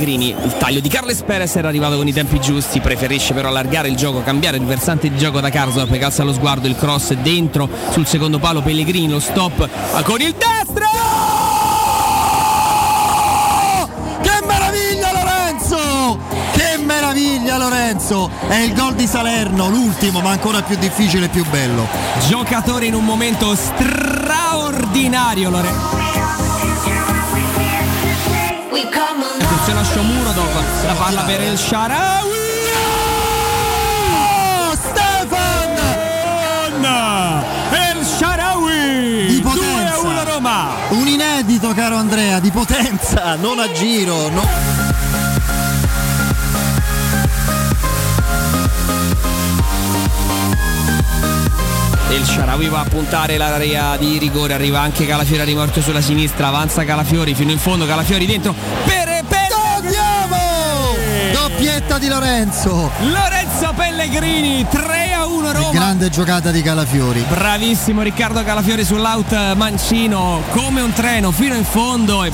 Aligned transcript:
Pellegrini. 0.00 0.34
Il 0.42 0.56
taglio 0.56 0.80
di 0.80 0.88
Carles 0.88 1.20
Perez 1.22 1.54
era 1.56 1.68
arrivato 1.68 1.96
con 1.96 2.08
i 2.08 2.12
tempi 2.12 2.40
giusti, 2.40 2.80
preferisce 2.80 3.34
però 3.34 3.48
allargare 3.48 3.88
il 3.88 3.96
gioco, 3.96 4.22
cambiare 4.22 4.56
il 4.56 4.64
versante 4.64 5.10
di 5.10 5.18
gioco 5.18 5.40
da 5.40 5.50
Karsdorp, 5.50 5.94
calza 5.98 6.24
lo 6.24 6.32
sguardo, 6.32 6.66
il 6.66 6.76
cross 6.76 7.12
dentro 7.14 7.68
sul 7.90 8.06
secondo 8.06 8.38
palo 8.38 8.62
Pellegrini, 8.62 9.10
lo 9.10 9.20
stop 9.20 9.68
con 10.04 10.22
il 10.22 10.34
destro! 10.34 10.86
Che 14.22 14.40
meraviglia 14.46 15.12
Lorenzo! 15.12 16.18
Che 16.52 16.78
meraviglia 16.78 17.58
Lorenzo! 17.58 18.30
È 18.48 18.56
il 18.56 18.72
gol 18.72 18.94
di 18.94 19.06
Salerno, 19.06 19.68
l'ultimo 19.68 20.20
ma 20.20 20.30
ancora 20.30 20.62
più 20.62 20.76
difficile 20.76 21.26
e 21.26 21.28
più 21.28 21.44
bello. 21.50 21.86
Giocatore 22.26 22.86
in 22.86 22.94
un 22.94 23.04
momento 23.04 23.54
straordinario 23.54 25.50
Lorenzo. 25.50 25.99
Attenzione 29.42 29.80
a 29.80 29.84
dopo 30.32 30.58
la 30.86 30.92
palla 30.94 31.22
per 31.22 31.40
il 31.42 31.58
Sharawi. 31.58 32.38
Oh, 34.12 34.74
Stefan! 34.74 35.74
El 37.70 38.04
Sharawi! 38.04 39.26
Di 39.28 39.40
potenza. 39.40 39.96
2-1 40.02 40.24
Roma! 40.32 40.68
Un 40.90 41.06
inedito 41.06 41.72
caro 41.74 41.96
Andrea, 41.96 42.38
di 42.40 42.50
potenza, 42.50 43.34
non 43.36 43.58
a 43.58 43.70
giro. 43.72 44.28
no- 44.28 44.48
Il 52.12 52.26
Sharawi 52.26 52.68
va 52.68 52.80
a 52.80 52.84
puntare 52.84 53.36
l'area 53.36 53.96
di 53.96 54.18
rigore, 54.18 54.52
arriva 54.54 54.80
anche 54.80 55.06
Calafiori 55.06 55.44
rimorchio 55.44 55.80
sulla 55.80 56.00
sinistra, 56.00 56.48
avanza 56.48 56.84
Calafiori 56.84 57.34
fino 57.34 57.52
in 57.52 57.58
fondo, 57.58 57.86
Calafiori 57.86 58.26
dentro 58.26 58.54
per! 58.84 58.99
Doppietta 61.90 61.98
di 61.98 62.08
Lorenzo. 62.08 62.90
Lorenzo 63.00 63.72
Pellegrini 63.74 64.64
3 64.68 65.12
a 65.12 65.26
1 65.26 65.52
Roma. 65.52 65.70
Grande 65.72 66.08
giocata 66.08 66.52
di 66.52 66.62
Calafiori. 66.62 67.24
Bravissimo 67.28 68.02
Riccardo 68.02 68.44
Calafiori 68.44 68.84
sull'out 68.84 69.54
mancino 69.56 70.40
come 70.50 70.82
un 70.82 70.92
treno 70.92 71.32
fino 71.32 71.56
in 71.56 71.64
fondo 71.64 72.22
e 72.22 72.30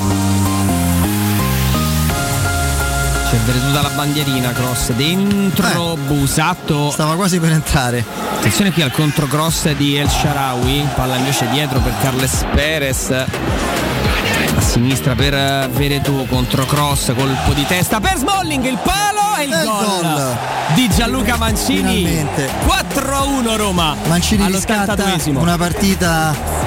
c'è 3.30 3.36
veduta 3.38 3.80
la 3.80 3.88
bandierina 3.88 4.52
cross 4.52 4.92
dentro 4.92 5.94
Eh. 5.94 5.98
Busatto 6.00 6.91
Stava 6.91 7.14
quasi 7.14 7.41
per 7.41 7.52
entrare. 7.52 8.04
attenzione 8.36 8.72
qui 8.72 8.82
al 8.82 8.92
controcross 8.92 9.70
di 9.72 9.96
El 9.96 10.10
Sharawi 10.10 10.86
palla 10.94 11.16
invece 11.16 11.48
dietro 11.48 11.80
per 11.80 11.94
Carles 12.02 12.44
Perez 12.52 13.10
a 13.10 14.60
sinistra 14.60 15.14
per 15.14 15.34
eh, 15.34 15.68
Veretù 15.72 16.26
controcross 16.26 17.14
colpo 17.14 17.52
di 17.54 17.64
testa 17.66 18.00
per 18.00 18.16
Smalling 18.16 18.64
il 18.64 18.78
palo 18.82 19.05
e 19.38 19.44
il 19.44 19.50
il 19.50 19.62
gol, 19.64 20.02
gol. 20.02 20.36
di 20.74 20.88
Gianluca 20.88 21.36
Mancini 21.36 22.04
Finalmente. 22.04 22.50
4-1 22.66 23.56
Roma 23.56 23.96
Mancini 24.06 24.44
allo 24.44 24.56
riscatta 24.56 24.94
72esimo 24.94 25.38
una 25.38 25.56
partita 25.56 26.66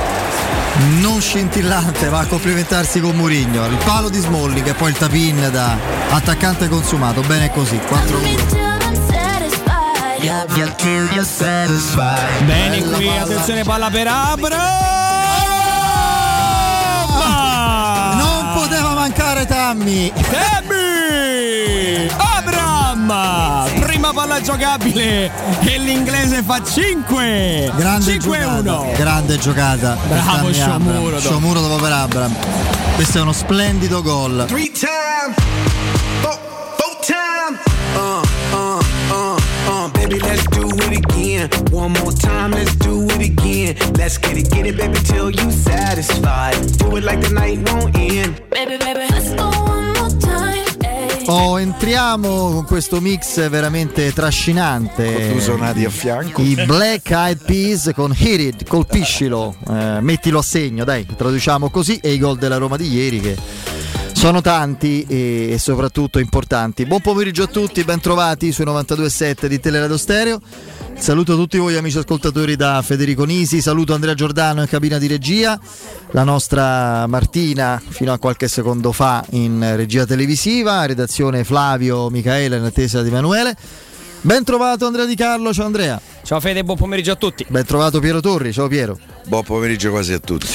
non 1.02 1.20
scintillante, 1.20 2.08
va 2.08 2.20
a 2.20 2.26
complimentarsi 2.26 3.02
con 3.02 3.16
Murigno. 3.16 3.66
Il 3.66 3.78
palo 3.84 4.08
di 4.10 4.20
Smalling 4.20 4.66
e 4.66 4.74
poi 4.74 4.92
il 4.92 4.98
tapin 4.98 5.50
da 5.52 5.76
attaccante 6.10 6.70
consumato. 6.70 7.22
Bene 7.22 7.52
così, 7.52 7.76
4-1. 7.76 8.58
Bene 12.46 12.80
Bella 12.80 12.98
qui, 12.98 13.06
palla. 13.06 13.22
attenzione 13.22 13.64
palla 13.64 13.90
per 13.90 14.08
Abram! 14.08 14.60
Non 18.18 18.54
poteva 18.54 18.94
mancare 18.94 19.46
Tammy. 19.46 20.12
Tammy! 20.12 20.98
Abram! 23.10 23.80
Prima 23.80 24.12
palla 24.14 24.40
giocabile 24.40 25.32
e 25.62 25.78
l'inglese 25.80 26.44
fa 26.44 26.62
5! 26.64 27.72
Grande 27.76 28.18
giocata. 28.18 28.82
5-1! 28.82 28.96
Grande 28.96 29.38
giocata. 29.40 29.98
Bravo 30.08 30.54
Sciomuro. 30.54 31.20
Sciomuro 31.20 31.62
dopo 31.62 31.76
per 31.82 31.92
Abram. 31.92 32.36
Questo 32.96 33.18
è 33.18 33.22
uno 33.22 33.34
splendido 33.34 34.02
gol. 34.04 34.46
Three 34.48 34.72
time, 34.72 35.34
four, 36.22 36.38
four 36.78 36.98
time. 37.02 37.58
Uh, 37.96 38.22
uh, 38.56 38.80
uh, 39.12 39.38
uh, 39.68 39.90
baby, 39.92 40.20
let's 40.20 40.46
do 40.50 40.68
it 40.68 41.06
again. 41.06 41.50
One 41.72 41.94
more 42.00 42.14
time, 42.14 42.52
let's 42.52 42.76
do 42.76 43.06
it 43.06 43.22
again. 43.22 43.76
Let's 43.96 44.20
get 44.20 44.38
it, 44.38 44.50
get 44.52 44.68
it, 44.68 44.78
baby, 44.78 45.00
till 45.04 45.32
you 45.32 45.50
satisfied. 45.52 46.56
Do 46.78 46.96
it 46.98 47.04
like 47.04 47.22
the 47.22 47.30
night 47.34 47.68
won't 47.72 47.96
end. 47.98 48.40
Baby, 48.52 48.78
baby, 48.78 49.08
let's 49.10 49.34
go 49.34 49.50
ayy. 49.50 49.79
Oh, 51.32 51.60
entriamo 51.60 52.50
con 52.50 52.66
questo 52.66 53.00
mix 53.00 53.48
veramente 53.50 54.12
trascinante. 54.14 55.34
Tu 55.34 55.40
suonati 55.40 55.86
a 55.86 55.92
fianco. 55.92 56.42
I 56.42 56.56
Black 56.66 57.12
Eyed 57.12 57.46
Peas 57.46 57.92
con 57.94 58.16
Hit 58.18 58.40
It, 58.40 58.68
colpiscilo, 58.68 59.56
eh, 59.70 60.00
mettilo 60.02 60.40
a 60.40 60.42
segno, 60.42 60.84
dai, 60.84 61.06
traduciamo 61.06 61.70
così, 61.70 62.00
e 62.02 62.14
i 62.14 62.18
gol 62.18 62.40
della 62.40 62.58
Roma 62.58 62.78
di 62.78 62.92
ieri 62.92 63.20
che 63.20 63.38
sono 64.12 64.42
tanti 64.42 65.06
e, 65.08 65.50
e 65.52 65.60
soprattutto 65.60 66.18
importanti. 66.18 66.88
Buon 66.88 67.02
pomeriggio 67.02 67.44
a 67.44 67.48
tutti, 67.48 67.84
ben 67.84 68.00
trovati 68.00 68.52
sui 68.52 68.66
92.7 68.66 69.46
di 69.46 69.60
Teleradio 69.60 69.98
Stereo. 69.98 70.42
Saluto 71.00 71.36
tutti 71.36 71.58
voi 71.58 71.76
amici 71.76 71.98
ascoltatori 71.98 72.56
da 72.56 72.82
Federico 72.84 73.24
Nisi, 73.24 73.62
saluto 73.62 73.94
Andrea 73.94 74.14
Giordano 74.14 74.62
in 74.62 74.68
cabina 74.68 74.98
di 74.98 75.08
regia, 75.08 75.60
la 76.12 76.24
nostra 76.24 77.08
Martina 77.08 77.82
fino 77.86 78.12
a 78.12 78.20
qualche 78.20 78.48
secondo 78.48 78.92
fa 78.92 79.26
in 79.32 79.76
regia 79.76 80.06
televisiva, 80.06 80.86
redazione 80.86 81.44
Flavio, 81.44 82.10
Michaela 82.10 82.58
in 82.58 82.64
attesa 82.64 83.02
di 83.02 83.08
Emanuele. 83.08 83.56
Ben 84.22 84.44
trovato 84.44 84.86
Andrea 84.86 85.06
Di 85.06 85.16
Carlo, 85.16 85.54
ciao 85.54 85.66
Andrea. 85.66 86.00
Ciao 86.24 86.40
Fede, 86.42 86.64
buon 86.64 86.78
pomeriggio 86.78 87.14
a 87.14 87.16
tutti. 87.16 87.46
Ben 87.48 87.66
trovato 87.66 88.00
Piero 88.00 88.20
Torri, 88.20 88.52
ciao 88.52 88.68
Piero. 88.68 89.00
Buon 89.26 89.44
pomeriggio 89.44 89.90
quasi 89.92 90.14
a 90.14 90.20
tutti. 90.20 90.48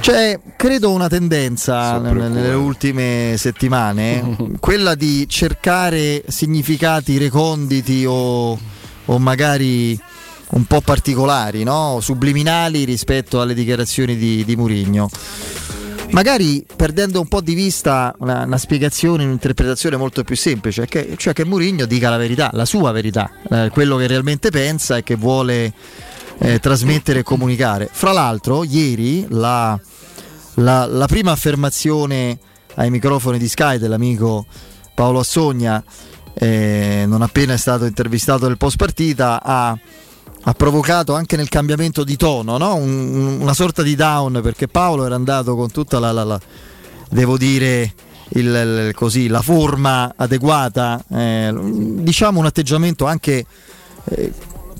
C'è, 0.00 0.38
credo, 0.56 0.92
una 0.92 1.08
tendenza 1.08 1.98
nelle, 1.98 2.52
ultime 2.52 3.34
settimane, 3.36 4.36
quella 4.60 4.94
di 4.94 5.26
cercare 5.28 6.22
significati 6.28 7.18
reconditi 7.18 8.04
o, 8.06 8.58
o 9.08 9.18
magari 9.18 9.98
un 10.50 10.64
po' 10.64 10.80
particolari, 10.80 11.62
no? 11.62 11.98
subliminali 12.00 12.84
rispetto 12.84 13.40
alle 13.42 13.52
dichiarazioni 13.52 14.16
di, 14.16 14.44
di 14.46 14.56
Murigno. 14.56 15.10
Magari 16.10 16.64
perdendo 16.74 17.20
un 17.20 17.28
po' 17.28 17.42
di 17.42 17.52
vista 17.52 18.14
una, 18.20 18.44
una 18.44 18.56
spiegazione, 18.56 19.24
un'interpretazione 19.24 19.96
molto 19.98 20.24
più 20.24 20.36
semplice, 20.36 20.86
che- 20.86 21.14
cioè 21.18 21.34
che 21.34 21.44
Murigno 21.44 21.84
dica 21.84 22.08
la 22.08 22.16
verità, 22.16 22.48
la 22.54 22.64
sua 22.64 22.92
verità, 22.92 23.30
eh, 23.50 23.68
quello 23.70 23.96
che 23.98 24.06
realmente 24.06 24.48
pensa 24.50 24.96
e 24.96 25.02
che 25.02 25.16
vuole 25.16 25.72
eh, 26.38 26.58
trasmettere 26.60 27.18
e 27.18 27.22
comunicare. 27.22 27.90
Fra 27.92 28.12
l'altro, 28.12 28.64
ieri 28.64 29.26
la, 29.28 29.78
la- 30.54 30.86
la 30.86 31.06
prima 31.06 31.32
affermazione 31.32 32.38
ai 32.76 32.88
microfoni 32.90 33.36
di 33.38 33.48
Sky 33.48 33.76
dell'amico 33.76 34.46
Paolo 34.94 35.18
Assogna, 35.18 35.82
eh, 36.40 37.04
non 37.06 37.22
appena 37.22 37.54
è 37.54 37.56
stato 37.56 37.84
intervistato 37.84 38.46
nel 38.46 38.56
post 38.56 38.76
partita, 38.76 39.42
ha, 39.42 39.76
ha 40.42 40.52
provocato 40.54 41.14
anche 41.14 41.36
nel 41.36 41.48
cambiamento 41.48 42.04
di 42.04 42.16
tono 42.16 42.56
no? 42.58 42.74
Un- 42.76 43.14
un- 43.14 43.40
una 43.40 43.54
sorta 43.54 43.82
di 43.82 43.94
down 43.96 44.40
perché 44.42 44.68
Paolo 44.68 45.04
era 45.04 45.14
andato 45.16 45.56
con 45.56 45.70
tutta 45.70 45.98
la, 45.98 46.12
la- 46.12 46.24
la- 46.24 46.40
devo 47.10 47.36
dire 47.36 47.92
il- 48.30 48.44
il- 48.88 48.94
così, 48.94 49.26
la 49.26 49.40
forma 49.42 50.12
adeguata, 50.16 51.02
eh, 51.10 51.52
diciamo 51.54 52.38
un 52.38 52.46
atteggiamento 52.46 53.06
anche 53.06 53.44
eh, 54.10 54.32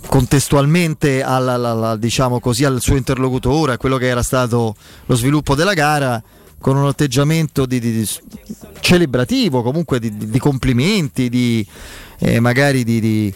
contestualmente 0.06 1.22
alla- 1.22 1.54
alla- 1.54 1.70
alla- 1.70 1.96
diciamo 1.96 2.40
così, 2.40 2.64
al 2.64 2.80
suo 2.80 2.96
interlocutore, 2.96 3.72
a 3.72 3.76
quello 3.78 3.96
che 3.96 4.06
era 4.06 4.22
stato 4.22 4.74
lo 5.06 5.14
sviluppo 5.16 5.54
della 5.54 5.74
gara, 5.74 6.22
con 6.60 6.76
un 6.76 6.86
atteggiamento 6.86 7.66
di, 7.66 7.78
di- 7.78 7.92
di- 7.92 8.08
celebrativo, 8.80 9.62
comunque 9.62 9.98
di, 9.98 10.16
di- 10.16 10.38
complimenti, 10.38 11.28
di, 11.28 11.66
eh, 12.18 12.40
magari 12.40 12.84
di, 12.84 13.00
di, 13.00 13.34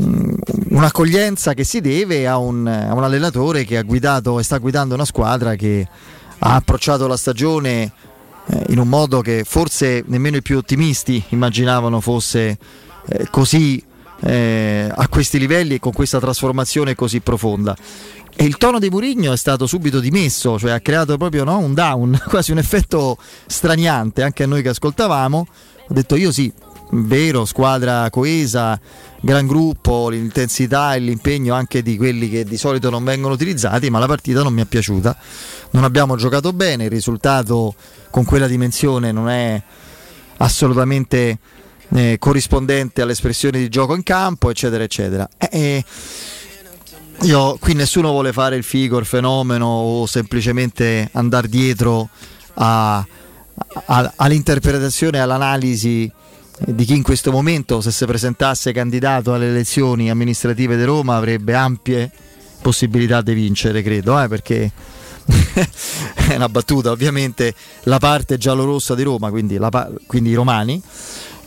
mm, 0.00 0.34
un'accoglienza 0.70 1.54
che 1.54 1.64
si 1.64 1.80
deve 1.80 2.26
a 2.26 2.38
un, 2.38 2.66
a 2.66 2.92
un 2.94 3.04
allenatore 3.04 3.64
che 3.64 3.76
ha 3.78 3.82
guidato 3.82 4.38
e 4.38 4.42
sta 4.42 4.58
guidando 4.58 4.94
una 4.94 5.04
squadra 5.04 5.54
che 5.54 5.86
ha 6.38 6.54
approcciato 6.54 7.06
la 7.06 7.16
stagione 7.16 7.92
eh, 8.46 8.64
in 8.68 8.78
un 8.78 8.88
modo 8.88 9.20
che 9.20 9.44
forse 9.44 10.02
nemmeno 10.06 10.36
i 10.36 10.42
più 10.42 10.56
ottimisti 10.58 11.22
immaginavano 11.30 12.00
fosse 12.00 12.58
eh, 13.08 13.28
così 13.30 13.82
eh, 14.20 14.90
a 14.92 15.08
questi 15.08 15.38
livelli 15.38 15.74
e 15.74 15.78
con 15.78 15.92
questa 15.92 16.18
trasformazione 16.18 16.94
così 16.94 17.20
profonda. 17.20 17.76
E 18.40 18.44
il 18.44 18.56
tono 18.56 18.78
di 18.78 18.88
Murigno 18.88 19.32
è 19.32 19.36
stato 19.36 19.66
subito 19.66 19.98
dimesso, 19.98 20.60
cioè 20.60 20.70
ha 20.70 20.78
creato 20.78 21.16
proprio 21.16 21.42
no, 21.42 21.58
un 21.58 21.74
down, 21.74 22.22
quasi 22.30 22.52
un 22.52 22.58
effetto 22.58 23.18
straniante 23.48 24.22
anche 24.22 24.44
a 24.44 24.46
noi 24.46 24.62
che 24.62 24.68
ascoltavamo. 24.68 25.46
Ho 25.88 25.92
detto 25.92 26.14
io 26.14 26.30
sì, 26.30 26.52
vero, 26.92 27.44
squadra 27.44 28.08
coesa, 28.10 28.78
gran 29.20 29.44
gruppo, 29.48 30.08
l'intensità 30.08 30.94
e 30.94 31.00
l'impegno 31.00 31.52
anche 31.52 31.82
di 31.82 31.96
quelli 31.96 32.30
che 32.30 32.44
di 32.44 32.56
solito 32.56 32.90
non 32.90 33.02
vengono 33.02 33.34
utilizzati, 33.34 33.90
ma 33.90 33.98
la 33.98 34.06
partita 34.06 34.44
non 34.44 34.52
mi 34.52 34.62
è 34.62 34.66
piaciuta. 34.66 35.16
Non 35.70 35.82
abbiamo 35.82 36.14
giocato 36.14 36.52
bene, 36.52 36.84
il 36.84 36.90
risultato 36.90 37.74
con 38.08 38.24
quella 38.24 38.46
dimensione 38.46 39.10
non 39.10 39.28
è 39.28 39.60
assolutamente 40.36 41.38
eh, 41.88 42.16
corrispondente 42.20 43.02
all'espressione 43.02 43.58
di 43.58 43.68
gioco 43.68 43.96
in 43.96 44.04
campo, 44.04 44.48
eccetera, 44.48 44.84
eccetera. 44.84 45.28
Eh, 45.36 45.48
eh, 45.50 45.84
io, 47.22 47.56
qui 47.58 47.74
nessuno 47.74 48.10
vuole 48.10 48.32
fare 48.32 48.56
il 48.56 48.62
figo, 48.62 48.98
il 48.98 49.04
fenomeno 49.04 49.66
o 49.66 50.06
semplicemente 50.06 51.08
andare 51.12 51.48
dietro 51.48 52.08
a- 52.54 52.98
a- 52.98 54.12
all'interpretazione 54.16 55.20
all'analisi 55.20 56.10
di 56.60 56.84
chi 56.84 56.96
in 56.96 57.02
questo 57.02 57.30
momento, 57.30 57.80
se 57.80 57.90
si 57.90 58.04
presentasse 58.04 58.72
candidato 58.72 59.32
alle 59.32 59.48
elezioni 59.48 60.10
amministrative 60.10 60.76
di 60.76 60.84
Roma, 60.84 61.16
avrebbe 61.16 61.54
ampie 61.54 62.10
possibilità 62.60 63.20
di 63.20 63.34
vincere, 63.34 63.82
credo, 63.82 64.20
eh, 64.20 64.28
perché 64.28 64.70
è 66.14 66.34
una 66.34 66.48
battuta, 66.48 66.90
ovviamente 66.90 67.54
la 67.84 67.98
parte 67.98 68.38
giallorossa 68.38 68.94
di 68.94 69.02
Roma, 69.02 69.30
quindi, 69.30 69.56
la 69.56 69.88
quindi 70.06 70.30
i 70.30 70.34
romani, 70.34 70.82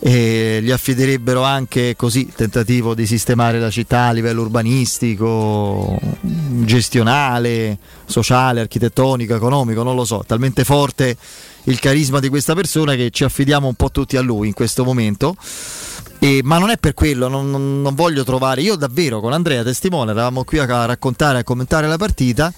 e 0.03 0.61
gli 0.63 0.71
affiderebbero 0.71 1.43
anche 1.43 1.95
così 1.95 2.21
il 2.21 2.33
tentativo 2.33 2.95
di 2.95 3.05
sistemare 3.05 3.59
la 3.59 3.69
città 3.69 4.05
a 4.05 4.11
livello 4.11 4.41
urbanistico, 4.41 5.99
gestionale, 6.21 7.77
sociale, 8.05 8.61
architettonico, 8.61 9.35
economico, 9.35 9.83
non 9.83 9.95
lo 9.95 10.03
so, 10.03 10.23
talmente 10.25 10.63
forte 10.63 11.15
il 11.65 11.79
carisma 11.79 12.19
di 12.19 12.29
questa 12.29 12.55
persona 12.55 12.95
che 12.95 13.11
ci 13.11 13.23
affidiamo 13.23 13.67
un 13.67 13.75
po' 13.75 13.91
tutti 13.91 14.17
a 14.17 14.21
lui 14.21 14.47
in 14.47 14.53
questo 14.55 14.83
momento. 14.83 15.35
E- 16.17 16.41
ma 16.43 16.57
non 16.57 16.71
è 16.71 16.77
per 16.77 16.95
quello, 16.95 17.27
non, 17.27 17.51
non- 17.51 17.83
non 17.83 17.93
voglio 17.93 18.23
trovare. 18.23 18.61
Io 18.61 18.75
davvero 18.75 19.19
con 19.19 19.33
Andrea 19.33 19.61
Testimone 19.61 20.11
eravamo 20.11 20.43
qui 20.43 20.57
a 20.57 20.85
raccontare, 20.85 21.37
a 21.37 21.43
commentare 21.43 21.87
la 21.87 21.97
partita. 21.97 22.51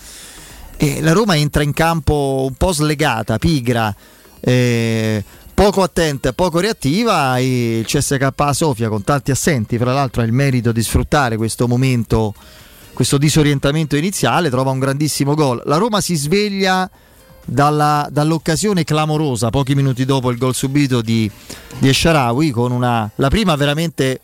E 0.78 1.01
la 1.01 1.12
Roma 1.12 1.36
entra 1.36 1.62
in 1.62 1.74
campo 1.74 2.46
un 2.48 2.56
po' 2.56 2.72
slegata, 2.72 3.38
pigra, 3.38 3.94
eh, 4.39 5.24
poco 5.53 5.81
attenta, 5.81 6.33
poco 6.33 6.59
reattiva. 6.59 7.38
Il 7.39 7.85
CSK 7.85 8.29
Sofia, 8.51 8.89
con 8.89 9.03
tanti 9.03 9.31
assenti, 9.31 9.77
fra 9.77 9.94
l'altro, 9.94 10.21
ha 10.21 10.25
il 10.25 10.31
merito 10.31 10.71
di 10.71 10.81
sfruttare 10.81 11.38
questo 11.38 11.67
momento, 11.67 12.33
questo 12.94 13.17
disorientamento 13.17 13.95
iniziale. 13.95 14.50
Trova 14.50 14.71
un 14.71 14.79
grandissimo 14.79 15.35
gol. 15.35 15.61
La 15.65 15.77
Roma 15.77 16.01
si 16.01 16.15
sveglia 16.15 16.89
dalla- 17.45 18.07
dall'occasione 18.09 18.83
clamorosa 18.83 19.50
pochi 19.50 19.75
minuti 19.75 20.05
dopo 20.05 20.31
il 20.31 20.38
gol 20.38 20.55
subito 20.55 21.01
di, 21.01 21.29
di 21.77 21.89
Esharawi 21.89 22.51
con 22.51 22.71
una, 22.71 23.09
la 23.15 23.29
prima 23.29 23.55
veramente 23.55 24.21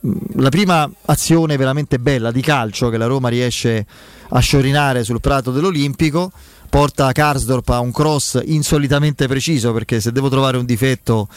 mh, 0.00 0.40
la 0.40 0.48
prima 0.48 0.90
azione 1.06 1.56
veramente 1.56 1.98
bella 1.98 2.32
di 2.32 2.40
calcio 2.40 2.88
che 2.88 2.96
la 2.96 3.06
Roma 3.06 3.28
riesce 3.28 3.86
a 4.30 4.40
sciorinare 4.40 5.04
sul 5.04 5.20
prato 5.20 5.52
dell'Olimpico 5.52 6.32
porta 6.68 7.10
Karsdorp 7.12 7.68
a 7.70 7.80
un 7.80 7.92
cross 7.92 8.40
insolitamente 8.44 9.26
preciso 9.26 9.72
perché 9.72 10.00
se 10.00 10.12
devo 10.12 10.28
trovare 10.28 10.56
un 10.56 10.64
difetto 10.64 11.28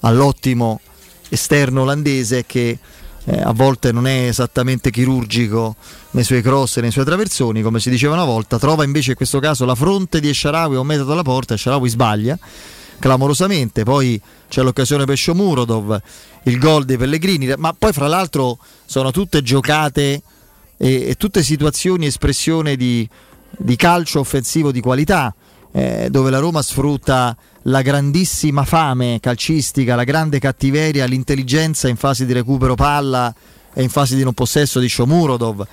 all'ottimo 0.00 0.80
esterno 1.28 1.82
olandese 1.82 2.44
che 2.46 2.78
eh, 3.24 3.40
a 3.40 3.52
volte 3.52 3.90
non 3.90 4.06
è 4.06 4.26
esattamente 4.26 4.90
chirurgico 4.90 5.76
nei 6.10 6.24
suoi 6.24 6.42
cross 6.42 6.76
e 6.76 6.80
nei 6.82 6.90
suoi 6.90 7.04
traversoni, 7.04 7.62
come 7.62 7.80
si 7.80 7.90
diceva 7.90 8.14
una 8.14 8.24
volta, 8.24 8.58
trova 8.58 8.84
invece 8.84 9.10
in 9.10 9.16
questo 9.16 9.40
caso 9.40 9.64
la 9.64 9.74
fronte 9.74 10.20
di 10.20 10.28
Esharawi 10.28 10.76
a 10.76 10.80
un 10.80 10.86
metro 10.86 11.04
dalla 11.04 11.22
porta, 11.22 11.54
Esharawi 11.54 11.88
sbaglia 11.88 12.38
clamorosamente, 12.98 13.82
poi 13.82 14.20
c'è 14.48 14.62
l'occasione 14.62 15.04
per 15.04 15.18
Shomurodov, 15.18 16.00
il 16.44 16.58
gol 16.58 16.84
dei 16.84 16.96
Pellegrini, 16.96 17.52
ma 17.56 17.74
poi 17.76 17.92
fra 17.92 18.06
l'altro 18.06 18.58
sono 18.84 19.10
tutte 19.10 19.42
giocate 19.42 20.22
e, 20.76 21.08
e 21.08 21.14
tutte 21.16 21.42
situazioni, 21.42 22.06
espressione 22.06 22.76
di, 22.76 23.08
di 23.58 23.76
calcio 23.76 24.20
offensivo 24.20 24.72
di 24.72 24.80
qualità, 24.80 25.34
eh, 25.72 26.08
dove 26.10 26.30
la 26.30 26.38
Roma 26.38 26.62
sfrutta 26.62 27.36
la 27.62 27.82
grandissima 27.82 28.64
fame 28.64 29.18
calcistica, 29.20 29.94
la 29.94 30.04
grande 30.04 30.38
cattiveria, 30.38 31.06
l'intelligenza 31.06 31.88
in 31.88 31.96
fase 31.96 32.26
di 32.26 32.32
recupero 32.32 32.74
palla 32.74 33.34
e 33.72 33.82
in 33.82 33.88
fase 33.88 34.16
di 34.16 34.22
non 34.22 34.34
possesso 34.34 34.78
di 34.78 34.88
Shomurodov, 34.88 35.66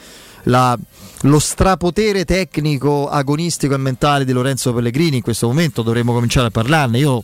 la- 0.43 0.77
lo 1.21 1.39
strapotere 1.39 2.25
tecnico, 2.25 3.09
agonistico 3.09 3.75
e 3.75 3.77
mentale 3.77 4.25
di 4.25 4.31
Lorenzo 4.31 4.73
Pellegrini 4.73 5.17
in 5.17 5.21
questo 5.21 5.47
momento 5.47 5.83
dovremmo 5.83 6.13
cominciare 6.13 6.47
a 6.47 6.51
parlarne. 6.51 6.97
Io 6.97 7.21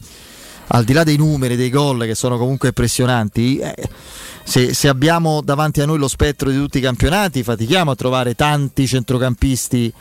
al 0.68 0.83
di 0.83 0.94
là 0.94 1.04
dei 1.04 1.15
numeri, 1.15 1.56
dei 1.56 1.69
gol 1.69 2.04
che 2.04 2.13
sono 2.13 2.38
comunque 2.38 2.68
impressionanti, 2.69 3.57
eh, 3.57 3.74
se, 4.44 4.74
se 4.74 4.88
abbiamo 4.88 5.42
davanti 5.42 5.81
a 5.81 5.86
noi 5.86 5.98
lo 5.98 6.07
spettro 6.07 6.50
di 6.50 6.57
tutti 6.57 6.77
i 6.77 6.81
campionati, 6.81 7.42
fatichiamo 7.42 7.92
a 7.92 7.95
trovare 7.95 8.36
tanti 8.36 8.86
centrocampisti 8.86 9.94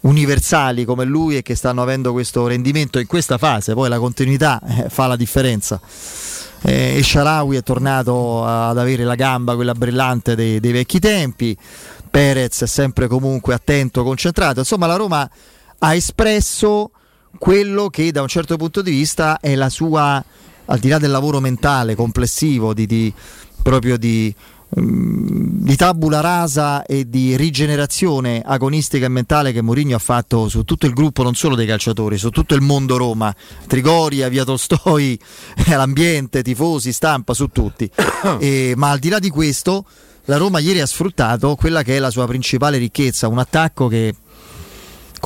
universali 0.00 0.84
come 0.84 1.04
lui 1.04 1.36
e 1.36 1.42
che 1.42 1.54
stanno 1.54 1.82
avendo 1.82 2.12
questo 2.12 2.46
rendimento 2.46 2.98
in 2.98 3.06
questa 3.06 3.38
fase, 3.38 3.74
poi 3.74 3.88
la 3.88 3.98
continuità 3.98 4.60
eh, 4.60 4.88
fa 4.88 5.06
la 5.06 5.16
differenza. 5.16 5.80
Eh, 6.62 6.96
e 6.96 7.02
Sharawi 7.02 7.56
è 7.56 7.62
tornato 7.62 8.44
ad 8.44 8.78
avere 8.78 9.04
la 9.04 9.14
gamba, 9.14 9.54
quella 9.54 9.74
brillante 9.74 10.34
dei, 10.34 10.58
dei 10.60 10.72
vecchi 10.72 10.98
tempi, 10.98 11.56
Perez 12.10 12.62
è 12.62 12.66
sempre 12.66 13.08
comunque 13.08 13.54
attento, 13.54 14.02
concentrato, 14.02 14.60
insomma 14.60 14.86
la 14.86 14.96
Roma 14.96 15.28
ha 15.78 15.94
espresso 15.94 16.90
quello 17.38 17.88
che 17.88 18.10
da 18.12 18.22
un 18.22 18.28
certo 18.28 18.56
punto 18.56 18.80
di 18.80 18.90
vista 18.90 19.38
è 19.40 19.54
la 19.54 19.68
sua, 19.68 20.24
al 20.64 20.78
di 20.78 20.88
là 20.88 20.98
del 20.98 21.10
lavoro 21.10 21.40
mentale 21.40 21.94
complessivo, 21.94 22.72
di, 22.72 22.86
di- 22.86 23.12
proprio 23.62 23.98
di, 23.98 24.34
di 24.68 25.76
tabula 25.76 26.20
rasa 26.20 26.84
e 26.84 27.08
di 27.08 27.36
rigenerazione 27.36 28.42
agonistica 28.44 29.06
e 29.06 29.08
mentale 29.08 29.52
che 29.52 29.62
Mourinho 29.62 29.94
ha 29.94 30.00
fatto 30.00 30.48
su 30.48 30.64
tutto 30.64 30.86
il 30.86 30.92
gruppo, 30.92 31.22
non 31.22 31.34
solo 31.34 31.54
dei 31.54 31.66
calciatori, 31.66 32.18
su 32.18 32.30
tutto 32.30 32.54
il 32.54 32.60
mondo 32.60 32.96
Roma, 32.96 33.34
Trigoria, 33.66 34.28
Via 34.28 34.44
Tolstoi, 34.44 35.18
l'ambiente, 35.68 36.42
tifosi, 36.42 36.92
stampa, 36.92 37.34
su 37.34 37.48
tutti. 37.48 37.90
E- 38.38 38.74
ma 38.76 38.90
al 38.90 38.98
di 38.98 39.08
là 39.08 39.18
di 39.18 39.30
questo, 39.30 39.84
la 40.24 40.36
Roma 40.36 40.58
ieri 40.58 40.80
ha 40.80 40.86
sfruttato 40.86 41.54
quella 41.54 41.82
che 41.82 41.96
è 41.96 41.98
la 41.98 42.10
sua 42.10 42.26
principale 42.26 42.78
ricchezza, 42.78 43.28
un 43.28 43.38
attacco 43.38 43.86
che 43.86 44.14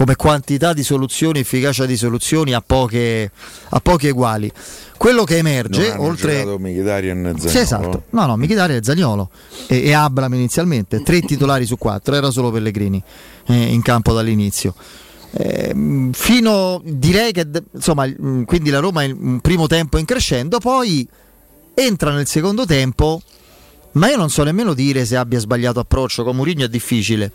come 0.01 0.17
quantità 0.17 0.73
di 0.73 0.83
soluzioni, 0.83 1.41
efficacia 1.41 1.85
di 1.85 1.95
soluzioni 1.95 2.55
a 2.55 2.63
poche, 2.63 3.31
a 3.69 3.81
poche 3.81 4.09
uguali. 4.09 4.51
Quello 4.97 5.25
che 5.25 5.37
emerge, 5.37 5.91
oltre... 5.95 6.43
Mkhitaryan 6.43 7.27
e 7.27 7.33
Sì, 7.33 7.49
Zaniolo. 7.49 7.61
esatto. 7.61 8.03
No, 8.09 8.25
no, 8.25 8.39
Mkhitaryan 8.39 8.79
e 8.79 8.83
Zagnolo 8.83 9.31
e, 9.67 9.83
e 9.83 9.93
Abram 9.93 10.33
inizialmente, 10.33 11.03
tre 11.03 11.21
titolari 11.29 11.67
su 11.67 11.77
quattro, 11.77 12.15
era 12.15 12.31
solo 12.31 12.51
Pellegrini 12.51 13.03
eh, 13.49 13.55
in 13.55 13.83
campo 13.83 14.15
dall'inizio. 14.15 14.75
Ehm, 15.33 16.13
fino 16.13 16.81
direi 16.83 17.33
che 17.33 17.47
insomma, 17.71 18.07
mm, 18.07 18.45
quindi 18.45 18.71
la 18.71 18.79
Roma 18.79 19.03
in 19.03 19.15
un 19.21 19.41
primo 19.41 19.67
tempo 19.67 19.99
in 19.99 20.07
crescendo, 20.07 20.61
poi 20.61 21.07
entra 21.75 22.15
nel 22.15 22.27
secondo 22.27 22.65
tempo, 22.65 23.21
ma 23.93 24.09
io 24.09 24.17
non 24.17 24.31
so 24.31 24.45
nemmeno 24.45 24.73
dire 24.73 25.05
se 25.05 25.19
abbia 25.19 25.39
sbagliato 25.39 25.79
approccio 25.79 26.25
con 26.25 26.37
Mourinho 26.37 26.65
è 26.65 26.69
difficile. 26.69 27.31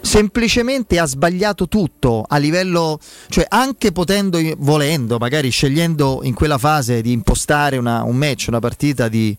Semplicemente 0.00 0.98
ha 0.98 1.06
sbagliato 1.06 1.68
tutto 1.68 2.24
a 2.26 2.36
livello, 2.38 2.98
cioè 3.28 3.44
anche 3.48 3.92
potendo, 3.92 4.38
volendo, 4.58 5.18
magari 5.18 5.50
scegliendo 5.50 6.20
in 6.22 6.34
quella 6.34 6.56
fase 6.56 7.02
di 7.02 7.12
impostare 7.12 7.76
una- 7.76 8.02
un 8.04 8.16
match, 8.16 8.46
una 8.48 8.60
partita 8.60 9.08
di, 9.08 9.36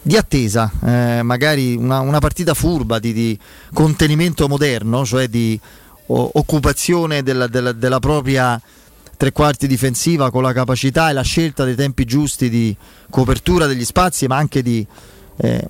di 0.00 0.16
attesa, 0.16 0.70
eh, 0.84 1.22
magari 1.22 1.74
una, 1.74 2.00
una 2.00 2.20
partita 2.20 2.54
furba 2.54 2.98
di, 2.98 3.12
di 3.12 3.38
contenimento 3.74 4.48
moderno, 4.48 5.04
cioè 5.04 5.28
di 5.28 5.58
o- 6.06 6.30
occupazione 6.34 7.22
della, 7.22 7.46
della- 7.48 7.72
della 7.72 7.98
propria 7.98 8.60
tre 9.16 9.32
quarti 9.32 9.66
difensiva 9.66 10.30
con 10.30 10.42
la 10.42 10.52
capacità 10.52 11.10
e 11.10 11.12
la 11.12 11.22
scelta 11.22 11.64
dei 11.64 11.74
tempi 11.74 12.04
giusti 12.04 12.48
di 12.48 12.74
copertura 13.10 13.66
degli 13.66 13.84
spazi, 13.84 14.26
ma 14.26 14.36
anche 14.36 14.62
di, 14.62 14.86
eh, 15.38 15.68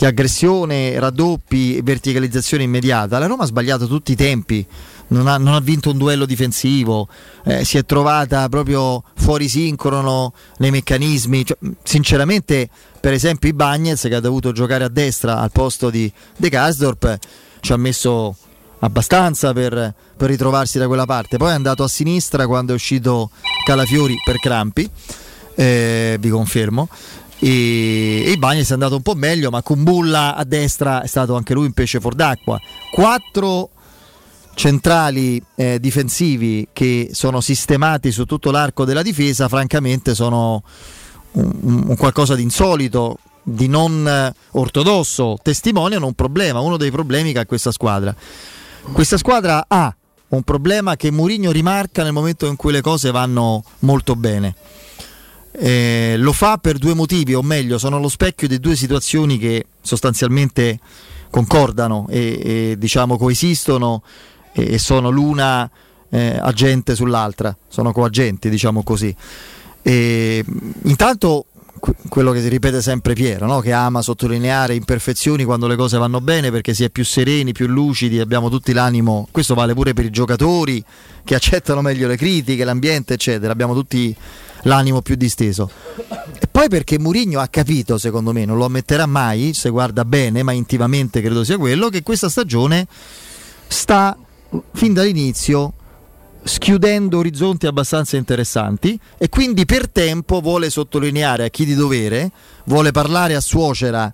di 0.00 0.06
aggressione, 0.06 0.98
raddoppi 0.98 1.82
verticalizzazione 1.82 2.62
immediata. 2.62 3.18
La 3.18 3.26
Roma 3.26 3.42
ha 3.42 3.46
sbagliato 3.46 3.86
tutti 3.86 4.12
i 4.12 4.16
tempi. 4.16 4.66
Non 5.08 5.26
ha, 5.26 5.36
non 5.36 5.52
ha 5.52 5.60
vinto 5.60 5.90
un 5.90 5.98
duello 5.98 6.24
difensivo, 6.24 7.08
eh, 7.44 7.64
si 7.64 7.76
è 7.76 7.84
trovata 7.84 8.48
proprio 8.48 9.02
fuori 9.16 9.48
sincrono 9.48 10.32
nei 10.58 10.70
meccanismi. 10.70 11.44
Cioè, 11.44 11.58
sinceramente, 11.82 12.70
per 13.00 13.12
esempio, 13.12 13.48
i 13.48 13.52
Bagnets 13.52 14.02
che 14.02 14.14
ha 14.14 14.20
dovuto 14.20 14.52
giocare 14.52 14.84
a 14.84 14.88
destra 14.88 15.40
al 15.40 15.50
posto 15.50 15.90
di 15.90 16.10
De 16.36 16.48
Kasdorp 16.48 17.18
ci 17.60 17.72
ha 17.72 17.76
messo 17.76 18.36
abbastanza 18.78 19.52
per, 19.52 19.92
per 20.16 20.30
ritrovarsi 20.30 20.78
da 20.78 20.86
quella 20.86 21.06
parte. 21.06 21.36
Poi 21.36 21.50
è 21.50 21.54
andato 21.54 21.82
a 21.82 21.88
sinistra 21.88 22.46
quando 22.46 22.72
è 22.72 22.76
uscito 22.76 23.30
Calafiori 23.66 24.14
per 24.24 24.38
crampi, 24.38 24.88
eh, 25.56 26.16
vi 26.20 26.28
confermo. 26.30 26.88
E, 27.42 28.22
e 28.26 28.36
Bagnets 28.36 28.70
è 28.70 28.74
andato 28.74 28.96
un 28.96 29.02
po' 29.02 29.14
meglio, 29.14 29.50
ma 29.50 29.62
Kumbulla 29.62 30.34
a 30.36 30.44
destra 30.44 31.02
è 31.02 31.06
stato 31.06 31.34
anche 31.34 31.54
lui 31.54 31.66
un 31.66 31.72
pesce 31.72 31.98
fuor 31.98 32.14
d'acqua. 32.14 32.60
Quattro 32.90 33.70
centrali 34.54 35.42
eh, 35.54 35.80
difensivi 35.80 36.68
che 36.72 37.10
sono 37.12 37.40
sistemati 37.40 38.12
su 38.12 38.26
tutto 38.26 38.50
l'arco 38.50 38.84
della 38.84 39.02
difesa, 39.02 39.48
francamente 39.48 40.14
sono 40.14 40.62
un, 41.32 41.50
un- 41.60 41.84
un 41.88 41.96
qualcosa 41.96 42.34
di 42.34 42.42
insolito, 42.42 43.18
di 43.42 43.68
non 43.68 44.06
eh, 44.06 44.34
ortodosso, 44.50 45.38
testimoniano 45.42 46.06
un 46.06 46.14
problema, 46.14 46.60
uno 46.60 46.76
dei 46.76 46.90
problemi 46.90 47.32
che 47.32 47.38
ha 47.38 47.46
questa 47.46 47.72
squadra. 47.72 48.14
Questa 48.92 49.16
squadra 49.16 49.64
ha 49.66 49.94
un 50.28 50.42
problema 50.42 50.96
che 50.96 51.10
Mourinho 51.10 51.50
rimarca 51.50 52.02
nel 52.02 52.12
momento 52.12 52.46
in 52.46 52.56
cui 52.56 52.72
le 52.72 52.82
cose 52.82 53.10
vanno 53.10 53.64
molto 53.80 54.14
bene. 54.14 54.54
Eh, 55.52 56.14
lo 56.18 56.32
fa 56.32 56.58
per 56.58 56.78
due 56.78 56.94
motivi, 56.94 57.34
o 57.34 57.42
meglio, 57.42 57.78
sono 57.78 57.96
allo 57.96 58.08
specchio 58.08 58.46
di 58.48 58.60
due 58.60 58.76
situazioni 58.76 59.38
che 59.38 59.66
sostanzialmente 59.80 60.78
concordano 61.30 62.06
e, 62.08 62.40
e, 62.42 62.74
diciamo 62.78 63.16
coesistono 63.16 64.02
e, 64.52 64.74
e 64.74 64.78
sono 64.78 65.10
l'una 65.10 65.68
eh, 66.10 66.38
agente 66.40 66.94
sull'altra, 66.94 67.56
sono 67.68 67.92
coagenti, 67.92 68.48
diciamo 68.48 68.82
così. 68.82 69.14
E, 69.82 70.44
intanto 70.84 71.46
quello 72.08 72.32
che 72.32 72.42
si 72.42 72.48
ripete 72.48 72.82
sempre 72.82 73.14
Piero, 73.14 73.46
no? 73.46 73.60
che 73.60 73.72
ama 73.72 74.02
sottolineare 74.02 74.74
imperfezioni 74.74 75.44
quando 75.44 75.66
le 75.66 75.76
cose 75.76 75.96
vanno 75.96 76.20
bene 76.20 76.50
perché 76.50 76.74
si 76.74 76.84
è 76.84 76.90
più 76.90 77.04
sereni, 77.04 77.52
più 77.52 77.66
lucidi, 77.66 78.20
abbiamo 78.20 78.50
tutti 78.50 78.72
l'animo, 78.72 79.26
questo 79.30 79.54
vale 79.54 79.72
pure 79.72 79.94
per 79.94 80.04
i 80.04 80.10
giocatori 80.10 80.84
che 81.24 81.34
accettano 81.34 81.80
meglio 81.80 82.06
le 82.06 82.16
critiche, 82.16 82.64
l'ambiente, 82.64 83.14
eccetera, 83.14 83.50
abbiamo 83.52 83.74
tutti 83.74 84.14
l'animo 84.62 85.02
più 85.02 85.14
disteso. 85.14 85.70
E 86.38 86.46
poi 86.50 86.68
perché 86.68 86.98
Murigno 86.98 87.40
ha 87.40 87.48
capito, 87.48 87.98
secondo 87.98 88.32
me, 88.32 88.44
non 88.44 88.56
lo 88.56 88.64
ammetterà 88.64 89.06
mai, 89.06 89.54
se 89.54 89.70
guarda 89.70 90.04
bene, 90.04 90.42
ma 90.42 90.52
intimamente 90.52 91.20
credo 91.20 91.44
sia 91.44 91.58
quello, 91.58 91.88
che 91.88 92.02
questa 92.02 92.28
stagione 92.28 92.86
sta 93.66 94.16
fin 94.72 94.92
dall'inizio 94.92 95.74
schiudendo 96.42 97.18
orizzonti 97.18 97.66
abbastanza 97.66 98.16
interessanti 98.16 98.98
e 99.18 99.28
quindi 99.28 99.66
per 99.66 99.88
tempo 99.88 100.40
vuole 100.40 100.70
sottolineare 100.70 101.44
a 101.44 101.48
chi 101.48 101.64
di 101.64 101.74
dovere, 101.74 102.30
vuole 102.64 102.92
parlare 102.92 103.34
a 103.34 103.40
suocera 103.40 104.12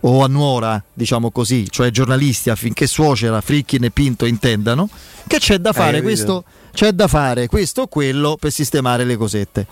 o 0.00 0.24
a 0.24 0.26
nuora, 0.26 0.82
diciamo 0.92 1.30
così, 1.30 1.70
cioè 1.70 1.90
giornalisti 1.90 2.50
affinché 2.50 2.86
suocera, 2.86 3.40
Frickin 3.40 3.84
e 3.84 3.90
Pinto 3.90 4.24
intendano 4.24 4.88
che 5.26 5.38
c'è 5.38 5.58
da 5.58 5.72
fare 5.72 6.02
questo, 6.02 6.44
c'è 6.72 6.92
da 6.92 7.08
fare 7.08 7.46
questo 7.46 7.82
o 7.82 7.86
quello 7.86 8.36
per 8.38 8.52
sistemare 8.52 9.04
le 9.04 9.16
cosette. 9.16 9.66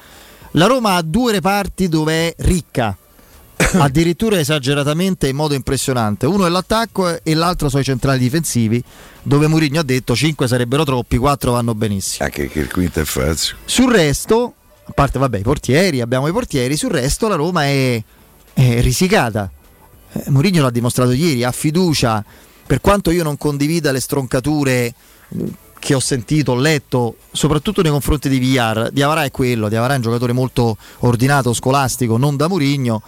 La 0.52 0.67
Roma 0.67 0.95
ha 0.95 1.02
due 1.02 1.33
reparti 1.33 1.88
dove 1.88 2.28
è 2.28 2.35
ricca, 2.38 2.97
addirittura 3.78 4.38
esageratamente 4.38 5.28
in 5.28 5.37
modo 5.37 5.55
impressionante. 5.55 6.26
Uno 6.26 6.47
è 6.47 6.49
l'attacco 6.49 7.23
e 7.23 7.35
l'altro 7.35 7.69
sono 7.69 7.83
i 7.83 7.85
centrali 7.85 8.19
difensivi, 8.19 8.83
dove 9.23 9.47
Mourinho 9.47 9.81
ha 9.81 9.85
detto 9.85 10.14
5 10.14 10.49
sarebbero 10.49 10.85
troppi, 10.85 11.17
4 11.17 11.52
vanno 11.52 11.75
benissimo. 11.75 12.25
Anche 12.25 12.49
che 12.49 12.61
il 12.61 12.73
quinto 12.73 13.00
è 13.00 13.05
Fazio. 13.05 13.57
Sul 13.64 13.93
resto, 13.93 14.55
a 14.85 14.93
parte 14.93 15.19
vabbè, 15.19 15.38
i 15.38 15.43
portieri, 15.43 16.00
abbiamo 16.00 16.28
i 16.28 16.33
portieri, 16.33 16.76
sul 16.76 16.90
resto 16.90 17.28
la 17.28 17.35
Roma 17.35 17.64
è, 17.64 18.02
è 18.55 18.81
risicata. 18.81 19.50
Eh, 20.12 20.31
Mourinho 20.31 20.62
l'ha 20.62 20.71
dimostrato 20.71 21.12
ieri, 21.12 21.45
ha 21.45 21.52
fiducia, 21.52 22.25
per 22.67 22.81
quanto 22.81 23.11
io 23.11 23.23
non 23.23 23.37
condivida 23.37 23.93
le 23.93 24.00
stroncature 24.00 24.95
che 25.78 25.94
ho 25.94 26.00
sentito, 26.00 26.52
ho 26.52 26.56
letto, 26.56 27.16
soprattutto 27.32 27.82
nei 27.82 27.90
confronti 27.90 28.28
di 28.28 28.38
Villar, 28.38 28.90
Diavara 28.90 29.25
è 29.25 29.30
quello, 29.30 29.68
Diavara 29.68 29.94
è 29.94 29.97
un 29.97 30.02
giocatore 30.02 30.32
molto 30.32 30.76
ordinato, 31.00 31.52
scolastico, 31.52 32.16
non 32.16 32.37
da 32.37 32.49
Mourinho. 32.49 33.02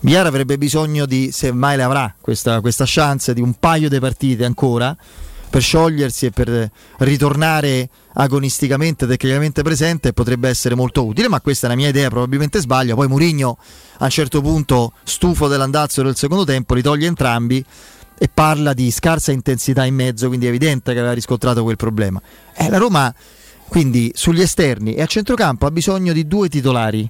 Villar 0.00 0.26
avrebbe 0.26 0.58
bisogno 0.58 1.06
di, 1.06 1.30
se 1.32 1.52
mai 1.52 1.76
le 1.76 1.82
avrà 1.82 2.14
questa, 2.20 2.60
questa 2.60 2.84
chance, 2.86 3.34
di 3.34 3.40
un 3.40 3.54
paio 3.54 3.88
di 3.88 3.98
partite 3.98 4.44
ancora 4.44 4.96
per 5.48 5.62
sciogliersi 5.62 6.26
e 6.26 6.30
per 6.30 6.70
ritornare 6.98 7.88
agonisticamente, 8.14 9.06
tecnicamente 9.06 9.62
presente 9.62 10.12
potrebbe 10.12 10.48
essere 10.48 10.74
molto 10.74 11.04
utile, 11.04 11.28
ma 11.28 11.40
questa 11.40 11.66
è 11.66 11.70
la 11.70 11.76
mia 11.76 11.88
idea, 11.88 12.08
probabilmente 12.08 12.60
sbaglio. 12.60 12.94
Poi 12.94 13.08
Mourinho 13.08 13.58
a 13.98 14.04
un 14.04 14.10
certo 14.10 14.40
punto, 14.42 14.92
stufo 15.04 15.48
dell'andazzo 15.48 16.02
del 16.02 16.16
secondo 16.16 16.44
tempo, 16.44 16.74
li 16.74 16.82
toglie 16.82 17.06
entrambi 17.06 17.64
e 18.18 18.28
parla 18.32 18.72
di 18.72 18.90
scarsa 18.90 19.32
intensità 19.32 19.84
in 19.84 19.94
mezzo, 19.94 20.28
quindi 20.28 20.46
è 20.46 20.48
evidente 20.48 20.92
che 20.92 20.98
aveva 20.98 21.14
riscontrato 21.14 21.62
quel 21.62 21.76
problema. 21.76 22.20
Eh, 22.54 22.68
la 22.68 22.78
Roma 22.78 23.14
quindi 23.68 24.12
sugli 24.14 24.40
esterni 24.40 24.94
e 24.94 25.02
a 25.02 25.06
centrocampo 25.06 25.66
ha 25.66 25.70
bisogno 25.70 26.12
di 26.12 26.26
due 26.26 26.48
titolari. 26.48 27.08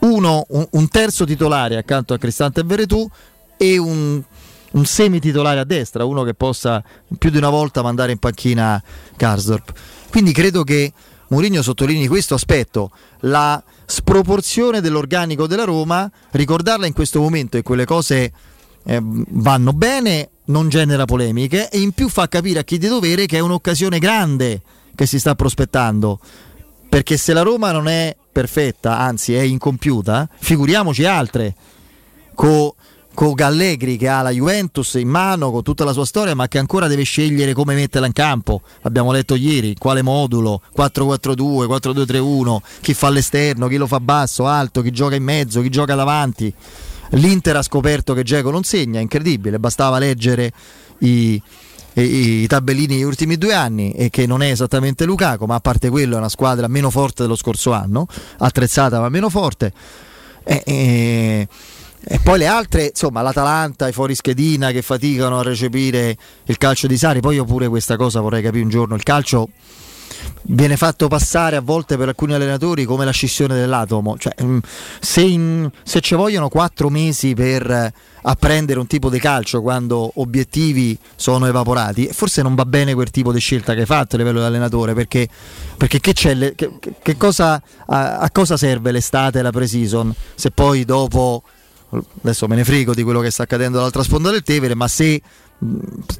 Uno, 0.00 0.46
un, 0.50 0.66
un 0.70 0.88
terzo 0.88 1.24
titolare 1.24 1.76
accanto 1.76 2.14
a 2.14 2.18
Cristante 2.18 2.60
e 2.60 2.64
Veretù 2.64 3.08
e 3.56 3.76
un, 3.76 4.22
un 4.70 4.84
semi-titolare 4.84 5.58
a 5.58 5.64
destra, 5.64 6.04
uno 6.04 6.22
che 6.22 6.34
possa 6.34 6.82
più 7.18 7.30
di 7.30 7.36
una 7.36 7.50
volta 7.50 7.82
mandare 7.82 8.12
in 8.12 8.18
panchina 8.18 8.80
Karsdorp. 9.16 9.72
Quindi 10.10 10.32
credo 10.32 10.62
che 10.62 10.92
Mourinho 11.28 11.60
sottolinei 11.60 12.06
questo 12.06 12.34
aspetto, 12.34 12.92
la 13.20 13.62
sproporzione 13.84 14.80
dell'organico 14.80 15.46
della 15.48 15.64
Roma, 15.64 16.10
ricordarla 16.30 16.86
in 16.86 16.92
questo 16.92 17.20
momento 17.20 17.56
e 17.56 17.62
quelle 17.62 17.84
cose 17.84 18.32
eh, 18.84 19.00
vanno 19.02 19.72
bene, 19.72 20.30
non 20.46 20.68
genera 20.68 21.04
polemiche 21.04 21.68
e 21.68 21.78
in 21.78 21.92
più 21.92 22.08
fa 22.08 22.28
capire 22.28 22.60
a 22.60 22.64
chi 22.64 22.78
di 22.78 22.88
dovere 22.88 23.26
che 23.26 23.36
è 23.36 23.40
un'occasione 23.40 23.98
grande 23.98 24.62
che 24.94 25.06
si 25.06 25.18
sta 25.18 25.34
prospettando. 25.34 26.18
Perché 26.88 27.16
se 27.16 27.32
la 27.32 27.42
Roma 27.42 27.70
non 27.70 27.86
è 27.86 28.16
perfetta, 28.32 28.98
anzi 28.98 29.34
è 29.34 29.42
incompiuta, 29.42 30.28
figuriamoci 30.38 31.04
altre. 31.04 31.54
Con 32.34 32.74
Gallegri 33.34 33.96
che 33.96 34.08
ha 34.08 34.22
la 34.22 34.30
Juventus 34.30 34.94
in 34.94 35.08
mano 35.08 35.50
con 35.50 35.64
tutta 35.64 35.82
la 35.82 35.92
sua 35.92 36.04
storia 36.04 36.36
ma 36.36 36.46
che 36.46 36.58
ancora 36.58 36.86
deve 36.86 37.02
scegliere 37.02 37.52
come 37.52 37.74
metterla 37.74 38.06
in 38.06 38.12
campo 38.12 38.62
l'abbiamo 38.82 39.10
letto 39.10 39.34
ieri, 39.34 39.74
quale 39.76 40.02
modulo 40.02 40.62
4-4-2, 40.76 41.66
4-2-3-1 41.66 42.58
chi 42.80 42.94
fa 42.94 43.08
all'esterno, 43.08 43.66
chi 43.66 43.76
lo 43.76 43.88
fa 43.88 43.98
basso, 43.98 44.46
alto 44.46 44.82
chi 44.82 44.92
gioca 44.92 45.16
in 45.16 45.24
mezzo, 45.24 45.60
chi 45.62 45.68
gioca 45.68 45.96
davanti 45.96 46.54
l'Inter 47.10 47.56
ha 47.56 47.62
scoperto 47.62 48.14
che 48.14 48.22
Geco 48.22 48.50
non 48.50 48.62
segna, 48.62 49.00
incredibile 49.00 49.58
bastava 49.58 49.98
leggere 49.98 50.52
i, 50.98 51.40
i, 51.94 52.02
i 52.02 52.46
tabellini 52.46 52.94
degli 52.94 53.02
ultimi 53.02 53.36
due 53.36 53.54
anni 53.54 53.92
e 53.92 54.10
che 54.10 54.26
non 54.26 54.42
è 54.42 54.50
esattamente 54.50 55.04
Lukaku 55.04 55.44
ma 55.44 55.56
a 55.56 55.60
parte 55.60 55.90
quello 55.90 56.16
è 56.16 56.18
una 56.18 56.28
squadra 56.28 56.68
meno 56.68 56.90
forte 56.90 57.22
dello 57.22 57.36
scorso 57.36 57.72
anno 57.72 58.06
attrezzata 58.38 59.00
ma 59.00 59.08
meno 59.08 59.28
forte 59.28 59.72
e, 60.44 60.62
e 60.64 61.48
e 62.10 62.20
poi 62.20 62.38
le 62.38 62.46
altre, 62.46 62.86
insomma, 62.86 63.20
l'Atalanta, 63.20 63.88
i 63.88 63.92
fuori 63.92 64.14
schedina 64.14 64.70
che 64.70 64.80
faticano 64.80 65.38
a 65.40 65.42
recepire 65.42 66.16
il 66.44 66.56
calcio 66.56 66.86
di 66.86 66.96
Sari. 66.96 67.20
Poi 67.20 67.34
io 67.34 67.44
pure 67.44 67.68
questa 67.68 67.96
cosa 67.96 68.20
vorrei 68.20 68.40
capire 68.40 68.62
un 68.62 68.70
giorno. 68.70 68.94
Il 68.94 69.02
calcio 69.02 69.48
viene 70.42 70.76
fatto 70.76 71.08
passare 71.08 71.56
a 71.56 71.60
volte 71.60 71.96
per 71.96 72.08
alcuni 72.08 72.34
allenatori 72.34 72.84
come 72.84 73.04
la 73.04 73.10
scissione 73.10 73.54
dell'atomo. 73.54 74.16
Cioè, 74.16 74.34
mm, 74.42 74.58
se, 75.00 75.20
in, 75.20 75.70
se 75.82 76.00
ci 76.00 76.14
vogliono 76.14 76.48
quattro 76.48 76.88
mesi 76.88 77.34
per 77.34 77.92
apprendere 78.22 78.78
un 78.78 78.86
tipo 78.86 79.08
di 79.10 79.18
calcio 79.18 79.62
quando 79.62 80.12
obiettivi 80.16 80.98
sono 81.16 81.46
evaporati, 81.46 82.08
forse 82.12 82.42
non 82.42 82.54
va 82.54 82.64
bene 82.64 82.94
quel 82.94 83.10
tipo 83.10 83.32
di 83.32 83.40
scelta 83.40 83.74
che 83.74 83.80
hai 83.80 83.86
fatto 83.86 84.16
a 84.16 84.18
livello 84.18 84.40
di 84.40 84.46
allenatore. 84.46 84.94
Perché, 84.94 85.28
perché 85.76 86.00
che 86.00 86.12
c'è, 86.12 86.54
che, 86.54 86.70
che 87.02 87.16
cosa, 87.16 87.62
a, 87.86 88.18
a 88.18 88.30
cosa 88.30 88.56
serve 88.56 88.92
l'estate 88.92 89.38
e 89.38 89.42
la 89.42 89.50
pre-season 89.50 90.14
se 90.34 90.50
poi 90.50 90.84
dopo 90.84 91.42
adesso 92.20 92.46
me 92.46 92.56
ne 92.56 92.64
frego 92.64 92.94
di 92.94 93.02
quello 93.02 93.20
che 93.20 93.30
sta 93.30 93.44
accadendo 93.44 93.78
dall'altra 93.78 94.02
sponda 94.02 94.30
del 94.30 94.42
Tevere, 94.42 94.74
ma 94.74 94.88
se 94.88 95.22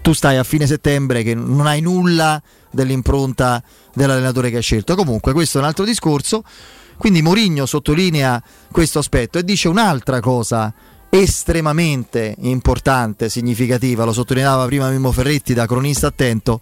tu 0.02 0.12
stai 0.12 0.37
a 0.37 0.45
fine 0.45 0.67
settembre 0.67 1.23
che 1.23 1.35
non 1.35 1.67
hai 1.67 1.81
nulla 1.81 2.40
dell'impronta 2.71 3.62
dell'allenatore 3.99 4.49
che 4.49 4.57
hai 4.57 4.62
scelto. 4.62 4.95
Comunque 4.95 5.33
questo 5.33 5.59
è 5.59 5.61
un 5.61 5.67
altro 5.67 5.85
discorso. 5.85 6.43
Quindi 6.97 7.23
Mourinho 7.23 7.67
sottolinea 7.67 8.43
questo 8.73 8.99
aspetto 8.99 9.38
e 9.38 9.45
dice 9.45 9.69
un'altra 9.69 10.21
cosa 10.21 10.73
estremamente 11.11 12.35
importante, 12.40 13.28
significativa, 13.28 14.05
lo 14.05 14.12
sottolineava 14.12 14.67
prima 14.67 14.90
Mimmo 14.90 15.12
Ferretti 15.12 15.55
da 15.55 15.67
cronista 15.67 16.09
attento, 16.09 16.61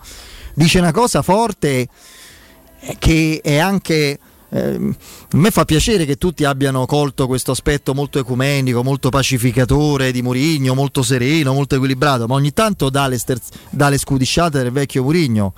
dice 0.55 0.79
una 0.79 0.93
cosa 0.93 1.23
forte 1.23 1.89
che 2.99 3.41
è 3.43 3.57
anche 3.57 4.19
eh, 4.49 4.95
a 5.31 5.37
me 5.37 5.51
fa 5.51 5.65
piacere 5.65 6.05
che 6.05 6.17
tutti 6.17 6.45
abbiano 6.45 6.87
colto 6.87 7.27
questo 7.27 7.51
aspetto 7.51 7.95
molto 7.95 8.19
ecumenico, 8.19 8.85
molto 8.85 9.09
pacificatore 9.09 10.13
di 10.13 10.23
Murigno, 10.23 10.75
molto 10.75 11.03
sereno, 11.03 11.53
molto 11.53 11.75
equilibrato, 11.75 12.27
ma 12.27 12.35
ogni 12.35 12.53
tanto 12.53 12.89
dà 12.89 13.09
le, 13.09 13.19
sterz- 13.19 13.53
dà 13.71 13.89
le 13.89 13.99
scudisciate 13.99 14.63
del 14.63 14.71
vecchio 14.71 15.03
Murigno. 15.03 15.53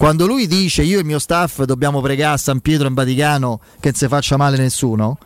Quando 0.00 0.26
lui 0.26 0.46
dice 0.46 0.82
io 0.82 0.96
e 0.96 1.00
il 1.00 1.06
mio 1.06 1.18
staff 1.18 1.64
dobbiamo 1.64 2.00
pregare 2.00 2.32
a 2.32 2.38
San 2.38 2.60
Pietro 2.60 2.88
in 2.88 2.94
Vaticano 2.94 3.60
che 3.80 3.90
non 3.90 3.94
si 3.96 4.08
faccia 4.08 4.38
male 4.38 4.56
nessuno, 4.56 5.18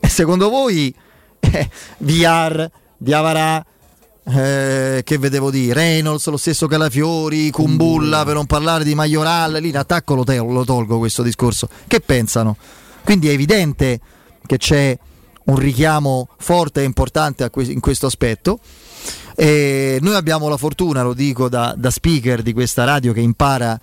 e 0.00 0.08
secondo 0.08 0.48
voi 0.48 0.92
eh, 1.40 1.70
VR, 1.98 2.66
Diavarà, 2.96 3.62
eh, 4.24 5.02
che 5.04 5.18
vedevo 5.18 5.50
di 5.50 5.74
Reynolds, 5.74 6.26
lo 6.28 6.38
stesso 6.38 6.66
Calafiori, 6.66 7.50
Kumbulla, 7.50 8.24
per 8.24 8.36
non 8.36 8.46
parlare 8.46 8.82
di 8.82 8.94
Majoral, 8.94 9.58
lì 9.60 9.68
in 9.68 9.76
attacco 9.76 10.14
lo, 10.14 10.24
te- 10.24 10.38
lo 10.38 10.64
tolgo 10.64 10.96
questo 10.96 11.22
discorso. 11.22 11.68
Che 11.86 12.00
pensano? 12.00 12.56
Quindi 13.04 13.28
è 13.28 13.32
evidente 13.32 14.00
che 14.46 14.56
c'è 14.56 14.98
un 15.44 15.56
richiamo 15.58 16.28
forte 16.38 16.80
e 16.80 16.84
importante 16.84 17.50
que- 17.50 17.64
in 17.64 17.80
questo 17.80 18.06
aspetto. 18.06 18.58
E 19.36 19.98
noi 20.00 20.14
abbiamo 20.14 20.48
la 20.48 20.56
fortuna, 20.56 21.02
lo 21.02 21.12
dico 21.12 21.50
da, 21.50 21.74
da 21.76 21.90
speaker 21.90 22.40
di 22.40 22.54
questa 22.54 22.84
radio 22.84 23.12
che 23.12 23.20
impara 23.20 23.78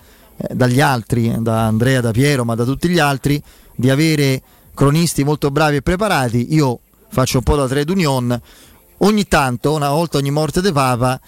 dagli 0.51 0.81
altri, 0.81 1.36
da 1.39 1.65
Andrea, 1.65 2.01
da 2.01 2.12
Piero, 2.12 2.43
ma 2.43 2.55
da 2.55 2.63
tutti 2.63 2.88
gli 2.89 3.00
altri, 3.00 3.41
di 3.75 3.89
avere 3.89 4.41
cronisti 4.74 5.24
molto 5.24 5.51
bravi 5.51 5.77
e 5.77 5.81
preparati. 5.81 6.53
Io 6.53 6.79
faccio 7.10 7.38
un 7.38 7.43
po' 7.43 7.55
da 7.55 7.67
trade 7.67 7.91
union 7.91 8.41
ogni 9.00 9.27
tanto, 9.27 9.74
una 9.74 9.89
volta 9.89 10.17
ogni 10.17 10.31
morte 10.31 10.62
di 10.62 10.71
Papa, 10.71 11.19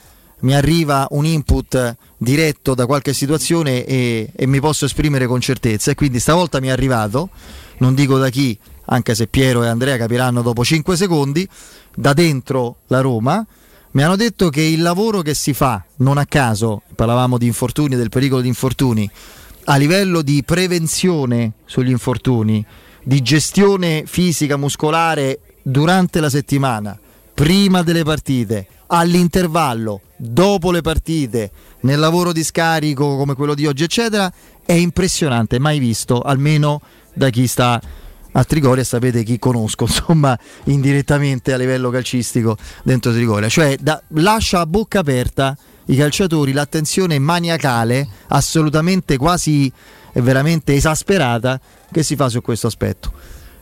mi 0.42 0.54
arriva 0.54 1.08
un 1.12 1.26
input 1.26 1.96
diretto 2.18 2.74
da 2.74 2.86
qualche 2.86 3.14
situazione 3.14 3.86
e, 3.86 4.30
e, 4.36 4.46
mi 4.46 4.60
posso 4.60 4.86
esprimere 4.86 5.26
con 5.26 5.40
certezza. 5.40 5.92
E 5.92 5.96
quindi 5.96 6.20
stavolta 6.20 6.60
mi 6.60 6.68
è 6.68 6.72
arrivato, 6.72 7.30
non 7.78 7.94
dico 7.94 8.18
da 8.18 8.30
chi, 8.30 8.58
anche 8.86 9.16
se 9.16 9.28
Piero 9.28 9.64
e 9.64 9.68
Andrea 9.68 9.98
capiranno 9.98 10.42
dopo 10.42 10.64
5 10.64 10.96
secondi, 10.98 11.48
da 11.96 12.14
dentro 12.14 12.78
la 12.88 13.02
Roma, 13.02 13.46
mi 13.94 14.02
hanno 14.02 14.16
detto 14.16 14.50
che 14.50 14.62
il 14.62 14.82
lavoro 14.82 15.22
che 15.22 15.36
si 15.36 15.54
fa, 15.54 15.84
non 15.98 16.18
a 16.18 16.26
caso, 16.26 16.82
parlavamo 16.96 17.38
di 17.38 17.46
infortuni, 17.46 17.96
del 17.96 18.10
pericolo 18.10 18.42
di 18.42 18.48
infortuni, 18.48 19.10
a 19.66 19.76
livello 19.78 20.24
di 20.24 20.44
prevenzione 20.44 21.54
sugli 21.66 21.92
infortuni, 21.92 22.66
di 23.04 23.22
gestione 23.22 24.04
fisica, 24.08 24.58
muscolare 24.58 25.40
durante 25.62 26.20
la 26.20 26.30
settimana, 26.30 27.00
prima 27.36 27.84
delle 27.84 28.04
partite, 28.04 28.68
all'intervallo, 28.88 30.02
dopo 30.18 30.72
le 30.72 30.82
partite, 30.82 31.52
nel 31.82 32.00
lavoro 32.00 32.32
di 32.32 32.44
scarico 32.44 33.16
come 33.16 33.36
quello 33.36 33.54
di 33.54 33.68
oggi, 33.68 33.84
eccetera, 33.84 34.32
è 34.66 34.74
impressionante, 34.74 35.60
mai 35.60 35.78
visto, 35.78 36.20
almeno 36.20 36.82
da 37.14 37.30
chi 37.30 37.46
sta 37.46 37.80
a 38.34 38.44
Trigoria, 38.44 38.84
sapete 38.84 39.24
chi 39.24 39.40
conosco, 39.40 39.86
insomma, 39.90 40.38
indirettamente 40.66 41.54
a 41.54 41.58
livello 41.58 41.90
calcistico 41.90 42.58
dentro 42.84 43.12
Trigoria. 43.12 43.50
Cioè, 43.50 43.78
da- 43.80 44.02
lascia 44.10 44.60
a 44.60 44.66
bocca 44.66 45.00
aperta 45.00 45.58
i 45.86 45.96
calciatori 45.96 46.54
l'attenzione 46.54 47.20
maniacale, 47.20 48.08
assolutamente 48.28 49.18
quasi 49.18 49.72
e 50.12 50.22
veramente 50.22 50.74
esasperata, 50.74 51.60
che 51.92 52.04
si 52.04 52.16
fa 52.16 52.30
su 52.30 52.42
questo 52.42 52.68
aspetto. 52.68 53.12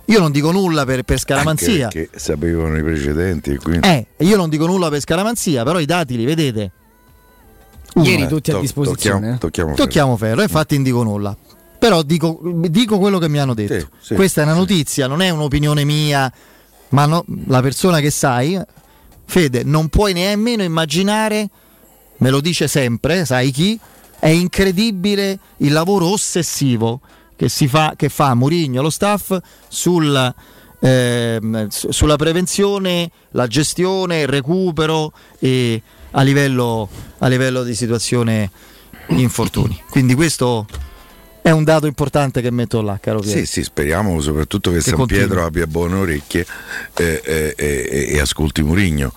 Io 0.06 0.20
non 0.20 0.32
dico 0.32 0.52
nulla 0.52 0.84
per, 0.84 1.04
per 1.04 1.20
scaramanzia. 1.20 1.86
Anche 1.86 2.02
perché 2.02 2.20
sapevano 2.20 2.78
i 2.78 2.84
precedenti. 2.84 3.56
Quindi... 3.58 3.88
Eh, 3.88 4.08
io 4.18 4.36
non 4.36 4.50
dico 4.50 4.66
nulla 4.66 4.90
per 4.90 5.00
scaramanzia, 5.00 5.64
però 5.64 5.80
i 5.80 5.86
dati 5.86 6.18
li 6.18 6.26
vedete. 6.26 6.72
Uno, 7.94 8.06
Ieri 8.06 8.24
Eh, 8.24 8.28
tutti 8.28 8.52
a 8.52 8.60
disposizione. 8.60 9.20
Tocchiamo, 9.20 9.36
eh. 9.36 9.38
tocchiamo 9.38 9.74
Tocchiamo 9.76 10.18
ferro, 10.18 10.42
infatti 10.42 10.76
non 10.76 10.84
dico 10.84 11.04
nulla. 11.04 11.36
Però 11.82 12.04
dico, 12.04 12.40
dico 12.70 13.00
quello 13.00 13.18
che 13.18 13.28
mi 13.28 13.40
hanno 13.40 13.56
detto. 13.56 13.74
Sì, 13.74 13.88
sì, 14.10 14.14
Questa 14.14 14.42
è 14.42 14.44
una 14.44 14.54
notizia, 14.54 15.08
non 15.08 15.20
è 15.20 15.30
un'opinione 15.30 15.84
mia, 15.84 16.32
ma 16.90 17.08
no- 17.08 17.26
la 17.48 17.60
persona 17.64 18.00
che 18.00 18.12
sai, 18.12 18.62
Fede, 19.26 19.64
non 19.64 19.90
puoi 19.90 20.14
nemmeno 20.14 20.62
immaginare, 20.62 21.50
me 22.18 22.30
lo 22.30 22.40
dice 22.40 22.68
sempre, 22.68 23.26
sai 23.26 23.50
chi? 23.50 23.80
È 24.20 24.28
incredibile 24.28 25.40
il 25.58 25.72
lavoro 25.72 26.06
ossessivo 26.10 27.02
che, 27.36 27.50
si 27.50 27.68
fa, 27.68 27.94
che 27.96 28.10
fa 28.10 28.36
Murigno, 28.36 28.84
lo 28.84 28.92
staff, 28.92 29.36
sul, 29.68 30.36
ehm, 30.82 31.68
su- 31.70 31.90
sulla 31.92 32.16
prevenzione, 32.16 33.10
la 33.32 33.48
gestione, 33.48 34.20
il 34.22 34.28
recupero 34.28 35.12
e 35.40 35.82
a 36.12 36.22
livello, 36.22 36.88
a 37.18 37.28
livello 37.28 37.64
di 37.64 37.74
situazione 37.74 38.52
infortuni. 39.08 39.82
Quindi 39.90 40.14
questo 40.14 40.68
è 41.42 41.50
un 41.52 41.64
dato 41.64 41.88
importante 41.88 42.42
che 42.42 42.52
metto 42.52 42.82
là, 42.82 42.98
caro 43.02 43.20
Piero. 43.20 43.40
Sì, 43.40 43.46
sì, 43.46 43.64
speriamo 43.64 44.20
soprattutto 44.22 44.72
che, 44.72 44.82
San 44.82 44.96
continui. 44.96 45.26
Pietro 45.26 45.44
abbia 45.46 45.66
buone 45.68 45.96
orecchie 45.96 46.46
eh, 46.96 47.22
eh, 47.24 47.54
eh, 47.58 48.06
e 48.14 48.20
ascolti 48.20 48.62
Murigno. 48.64 49.14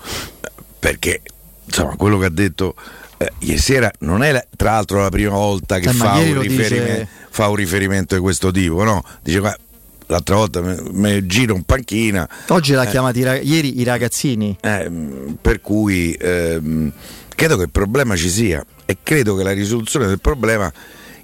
Perché 0.79 1.21
insomma 1.67 1.97
quello 1.97 2.19
che 2.19 2.27
ha 2.27 2.31
detto 2.31 2.75
eh, 3.17 3.31
ieri 3.41 3.59
sera 3.59 3.91
non 4.01 4.23
è 4.23 4.33
la- 4.33 4.45
tra 4.57 4.73
l'altro 4.73 5.01
la 5.01 5.09
prima 5.09 5.31
volta 5.31 5.79
che 5.79 5.89
Eh, 5.89 5.93
fa 5.93 6.13
un, 6.15 6.41
dice- 6.41 7.09
fa 7.31 7.49
un 7.49 7.57
riferimento 7.57 8.15
di 8.15 8.21
questo 8.21 8.51
tipo, 8.51 8.83
no? 8.85 9.03
Dice 9.23 9.39
"Guarda, 9.39 9.59
l'altra 10.07 10.37
volta 10.37 10.61
mi 10.61 11.25
giro 11.27 11.55
in 11.55 11.63
panchina. 11.65 12.29
Oggi 12.49 12.73
l'ha 12.73 12.85
Eh. 12.85 12.89
chiamati 12.91 13.21
i 13.21 13.41
ieri 13.43 13.81
i 13.81 13.85
ragazzini. 13.85 14.57
Per 14.61 15.61
cui 15.63 16.13
ehm, 16.21 16.93
credo 17.35 17.57
che 17.57 17.63
il 17.65 17.71
problema 17.71 18.15
ci 18.17 18.29
sia 18.29 18.65
e 18.85 18.99
credo 19.03 19.35
che 19.37 19.43
la 19.43 19.53
risoluzione 19.53 20.07
del 20.07 20.21
problema 20.21 20.71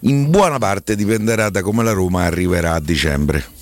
in 0.00 0.30
buona 0.30 0.58
parte 0.58 0.96
dipenderà 0.96 1.50
da 1.50 1.62
come 1.62 1.82
la 1.84 1.92
Roma 1.92 2.24
arriverà 2.24 2.74
a 2.74 2.80
dicembre. 2.80 3.58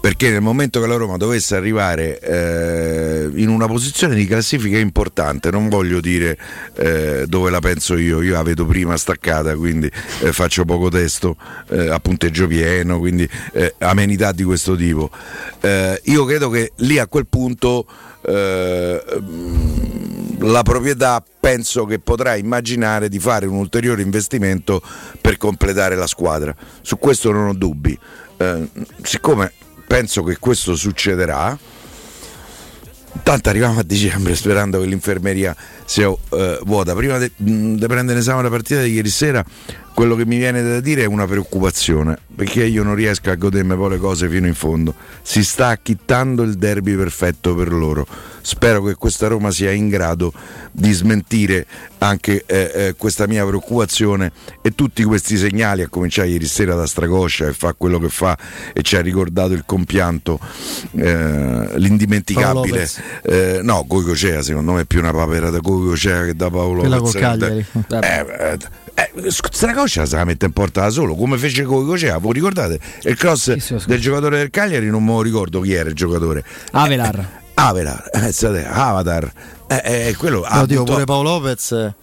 Perché 0.00 0.30
nel 0.30 0.40
momento 0.40 0.80
che 0.80 0.86
la 0.86 0.94
Roma 0.94 1.16
dovesse 1.16 1.56
arrivare 1.56 2.20
eh, 2.20 3.28
in 3.34 3.48
una 3.48 3.66
posizione 3.66 4.14
di 4.14 4.24
classifica 4.24 4.78
importante, 4.78 5.50
non 5.50 5.68
voglio 5.68 6.00
dire 6.00 6.38
eh, 6.76 7.24
dove 7.26 7.50
la 7.50 7.58
penso 7.58 7.96
io, 7.96 8.22
io 8.22 8.34
la 8.34 8.44
vedo 8.44 8.64
prima 8.66 8.96
staccata, 8.96 9.56
quindi 9.56 9.90
eh, 10.20 10.32
faccio 10.32 10.64
poco 10.64 10.90
testo, 10.90 11.36
eh, 11.70 11.88
a 11.88 11.98
punteggio 11.98 12.46
pieno, 12.46 13.00
quindi 13.00 13.28
eh, 13.52 13.74
amenità 13.78 14.30
di 14.30 14.44
questo 14.44 14.76
tipo. 14.76 15.10
Eh, 15.60 16.00
io 16.04 16.24
credo 16.24 16.50
che 16.50 16.70
lì 16.76 17.00
a 17.00 17.08
quel 17.08 17.26
punto 17.26 17.84
eh, 18.26 19.02
la 20.40 20.62
proprietà 20.62 21.22
penso 21.40 21.84
che 21.84 21.98
potrà 21.98 22.34
immaginare 22.36 23.08
di 23.08 23.18
fare 23.18 23.46
un 23.46 23.56
ulteriore 23.56 24.02
investimento 24.02 24.82
per 25.20 25.36
completare 25.36 25.96
la 25.96 26.06
squadra. 26.06 26.54
Su 26.82 26.98
questo 26.98 27.30
non 27.32 27.48
ho 27.48 27.54
dubbi. 27.54 27.98
Eh, 28.36 28.68
siccome 29.02 29.52
penso 29.86 30.22
che 30.22 30.38
questo 30.38 30.74
succederà, 30.74 31.56
Tanto 33.22 33.48
arriviamo 33.48 33.80
a 33.80 33.82
dicembre 33.82 34.36
sperando 34.36 34.78
che 34.78 34.86
l'infermeria 34.86 35.56
sia 35.84 36.08
eh, 36.08 36.58
vuota. 36.64 36.94
Prima 36.94 37.18
di 37.18 37.32
prendere 37.86 38.12
in 38.12 38.18
esame 38.18 38.42
la 38.42 38.50
partita 38.50 38.82
di 38.82 38.92
ieri 38.92 39.08
sera, 39.08 39.44
quello 39.96 40.14
che 40.14 40.26
mi 40.26 40.36
viene 40.36 40.62
da 40.62 40.80
dire 40.80 41.04
è 41.04 41.06
una 41.06 41.26
preoccupazione, 41.26 42.18
perché 42.34 42.62
io 42.66 42.82
non 42.82 42.94
riesco 42.94 43.30
a 43.30 43.34
godermi 43.34 43.74
poi 43.76 43.88
le 43.92 43.96
cose 43.96 44.28
fino 44.28 44.46
in 44.46 44.52
fondo. 44.52 44.94
Si 45.22 45.42
sta 45.42 45.68
acchittando 45.68 46.42
il 46.42 46.56
derby 46.56 46.94
perfetto 46.94 47.54
per 47.54 47.72
loro. 47.72 48.06
Spero 48.42 48.82
che 48.82 48.94
questa 48.96 49.26
Roma 49.26 49.50
sia 49.50 49.70
in 49.70 49.88
grado 49.88 50.34
di 50.70 50.92
smentire 50.92 51.66
anche 52.06 52.44
eh, 52.46 52.70
eh, 52.74 52.94
questa 52.96 53.26
mia 53.26 53.44
preoccupazione 53.44 54.32
e 54.62 54.74
tutti 54.74 55.02
questi 55.04 55.36
segnali, 55.36 55.82
a 55.82 55.88
cominciare 55.88 56.28
ieri 56.28 56.46
sera 56.46 56.74
da 56.74 56.86
Stracoscia 56.86 57.46
che 57.46 57.52
fa 57.52 57.74
quello 57.76 57.98
che 57.98 58.08
fa 58.08 58.36
e 58.72 58.82
ci 58.82 58.96
ha 58.96 59.00
ricordato 59.00 59.52
il 59.52 59.64
compianto, 59.66 60.38
eh, 60.96 61.78
l'indimenticabile. 61.78 62.88
Eh, 63.22 63.60
no, 63.62 63.84
Goicocea 63.86 64.42
secondo 64.42 64.72
me 64.72 64.82
è 64.82 64.84
più 64.84 65.00
una 65.00 65.12
papera 65.12 65.50
da 65.50 65.58
Goicocea 65.58 66.24
che 66.24 66.34
da 66.34 66.50
Paolo 66.50 66.80
Quella 66.80 66.96
Lopez. 66.96 67.14
Eh, 67.16 67.66
eh, 68.00 68.58
eh, 68.94 69.30
Stracoscia 69.30 70.06
se 70.06 70.16
la 70.16 70.24
mette 70.24 70.46
in 70.46 70.52
porta 70.52 70.82
da 70.82 70.90
solo 70.90 71.14
come 71.14 71.36
fece 71.36 71.64
Goicocea 71.64 72.16
voi 72.18 72.32
ricordate 72.32 72.78
il 73.02 73.16
cross 73.16 73.56
Sì, 73.58 73.78
sì, 73.78 73.86
del 73.86 74.00
giocatore 74.00 74.38
del 74.38 74.50
Cagliari 74.50 74.88
non 74.88 75.04
me 75.04 75.12
lo 75.12 75.22
ricordo 75.22 75.60
chi 75.60 75.74
era 75.74 75.88
il 75.88 75.94
giocatore 75.94 76.44
Avelar. 76.72 77.44
Avelar 77.54 78.10
eh, 78.12 78.64
Avatar 78.66 79.32
eh, 79.68 80.08
eh, 80.08 80.14
quello 80.16 80.42
ha 80.42 80.62
Oddio, 80.62 80.78
buttato- 80.78 80.92
pure 80.92 81.04
Paolo 81.04 81.30
Lopez 81.30 81.72
eh, 81.72 81.94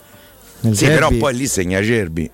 sì, 0.61 0.85
derby. 0.85 0.93
però 0.93 1.09
poi 1.11 1.35
lì 1.35 1.47
segna 1.47 1.81
Cerbi. 1.83 2.29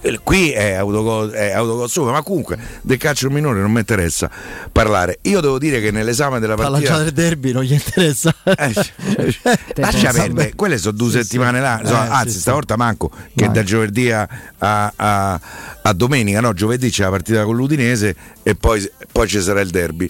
Eh, 0.00 0.20
qui 0.22 0.50
è 0.52 0.74
autogol, 0.74 1.30
è 1.30 1.50
autogol 1.50 2.12
ma 2.12 2.22
comunque 2.22 2.56
del 2.82 2.98
calcio 2.98 3.28
minore 3.30 3.58
non 3.60 3.72
mi 3.72 3.80
interessa 3.80 4.30
parlare. 4.70 5.18
Io 5.22 5.40
devo 5.40 5.58
dire 5.58 5.80
che 5.80 5.90
nell'esame 5.90 6.38
della 6.38 6.54
partita. 6.54 6.88
già 6.88 6.98
del 7.02 7.10
derby 7.12 7.50
non 7.50 7.64
gli 7.64 7.72
interessa. 7.72 8.32
Eh, 8.44 8.72
lascia 9.74 10.12
perdere, 10.12 10.52
quelle 10.54 10.78
sono 10.78 10.96
due 10.96 11.10
settimane 11.10 11.60
là, 11.60 11.78
Eh, 11.78 11.82
insomma, 11.82 12.04
sì, 12.06 12.10
anzi 12.12 12.30
sì. 12.34 12.38
stavolta 12.38 12.76
manco 12.76 13.10
che 13.34 13.46
Vai. 13.46 13.54
da 13.54 13.62
giovedì 13.64 14.12
a, 14.12 14.28
a- 14.58 14.92
a- 14.94 15.40
a 15.82 15.92
domenica, 15.92 16.40
no? 16.40 16.52
giovedì 16.52 16.88
c'è 16.88 17.02
la 17.02 17.10
partita 17.10 17.42
con 17.44 17.56
l'Udinese 17.56 18.14
e 18.44 18.54
poi, 18.54 18.88
poi 19.10 19.26
ci 19.26 19.40
sarà 19.40 19.60
il 19.62 19.70
derby. 19.70 20.08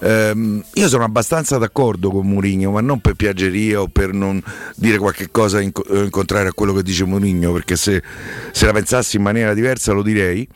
Ehm, 0.00 0.62
io 0.74 0.88
sono 0.88 1.04
abbastanza 1.04 1.58
d'accordo 1.58 2.10
con 2.10 2.26
Mourinho, 2.26 2.70
ma 2.70 2.80
non 2.80 3.00
per 3.00 3.14
piaggeria 3.14 3.80
o 3.80 3.88
per 3.88 4.12
non 4.12 4.42
dire 4.76 4.98
qualche 4.98 5.30
cosa 5.30 5.60
in, 5.60 5.72
in 5.90 6.10
contrario 6.10 6.50
a 6.50 6.54
quello 6.54 6.72
che 6.72 6.82
dice 6.82 7.04
Mourinho, 7.04 7.52
perché 7.52 7.76
se, 7.76 8.02
se 8.52 8.66
la 8.66 8.72
pensassi 8.72 9.16
in 9.16 9.22
maniera 9.22 9.54
diversa 9.54 9.92
lo 9.92 10.02
direi 10.02 10.46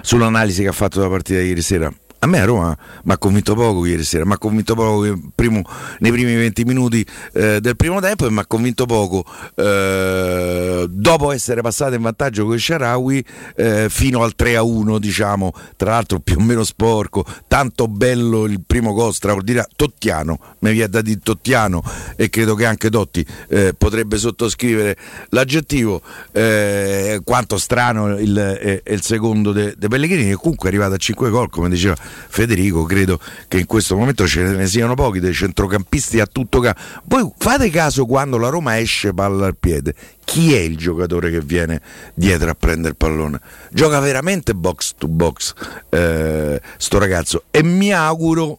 sull'analisi 0.00 0.62
che 0.62 0.68
ha 0.68 0.72
fatto 0.72 0.98
della 0.98 1.10
partita 1.10 1.40
ieri 1.40 1.62
sera. 1.62 1.92
A 2.18 2.26
me 2.26 2.40
a 2.40 2.44
Roma 2.44 2.76
mi 3.04 3.12
ha 3.12 3.18
convinto 3.18 3.54
poco 3.54 3.84
ieri 3.84 4.02
sera, 4.02 4.24
mi 4.24 4.32
ha 4.32 4.38
convinto 4.38 4.74
poco 4.74 5.18
primo- 5.34 5.62
nei 5.98 6.10
primi 6.10 6.34
20 6.34 6.64
minuti 6.64 7.06
eh, 7.34 7.60
del 7.60 7.76
primo 7.76 8.00
tempo 8.00 8.26
e 8.26 8.30
mi 8.30 8.38
ha 8.38 8.46
convinto 8.46 8.86
poco 8.86 9.24
eh, 9.54 10.86
dopo 10.88 11.30
essere 11.30 11.60
passato 11.60 11.94
in 11.94 12.00
vantaggio 12.00 12.44
con 12.46 12.54
il 12.54 12.60
Sharawi 12.60 13.24
eh, 13.56 13.86
fino 13.90 14.22
al 14.22 14.34
3 14.34 14.56
a 14.56 14.62
1 14.62 14.98
diciamo, 14.98 15.52
tra 15.76 15.90
l'altro 15.90 16.18
più 16.20 16.38
o 16.38 16.40
meno 16.40 16.64
sporco, 16.64 17.24
tanto 17.46 17.86
bello 17.86 18.46
il 18.46 18.62
primo 18.66 18.92
gol 18.94 19.12
straordinario, 19.12 19.70
Tottiano, 19.76 20.38
mi 20.60 20.72
viene 20.72 20.88
da 20.88 21.02
dire 21.02 21.20
Tottiano 21.22 21.82
e 22.16 22.30
credo 22.30 22.54
che 22.54 22.64
anche 22.64 22.88
Totti 22.88 23.24
eh, 23.48 23.74
potrebbe 23.76 24.16
sottoscrivere 24.16 24.96
l'aggettivo, 25.30 26.00
eh, 26.32 27.20
quanto 27.24 27.58
strano 27.58 28.18
il, 28.18 28.38
eh, 28.38 28.82
il 28.86 29.02
secondo 29.02 29.52
de, 29.52 29.74
de 29.76 29.88
Pellegrini 29.88 30.30
che 30.30 30.36
comunque 30.36 30.70
è 30.70 30.72
arrivato 30.72 30.94
a 30.94 30.98
5 30.98 31.30
gol 31.30 31.50
come 31.50 31.68
diceva 31.68 31.94
Federico, 32.28 32.84
credo 32.84 33.18
che 33.48 33.58
in 33.58 33.66
questo 33.66 33.96
momento 33.96 34.26
ce 34.26 34.42
ne 34.42 34.66
siano 34.66 34.94
pochi 34.94 35.20
dei 35.20 35.32
centrocampisti 35.32 36.20
a 36.20 36.26
tutto 36.26 36.60
campo. 36.60 36.80
Voi 37.04 37.32
fate 37.36 37.70
caso 37.70 38.06
quando 38.06 38.38
la 38.38 38.48
Roma 38.48 38.78
esce 38.78 39.12
palla 39.12 39.46
al 39.46 39.56
piede, 39.56 39.94
chi 40.24 40.54
è 40.54 40.58
il 40.58 40.76
giocatore 40.76 41.30
che 41.30 41.40
viene 41.40 41.80
dietro 42.14 42.50
a 42.50 42.54
prendere 42.54 42.90
il 42.90 42.96
pallone? 42.96 43.40
Gioca 43.70 44.00
veramente 44.00 44.54
box 44.54 44.94
to 44.98 45.08
box 45.08 45.54
eh, 45.90 46.60
sto 46.76 46.98
ragazzo 46.98 47.44
e 47.50 47.62
mi 47.62 47.92
auguro 47.92 48.58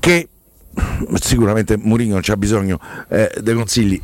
che 0.00 0.28
sicuramente 1.20 1.76
Mourinho 1.76 2.14
non 2.14 2.22
c'ha 2.22 2.36
bisogno 2.36 2.80
eh, 3.08 3.32
dei 3.40 3.54
consigli 3.54 4.00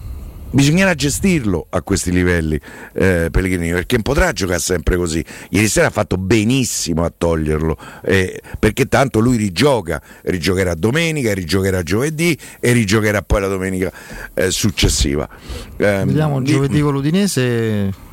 Bisognerà 0.52 0.94
gestirlo 0.94 1.66
a 1.70 1.80
questi 1.82 2.10
livelli 2.10 2.58
eh, 2.94 3.28
Pellegrini 3.30 3.70
perché 3.70 3.94
non 3.94 4.02
potrà 4.02 4.32
giocare 4.32 4.58
sempre 4.58 4.96
così. 4.96 5.24
Ieri 5.50 5.68
sera 5.68 5.86
ha 5.86 5.90
fatto 5.90 6.16
benissimo 6.16 7.04
a 7.04 7.12
toglierlo 7.16 7.76
eh, 8.02 8.40
perché 8.58 8.86
tanto 8.88 9.20
lui 9.20 9.36
rigioca, 9.36 10.02
rigiocherà 10.22 10.74
domenica, 10.74 11.32
rigiocherà 11.34 11.82
giovedì 11.82 12.36
e 12.58 12.72
rigiocherà 12.72 13.22
poi 13.22 13.40
la 13.42 13.46
domenica 13.48 13.92
eh, 14.34 14.50
successiva. 14.50 15.28
Ehm, 15.76 16.06
Vediamo 16.06 16.40
di- 16.40 16.50
giovedì 16.52 16.80
con 16.80 16.92
l'Udinese. 16.94 18.08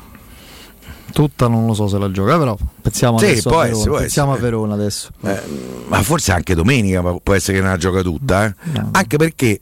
Tutta 1.10 1.48
non 1.48 1.66
lo 1.66 1.74
so 1.74 1.88
se 1.88 1.98
la 1.98 2.10
gioca, 2.10 2.38
però 2.38 2.56
pensiamo 2.82 3.18
Sì, 3.18 3.24
adesso 3.24 3.58
a 3.58 3.66
essere, 3.66 3.90
pensiamo 3.96 4.32
a 4.34 4.36
Verona 4.36 4.74
adesso. 4.74 5.08
Eh, 5.24 5.40
ma 5.88 6.02
forse 6.02 6.32
anche 6.32 6.54
domenica 6.54 7.02
può 7.22 7.34
essere 7.34 7.56
che 7.56 7.62
non 7.62 7.72
la 7.72 7.78
gioca 7.78 8.02
tutta 8.02 8.44
eh? 8.44 8.54
No. 8.74 8.90
anche 8.92 9.16
perché 9.16 9.60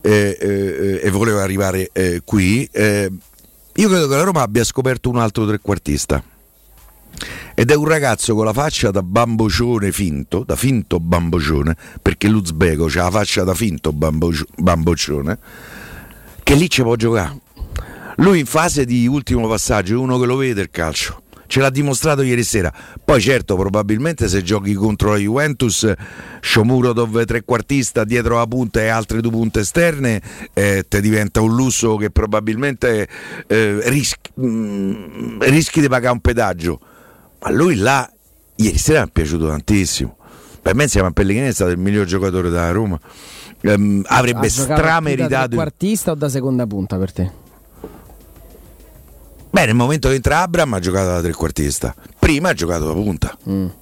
eh, 0.00 0.36
eh, 0.40 1.00
e 1.02 1.10
volevo 1.10 1.40
arrivare 1.40 1.90
eh, 1.92 2.22
qui 2.24 2.68
eh, 2.72 3.10
io 3.74 3.88
credo 3.88 4.08
che 4.08 4.16
la 4.16 4.22
Roma 4.22 4.42
abbia 4.42 4.64
scoperto 4.64 5.08
un 5.08 5.18
altro 5.18 5.46
trequartista 5.46 6.22
ed 7.54 7.70
è 7.70 7.74
un 7.74 7.86
ragazzo 7.86 8.34
con 8.34 8.44
la 8.44 8.52
faccia 8.52 8.90
da 8.90 9.02
bambocione 9.02 9.92
finto 9.92 10.44
da 10.44 10.56
finto 10.56 11.00
bambocione 11.00 11.76
perché 12.00 12.28
l'Uzbeko 12.28 12.86
ha 12.86 13.02
la 13.02 13.10
faccia 13.10 13.44
da 13.44 13.54
finto 13.54 13.92
bamboccione 13.92 15.38
che 16.42 16.54
lì 16.54 16.70
ci 16.70 16.82
può 16.82 16.96
giocare 16.96 17.48
lui 18.20 18.40
in 18.40 18.46
fase 18.46 18.84
di 18.84 19.06
ultimo 19.06 19.48
passaggio 19.48 19.94
è 19.94 19.96
uno 19.96 20.18
che 20.18 20.26
lo 20.26 20.36
vede 20.36 20.60
il 20.60 20.70
calcio. 20.70 21.19
Ce 21.50 21.58
l'ha 21.58 21.70
dimostrato 21.70 22.22
ieri 22.22 22.44
sera. 22.44 22.72
Poi 23.04 23.20
certo, 23.20 23.56
probabilmente 23.56 24.28
se 24.28 24.40
giochi 24.40 24.72
contro 24.72 25.10
la 25.10 25.16
Juventus, 25.16 25.92
Shomurodov 26.40 27.24
trequartista 27.24 28.04
dietro 28.04 28.36
la 28.36 28.46
punta 28.46 28.80
e 28.80 28.86
altre 28.86 29.20
due 29.20 29.32
punte 29.32 29.58
esterne, 29.58 30.22
eh, 30.52 30.84
te 30.86 31.00
diventa 31.00 31.40
un 31.40 31.52
lusso 31.52 31.96
che 31.96 32.10
probabilmente 32.10 33.08
eh, 33.48 33.80
rischi, 33.90 34.30
mm, 34.40 35.40
rischi 35.40 35.80
di 35.80 35.88
pagare 35.88 36.12
un 36.12 36.20
pedaggio. 36.20 36.78
Ma 37.40 37.50
lui 37.50 37.74
là, 37.74 38.08
ieri 38.54 38.78
sera 38.78 39.00
mi 39.00 39.08
è 39.08 39.10
piaciuto 39.10 39.48
tantissimo. 39.48 40.18
Per 40.62 40.76
me 40.76 40.84
insieme 40.84 41.08
a 41.08 41.10
Pellegrini 41.10 41.48
è 41.48 41.52
stato 41.52 41.72
il 41.72 41.78
miglior 41.78 42.06
giocatore 42.06 42.48
della 42.48 42.70
Roma. 42.70 42.96
Ehm, 43.62 44.04
avrebbe 44.06 44.46
più 44.46 44.66
da 44.66 44.76
strameritato... 44.76 45.48
trequartista 45.48 46.12
o 46.12 46.14
da 46.14 46.28
seconda 46.28 46.64
punta 46.64 46.96
per 46.96 47.12
te? 47.12 47.39
Beh, 49.50 49.66
nel 49.66 49.74
momento 49.74 50.08
che 50.08 50.14
entra 50.14 50.42
Abram 50.42 50.72
ha 50.74 50.78
giocato 50.78 51.08
da 51.08 51.20
trequartista, 51.20 51.94
prima 52.18 52.50
ha 52.50 52.54
giocato 52.54 52.86
da 52.86 52.92
punta. 52.92 53.36
Non 53.44 53.72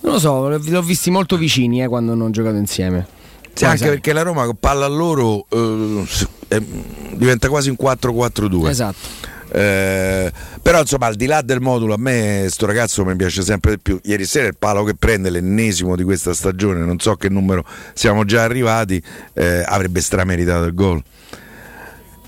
lo 0.00 0.18
so, 0.18 0.48
li 0.48 0.74
ho 0.74 0.82
visti 0.82 1.10
molto 1.10 1.36
vicini 1.36 1.82
eh, 1.82 1.88
quando 1.88 2.12
hanno 2.12 2.30
giocato 2.30 2.56
insieme. 2.56 3.06
Sì, 3.52 3.64
anche 3.64 3.78
sai- 3.78 3.88
perché 3.88 4.12
la 4.12 4.22
Roma 4.22 4.44
con 4.44 4.56
palla 4.58 4.86
a 4.86 4.88
loro 4.88 5.46
eh, 5.50 6.06
eh, 6.48 6.62
diventa 7.12 7.48
quasi 7.48 7.68
un 7.68 7.76
4-4-2. 7.78 8.68
Esatto. 8.68 9.36
Eh, 9.50 10.30
però 10.60 10.80
insomma 10.80 11.06
al 11.06 11.14
di 11.14 11.24
là 11.24 11.40
del 11.40 11.60
modulo 11.60 11.94
a 11.94 11.98
me 11.98 12.46
sto 12.50 12.66
ragazzo 12.66 13.02
mi 13.02 13.16
piace 13.16 13.40
sempre 13.40 13.76
di 13.76 13.78
più 13.78 13.98
ieri 14.02 14.26
sera 14.26 14.46
il 14.46 14.56
palo 14.58 14.84
che 14.84 14.94
prende 14.94 15.30
l'ennesimo 15.30 15.96
di 15.96 16.02
questa 16.02 16.34
stagione 16.34 16.80
non 16.80 16.98
so 16.98 17.16
che 17.16 17.30
numero 17.30 17.64
siamo 17.94 18.26
già 18.26 18.42
arrivati 18.42 19.02
eh, 19.32 19.64
avrebbe 19.66 20.02
strameritato 20.02 20.64
il 20.64 20.74
gol 20.74 21.02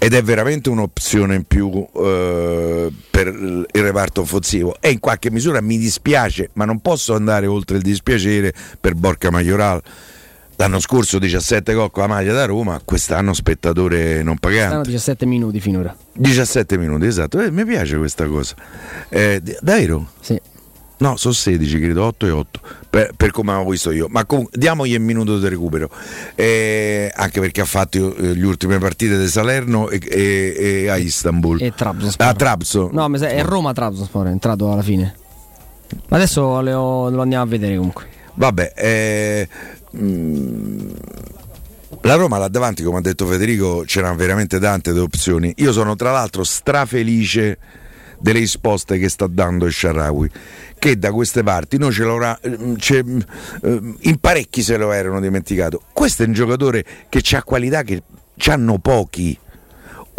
ed 0.03 0.15
è 0.15 0.23
veramente 0.23 0.71
un'opzione 0.71 1.35
in 1.35 1.45
più 1.45 1.87
eh, 1.95 2.91
per 3.11 3.27
il 3.27 3.83
reparto 3.83 4.23
offensivo 4.23 4.77
e 4.81 4.93
in 4.93 4.99
qualche 4.99 5.31
misura 5.31 5.61
mi 5.61 5.77
dispiace 5.77 6.49
ma 6.55 6.65
non 6.65 6.81
posso 6.81 7.15
andare 7.15 7.47
oltre 7.47 7.77
il 7.77 7.83
dispiacere 7.83 8.55
per 8.81 8.95
Borca 8.95 9.31
Majoral 9.31 9.83
l'anno 10.57 10.81
scorso 10.81 11.19
17 11.19 11.75
gol 11.75 11.91
con 11.91 12.05
la 12.05 12.09
maglia 12.09 12.33
da 12.33 12.47
Roma 12.47 12.81
quest'anno 12.83 13.35
spettatore 13.35 14.23
non 14.23 14.39
pagante 14.39 14.89
17 14.89 15.27
minuti 15.27 15.61
finora. 15.61 15.95
17 16.13 16.77
minuti, 16.77 17.07
esatto. 17.07 17.41
Eh, 17.41 17.51
mi 17.51 17.65
piace 17.65 17.97
questa 17.97 18.27
cosa. 18.27 18.55
Eh, 19.09 19.41
davvero? 19.61 20.11
Sì. 20.21 20.39
No, 21.01 21.17
sono 21.17 21.33
16, 21.33 21.79
credo, 21.81 22.05
8 22.05 22.27
e 22.27 22.31
8, 22.31 22.61
per, 22.91 23.13
per 23.17 23.31
come 23.31 23.53
avevo 23.53 23.71
visto 23.71 23.91
io. 23.91 24.07
Ma 24.11 24.27
comunque, 24.27 24.59
diamogli 24.59 24.93
il 24.93 25.01
minuto 25.01 25.39
di 25.39 25.49
recupero. 25.49 25.89
Eh, 26.35 27.11
anche 27.15 27.41
perché 27.41 27.63
ha 27.63 27.65
fatto 27.65 28.15
eh, 28.17 28.35
le 28.35 28.45
ultime 28.45 28.79
partite 28.79 29.19
di 29.19 29.27
Salerno 29.27 29.89
e, 29.89 29.99
e- 30.07 30.55
e 30.85 30.89
a 30.91 30.97
Istanbul. 30.97 31.59
E 31.63 31.73
Trabzonspor. 31.75 32.27
Ah, 32.27 32.35
Trabzon. 32.35 32.91
No, 32.93 33.09
mi 33.09 33.17
sa- 33.17 33.29
è 33.29 33.43
Roma 33.43 33.73
Trabzonspor, 33.73 34.27
è 34.27 34.31
entrato 34.31 34.71
alla 34.71 34.83
fine. 34.83 35.15
Ma 36.09 36.17
adesso 36.19 36.43
ho- 36.43 36.61
lo 37.11 37.23
andiamo 37.23 37.45
a 37.45 37.47
vedere 37.47 37.77
comunque. 37.77 38.07
Vabbè, 38.35 38.73
eh, 38.77 39.49
mm, 39.97 40.91
la 42.03 42.15
Roma 42.15 42.37
là 42.37 42.49
davanti, 42.49 42.83
come 42.83 42.99
ha 42.99 43.01
detto 43.01 43.25
Federico, 43.27 43.85
c'erano 43.87 44.17
veramente 44.17 44.59
tante 44.61 44.91
opzioni. 44.91 45.53
Io 45.57 45.73
sono 45.73 45.97
tra 45.97 46.11
l'altro 46.13 46.45
strafelice 46.45 47.59
delle 48.21 48.39
risposte 48.41 48.99
che 48.99 49.09
sta 49.09 49.27
dando 49.27 49.67
il 49.67 49.73
Sharawi, 49.73 50.31
che 50.79 50.99
da 50.99 51.11
queste 51.13 51.43
parti 51.43 51.79
noi 51.79 51.93
ce 51.93 52.05
l'avrà, 52.05 52.39
ce- 52.77 53.05
ehm, 53.63 53.97
in 54.01 54.19
parecchi 54.19 54.63
se 54.63 54.77
lo 54.77 54.93
erano 54.93 55.21
dimenticato. 55.21 55.83
Questo 55.93 56.23
è 56.23 56.27
un 56.27 56.33
giocatore 56.33 56.85
che 57.09 57.23
ha 57.35 57.43
qualità 57.43 57.83
che 57.83 58.03
hanno 58.47 58.79
pochi. 58.79 59.39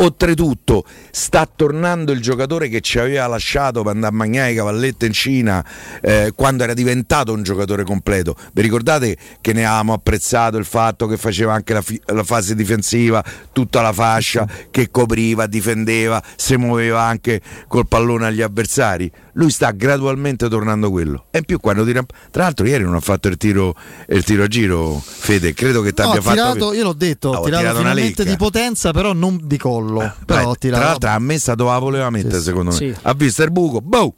Oltretutto 0.01 0.83
sta 1.11 1.47
tornando 1.53 2.11
il 2.11 2.21
giocatore 2.21 2.69
che 2.69 2.81
ci 2.81 2.97
aveva 2.97 3.27
lasciato 3.27 3.83
per 3.83 3.93
andare 3.93 4.11
a 4.11 4.15
mangiare 4.15 4.55
cavallette 4.55 5.05
in 5.05 5.13
Cina 5.13 5.63
eh, 6.01 6.31
quando 6.35 6.63
era 6.63 6.73
diventato 6.73 7.31
un 7.33 7.43
giocatore 7.43 7.83
completo. 7.83 8.35
Vi 8.51 8.63
ricordate 8.63 9.15
che 9.41 9.53
ne 9.53 9.63
avevamo 9.63 9.93
apprezzato 9.93 10.57
il 10.57 10.65
fatto 10.65 11.05
che 11.05 11.17
faceva 11.17 11.53
anche 11.53 11.73
la, 11.73 11.81
fi- 11.83 12.01
la 12.07 12.23
fase 12.23 12.55
difensiva, 12.55 13.23
tutta 13.51 13.81
la 13.81 13.93
fascia, 13.93 14.47
che 14.71 14.89
copriva, 14.89 15.45
difendeva, 15.45 16.21
si 16.35 16.55
muoveva 16.55 17.03
anche 17.03 17.39
col 17.67 17.87
pallone 17.87 18.25
agli 18.25 18.41
avversari? 18.41 19.11
Lui 19.35 19.51
sta 19.51 19.71
gradualmente 19.71 20.49
tornando 20.49 20.89
quello. 20.89 21.25
E 21.31 21.37
in 21.37 21.45
più 21.45 21.59
quando 21.59 21.85
tira... 21.85 22.03
Tra 22.31 22.43
l'altro 22.43 22.65
ieri 22.65 22.83
non 22.83 22.95
ha 22.95 22.99
fatto 22.99 23.27
il 23.27 23.37
tiro, 23.37 23.75
il 24.09 24.23
tiro 24.23 24.43
a 24.43 24.47
giro, 24.47 24.99
Fede, 25.01 25.53
credo 25.53 25.81
che 25.81 25.93
ti 25.93 26.01
No, 26.01 26.07
abbia 26.09 26.19
ho 26.19 26.23
fatto... 26.23 26.35
tirato, 26.35 26.73
io 26.73 26.83
l'ho 26.83 26.93
detto, 26.93 27.31
Ah, 27.31 27.39
ho 27.39 27.43
tirato, 27.43 27.63
una 27.63 27.73
finalmente 27.77 28.23
lecca. 28.23 28.29
di 28.31 28.35
potenza, 28.37 28.91
però 28.91 29.13
non 29.13 29.39
di 29.43 29.57
collo. 29.57 29.89
Però 30.25 30.51
Beh, 30.51 30.57
tirato. 30.57 30.79
Tra 30.81 30.89
l'altro 30.91 31.09
a 31.09 31.19
me 31.19 31.37
stato 31.37 31.65
la 31.65 31.77
voleva 31.79 32.09
mettere 32.09 32.37
Sì, 32.37 32.43
secondo 32.43 32.71
me. 32.71 32.77
sì. 32.77 32.95
Ha 33.01 33.13
visto 33.13 33.43
il 33.43 33.51
buco, 33.51 33.81
boh! 33.81 34.13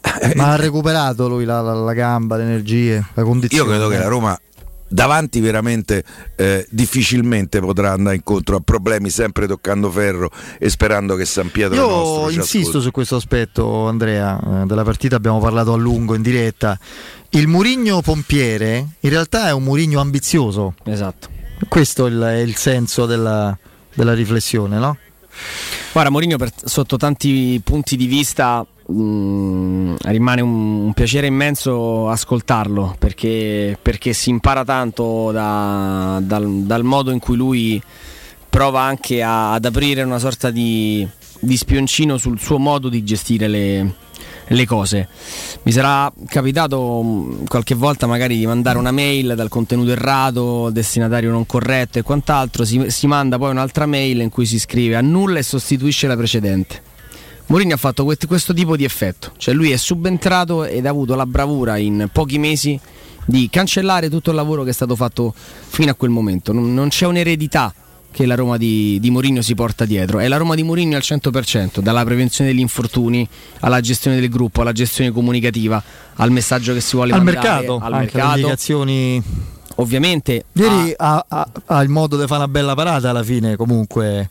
Ma 0.36 0.52
ha 0.52 0.56
recuperato 0.56 1.28
lui 1.28 1.44
la, 1.44 1.60
la- 1.60 1.74
la 1.74 1.92
gamba, 1.92 2.36
le 2.36 2.42
energie, 2.44 3.04
la 3.14 3.22
condizione. 3.22 3.62
Io 3.62 3.68
credo 3.68 3.88
che 3.88 3.98
la 3.98 4.08
Roma 4.08 4.38
davanti 4.92 5.38
veramente 5.38 6.02
eh, 6.34 6.66
difficilmente 6.70 7.60
potrà 7.60 7.92
andare 7.92 8.16
incontro 8.16 8.56
a 8.56 8.60
problemi 8.60 9.08
sempre 9.08 9.46
toccando 9.46 9.88
ferro 9.90 10.30
e 10.58 10.68
sperando 10.68 11.14
che 11.14 11.24
San 11.24 11.48
Pietro 11.50 11.76
nostro 11.86 12.22
Io 12.24 12.30
ci 12.30 12.36
insisto 12.38 12.58
ascolti. 12.68 12.80
su 12.86 12.90
questo 12.90 13.16
aspetto, 13.16 13.86
Andrea. 13.86 14.62
eh, 14.62 14.66
Della 14.66 14.82
partita 14.82 15.16
abbiamo 15.16 15.38
parlato 15.38 15.72
a 15.74 15.76
lungo 15.76 16.14
in 16.14 16.22
diretta. 16.22 16.78
Il 17.32 17.46
Murigno 17.46 18.00
pompiere 18.00 18.86
in 18.98 19.10
realtà 19.10 19.46
è 19.48 19.52
un 19.52 19.62
Murigno 19.62 20.00
ambizioso. 20.00 20.74
Esatto. 20.84 21.28
Questo 21.68 22.06
è 22.06 22.10
il, 22.10 22.18
è 22.20 22.36
il 22.38 22.56
senso 22.56 23.04
della, 23.06 23.56
della 23.94 24.14
riflessione, 24.14 24.78
no? 24.78 24.96
Guarda, 25.92 26.10
Mourinho 26.10 26.36
sotto 26.64 26.96
tanti 26.96 27.60
punti 27.64 27.96
di 27.96 28.06
vista 28.06 28.64
mh, 28.86 29.94
rimane 30.02 30.40
un, 30.40 30.84
un 30.84 30.92
piacere 30.92 31.26
immenso 31.26 32.08
ascoltarlo 32.08 32.96
perché, 32.98 33.76
perché 33.80 34.12
si 34.12 34.30
impara 34.30 34.64
tanto 34.64 35.30
da- 35.32 36.18
dal, 36.22 36.48
dal 36.62 36.84
modo 36.84 37.10
in 37.10 37.18
cui 37.18 37.36
lui 37.36 37.82
prova 38.48 38.82
anche 38.82 39.22
a- 39.22 39.52
ad 39.52 39.64
aprire 39.64 40.02
una 40.02 40.18
sorta 40.18 40.50
di, 40.50 41.06
di 41.40 41.56
spioncino 41.56 42.18
sul 42.18 42.38
suo 42.40 42.58
modo 42.58 42.88
di 42.88 43.02
gestire 43.04 43.48
le, 43.48 43.94
le 44.54 44.66
cose. 44.66 45.08
Mi 45.62 45.72
sarà 45.72 46.12
capitato 46.26 47.02
mh, 47.02 47.46
qualche 47.46 47.74
volta 47.74 48.06
magari 48.06 48.36
di 48.38 48.46
mandare 48.46 48.78
una 48.78 48.90
mail 48.90 49.34
dal 49.36 49.48
contenuto 49.48 49.90
errato, 49.90 50.70
destinatario 50.70 51.30
non 51.30 51.46
corretto 51.46 51.98
e 51.98 52.02
quant'altro, 52.02 52.64
si, 52.64 52.86
si 52.88 53.06
manda 53.06 53.38
poi 53.38 53.50
un'altra 53.50 53.86
mail 53.86 54.20
in 54.20 54.30
cui 54.30 54.46
si 54.46 54.58
scrive 54.58 54.96
annulla 54.96 55.38
e 55.38 55.42
sostituisce 55.42 56.06
la 56.06 56.16
precedente. 56.16 56.88
Mourinho 57.46 57.74
ha 57.74 57.78
fatto 57.78 58.04
quest- 58.04 58.26
questo 58.26 58.54
tipo 58.54 58.76
di 58.76 58.84
effetto, 58.84 59.32
cioè 59.36 59.54
lui 59.54 59.72
è 59.72 59.76
subentrato 59.76 60.64
ed 60.64 60.86
ha 60.86 60.90
avuto 60.90 61.16
la 61.16 61.26
bravura 61.26 61.76
in 61.76 62.08
pochi 62.12 62.38
mesi 62.38 62.78
di 63.26 63.48
cancellare 63.50 64.08
tutto 64.08 64.30
il 64.30 64.36
lavoro 64.36 64.62
che 64.62 64.70
è 64.70 64.72
stato 64.72 64.94
fatto 64.94 65.34
fino 65.34 65.90
a 65.90 65.94
quel 65.94 66.10
momento. 66.10 66.52
Non, 66.52 66.72
non 66.72 66.88
c'è 66.88 67.06
un'eredità 67.06 67.74
che 68.12 68.26
la 68.26 68.34
Roma 68.34 68.56
di, 68.56 68.98
di 69.00 69.10
Mourinho 69.10 69.40
si 69.40 69.54
porta 69.54 69.84
dietro, 69.84 70.18
è 70.18 70.26
la 70.28 70.36
Roma 70.36 70.54
di 70.54 70.62
Mourinho 70.62 70.96
al 70.96 71.02
100%, 71.04 71.78
dalla 71.80 72.04
prevenzione 72.04 72.50
degli 72.50 72.60
infortuni 72.60 73.26
alla 73.60 73.80
gestione 73.80 74.18
del 74.18 74.28
gruppo, 74.28 74.62
alla 74.62 74.72
gestione 74.72 75.10
comunicativa, 75.12 75.82
al 76.14 76.30
messaggio 76.30 76.72
che 76.72 76.80
si 76.80 76.96
vuole 76.96 77.12
Al 77.12 77.22
mandare, 77.22 77.48
mercato, 77.48 77.78
al 77.82 77.92
mercato. 77.92 78.36
indicazioni. 78.36 79.22
Ovviamente 79.76 80.44
Ieri 80.52 80.92
ha- 80.96 81.14
ha, 81.16 81.24
ha- 81.28 81.50
ha 81.66 81.82
il 81.82 81.88
modo 81.88 82.16
di 82.20 82.26
fare 82.26 82.42
una 82.42 82.48
bella 82.48 82.74
parata 82.74 83.10
alla 83.10 83.22
fine, 83.22 83.56
comunque. 83.56 84.30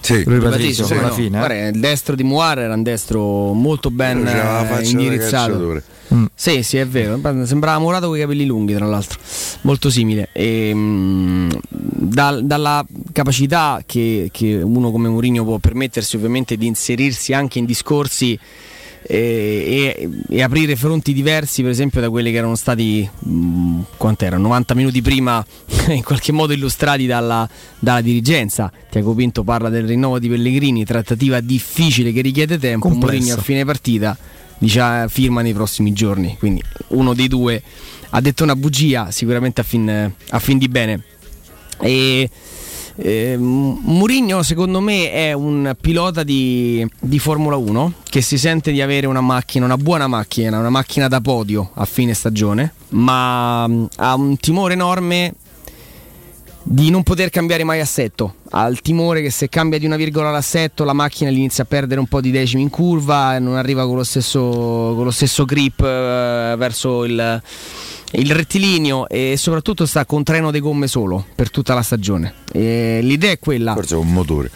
Sì. 0.00 0.22
Lui 0.24 0.38
Patrizio, 0.38 0.86
come 0.86 0.98
alla 1.00 1.08
no? 1.08 1.14
fine. 1.14 1.36
eh. 1.36 1.38
Guarda, 1.40 1.66
il 1.68 1.80
destro 1.80 2.14
di 2.14 2.22
Muar 2.22 2.58
era 2.60 2.74
un 2.74 2.82
destro 2.84 3.52
molto 3.52 3.90
ben 3.90 4.24
eh, 4.26 4.88
indirizzato. 4.88 5.82
Mm. 6.14 6.24
Sì, 6.34 6.62
sì, 6.62 6.78
è 6.78 6.86
vero. 6.86 7.20
Sembrava 7.44 7.78
murato 7.78 8.08
con 8.08 8.16
i 8.16 8.20
capelli 8.20 8.46
lunghi, 8.46 8.74
tra 8.74 8.86
l'altro. 8.86 9.18
Molto 9.62 9.90
simile. 9.90 10.28
E, 10.32 10.72
mm, 10.74 11.50
dal- 11.68 12.44
dalla 12.44 12.84
capacità 13.12 13.82
che, 13.84 14.30
che 14.32 14.56
uno 14.56 14.90
come 14.90 15.08
Mourinho 15.08 15.44
può 15.44 15.58
permettersi 15.58 16.16
ovviamente 16.16 16.56
di 16.56 16.66
inserirsi 16.66 17.32
anche 17.32 17.58
in 17.58 17.64
discorsi 17.64 18.38
eh, 19.02 19.96
e, 19.96 20.10
e 20.28 20.42
aprire 20.42 20.76
fronti 20.76 21.12
diversi 21.12 21.62
per 21.62 21.70
esempio 21.70 22.00
da 22.00 22.10
quelli 22.10 22.30
che 22.30 22.38
erano 22.38 22.56
stati 22.56 23.08
mh, 23.18 23.80
quant'erano 23.96 24.42
90 24.42 24.74
minuti 24.74 25.00
prima 25.02 25.44
in 25.88 26.02
qualche 26.02 26.32
modo 26.32 26.52
illustrati 26.52 27.06
dalla, 27.06 27.48
dalla 27.78 28.00
dirigenza 28.00 28.70
Tiago 28.90 29.14
Pinto 29.14 29.44
parla 29.44 29.68
del 29.68 29.86
rinnovo 29.86 30.18
di 30.18 30.28
Pellegrini 30.28 30.84
trattativa 30.84 31.40
difficile 31.40 32.12
che 32.12 32.20
richiede 32.20 32.58
tempo 32.58 32.88
Complessa. 32.88 33.14
Mourinho 33.14 33.34
a 33.34 33.42
fine 33.42 33.64
partita 33.64 34.18
dice 34.58 34.80
ah, 34.80 35.08
firma 35.08 35.40
nei 35.40 35.52
prossimi 35.52 35.92
giorni. 35.92 36.36
Quindi 36.38 36.62
uno 36.88 37.14
dei 37.14 37.28
due. 37.28 37.62
Ha 38.10 38.20
detto 38.20 38.42
una 38.42 38.56
bugia 38.56 39.10
sicuramente 39.10 39.60
a 39.60 39.64
fin, 39.64 40.12
a 40.30 40.38
fin 40.38 40.58
di 40.58 40.68
bene. 40.68 41.02
E 41.80 42.30
eh, 43.00 43.36
Murigno 43.38 44.42
secondo 44.42 44.80
me 44.80 45.12
è 45.12 45.32
un 45.32 45.76
pilota 45.80 46.24
di, 46.24 46.84
di 46.98 47.18
Formula 47.20 47.56
1 47.56 47.92
che 48.08 48.20
si 48.20 48.36
sente 48.38 48.72
di 48.72 48.82
avere 48.82 49.06
una 49.06 49.20
macchina, 49.20 49.64
una 49.64 49.76
buona 49.76 50.08
macchina, 50.08 50.58
una 50.58 50.70
macchina 50.70 51.06
da 51.06 51.20
podio 51.20 51.70
a 51.74 51.84
fine 51.84 52.12
stagione, 52.12 52.72
ma 52.90 53.68
mh, 53.68 53.88
ha 53.96 54.14
un 54.14 54.36
timore 54.38 54.72
enorme 54.72 55.34
di 56.62 56.90
non 56.90 57.02
poter 57.02 57.30
cambiare 57.30 57.64
mai 57.64 57.80
assetto. 57.80 58.34
Ha 58.50 58.66
il 58.66 58.80
timore 58.80 59.22
che 59.22 59.30
se 59.30 59.48
cambia 59.48 59.78
di 59.78 59.86
una 59.86 59.96
virgola 59.96 60.30
l'assetto 60.30 60.84
la 60.84 60.92
macchina 60.92 61.30
gli 61.30 61.38
inizia 61.38 61.64
a 61.64 61.66
perdere 61.66 62.00
un 62.00 62.06
po' 62.06 62.20
di 62.20 62.30
decimi 62.30 62.62
in 62.62 62.70
curva 62.70 63.36
e 63.36 63.38
non 63.38 63.56
arriva 63.56 63.86
con 63.86 63.96
lo 63.96 64.04
stesso, 64.04 64.40
con 64.40 65.04
lo 65.04 65.10
stesso 65.10 65.44
grip 65.44 65.80
eh, 65.80 66.54
verso 66.56 67.04
il, 67.04 67.42
il 68.12 68.32
rettilineo 68.32 69.08
e 69.08 69.34
soprattutto 69.36 69.86
sta 69.86 70.04
con 70.04 70.22
treno 70.24 70.50
di 70.50 70.60
gomme 70.60 70.86
solo 70.86 71.24
per 71.34 71.50
tutta 71.50 71.74
la 71.74 71.82
stagione. 71.82 72.34
E 72.52 73.00
l'idea 73.02 73.32
è 73.32 73.38
quella. 73.38 73.74
Forse 73.74 73.96
un 73.96 74.12
motore. 74.12 74.50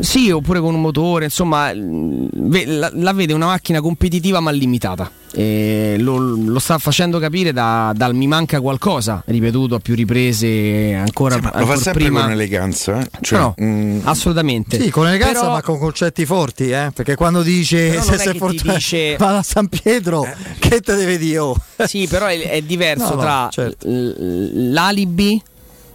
Sì, 0.00 0.30
oppure 0.30 0.60
con 0.60 0.74
un 0.74 0.80
motore, 0.80 1.24
insomma, 1.26 1.72
la, 1.72 2.90
la 2.92 3.12
vede 3.12 3.32
una 3.32 3.46
macchina 3.46 3.80
competitiva 3.80 4.40
ma 4.40 4.50
limitata. 4.50 5.10
E 5.34 5.96
lo, 5.98 6.18
lo 6.18 6.58
sta 6.58 6.76
facendo 6.76 7.18
capire 7.18 7.54
da- 7.54 7.92
dal 7.96 8.14
mi 8.14 8.26
manca 8.26 8.60
qualcosa, 8.60 9.22
ripetuto 9.26 9.74
a 9.76 9.78
più 9.78 9.94
riprese 9.94 10.92
ancora, 10.94 11.36
Sì, 11.36 11.40
ma 11.40 11.46
lo 11.46 11.52
fa 11.52 11.58
ancora 11.60 11.78
sempre 11.78 12.04
prima. 12.04 12.20
con 12.22 12.30
eleganza. 12.32 13.00
eh? 13.00 13.08
Cioè, 13.22 13.38
no, 13.38 13.54
mm, 13.62 14.00
assolutamente. 14.04 14.78
Sì, 14.78 14.90
con 14.90 15.06
eleganza 15.08 15.40
Però- 15.40 15.52
ma 15.52 15.62
con 15.62 15.78
concetti 15.78 16.26
forti, 16.26 16.70
eh? 16.70 16.90
perché 16.94 17.14
quando 17.14 17.40
dice 17.42 17.98
se 18.02 18.18
sei 18.18 18.36
fortunato 18.36 18.76
dice- 18.78 19.16
vado 19.18 19.38
a 19.38 19.42
San 19.42 19.68
Pietro, 19.68 20.26
che 20.58 20.80
te 20.80 20.94
deve 20.96 21.16
dire? 21.16 21.38
Oh? 21.38 21.56
Sì, 21.86 22.06
però 22.06 22.26
è, 22.26 22.38
è 22.50 22.60
diverso 22.60 23.08
No, 23.12 23.14
no, 23.14 23.20
tra 23.22 23.48
certo. 23.50 23.86
l'alibi 23.88 25.40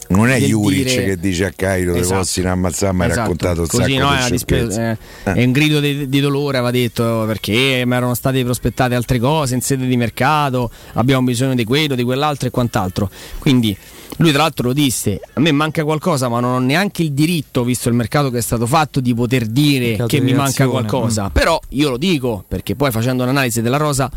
non 0.09 0.29
è 0.29 0.39
Juric 0.39 0.85
dire- 0.87 1.05
che 1.05 1.17
dice 1.17 1.45
a 1.45 1.51
Cairo 1.55 1.93
Esatto. 1.95 2.19
fossi 2.19 2.39
in 2.39 2.47
ammazzare, 2.47 2.93
mi 2.93 3.01
hai 3.01 3.05
Esatto. 3.07 3.21
raccontato 3.21 3.61
un 3.61 3.67
Così, 3.67 3.93
sacco 3.95 4.09
no, 4.13 4.23
di 4.23 4.31
dispe- 4.31 4.97
eh, 5.23 5.33
È 5.33 5.43
un 5.43 5.51
grido 5.51 5.79
di, 5.79 6.07
di 6.09 6.19
dolore, 6.19 6.57
aveva 6.57 6.71
detto 6.71 7.23
perché 7.27 7.83
mi 7.85 7.95
erano 7.95 8.13
state 8.13 8.43
prospettate 8.43 8.95
altre 8.95 9.19
cose 9.19 9.55
in 9.55 9.61
sede 9.61 9.85
di 9.85 9.97
mercato, 9.97 10.69
abbiamo 10.93 11.25
bisogno 11.25 11.55
di 11.55 11.63
quello, 11.63 11.95
di 11.95 12.03
quell'altro 12.03 12.47
e 12.47 12.51
quant'altro. 12.51 13.09
Quindi 13.39 13.75
lui 14.19 14.31
tra 14.31 14.43
l'altro 14.43 14.67
lo 14.67 14.73
disse, 14.73 15.19
a 15.33 15.39
me 15.39 15.51
manca 15.51 15.83
qualcosa 15.83 16.27
ma 16.29 16.39
non 16.39 16.53
ho 16.53 16.59
neanche 16.59 17.03
il 17.03 17.11
diritto, 17.11 17.63
visto 17.63 17.89
il 17.89 17.95
mercato 17.95 18.29
che 18.31 18.37
è 18.39 18.41
stato 18.41 18.65
fatto, 18.65 18.99
di 18.99 19.13
poter 19.13 19.45
dire 19.45 19.89
Mercato 19.89 20.07
che 20.07 20.19
di 20.19 20.25
mi 20.25 20.33
manca 20.33 20.67
qualcosa. 20.67 21.29
Però 21.29 21.59
io 21.69 21.89
lo 21.89 21.97
dico, 21.97 22.43
perché 22.47 22.75
poi 22.75 22.91
facendo 22.91 23.25
l'analisi 23.25 23.61
della 23.61 23.77
rosa 23.77 24.09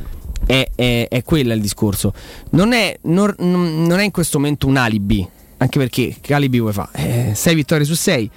è, 0.47 0.69
è, 0.75 1.07
è 1.11 1.23
quella 1.23 1.53
il 1.55 1.61
discorso. 1.61 2.15
Non 2.51 2.73
è, 2.73 2.97
non- 3.03 3.35
non- 3.41 3.87
non 3.87 3.99
è 3.99 4.05
in 4.05 4.11
questo 4.11 4.39
momento 4.39 4.67
un 4.69 4.77
alibi, 4.77 5.27
anche 5.61 5.79
perché 5.79 6.17
che 6.21 6.35
alibi 6.35 6.59
vuoi 6.59 6.73
fare? 6.73 7.35
6 7.35 7.55
vittorie 7.55 7.85
su 7.85 7.95
6. 7.95 8.31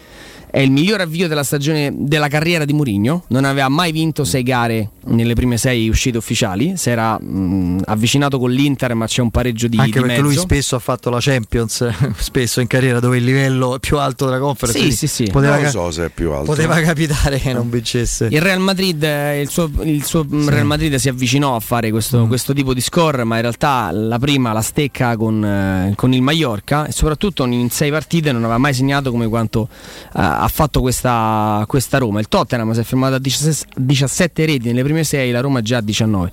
È 0.53 0.59
il 0.59 0.69
miglior 0.69 1.01
avvio 1.01 1.27
della 1.27 1.41
stagione 1.43 1.91
della 1.97 2.27
carriera 2.27 2.63
di 2.63 2.73
Mourinho. 2.73 3.23
Non 3.29 3.43
aveva 3.43 3.69
mai 3.69 3.91
vinto 3.91 4.23
6 4.23 4.43
gare 4.43 4.89
nelle 5.05 5.33
prime 5.33 5.57
6 5.57 5.89
uscite 5.89 6.19
ufficiali. 6.19 6.77
Si 6.77 6.91
era 6.91 7.19
mh, 7.19 7.81
avvicinato 7.85 8.37
con 8.37 8.51
l'Inter, 8.51 8.93
ma 8.93 9.07
c'è 9.07 9.21
un 9.23 9.31
pareggio 9.31 9.67
di, 9.67 9.79
Anche 9.79 9.99
di 9.99 10.05
perché 10.05 10.21
lui 10.21 10.29
mezzo. 10.35 10.41
spesso 10.41 10.75
ha 10.75 10.79
fatto 10.79 11.09
la 11.09 11.17
Champions, 11.19 11.89
spesso 12.17 12.61
in 12.61 12.67
carriera 12.67 12.99
dove 12.99 13.17
il 13.17 13.23
livello 13.23 13.77
è 13.77 13.79
più 13.79 13.97
alto 13.97 14.25
della 14.25 14.37
conference. 14.37 14.79
Sì, 14.79 14.91
sì, 14.91 15.07
sì. 15.07 15.23
Poteva, 15.31 15.53
non 15.53 15.61
lo 15.61 15.65
ca- 15.65 15.71
so 15.71 15.89
se 15.89 16.05
è 16.05 16.09
più 16.09 16.31
alto. 16.31 16.45
poteva 16.45 16.79
capitare 16.81 17.39
che 17.39 17.51
non 17.51 17.71
vincesse. 17.71 18.27
Il 18.29 18.39
Real 18.41 18.59
Madrid, 18.59 19.01
eh, 19.01 19.41
il 19.41 19.49
suo, 19.49 19.71
il 19.81 20.03
suo 20.05 20.23
Real 20.29 20.67
Madrid 20.67 20.93
si 20.97 21.09
avvicinò 21.09 21.55
a 21.55 21.59
fare 21.61 21.89
questo, 21.89 22.27
questo 22.27 22.53
tipo 22.53 22.75
di 22.75 22.81
score, 22.81 23.23
ma 23.23 23.37
in 23.37 23.41
realtà 23.41 23.89
la 23.91 24.19
prima 24.19 24.53
la 24.53 24.61
stecca 24.61 25.17
con, 25.17 25.43
eh, 25.43 25.93
con 25.95 26.13
il 26.13 26.21
Mallorca 26.21 26.85
e 26.85 26.91
soprattutto 26.91 27.43
in 27.45 27.71
sei 27.71 27.89
partite 27.89 28.31
non 28.31 28.43
aveva 28.43 28.59
mai 28.59 28.75
segnato 28.75 29.09
come 29.09 29.27
quanto 29.27 29.67
eh, 30.15 30.41
ha 30.43 30.47
fatto 30.49 30.81
questa, 30.81 31.63
questa 31.67 31.97
Roma. 31.97 32.19
Il 32.19 32.27
Tottenham 32.27 32.71
si 32.73 32.81
è 32.81 32.83
fermato 32.83 33.15
a 33.15 33.19
17, 33.19 33.73
17 33.75 34.45
reti 34.45 34.67
nelle 34.67 34.83
prime 34.83 35.03
6, 35.03 35.31
la 35.31 35.39
Roma 35.39 35.61
già 35.61 35.77
a 35.77 35.81
19. 35.81 36.31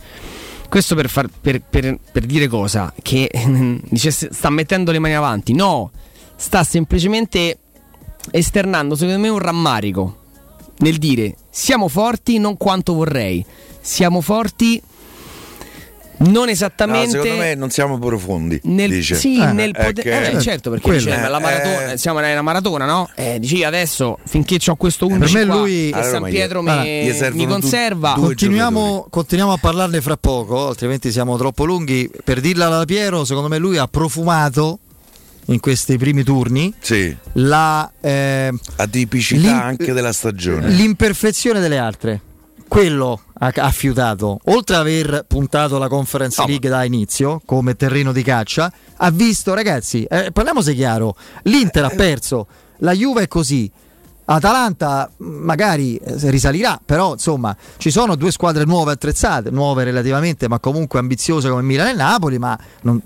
Questo 0.69 0.95
per, 0.95 1.09
far- 1.09 1.31
per- 1.41 1.63
per- 1.63 1.99
per 2.13 2.27
dire 2.27 2.49
cosa? 2.49 2.93
Che 3.01 3.31
dice, 3.89 4.11
sta 4.11 4.51
mettendo 4.51 4.93
le 4.93 4.99
mani 4.99 5.15
avanti. 5.15 5.53
No, 5.53 5.91
sta 6.37 6.65
semplicemente 6.65 7.59
esternando 8.31 8.95
secondo 8.97 9.19
me 9.21 9.29
un 9.29 9.39
rammarico 9.39 10.17
nel 10.79 10.99
dire 10.99 11.37
siamo 11.49 11.89
forti 11.89 12.39
non 12.39 12.57
quanto 12.57 12.95
vorrei, 12.95 13.45
siamo 13.81 14.21
forti 14.21 14.81
non 16.21 16.33
No, 16.33 16.45
esattamente 16.47 17.11
secondo 17.11 17.37
me 17.37 17.55
non 17.55 17.71
siamo 17.71 17.99
profondi. 17.99 18.61
nel, 18.65 18.91
dice. 18.91 19.15
sì, 19.15 19.41
Eh, 19.41 19.53
nel 19.53 19.73
è 19.75 19.87
poter- 19.87 20.03
che- 20.03 20.31
eh, 20.37 20.41
certo 20.41 20.69
perché 20.71 20.85
quello. 20.85 20.99
dice, 21.05 21.17
ma 21.19 21.29
la 21.29 21.39
Eh, 21.39 21.41
maratona, 21.41 21.93
eh. 21.93 21.97
siamo 21.99 22.19
nella 22.21 22.43
maratona 22.43 22.85
no? 22.85 23.09
Eh, 23.15 23.39
dici 23.41 23.65
adesso 23.65 24.19
finché 24.27 24.59
ho 24.67 24.77
questo 24.77 25.07
11 25.07 25.33
per 25.33 25.43
me 25.47 25.51
qua 25.51 25.61
lui- 25.61 25.89
e 25.89 25.93
Allora, 25.95 26.11
San 26.11 26.23
Pietro 26.25 26.59
allora, 26.61 26.83
mi, 26.83 27.31
mi 27.33 27.47
conserva 27.47 28.13
due 28.17 28.25
Continuiamo, 28.27 29.07
continuiamo 29.09 29.53
a 29.53 29.57
parlarne 29.57 30.01
fra 30.03 30.17
poco, 30.17 30.69
altrimenti 30.69 31.11
siamo 31.11 31.37
troppo 31.39 31.65
lunghi. 31.65 32.11
Per 32.23 32.41
dirla 32.41 32.67
alla 32.67 32.85
Piero, 32.85 33.25
secondo 33.25 33.49
me 33.49 33.59
lui 33.59 33.79
ha 33.79 33.87
profumato 33.87 34.79
in 35.47 35.59
questi 35.59 35.97
primi 35.97 36.23
turni 36.23 36.73
Sì, 36.81 37.17
la, 37.35 37.91
eh, 38.01 38.53
atipicità 38.77 39.65
anche 39.65 39.93
della 39.93 40.13
stagione. 40.13 40.69
l'imperfezione 40.69 41.61
delle 41.61 41.79
altre. 41.79 42.21
Quello 42.71 43.21
ha, 43.41 43.51
ha 43.53 43.71
fiutato, 43.73 44.39
oltre 44.45 44.77
ad 44.77 44.83
aver 44.83 45.25
puntato 45.27 45.77
la 45.77 45.89
Conference 45.89 46.41
No, 46.41 46.47
League 46.47 46.69
da 46.71 46.85
inizio 46.85 47.43
come 47.45 47.75
terreno 47.75 48.13
di 48.13 48.23
caccia, 48.23 48.73
ha 48.97 49.11
visto, 49.11 49.55
ragazzi, 49.55 50.05
eh, 50.05 50.31
parliamoci 50.31 50.73
chiaro, 50.77 51.17
l'Inter 51.43 51.87
ha 51.87 51.89
perso, 51.91 52.47
la 52.79 52.93
Juve 52.93 53.23
è 53.23 53.29
così. 53.29 53.69
Atalanta 54.27 55.11
mh, 55.17 55.25
magari 55.27 55.97
eh, 55.97 56.31
risalirà, 56.31 56.81
però 56.85 57.15
insomma 57.15 57.57
ci 57.79 57.91
sono 57.91 58.15
due 58.15 58.31
squadre 58.31 58.63
nuove 58.65 58.93
attrezzate, 58.93 59.51
nuove 59.51 59.83
relativamente, 59.83 60.47
ma 60.47 60.61
comunque 60.61 61.01
ambiziose 61.01 61.49
come 61.49 61.63
Milano 61.63 61.91
e 61.91 61.95
Napoli, 61.95 62.39
ma 62.39 62.57
non- 62.83 63.03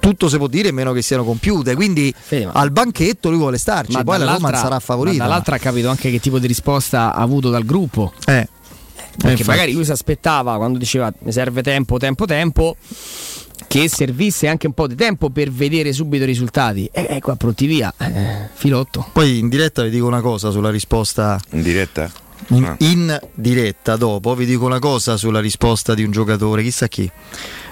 tutto 0.00 0.28
si 0.28 0.36
può 0.36 0.48
dire 0.48 0.72
meno 0.72 0.90
che 0.90 1.02
siano 1.02 1.22
compiute, 1.22 1.76
quindi 1.76 2.12
Fede, 2.18 2.50
al 2.52 2.72
banchetto 2.72 3.28
lui 3.28 3.38
vuole 3.38 3.58
starci, 3.58 3.92
ma 3.92 4.02
poi 4.02 4.18
la 4.18 4.32
Roma 4.32 4.52
sarà 4.56 4.80
favorita. 4.80 5.22
dall'altra 5.22 5.54
ha 5.54 5.58
capito 5.60 5.88
anche 5.88 6.10
che 6.10 6.18
tipo 6.18 6.40
di 6.40 6.48
risposta 6.48 7.14
ha 7.14 7.20
avuto 7.22 7.50
dal 7.50 7.64
gruppo 7.64 8.12
Eh. 8.26 8.48
Perché 9.16 9.44
magari 9.44 9.72
lui 9.72 9.84
si 9.84 9.92
aspettava 9.92 10.56
quando 10.56 10.78
diceva 10.78 11.12
mi 11.20 11.32
serve 11.32 11.62
tempo, 11.62 11.98
tempo, 11.98 12.24
tempo, 12.26 12.76
che 13.68 13.88
servisse 13.88 14.48
anche 14.48 14.66
un 14.66 14.72
po' 14.72 14.86
di 14.86 14.94
tempo 14.94 15.30
per 15.30 15.50
vedere 15.50 15.92
subito 15.92 16.24
i 16.24 16.26
risultati. 16.26 16.88
E 16.92 17.06
eh, 17.08 17.20
qua 17.20 17.36
pronti 17.36 17.66
via, 17.66 17.92
eh, 17.96 18.48
filotto. 18.52 19.08
Poi 19.12 19.38
in 19.38 19.48
diretta 19.48 19.82
vi 19.82 19.90
dico 19.90 20.06
una 20.06 20.20
cosa 20.20 20.50
sulla 20.50 20.70
risposta. 20.70 21.40
In 21.50 21.62
diretta? 21.62 22.10
In, 22.48 22.64
Ah. 22.64 22.76
in 22.80 23.18
diretta 23.32 23.96
dopo 23.96 24.34
vi 24.34 24.44
dico 24.44 24.66
una 24.66 24.78
cosa 24.78 25.16
sulla 25.16 25.40
risposta 25.40 25.94
di 25.94 26.02
un 26.02 26.10
giocatore, 26.10 26.62
chissà 26.62 26.88
chi, 26.88 27.10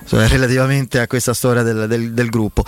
cioè, 0.07 0.27
relativamente 0.29 0.99
a 0.99 1.07
questa 1.07 1.35
storia 1.35 1.63
del, 1.63 1.87
del- 1.89 2.13
del 2.15 2.29
gruppo. 2.31 2.65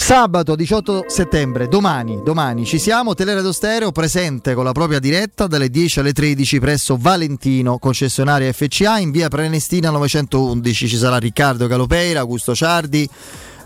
Sabato 0.00 0.54
18 0.54 1.04
settembre, 1.08 1.68
domani, 1.68 2.22
domani 2.24 2.64
ci 2.64 2.78
siamo, 2.78 3.12
Teleradio 3.12 3.52
Stereo 3.52 3.92
presente 3.92 4.54
con 4.54 4.64
la 4.64 4.72
propria 4.72 5.00
diretta 5.00 5.46
dalle 5.46 5.68
10 5.68 5.98
alle 6.00 6.12
13 6.12 6.60
presso 6.60 6.96
Valentino, 6.96 7.78
concessionaria 7.78 8.50
FCA 8.50 9.00
in 9.00 9.10
via 9.10 9.28
Prenestina 9.28 9.90
911. 9.90 10.88
Ci 10.88 10.96
sarà 10.96 11.18
Riccardo 11.18 11.66
Calopeira, 11.66 12.20
Augusto 12.20 12.54
Ciardi, 12.54 13.06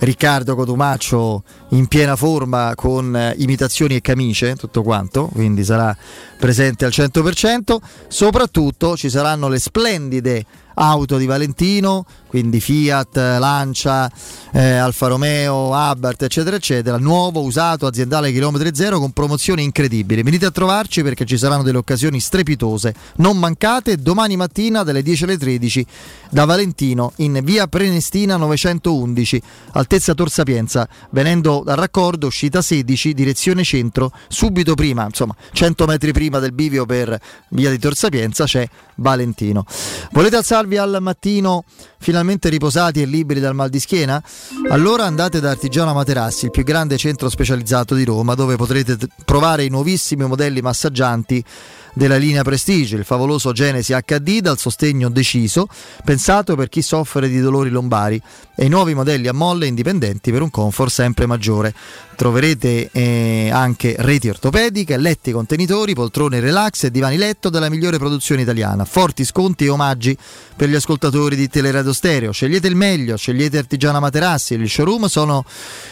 Riccardo 0.00 0.56
Cotumaccio 0.56 1.44
in 1.70 1.86
piena 1.86 2.16
forma 2.16 2.72
con 2.74 3.14
eh, 3.14 3.34
imitazioni 3.38 3.94
e 3.94 4.00
camicie, 4.00 4.56
tutto 4.56 4.82
quanto, 4.82 5.28
quindi 5.28 5.62
sarà 5.62 5.96
presente 6.38 6.84
al 6.84 6.90
100%. 6.92 7.76
Soprattutto 8.08 8.96
ci 8.96 9.08
saranno 9.10 9.48
le 9.48 9.60
splendide 9.60 10.44
auto 10.74 11.16
di 11.16 11.26
Valentino, 11.26 12.04
quindi 12.26 12.60
Fiat, 12.60 13.16
Lancia, 13.16 14.10
eh, 14.52 14.76
Alfa 14.76 15.08
Romeo, 15.08 15.74
Abarth, 15.74 16.22
eccetera, 16.22 16.56
eccetera, 16.56 16.96
nuovo, 16.96 17.42
usato, 17.42 17.86
aziendale 17.86 18.32
chilometri 18.32 18.74
zero 18.74 18.98
con 18.98 19.10
promozioni 19.12 19.62
incredibili. 19.62 20.22
Venite 20.22 20.46
a 20.46 20.50
trovarci 20.50 21.02
perché 21.02 21.24
ci 21.24 21.36
saranno 21.36 21.62
delle 21.62 21.78
occasioni 21.78 22.20
strepitose. 22.20 22.94
Non 23.16 23.38
mancate 23.38 23.96
domani 23.96 24.36
mattina 24.36 24.82
dalle 24.82 25.02
10 25.02 25.24
alle 25.24 25.38
13 25.38 25.86
da 26.30 26.44
Valentino 26.44 27.12
in 27.16 27.40
via 27.42 27.66
Prenestina 27.66 28.36
911, 28.36 29.42
altezza 29.72 30.14
Tor 30.14 30.30
Sapienza, 30.30 30.88
venendo 31.10 31.62
dal 31.64 31.76
raccordo, 31.76 32.26
uscita 32.28 32.62
16, 32.62 33.12
direzione 33.12 33.64
centro, 33.64 34.10
subito 34.28 34.74
prima, 34.74 35.04
insomma 35.04 35.34
100 35.52 35.84
metri 35.86 36.12
prima 36.12 36.38
del 36.38 36.52
bivio 36.52 36.86
per 36.86 37.18
via 37.50 37.70
di 37.70 37.78
Tor 37.78 37.94
Sapienza 37.94 38.44
c'è 38.44 38.66
Valentino. 38.96 39.64
Volete 40.12 40.36
alzarvi 40.62 40.76
al 40.76 40.98
mattino 41.00 41.64
finalmente 41.98 42.48
riposati 42.48 43.02
e 43.02 43.04
liberi 43.04 43.40
dal 43.40 43.54
mal 43.54 43.68
di 43.68 43.80
schiena? 43.80 44.22
Allora 44.68 45.04
andate 45.04 45.40
da 45.40 45.50
Artigiana 45.50 45.92
Materassi, 45.92 46.46
il 46.46 46.50
più 46.50 46.62
grande 46.62 46.96
centro 46.96 47.28
specializzato 47.28 47.94
di 47.94 48.04
Roma, 48.04 48.34
dove 48.34 48.56
potrete 48.56 48.96
provare 49.24 49.64
i 49.64 49.68
nuovissimi 49.68 50.26
modelli 50.26 50.60
massaggianti 50.60 51.44
della 51.92 52.16
linea 52.16 52.42
Prestige, 52.42 52.96
il 52.96 53.04
favoloso 53.04 53.52
Genesi 53.52 53.94
HD 53.94 54.40
dal 54.40 54.58
sostegno 54.58 55.08
deciso, 55.08 55.68
pensato 56.04 56.56
per 56.56 56.68
chi 56.68 56.82
soffre 56.82 57.28
di 57.28 57.40
dolori 57.40 57.70
lombari 57.70 58.20
e 58.54 58.66
i 58.66 58.68
nuovi 58.68 58.94
modelli 58.94 59.28
a 59.28 59.32
molle 59.32 59.66
indipendenti 59.66 60.30
per 60.30 60.42
un 60.42 60.50
comfort 60.50 60.90
sempre 60.90 61.26
maggiore. 61.26 61.74
Troverete 62.14 62.90
eh, 62.92 63.50
anche 63.50 63.96
reti 63.98 64.28
ortopediche, 64.28 64.96
letti 64.96 65.32
contenitori, 65.32 65.94
poltrone 65.94 66.38
relax 66.40 66.84
e 66.84 66.90
divani 66.90 67.16
letto 67.16 67.48
della 67.48 67.68
migliore 67.68 67.98
produzione 67.98 68.42
italiana. 68.42 68.84
Forti 68.84 69.24
sconti 69.24 69.64
e 69.64 69.68
omaggi 69.70 70.16
per 70.54 70.68
gli 70.68 70.74
ascoltatori 70.74 71.34
di 71.34 71.48
Teleradio 71.48 71.92
Stereo. 71.92 72.30
Scegliete 72.30 72.68
il 72.68 72.76
meglio, 72.76 73.16
scegliete 73.16 73.58
Artigiana 73.58 73.98
Materassi. 73.98 74.54
Il 74.54 74.68
showroom 74.68 75.06
sono 75.06 75.44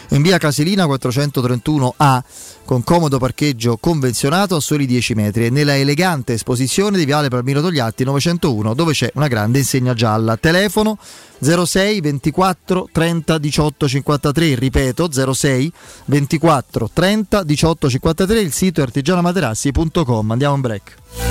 in 0.09 0.21
via 0.21 0.37
Casilina 0.37 0.85
431A 0.85 2.21
con 2.63 2.83
comodo 2.83 3.17
parcheggio 3.17 3.75
convenzionato 3.77 4.55
a 4.55 4.61
soli 4.61 4.85
10 4.85 5.13
metri 5.15 5.47
e 5.47 5.49
nella 5.49 5.75
elegante 5.91 6.33
esposizione 6.33 6.97
di 6.97 7.05
Viale 7.05 7.27
Palmiro 7.27 7.61
Togliatti 7.61 8.03
901 8.05 8.73
dove 8.73 8.93
c'è 8.93 9.11
una 9.15 9.27
grande 9.27 9.59
insegna 9.59 9.93
gialla. 9.93 10.37
Telefono 10.37 10.97
06 11.39 12.01
24 12.01 12.89
30 12.91 13.37
18 13.37 13.87
53, 13.87 14.55
ripeto 14.55 15.33
06 15.33 15.71
24 16.05 16.89
30 16.93 17.43
18 17.43 17.89
53, 17.89 18.39
il 18.39 18.53
sito 18.53 18.79
è 18.79 18.83
artigianamaterassi.com. 18.83 20.31
Andiamo 20.31 20.55
in 20.55 20.61
break. 20.61 21.30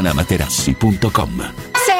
artigianamaterassi.com. 0.01 1.53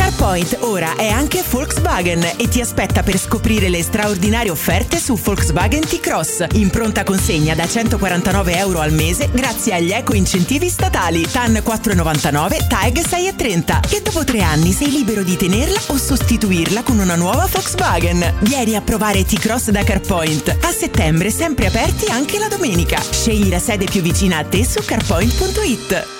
CarPoint 0.00 0.56
ora 0.60 0.96
è 0.96 1.08
anche 1.08 1.44
Volkswagen 1.46 2.26
e 2.38 2.48
ti 2.48 2.62
aspetta 2.62 3.02
per 3.02 3.18
scoprire 3.18 3.68
le 3.68 3.82
straordinarie 3.82 4.50
offerte 4.50 4.96
su 4.96 5.14
Volkswagen 5.14 5.82
T-Cross 5.82 6.46
in 6.52 6.70
pronta 6.70 7.04
consegna 7.04 7.54
da 7.54 7.68
149 7.68 8.56
euro 8.56 8.80
al 8.80 8.92
mese 8.92 9.28
grazie 9.30 9.74
agli 9.74 9.92
eco 9.92 10.14
incentivi 10.14 10.70
statali 10.70 11.28
TAN 11.30 11.52
4,99, 11.52 12.66
TAG 12.66 12.98
6,30 12.98 13.94
e 13.94 14.00
dopo 14.00 14.24
tre 14.24 14.40
anni 14.40 14.72
sei 14.72 14.90
libero 14.90 15.22
di 15.22 15.36
tenerla 15.36 15.78
o 15.88 15.98
sostituirla 15.98 16.82
con 16.82 16.98
una 16.98 17.16
nuova 17.16 17.46
Volkswagen. 17.50 18.36
Vieni 18.40 18.76
a 18.76 18.80
provare 18.80 19.26
T-Cross 19.26 19.68
da 19.68 19.84
CarPoint. 19.84 20.56
A 20.62 20.72
settembre 20.72 21.30
sempre 21.30 21.66
aperti 21.66 22.06
anche 22.10 22.38
la 22.38 22.48
domenica. 22.48 22.98
Scegli 23.02 23.50
la 23.50 23.58
sede 23.58 23.84
più 23.84 24.00
vicina 24.00 24.38
a 24.38 24.44
te 24.44 24.64
su 24.64 24.82
carpoint.it. 24.82 26.19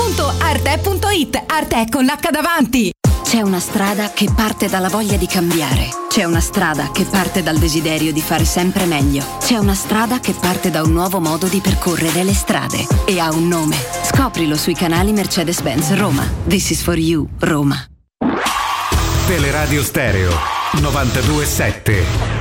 www.arte.it 0.00 1.42
Arte 1.46 1.86
con 1.90 2.04
l'H 2.04 2.30
davanti. 2.30 2.90
C'è 3.22 3.42
una 3.42 3.60
strada 3.60 4.10
che 4.10 4.28
parte 4.34 4.68
dalla 4.68 4.88
voglia 4.88 5.16
di 5.16 5.26
cambiare. 5.26 5.88
C'è 6.08 6.24
una 6.24 6.40
strada 6.40 6.90
che 6.90 7.04
parte 7.04 7.42
dal 7.42 7.58
desiderio 7.58 8.12
di 8.12 8.20
fare 8.20 8.44
sempre 8.44 8.86
meglio. 8.86 9.24
C'è 9.38 9.56
una 9.56 9.74
strada 9.74 10.18
che 10.18 10.32
parte 10.32 10.70
da 10.70 10.82
un 10.82 10.92
nuovo 10.92 11.20
modo 11.20 11.46
di 11.46 11.60
percorrere 11.60 12.24
le 12.24 12.34
strade. 12.34 12.86
E 13.04 13.20
ha 13.20 13.30
un 13.30 13.46
nome. 13.46 13.76
Scoprilo 14.02 14.56
sui 14.56 14.74
canali 14.74 15.12
Mercedes-Benz 15.12 15.94
Roma. 15.94 16.28
This 16.46 16.70
is 16.70 16.82
for 16.82 16.96
you, 16.96 17.28
Roma. 17.38 17.84
Teleradio 19.26 19.84
Stereo 19.84 20.32
927. 20.80 22.39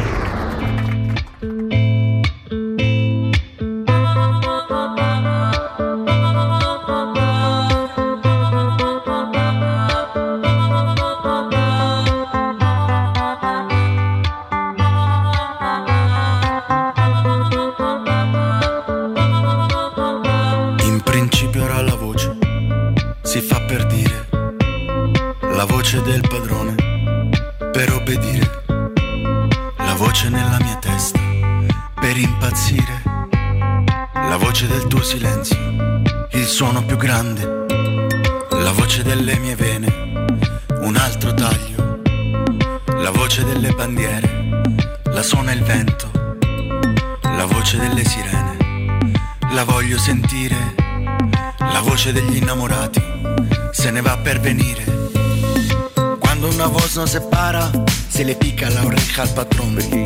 Nos 56.99 57.11
separa, 57.11 57.71
se 58.09 58.25
le 58.25 58.35
pica 58.35 58.69
la 58.69 58.83
oreja 58.83 59.21
al 59.21 59.31
patrone. 59.31 60.03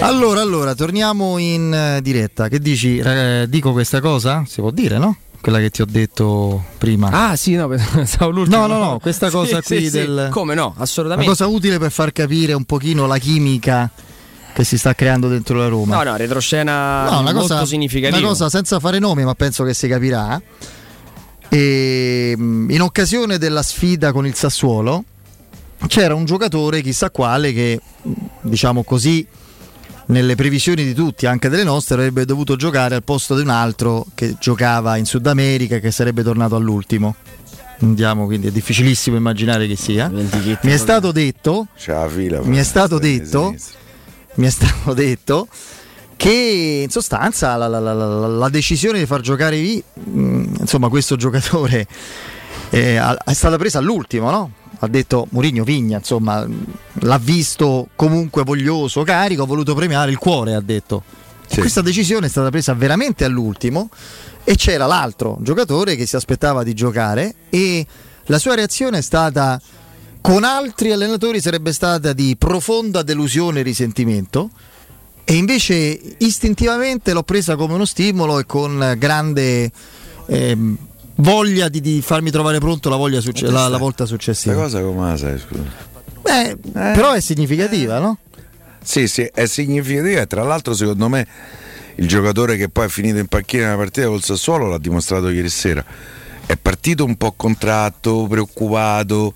Allora, 0.00 0.42
allora, 0.42 0.74
torniamo 0.74 1.38
in 1.38 1.72
eh, 1.72 2.02
diretta. 2.02 2.48
Che 2.48 2.58
dici? 2.58 2.98
Eh, 2.98 3.46
dico 3.48 3.72
questa 3.72 4.02
cosa? 4.02 4.44
Si 4.46 4.60
può 4.60 4.70
dire, 4.70 4.98
no? 4.98 5.16
Quella 5.40 5.58
che 5.58 5.70
ti 5.70 5.80
ho 5.80 5.86
detto 5.88 6.62
prima. 6.76 7.08
Ah, 7.30 7.34
sì, 7.34 7.54
no, 7.54 7.66
pensavo 7.72 8.30
l'ultimo. 8.30 8.66
No, 8.66 8.66
no, 8.66 8.78
no, 8.78 8.98
questa 8.98 9.28
Sì, 9.30 9.32
cosa 9.32 9.62
sì, 9.62 9.76
qui 9.76 9.84
sì. 9.86 9.90
del... 9.90 10.28
Come 10.30 10.52
no, 10.52 10.72
Una 10.74 10.82
assolutamente. 10.84 11.30
cosa 11.30 11.46
utile 11.46 11.78
per 11.78 11.90
far 11.90 12.12
capire 12.12 12.52
un 12.52 12.64
pochino 12.64 13.06
la 13.06 13.16
chimica 13.16 13.90
che 14.52 14.64
si 14.64 14.76
sta 14.76 14.94
creando 14.94 15.28
dentro 15.28 15.56
la 15.56 15.68
Roma. 15.68 15.96
No, 15.96 16.10
no, 16.10 16.16
retroscena 16.16 17.04
No, 17.04 17.20
una 17.20 17.32
molto 17.32 17.54
cosa, 17.54 17.64
significativa. 17.64 18.18
una 18.18 18.28
cosa 18.28 18.50
senza 18.50 18.78
fare 18.80 18.98
nomi, 18.98 19.24
ma 19.24 19.34
penso 19.34 19.64
che 19.64 19.72
si 19.72 19.88
capirà. 19.88 20.38
E, 21.48 22.34
mh, 22.36 22.66
in 22.68 22.82
occasione 22.82 23.38
della 23.38 23.62
sfida 23.62 24.12
con 24.12 24.26
il 24.26 24.34
Sassuolo 24.34 25.04
c'era 25.86 26.14
un 26.14 26.24
giocatore, 26.24 26.80
chissà 26.82 27.10
quale, 27.10 27.52
che 27.52 27.80
diciamo 28.42 28.82
così, 28.82 29.26
nelle 30.06 30.34
previsioni 30.36 30.84
di 30.84 30.94
tutti, 30.94 31.26
anche 31.26 31.48
delle 31.48 31.64
nostre, 31.64 31.94
avrebbe 31.96 32.24
dovuto 32.24 32.56
giocare 32.56 32.94
al 32.94 33.02
posto 33.04 33.34
di 33.34 33.42
un 33.42 33.50
altro 33.50 34.06
che 34.14 34.36
giocava 34.40 34.96
in 34.96 35.04
Sud 35.04 35.26
America 35.26 35.76
e 35.76 35.80
che 35.80 35.90
sarebbe 35.90 36.22
tornato 36.22 36.56
all'ultimo. 36.56 37.14
Andiamo, 37.80 38.24
quindi 38.26 38.48
è 38.48 38.50
difficilissimo 38.50 39.16
immaginare 39.16 39.66
chi 39.68 39.76
sia. 39.76 40.08
Mi 40.08 40.72
è 40.72 40.76
stato 40.76 41.12
detto 41.12 41.68
C'è 41.76 41.92
la 41.92 42.08
fila. 42.08 42.40
mi 42.42 42.56
è 42.56 42.62
stato 42.64 42.98
detto, 42.98 43.54
mi 44.34 44.46
è 44.46 44.50
stato 44.50 44.94
detto 44.94 45.46
che 46.16 46.80
in 46.82 46.90
sostanza 46.90 47.54
la, 47.54 47.68
la- 47.68 47.78
la- 47.78 47.92
la- 47.94 48.26
la 48.26 48.48
decisione 48.48 48.98
di 48.98 49.06
far 49.06 49.20
giocare 49.20 49.60
Vi- 49.60 49.82
insomma 50.58 50.88
questo 50.88 51.14
giocatore 51.14 51.86
eh, 52.70 53.00
è 53.24 53.32
stata 53.32 53.56
presa 53.56 53.78
all'ultimo, 53.78 54.28
no? 54.30 54.50
Ha 54.80 54.86
detto 54.86 55.26
Mourinho 55.30 55.64
Vigna, 55.64 55.98
insomma, 55.98 56.46
l'ha 57.00 57.18
visto 57.18 57.88
comunque 57.96 58.44
voglioso, 58.44 59.02
carico, 59.02 59.42
ha 59.42 59.46
voluto 59.46 59.74
premiare 59.74 60.10
il 60.10 60.18
cuore, 60.18 60.54
ha 60.54 60.60
detto. 60.60 61.02
E 61.48 61.60
Questa 61.60 61.80
decisione 61.80 62.26
è 62.26 62.28
stata 62.28 62.50
presa 62.50 62.74
veramente 62.74 63.24
all'ultimo 63.24 63.88
e 64.44 64.54
c'era 64.54 64.86
l'altro 64.86 65.38
giocatore 65.40 65.96
che 65.96 66.06
si 66.06 66.16
aspettava 66.16 66.62
di 66.62 66.74
giocare 66.74 67.34
e 67.50 67.86
la 68.26 68.38
sua 68.38 68.54
reazione 68.54 68.98
è 68.98 69.02
stata 69.02 69.60
con 70.20 70.44
altri 70.44 70.92
allenatori 70.92 71.40
sarebbe 71.40 71.72
stata 71.72 72.12
di 72.12 72.36
profonda 72.36 73.02
delusione 73.02 73.60
e 73.60 73.62
risentimento 73.62 74.50
e 75.24 75.34
invece 75.34 76.00
istintivamente 76.18 77.12
l'ho 77.12 77.22
presa 77.22 77.56
come 77.56 77.74
uno 77.74 77.84
stimolo 77.84 78.38
e 78.38 78.46
con 78.46 78.94
grande 78.96 79.70
ehm, 80.26 80.78
voglia 81.20 81.68
di, 81.68 81.80
di 81.80 82.02
farmi 82.02 82.30
trovare 82.30 82.58
pronto 82.58 82.88
la, 82.88 82.96
voglia 82.96 83.20
succe- 83.20 83.50
la, 83.50 83.68
la 83.68 83.78
volta 83.78 84.06
successiva. 84.06 84.54
cosa 84.54 84.80
come 84.80 85.10
la 85.10 85.16
sai, 85.16 85.38
scusa? 85.38 85.62
Beh, 86.22 86.56
Però 86.72 87.12
è 87.12 87.20
significativa, 87.20 87.98
no? 87.98 88.18
Sì, 88.82 89.06
sì, 89.08 89.22
è 89.32 89.46
significativa 89.46 90.20
e 90.20 90.26
tra 90.26 90.42
l'altro 90.42 90.74
secondo 90.74 91.08
me 91.08 91.26
il 91.96 92.06
giocatore 92.06 92.56
che 92.56 92.68
poi 92.68 92.86
è 92.86 92.88
finito 92.88 93.18
in 93.18 93.26
panchina 93.26 93.64
nella 93.64 93.76
partita 93.76 94.06
col 94.06 94.22
Sassuolo 94.22 94.68
l'ha 94.68 94.78
dimostrato 94.78 95.28
ieri 95.28 95.48
sera. 95.48 95.84
È 96.46 96.56
partito 96.56 97.04
un 97.04 97.16
po' 97.16 97.32
contratto, 97.32 98.26
preoccupato, 98.28 99.34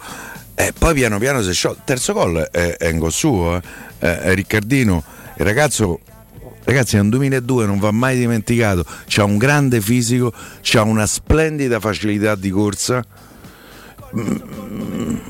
e 0.54 0.72
poi 0.78 0.94
piano 0.94 1.18
piano 1.18 1.42
si 1.42 1.50
è 1.50 1.52
sciolto. 1.52 1.78
Il 1.78 1.84
terzo 1.84 2.12
gol 2.12 2.38
è, 2.38 2.76
è 2.76 2.88
in 2.88 2.98
gol 2.98 3.12
suo, 3.12 3.56
eh. 3.56 3.62
è, 3.98 4.06
è 4.06 4.34
Riccardino. 4.34 5.02
Il 5.36 5.44
ragazzo, 5.44 6.00
ragazzi, 6.64 6.96
è 6.96 7.00
un 7.00 7.08
2002, 7.08 7.66
non 7.66 7.78
va 7.78 7.90
mai 7.90 8.18
dimenticato. 8.18 8.84
C'ha 9.06 9.24
un 9.24 9.38
grande 9.38 9.80
fisico, 9.80 10.32
c'ha 10.62 10.82
una 10.82 11.06
splendida 11.06 11.80
facilità 11.80 12.34
di 12.34 12.50
corsa. 12.50 13.04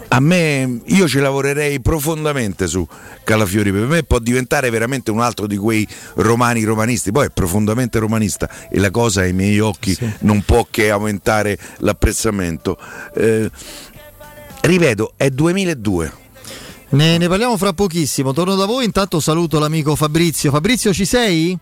A 0.09 0.21
me, 0.21 0.81
io 0.87 1.07
ci 1.07 1.21
lavorerei 1.21 1.81
profondamente 1.81 2.67
su 2.67 2.87
Calafiori. 3.23 3.71
Per 3.71 3.87
me 3.87 4.03
può 4.03 4.19
diventare 4.19 4.71
veramente 4.71 5.11
un 5.11 5.21
altro 5.21 5.47
di 5.47 5.57
quei 5.57 5.87
romani 6.15 6.65
romanisti. 6.65 7.13
Poi 7.13 7.27
è 7.27 7.31
profondamente 7.31 7.99
romanista 7.99 8.51
e 8.69 8.79
la 8.81 8.91
cosa 8.91 9.21
ai 9.21 9.33
miei 9.33 9.61
occhi 9.61 9.97
non 10.21 10.43
può 10.43 10.67
che 10.69 10.91
aumentare 10.91 11.57
l'apprezzamento. 11.79 12.77
Eh, 13.15 13.51
ripeto, 14.63 15.13
è 15.17 15.31
2002. 15.31 16.22
Ne, 16.93 17.19
ne 17.19 17.29
parliamo 17.29 17.57
fra 17.57 17.73
pochissimo. 17.73 18.33
Torno 18.33 18.55
da 18.55 18.67
voi. 18.67 18.85
Intanto 18.85 19.21
saluto 19.21 19.59
l'amico 19.59 19.97
Fabrizio. 19.97 20.51
Fabrizio, 20.51 20.93
ci 20.93 21.05
sei? 21.05 21.59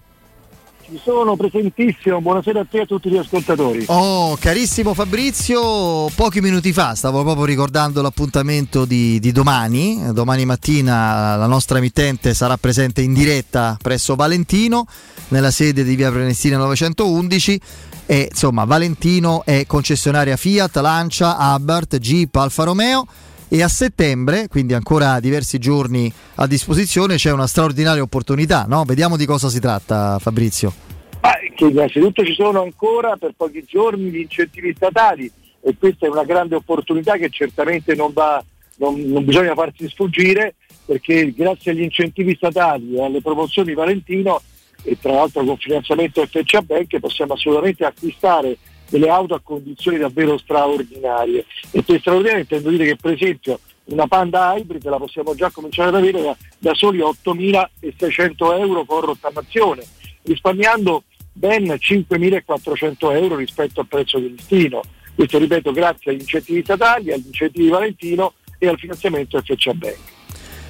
ci 0.90 1.00
sono 1.04 1.36
presentissimo, 1.36 2.20
buonasera 2.20 2.60
a 2.60 2.66
te 2.68 2.78
e 2.78 2.80
a 2.80 2.86
tutti 2.86 3.08
gli 3.08 3.16
ascoltatori. 3.16 3.84
Oh, 3.86 4.36
carissimo 4.40 4.92
Fabrizio, 4.92 6.08
pochi 6.16 6.40
minuti 6.40 6.72
fa 6.72 6.96
stavo 6.96 7.22
proprio 7.22 7.44
ricordando 7.44 8.02
l'appuntamento 8.02 8.84
di, 8.84 9.20
di 9.20 9.30
domani. 9.30 10.12
Domani 10.12 10.44
mattina 10.44 11.36
la 11.36 11.46
nostra 11.46 11.78
emittente 11.78 12.34
sarà 12.34 12.56
presente 12.56 13.02
in 13.02 13.12
diretta 13.12 13.76
presso 13.80 14.16
Valentino 14.16 14.84
nella 15.28 15.52
sede 15.52 15.84
di 15.84 15.94
via 15.94 16.10
Prenestina 16.10 16.56
911 16.56 17.60
e 18.06 18.28
insomma 18.28 18.64
Valentino 18.64 19.44
è 19.44 19.66
concessionaria 19.68 20.36
Fiat, 20.36 20.74
Lancia, 20.78 21.36
Abarth, 21.36 21.98
Jeep, 21.98 22.34
Alfa 22.34 22.64
Romeo 22.64 23.06
e 23.52 23.62
a 23.64 23.68
settembre, 23.68 24.46
quindi 24.46 24.74
ancora 24.74 25.18
diversi 25.18 25.58
giorni 25.58 26.10
a 26.36 26.46
disposizione, 26.46 27.16
c'è 27.16 27.32
una 27.32 27.48
straordinaria 27.48 28.00
opportunità. 28.00 28.64
No? 28.68 28.84
Vediamo 28.84 29.16
di 29.16 29.26
cosa 29.26 29.48
si 29.48 29.58
tratta 29.58 30.20
Fabrizio. 30.20 30.72
Ma 31.20 31.32
che 31.56 31.64
innanzitutto 31.64 32.24
ci 32.24 32.32
sono 32.32 32.62
ancora 32.62 33.16
per 33.16 33.32
pochi 33.36 33.64
giorni 33.66 34.04
gli 34.10 34.20
incentivi 34.20 34.72
statali 34.74 35.30
e 35.62 35.74
questa 35.76 36.06
è 36.06 36.08
una 36.08 36.22
grande 36.24 36.54
opportunità 36.54 37.16
che 37.16 37.28
certamente 37.28 37.96
non, 37.96 38.12
va, 38.12 38.42
non, 38.76 39.00
non 39.00 39.24
bisogna 39.24 39.54
farsi 39.54 39.88
sfuggire 39.88 40.54
perché 40.86 41.32
grazie 41.34 41.72
agli 41.72 41.82
incentivi 41.82 42.36
statali 42.36 42.94
e 42.94 43.02
alle 43.04 43.20
promozioni 43.20 43.74
Valentino 43.74 44.40
e 44.84 44.96
tra 44.98 45.12
l'altro 45.12 45.44
con 45.44 45.56
finanziamento 45.56 46.24
FCA 46.24 46.62
Bank 46.62 46.98
possiamo 47.00 47.34
assolutamente 47.34 47.84
acquistare 47.84 48.56
delle 48.90 49.08
auto 49.08 49.34
a 49.34 49.40
condizioni 49.42 49.96
davvero 49.96 50.36
straordinarie. 50.36 51.46
E 51.70 51.82
per 51.82 52.00
straordinarie 52.00 52.40
intendo 52.40 52.68
dire 52.68 52.84
che 52.84 52.96
per 52.96 53.12
esempio 53.12 53.58
una 53.84 54.06
Panda 54.06 54.54
Hybrid 54.54 54.86
la 54.88 54.98
possiamo 54.98 55.34
già 55.34 55.50
cominciare 55.50 55.88
ad 55.88 55.94
avere 55.94 56.22
da, 56.22 56.36
da 56.58 56.74
soli 56.74 56.98
8.600 56.98 58.58
euro 58.58 58.84
con 58.84 59.00
rottamazione, 59.00 59.82
risparmiando 60.22 61.04
ben 61.32 61.64
5.400 61.64 63.14
euro 63.14 63.36
rispetto 63.36 63.80
al 63.80 63.86
prezzo 63.86 64.18
di 64.18 64.34
listino. 64.36 64.82
Questo 65.14 65.38
ripeto 65.38 65.72
grazie 65.72 66.12
agli 66.12 66.20
incentivi 66.20 66.62
statali, 66.62 67.12
agli 67.12 67.26
incentivi 67.26 67.68
Valentino 67.68 68.34
e 68.58 68.68
al 68.68 68.78
finanziamento 68.78 69.40
FCA 69.40 69.74
Bank. 69.74 69.98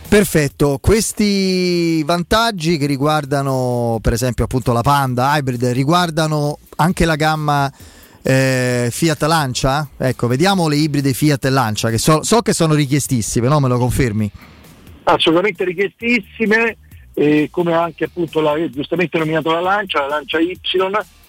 Perfetto, 0.08 0.78
questi 0.80 2.02
vantaggi 2.02 2.78
che 2.78 2.86
riguardano 2.86 3.98
per 4.02 4.12
esempio 4.12 4.42
appunto 4.44 4.72
la 4.72 4.80
Panda 4.80 5.36
Hybrid 5.36 5.66
riguardano 5.66 6.58
anche 6.76 7.04
la 7.04 7.14
gamma 7.14 7.72
eh, 8.22 8.88
Fiat 8.90 9.22
Lancia? 9.22 9.88
Ecco, 9.96 10.26
vediamo 10.26 10.68
le 10.68 10.76
ibride 10.76 11.12
Fiat 11.12 11.44
e 11.44 11.50
Lancia 11.50 11.90
che 11.90 11.98
so, 11.98 12.22
so 12.22 12.42
che 12.42 12.52
sono 12.52 12.74
richiestissime, 12.74 13.48
no? 13.48 13.60
Me 13.60 13.68
lo 13.68 13.78
confermi? 13.78 14.30
Assolutamente 15.04 15.64
richiestissime, 15.64 16.76
eh, 17.14 17.48
come 17.50 17.74
anche 17.74 18.04
appunto 18.04 18.40
la, 18.40 18.54
giustamente 18.70 19.18
nominato 19.18 19.50
la 19.50 19.60
Lancia, 19.60 20.00
la 20.00 20.06
Lancia 20.08 20.38
Y, 20.38 20.58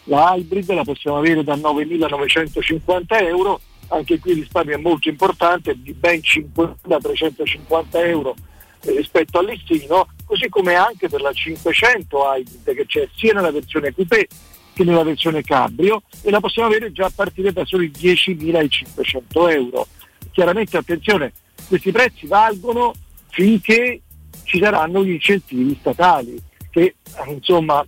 la 0.06 0.36
Hybrid 0.36 0.72
la 0.74 0.84
possiamo 0.84 1.18
avere 1.18 1.44
da 1.44 1.56
9.950 1.56 3.04
euro, 3.26 3.60
anche 3.90 4.20
qui 4.20 4.32
il 4.32 4.38
risparmio 4.40 4.76
è 4.76 4.80
molto 4.80 5.10
importante, 5.10 5.76
di 5.80 5.94
ben 5.94 6.20
5.350 6.20 7.84
euro 7.92 8.36
rispetto 8.84 9.40
al 9.40 9.46
listino, 9.46 10.08
così 10.26 10.50
come 10.50 10.74
anche 10.74 11.08
per 11.08 11.22
la 11.22 11.32
500 11.32 12.18
Hybrid 12.36 12.76
che 12.76 12.86
c'è 12.86 13.08
sia 13.16 13.34
nella 13.34 13.52
versione 13.52 13.94
coupé 13.94 14.28
che 14.74 14.84
nella 14.84 15.04
versione 15.04 15.42
cabrio 15.42 16.04
e 16.22 16.32
la 16.32 16.40
possiamo 16.40 16.68
avere 16.68 16.92
già 16.92 17.06
a 17.06 17.12
partire 17.14 17.52
da 17.52 17.66
soli 17.66 17.92
10.500 17.92 19.52
euro. 19.52 19.88
Chiaramente 20.32 20.78
attenzione, 20.78 21.34
questi 21.68 21.92
prezzi 21.92 22.28
valgono 22.28 22.94
finché 23.30 24.02
ci 24.44 24.60
saranno 24.60 25.04
gli 25.04 25.12
incentivi 25.12 25.78
statali, 25.80 26.42
che 26.70 26.96
insomma 27.28 27.86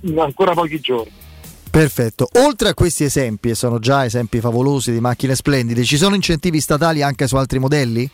in 0.00 0.18
ancora 0.18 0.52
pochi 0.52 0.80
giorni. 0.80 1.12
Perfetto, 1.70 2.28
oltre 2.38 2.70
a 2.70 2.74
questi 2.74 3.04
esempi, 3.04 3.50
e 3.50 3.54
sono 3.54 3.78
già 3.78 4.06
esempi 4.06 4.40
favolosi 4.40 4.92
di 4.92 5.00
macchine 5.00 5.34
splendide, 5.34 5.84
ci 5.84 5.98
sono 5.98 6.14
incentivi 6.14 6.58
statali 6.58 7.02
anche 7.02 7.26
su 7.26 7.36
altri 7.36 7.58
modelli? 7.58 8.08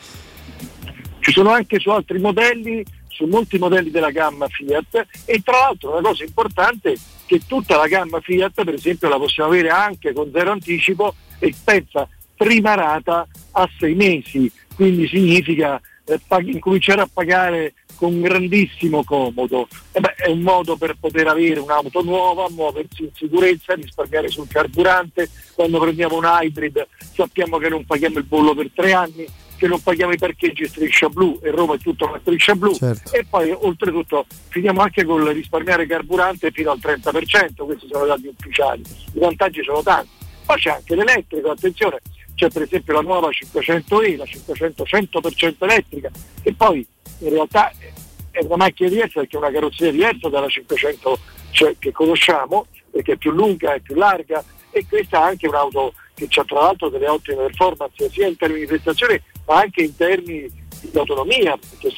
Ci 1.20 1.30
sono 1.30 1.50
anche 1.50 1.78
su 1.78 1.90
altri 1.90 2.18
modelli, 2.18 2.84
su 3.12 3.26
molti 3.26 3.58
modelli 3.58 3.90
della 3.90 4.10
gamma 4.10 4.48
Fiat 4.48 5.06
e 5.24 5.42
tra 5.42 5.58
l'altro 5.58 5.92
una 5.92 6.00
cosa 6.00 6.24
importante 6.24 6.92
è 6.92 6.98
che 7.26 7.40
tutta 7.46 7.76
la 7.76 7.86
gamma 7.86 8.20
Fiat 8.20 8.64
per 8.64 8.74
esempio 8.74 9.08
la 9.08 9.18
possiamo 9.18 9.50
avere 9.50 9.68
anche 9.68 10.12
con 10.12 10.30
zero 10.32 10.50
anticipo 10.50 11.14
e 11.38 11.54
pensa 11.62 12.08
prima 12.36 12.74
rata 12.74 13.26
a 13.52 13.68
sei 13.78 13.94
mesi, 13.94 14.50
quindi 14.74 15.06
significa 15.06 15.80
eh, 16.04 16.18
pag- 16.26 16.48
incominciare 16.48 17.02
a 17.02 17.08
pagare 17.12 17.74
con 17.94 18.20
grandissimo 18.20 19.04
comodo. 19.04 19.68
Eh 19.92 20.00
beh, 20.00 20.14
è 20.16 20.28
un 20.28 20.40
modo 20.40 20.76
per 20.76 20.96
poter 20.98 21.28
avere 21.28 21.60
un'auto 21.60 22.02
nuova, 22.02 22.48
muoversi 22.50 23.04
in 23.04 23.10
sicurezza, 23.14 23.74
risparmiare 23.74 24.28
sul 24.28 24.48
carburante. 24.48 25.30
Quando 25.54 25.78
prendiamo 25.78 26.16
un 26.16 26.24
hybrid 26.26 26.84
sappiamo 27.14 27.58
che 27.58 27.68
non 27.68 27.84
paghiamo 27.84 28.18
il 28.18 28.24
bollo 28.24 28.54
per 28.54 28.70
tre 28.74 28.92
anni, 28.92 29.24
che 29.62 29.68
non 29.68 29.80
paghiamo 29.80 30.12
i 30.12 30.18
parcheggi 30.18 30.66
striscia 30.66 31.08
blu 31.08 31.38
e 31.40 31.52
Roma 31.52 31.76
è 31.76 31.78
tutta 31.78 32.06
una 32.06 32.18
striscia 32.20 32.56
blu 32.56 32.74
Certo. 32.74 33.12
e 33.14 33.24
poi 33.24 33.52
oltretutto 33.52 34.26
finiamo 34.48 34.80
anche 34.80 35.04
col 35.04 35.24
risparmiare 35.26 35.86
carburante 35.86 36.50
fino 36.50 36.72
al 36.72 36.80
30%, 36.82 37.64
questi 37.64 37.86
sono 37.88 38.04
dati 38.06 38.26
ufficiali, 38.26 38.82
i 39.14 39.20
vantaggi 39.20 39.62
sono 39.62 39.80
tanti. 39.80 40.08
Poi 40.44 40.56
c'è 40.56 40.70
anche 40.70 40.96
l'elettrico, 40.96 41.50
attenzione, 41.50 42.00
c'è 42.34 42.48
per 42.48 42.62
esempio 42.62 42.92
la 42.92 43.02
nuova 43.02 43.28
500E, 43.28 44.16
la 44.16 44.24
500 44.26 44.82
100% 44.82 45.54
elettrica, 45.60 46.10
che 46.42 46.54
poi 46.54 46.84
in 47.18 47.28
realtà 47.28 47.70
è 48.32 48.42
una 48.42 48.56
macchina 48.56 48.88
diversa 48.88 49.20
perché 49.20 49.36
è 49.36 49.38
una 49.38 49.52
carrozzeria 49.52 49.92
diversa 49.92 50.28
dalla 50.28 50.48
500 50.48 51.18
cioè, 51.52 51.76
che 51.78 51.92
conosciamo, 51.92 52.66
perché 52.90 53.12
è 53.12 53.16
più 53.16 53.30
lunga, 53.30 53.74
è 53.74 53.78
più 53.78 53.94
larga 53.94 54.44
e 54.72 54.84
questa 54.88 55.20
è 55.20 55.22
anche 55.30 55.46
un'auto 55.46 55.94
che 56.14 56.28
ha 56.34 56.44
tra 56.44 56.60
l'altro 56.60 56.88
delle 56.88 57.08
ottime 57.08 57.36
performance 57.46 58.10
sia 58.10 58.26
in 58.26 58.36
termini 58.36 58.60
di 58.60 58.66
prestazione 58.66 59.22
anche 59.56 59.82
in 59.82 59.96
termini 59.96 60.50
di 60.80 60.98
autonomia, 60.98 61.56
perché 61.56 61.94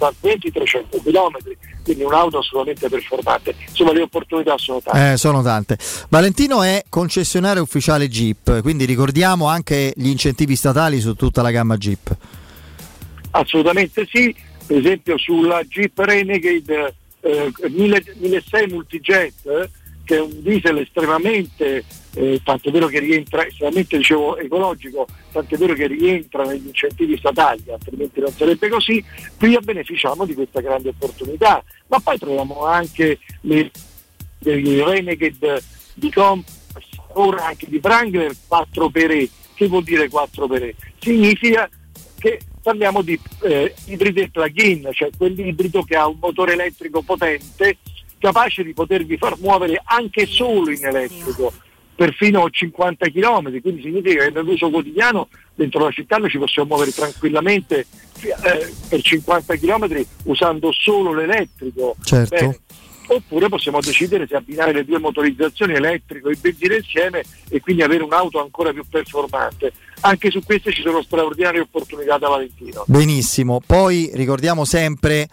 da 0.00 0.12
20-300 0.22 1.02
km, 1.02 1.56
quindi 1.84 2.02
un'auto 2.02 2.38
assolutamente 2.38 2.88
performante. 2.88 3.54
Insomma 3.68 3.92
le 3.92 4.02
opportunità 4.02 4.56
sono 4.56 4.80
tante. 4.80 5.12
Eh, 5.12 5.16
sono 5.18 5.42
tante. 5.42 5.76
Valentino 6.08 6.62
è 6.62 6.82
concessionario 6.88 7.62
ufficiale 7.62 8.08
Jeep, 8.08 8.62
quindi 8.62 8.86
ricordiamo 8.86 9.46
anche 9.46 9.92
gli 9.94 10.08
incentivi 10.08 10.56
statali 10.56 11.00
su 11.00 11.14
tutta 11.14 11.42
la 11.42 11.50
gamma 11.50 11.76
Jeep. 11.76 12.16
Assolutamente 13.32 14.08
sì, 14.10 14.34
per 14.66 14.78
esempio 14.78 15.18
sulla 15.18 15.62
Jeep 15.64 15.96
Renegade 15.98 16.94
eh, 17.20 17.52
1600 17.68 18.74
Multijet, 18.74 19.34
eh, 19.44 19.70
che 20.04 20.16
è 20.16 20.20
un 20.20 20.42
diesel 20.42 20.78
estremamente, 20.78 21.84
eh, 22.14 22.40
tanto 22.42 22.68
è 22.68 22.72
vero 22.72 22.88
che 22.88 22.98
rientra, 22.98 23.46
estremamente 23.46 23.96
dicevo, 23.96 24.36
ecologico, 24.36 25.06
tanto 25.30 25.54
è 25.54 25.58
vero 25.58 25.74
che 25.74 25.86
rientra 25.86 26.44
negli 26.44 26.66
incentivi 26.66 27.16
statali, 27.16 27.62
altrimenti 27.70 28.20
non 28.20 28.32
sarebbe 28.32 28.68
così, 28.68 29.04
qui 29.38 29.56
beneficiamo 29.62 30.24
di 30.26 30.34
questa 30.34 30.60
grande 30.60 30.88
opportunità. 30.90 31.62
Ma 31.86 32.00
poi 32.00 32.18
troviamo 32.18 32.64
anche 32.64 33.18
le, 33.42 33.70
le 34.38 34.84
Renegade 34.84 35.62
di 35.94 36.10
Compass, 36.10 36.84
ora 37.14 37.46
anche 37.46 37.66
di 37.68 37.80
Wrangler 37.82 38.32
4 38.46 38.90
per 38.90 39.10
E. 39.10 39.28
Che 39.54 39.66
vuol 39.68 39.82
dire 39.82 40.08
4 40.08 40.46
per 40.46 40.62
E? 40.62 40.74
Significa 40.98 41.68
che 42.18 42.40
parliamo 42.62 43.02
di 43.02 43.18
eh, 43.42 43.74
ibride 43.86 44.30
plug-in, 44.30 44.88
cioè 44.92 45.10
quell'ibrido 45.16 45.82
che 45.82 45.96
ha 45.96 46.06
un 46.06 46.18
motore 46.20 46.52
elettrico 46.52 47.02
potente 47.02 47.78
capace 48.18 48.62
di 48.62 48.74
potervi 48.74 49.16
far 49.16 49.38
muovere 49.38 49.80
anche 49.82 50.26
solo 50.26 50.70
in 50.70 50.84
elettrico 50.84 51.52
perfino 52.00 52.48
50 52.48 53.10
km, 53.10 53.60
quindi 53.60 53.82
significa 53.82 54.24
che 54.24 54.30
nell'uso 54.30 54.70
quotidiano 54.70 55.28
dentro 55.54 55.84
la 55.84 55.90
città 55.90 56.16
noi 56.16 56.30
ci 56.30 56.38
possiamo 56.38 56.68
muovere 56.68 56.92
tranquillamente 56.92 57.84
eh, 58.22 58.74
per 58.88 59.02
50 59.02 59.56
km 59.56 60.02
usando 60.24 60.72
solo 60.72 61.12
l'elettrico. 61.12 61.96
Certo. 62.02 62.34
Bene. 62.34 62.58
Oppure 63.08 63.50
possiamo 63.50 63.80
decidere 63.80 64.26
se 64.26 64.34
abbinare 64.34 64.72
le 64.72 64.86
due 64.86 64.98
motorizzazioni 64.98 65.74
elettrico 65.74 66.30
e 66.30 66.38
benzina 66.40 66.76
insieme 66.76 67.22
e 67.50 67.60
quindi 67.60 67.82
avere 67.82 68.02
un'auto 68.02 68.40
ancora 68.40 68.72
più 68.72 68.84
performante. 68.88 69.70
Anche 70.00 70.30
su 70.30 70.40
queste 70.42 70.72
ci 70.72 70.80
sono 70.80 71.02
straordinarie 71.02 71.60
opportunità 71.60 72.16
da 72.16 72.28
Valentino. 72.28 72.84
Benissimo, 72.86 73.60
poi 73.66 74.10
ricordiamo 74.14 74.64
sempre 74.64 75.28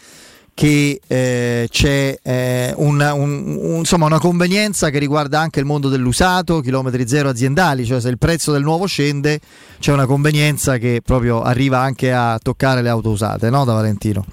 che 0.58 0.99
eh, 1.05 1.68
c'è 1.70 2.18
eh, 2.24 2.74
un- 2.78 2.99
un- 2.99 3.58
un- 3.60 3.76
insomma, 3.78 4.08
una 4.08 4.18
convenienza 4.18 4.89
che 4.89 4.97
riguarda 4.97 5.39
anche 5.39 5.60
il 5.60 5.68
mondo 5.68 5.88
dell'usato, 5.88 6.62
chilometri 6.62 7.08
zero 7.08 7.30
aziendali, 7.30 7.86
cioè 7.86 8.01
se 8.01 8.10
il 8.10 8.18
prezzo 8.18 8.51
del 8.51 8.64
nuovo 8.64 8.88
scende 8.88 9.39
c'è 9.78 9.93
una 9.93 10.08
convenienza 10.08 10.80
che 10.80 11.01
proprio 11.05 11.43
arriva 11.43 11.78
anche 11.78 12.12
a 12.12 12.39
toccare 12.41 12.82
le 12.82 12.89
auto 12.89 13.12
usate, 13.12 13.51
no 13.51 13.66
da 13.66 13.74
Valentino? 13.74 14.26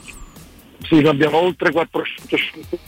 Sì, 0.89 0.95
abbiamo 1.07 1.43
oltre 1.43 1.70
450 1.70 2.79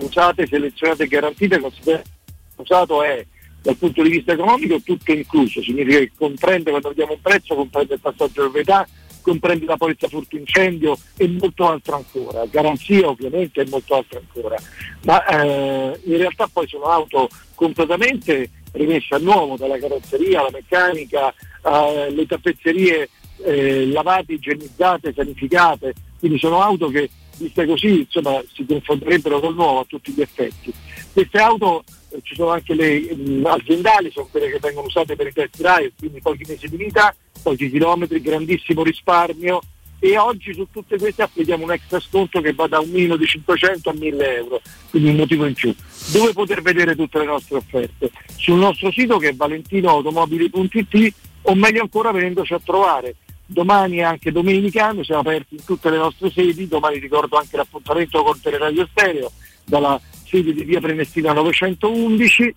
usate, 0.00 0.46
selezionate 0.46 1.04
e 1.04 1.08
garantite, 1.08 1.58
considerato 1.60 2.10
usato 2.56 3.02
è 3.02 3.24
dal 3.62 3.76
punto 3.76 4.02
di 4.02 4.10
vista 4.10 4.32
economico 4.32 4.82
tutto 4.84 5.12
incluso, 5.12 5.62
significa 5.62 5.96
che 5.96 6.12
comprende 6.14 6.68
quando 6.68 6.88
vediamo 6.88 7.12
un 7.12 7.20
prezzo, 7.22 7.54
comprende 7.54 7.94
il 7.94 8.00
passaggio 8.00 8.26
di 8.26 8.32
proprietà, 8.50 8.86
comprendi 9.22 9.64
la 9.64 9.76
polizza 9.76 10.08
furto 10.08 10.36
incendio 10.36 10.98
e 11.16 11.28
molto 11.28 11.68
altro 11.68 11.96
ancora, 11.96 12.44
garanzia 12.46 13.08
ovviamente 13.08 13.62
e 13.62 13.68
molto 13.68 13.94
altro 13.96 14.18
ancora, 14.20 14.56
ma 15.04 15.24
eh, 15.24 16.00
in 16.04 16.16
realtà 16.18 16.48
poi 16.52 16.68
sono 16.68 16.84
auto 16.84 17.28
completamente 17.54 18.50
rimesse 18.72 19.14
a 19.14 19.18
nuovo 19.18 19.56
dalla 19.56 19.78
carrozzeria 19.78 20.40
alla 20.40 20.50
meccanica, 20.50 21.32
alle 21.62 22.26
tappezzerie 22.26 23.08
eh, 23.44 23.86
lavate, 23.86 24.34
igienizzate, 24.34 25.12
sanificate, 25.14 25.94
quindi 26.18 26.38
sono 26.38 26.60
auto 26.60 26.88
che 26.88 27.08
viste 27.36 27.66
così 27.66 28.00
insomma, 28.00 28.42
si 28.52 28.64
confonderebbero 28.64 29.40
col 29.40 29.54
nuovo 29.54 29.80
a 29.80 29.84
tutti 29.86 30.12
gli 30.12 30.20
effetti. 30.20 30.72
Queste 31.12 31.38
auto 31.38 31.82
eh, 31.82 32.01
ci 32.22 32.34
sono 32.34 32.50
anche 32.50 32.74
le 32.74 33.14
mh, 33.14 33.46
aziendali, 33.46 34.10
sono 34.10 34.28
quelle 34.30 34.50
che 34.50 34.58
vengono 34.60 34.86
usate 34.86 35.16
per 35.16 35.26
i 35.26 35.32
test 35.32 35.56
drive, 35.56 35.92
quindi 35.98 36.20
pochi 36.20 36.44
mesi 36.46 36.68
di 36.68 36.76
vita, 36.76 37.14
pochi 37.42 37.70
chilometri, 37.70 38.20
grandissimo 38.20 38.82
risparmio 38.82 39.60
e 40.04 40.18
oggi 40.18 40.52
su 40.52 40.66
tutte 40.72 40.98
queste 40.98 41.22
applichiamo 41.22 41.62
un 41.62 41.70
extra 41.70 42.00
sconto 42.00 42.40
che 42.40 42.52
va 42.52 42.66
da 42.66 42.80
un 42.80 42.90
minimo 42.90 43.14
di 43.14 43.24
500 43.24 43.90
a 43.90 43.92
1000 43.92 44.36
euro, 44.36 44.60
quindi 44.90 45.10
un 45.10 45.16
motivo 45.16 45.46
in 45.46 45.54
più. 45.54 45.72
Dove 46.10 46.32
poter 46.32 46.60
vedere 46.60 46.96
tutte 46.96 47.20
le 47.20 47.26
nostre 47.26 47.58
offerte? 47.58 48.10
Sul 48.36 48.58
nostro 48.58 48.90
sito 48.90 49.18
che 49.18 49.28
è 49.28 49.34
valentinoautomobili.it 49.34 51.14
o 51.42 51.54
meglio 51.54 51.82
ancora 51.82 52.10
venendoci 52.10 52.52
a 52.52 52.60
trovare. 52.64 53.14
Domani 53.46 53.98
e 53.98 54.02
anche 54.02 54.32
domenica 54.32 54.90
noi 54.90 55.04
siamo 55.04 55.20
aperti 55.20 55.54
in 55.54 55.64
tutte 55.64 55.88
le 55.88 55.98
nostre 55.98 56.32
sedi, 56.32 56.66
domani 56.66 56.98
ricordo 56.98 57.36
anche 57.36 57.56
l'appuntamento 57.56 58.24
con 58.24 58.40
Teleradio 58.40 58.88
Stereo 58.90 59.30
dalla 59.64 60.00
sede 60.32 60.54
di 60.54 60.64
via 60.64 60.80
Prenestina 60.80 61.34
911 61.34 62.54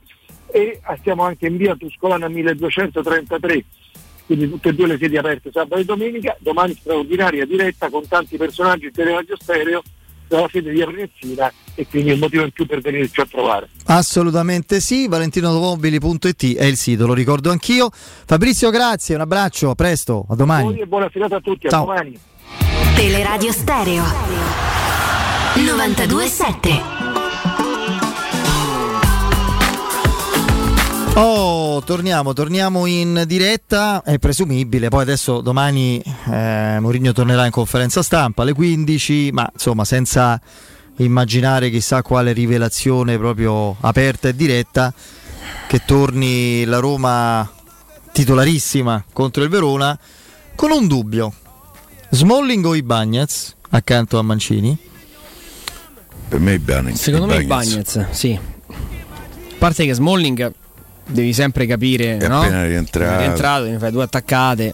e 0.48 0.80
stiamo 1.00 1.24
anche 1.24 1.48
in 1.48 1.58
via 1.58 1.76
Tuscolana 1.76 2.30
1233 2.30 3.66
quindi 4.26 4.50
tutte 4.50 4.70
e 4.70 4.74
due 4.74 4.88
le 4.88 4.98
sedi 4.98 5.18
aperte 5.18 5.52
sabato 5.52 5.76
e 5.80 5.86
domenica, 5.86 6.36
domani 6.40 6.74
straordinaria 6.74 7.46
diretta 7.46 7.90
con 7.90 8.08
tanti 8.08 8.38
personaggi 8.38 8.90
di 8.92 9.04
Radio 9.04 9.36
Stereo 9.40 9.84
dalla 10.28 10.48
sede 10.52 10.72
di 10.72 10.82
Arnezzina 10.82 11.52
e 11.76 11.86
quindi 11.88 12.12
un 12.12 12.20
motivo 12.20 12.44
in 12.44 12.52
più 12.52 12.66
per 12.66 12.82
venirci 12.82 13.22
a 13.22 13.28
trovare. 13.30 13.70
Assolutamente 13.86 14.80
sì, 14.80 15.08
valentinoautomobili.it 15.08 16.56
è 16.56 16.66
il 16.66 16.78
sito, 16.78 17.06
lo 17.06 17.14
ricordo 17.14 17.52
anch'io. 17.52 17.90
Fabrizio, 17.92 18.72
grazie, 18.72 19.14
un 19.14 19.22
abbraccio, 19.22 19.70
a 19.70 19.76
presto, 19.76 20.26
a 20.28 20.36
domani. 20.36 20.80
E 20.80 20.88
buona 20.88 21.08
serata 21.14 21.36
a 21.36 21.42
tutti, 21.42 21.70
Ciao. 21.70 21.84
a 21.84 21.86
domani. 21.86 22.18
Teleradio 22.96 23.52
Stereo 23.52 24.04
927 25.56 26.95
Oh, 31.18 31.82
torniamo, 31.82 32.34
torniamo 32.34 32.86
in 32.88 33.24
diretta, 33.26 34.04
è 34.04 34.20
presumibile, 34.20 34.90
poi 34.90 35.02
adesso 35.02 35.40
domani 35.40 36.04
eh, 36.30 36.78
Mourinho 36.82 37.14
tornerà 37.14 37.46
in 37.46 37.52
conferenza 37.52 38.04
stampa 38.04 38.42
alle 38.42 38.52
15, 38.52 39.30
ma 39.32 39.50
insomma 39.54 39.86
senza 39.86 40.38
immaginare 40.98 41.70
chissà 41.70 42.02
quale 42.02 42.34
rivelazione 42.34 43.18
proprio 43.18 43.78
aperta 43.80 44.28
e 44.28 44.36
diretta, 44.36 44.94
che 45.68 45.86
torni 45.86 46.66
la 46.66 46.80
Roma 46.80 47.50
titolarissima 48.12 49.06
contro 49.14 49.42
il 49.42 49.50
Verona 49.50 49.98
con 50.54 50.72
un 50.72 50.86
dubbio. 50.86 51.34
Smalling 52.10 52.66
o 52.66 52.76
Ibagnez 52.76 53.56
accanto 53.70 54.20
a 54.20 54.22
Mancini? 54.22 54.78
Per 56.28 56.40
me 56.42 56.56
Ibanez. 56.56 57.02
Secondo 57.02 57.28
me 57.28 57.42
Bagnez, 57.46 58.10
sì. 58.10 58.38
A 58.68 59.58
parte 59.58 59.86
che 59.86 59.94
Smalling 59.94 60.64
devi 61.08 61.34
sempre 61.34 61.66
capire, 61.66 62.18
È 62.18 62.28
no? 62.28 62.42
appena 62.42 62.66
rientrato. 62.66 63.14
È 63.14 63.18
rientrato, 63.26 63.66
ne 63.66 63.78
fai 63.78 63.92
due 63.92 64.04
attaccate. 64.04 64.74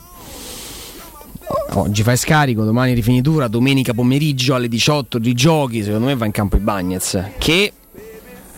Oggi 1.74 2.04
fai 2.04 2.18
scarico, 2.18 2.64
domani 2.64 2.94
rifinitura, 2.94 3.48
domenica 3.48 3.94
pomeriggio 3.94 4.56
alle 4.56 4.68
18 4.68 5.18
rigiochi, 5.18 5.84
secondo 5.84 6.06
me 6.08 6.16
va 6.16 6.26
in 6.26 6.32
campo 6.32 6.58
i 6.58 6.60
Bagnez. 6.60 7.20
Che, 7.38 7.74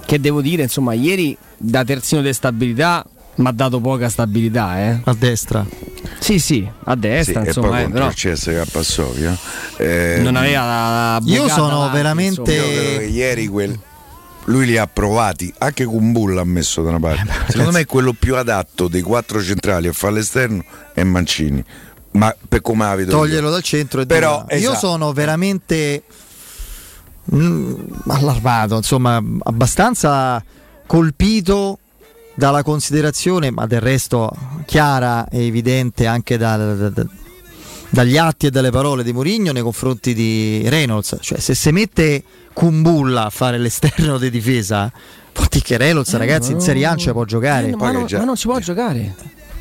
che 0.06 0.20
devo 0.20 0.42
dire, 0.42 0.64
insomma, 0.64 0.94
ieri 0.94 1.36
da 1.58 1.84
terzino 1.84 2.22
di 2.22 2.34
stabilità 2.34 3.06
mi 3.36 3.48
ha 3.48 3.52
dato 3.52 3.80
poca 3.80 4.10
stabilità, 4.10 4.80
eh. 4.80 5.00
A 5.04 5.16
destra. 5.18 5.66
Sì, 6.20 6.38
sì, 6.40 6.68
a 6.84 6.96
destra, 6.96 7.40
Sì, 7.42 7.46
e 7.46 7.50
insomma, 7.50 7.68
poi 7.70 7.84
eh, 7.84 7.90
però 7.90 8.08
il 8.08 8.14
CSK 8.14 8.84
Sofia. 8.84 9.38
Eh, 9.78 10.20
non 10.22 10.36
aveva 10.36 10.62
la, 10.66 11.20
la 11.20 11.22
Io 11.32 11.48
sono 11.48 11.90
veramente- 11.92 12.54
insomma. 12.54 13.02
Io 13.02 13.10
ieri 13.10 13.48
quel- 13.48 13.80
lui 14.46 14.66
li 14.66 14.78
ha 14.78 14.88
provati, 14.88 15.54
anche 15.60 15.86
Kumbulla 15.86 16.42
ha 16.42 16.46
messo 16.46 16.82
da 16.82 16.90
una 16.90 17.00
parte. 17.00 17.26
Secondo 17.50 17.72
me 17.72 17.86
quello 17.86 18.14
più 18.14 18.36
adatto 18.36 18.88
dei 18.88 19.02
quattro 19.02 19.42
centrali 19.42 19.88
a 19.88 19.94
fare 19.94 20.14
l'esterno 20.16 20.64
è 20.94 21.04
Mancini. 21.04 21.64
Ma 22.12 22.36
per 22.48 22.62
come 22.62 22.86
la 22.86 22.96
vedo. 22.96 23.12
Toglierlo 23.12 23.50
dal 23.50 23.64
centro 23.64 24.02
e 24.02 24.06
Però, 24.06 24.46
là. 24.48 24.56
io 24.56 24.72
esatto. 24.72 24.88
sono 24.88 25.14
veramente 25.14 26.04
mm, 27.34 27.74
allarmato, 28.08 28.76
insomma, 28.78 29.22
abbastanza 29.44 30.44
colpito 30.86 31.80
dalla 32.36 32.64
considerazione, 32.64 33.50
ma 33.52 33.66
del 33.66 33.82
resto 33.82 34.32
chiara 34.66 35.28
e 35.30 35.46
evidente 35.46 36.06
anche 36.06 36.38
da- 36.38 36.58
da- 36.58 36.90
da- 36.90 37.08
dagli 37.90 38.18
atti 38.18 38.48
e 38.48 38.50
dalle 38.52 38.72
parole 38.72 39.04
di 39.04 39.14
Mourinho 39.14 39.52
nei 39.52 39.62
confronti 39.62 40.14
di 40.14 40.68
Reynolds. 40.68 41.18
Cioè, 41.20 41.40
se 41.40 41.54
si 41.56 41.72
mette 41.72 42.24
Kumbulla 42.54 43.26
a 43.26 43.30
fare 43.30 43.58
l'esterno 43.58 44.18
di 44.18 44.30
difesa, 44.30 44.92
vuol 45.34 45.48
dire 45.50 45.64
che 45.64 45.78
Reynolds, 45.78 46.16
ragazzi, 46.16 46.52
in 46.52 46.60
Serie 46.62 46.86
A 46.86 46.90
non 46.90 46.98
ci 47.00 47.12
può 47.12 47.26
giocare. 47.26 47.68
Eh, 47.70 47.76
ma, 47.76 47.92
non, 47.92 48.06
ma 48.12 48.24
non 48.24 48.36
ci 48.36 48.48
può 48.48 48.60
giocare. 48.60 49.16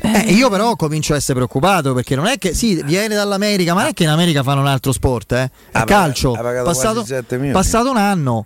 Eh, 0.05 0.33
io 0.33 0.49
però 0.49 0.75
comincio 0.75 1.13
a 1.13 1.15
essere 1.15 1.35
preoccupato 1.35 1.93
perché 1.93 2.15
non 2.15 2.25
è 2.25 2.37
che 2.37 2.53
sì, 2.53 2.81
viene 2.83 3.15
dall'America, 3.15 3.73
ma 3.73 3.81
non 3.81 3.89
è 3.91 3.93
che 3.93 4.03
in 4.03 4.09
America 4.09 4.43
fanno 4.43 4.59
un 4.59 4.67
altro 4.67 4.91
sport, 4.91 5.31
eh? 5.31 5.43
È 5.71 5.77
Ha 5.77 5.83
calcio. 5.85 6.31
pagato- 6.31 6.47
ha 6.47 6.49
pagato 6.51 6.65
passato, 6.69 6.93
quasi 6.95 7.07
7 7.13 7.35
milioni. 7.37 7.53
passato 7.53 7.89
un 7.89 7.97
anno. 7.97 8.45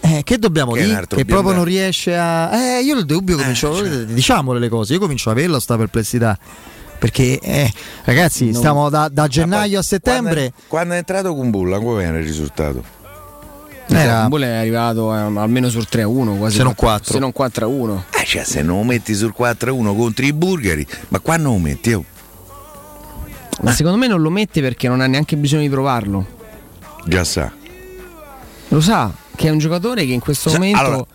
Eh, 0.00 0.20
che 0.22 0.36
dobbiamo 0.38 0.72
Che 0.72 0.84
dire? 0.84 1.06
Che 1.08 1.24
proprio 1.24 1.54
non 1.54 1.64
riesce 1.64 2.14
a. 2.14 2.54
Eh, 2.76 2.82
io 2.82 2.98
il 2.98 3.06
dubbio 3.06 3.38
comincio. 3.38 3.74
cioè. 3.74 3.88
Diciamole 4.04 4.58
le 4.60 4.68
cose, 4.68 4.92
io 4.92 4.98
comincio 4.98 5.30
ad 5.30 5.38
averla 5.38 5.58
sta 5.58 5.78
perplessità. 5.78 6.38
Perché, 6.98 7.38
eh, 7.40 7.72
ragazzi, 8.04 8.44
Non- 8.44 8.54
stiamo 8.54 8.90
da, 8.90 9.08
da 9.10 9.26
gennaio 9.26 9.78
a 9.78 9.82
settembre. 9.82 10.52
Quando 10.52 10.56
è, 10.58 10.68
quando 10.68 10.94
è 10.94 10.96
entrato 10.98 11.34
Kumbulla, 11.34 11.78
come 11.78 12.02
era 12.04 12.18
il 12.18 12.24
risultato? 12.24 12.84
Era- 13.88 14.22
Il 14.22 14.28
Bull 14.28 14.42
è 14.42 14.48
arrivato 14.56 15.14
eh, 15.14 15.18
almeno 15.18 15.68
sul 15.68 15.86
3-1, 15.90 16.38
quasi 16.38 16.56
Se 16.56 16.62
non 16.62 16.74
4. 16.74 17.12
Se 17.12 17.18
non 17.18 17.32
4-1. 17.36 18.02
Eh, 18.20 18.24
cioè, 18.24 18.44
se 18.44 18.62
non 18.62 18.78
lo 18.78 18.82
metti 18.84 19.14
sul 19.14 19.34
4-1 19.38 19.94
contro 19.96 20.24
i 20.24 20.32
bulgari, 20.32 20.86
ma 21.08 21.18
qua 21.20 21.36
non 21.36 21.52
lo 21.54 21.58
metti? 21.58 21.92
oh? 21.92 22.04
Ma 23.62 23.72
secondo 23.72 23.96
me 23.98 24.06
non 24.08 24.20
lo 24.20 24.30
mette 24.30 24.60
perché 24.60 24.88
non 24.88 25.00
ha 25.00 25.06
neanche 25.06 25.36
bisogno 25.36 25.62
di 25.62 25.68
provarlo. 25.68 26.26
Già 27.06 27.24
sa. 27.24 27.52
Lo 28.68 28.80
sa 28.80 29.12
che 29.36 29.48
è 29.48 29.50
un 29.50 29.58
giocatore 29.58 30.04
che 30.06 30.12
in 30.12 30.20
questo 30.20 30.48
Cioè, 30.50 30.58
momento 30.58 30.80
allora, 30.80 31.06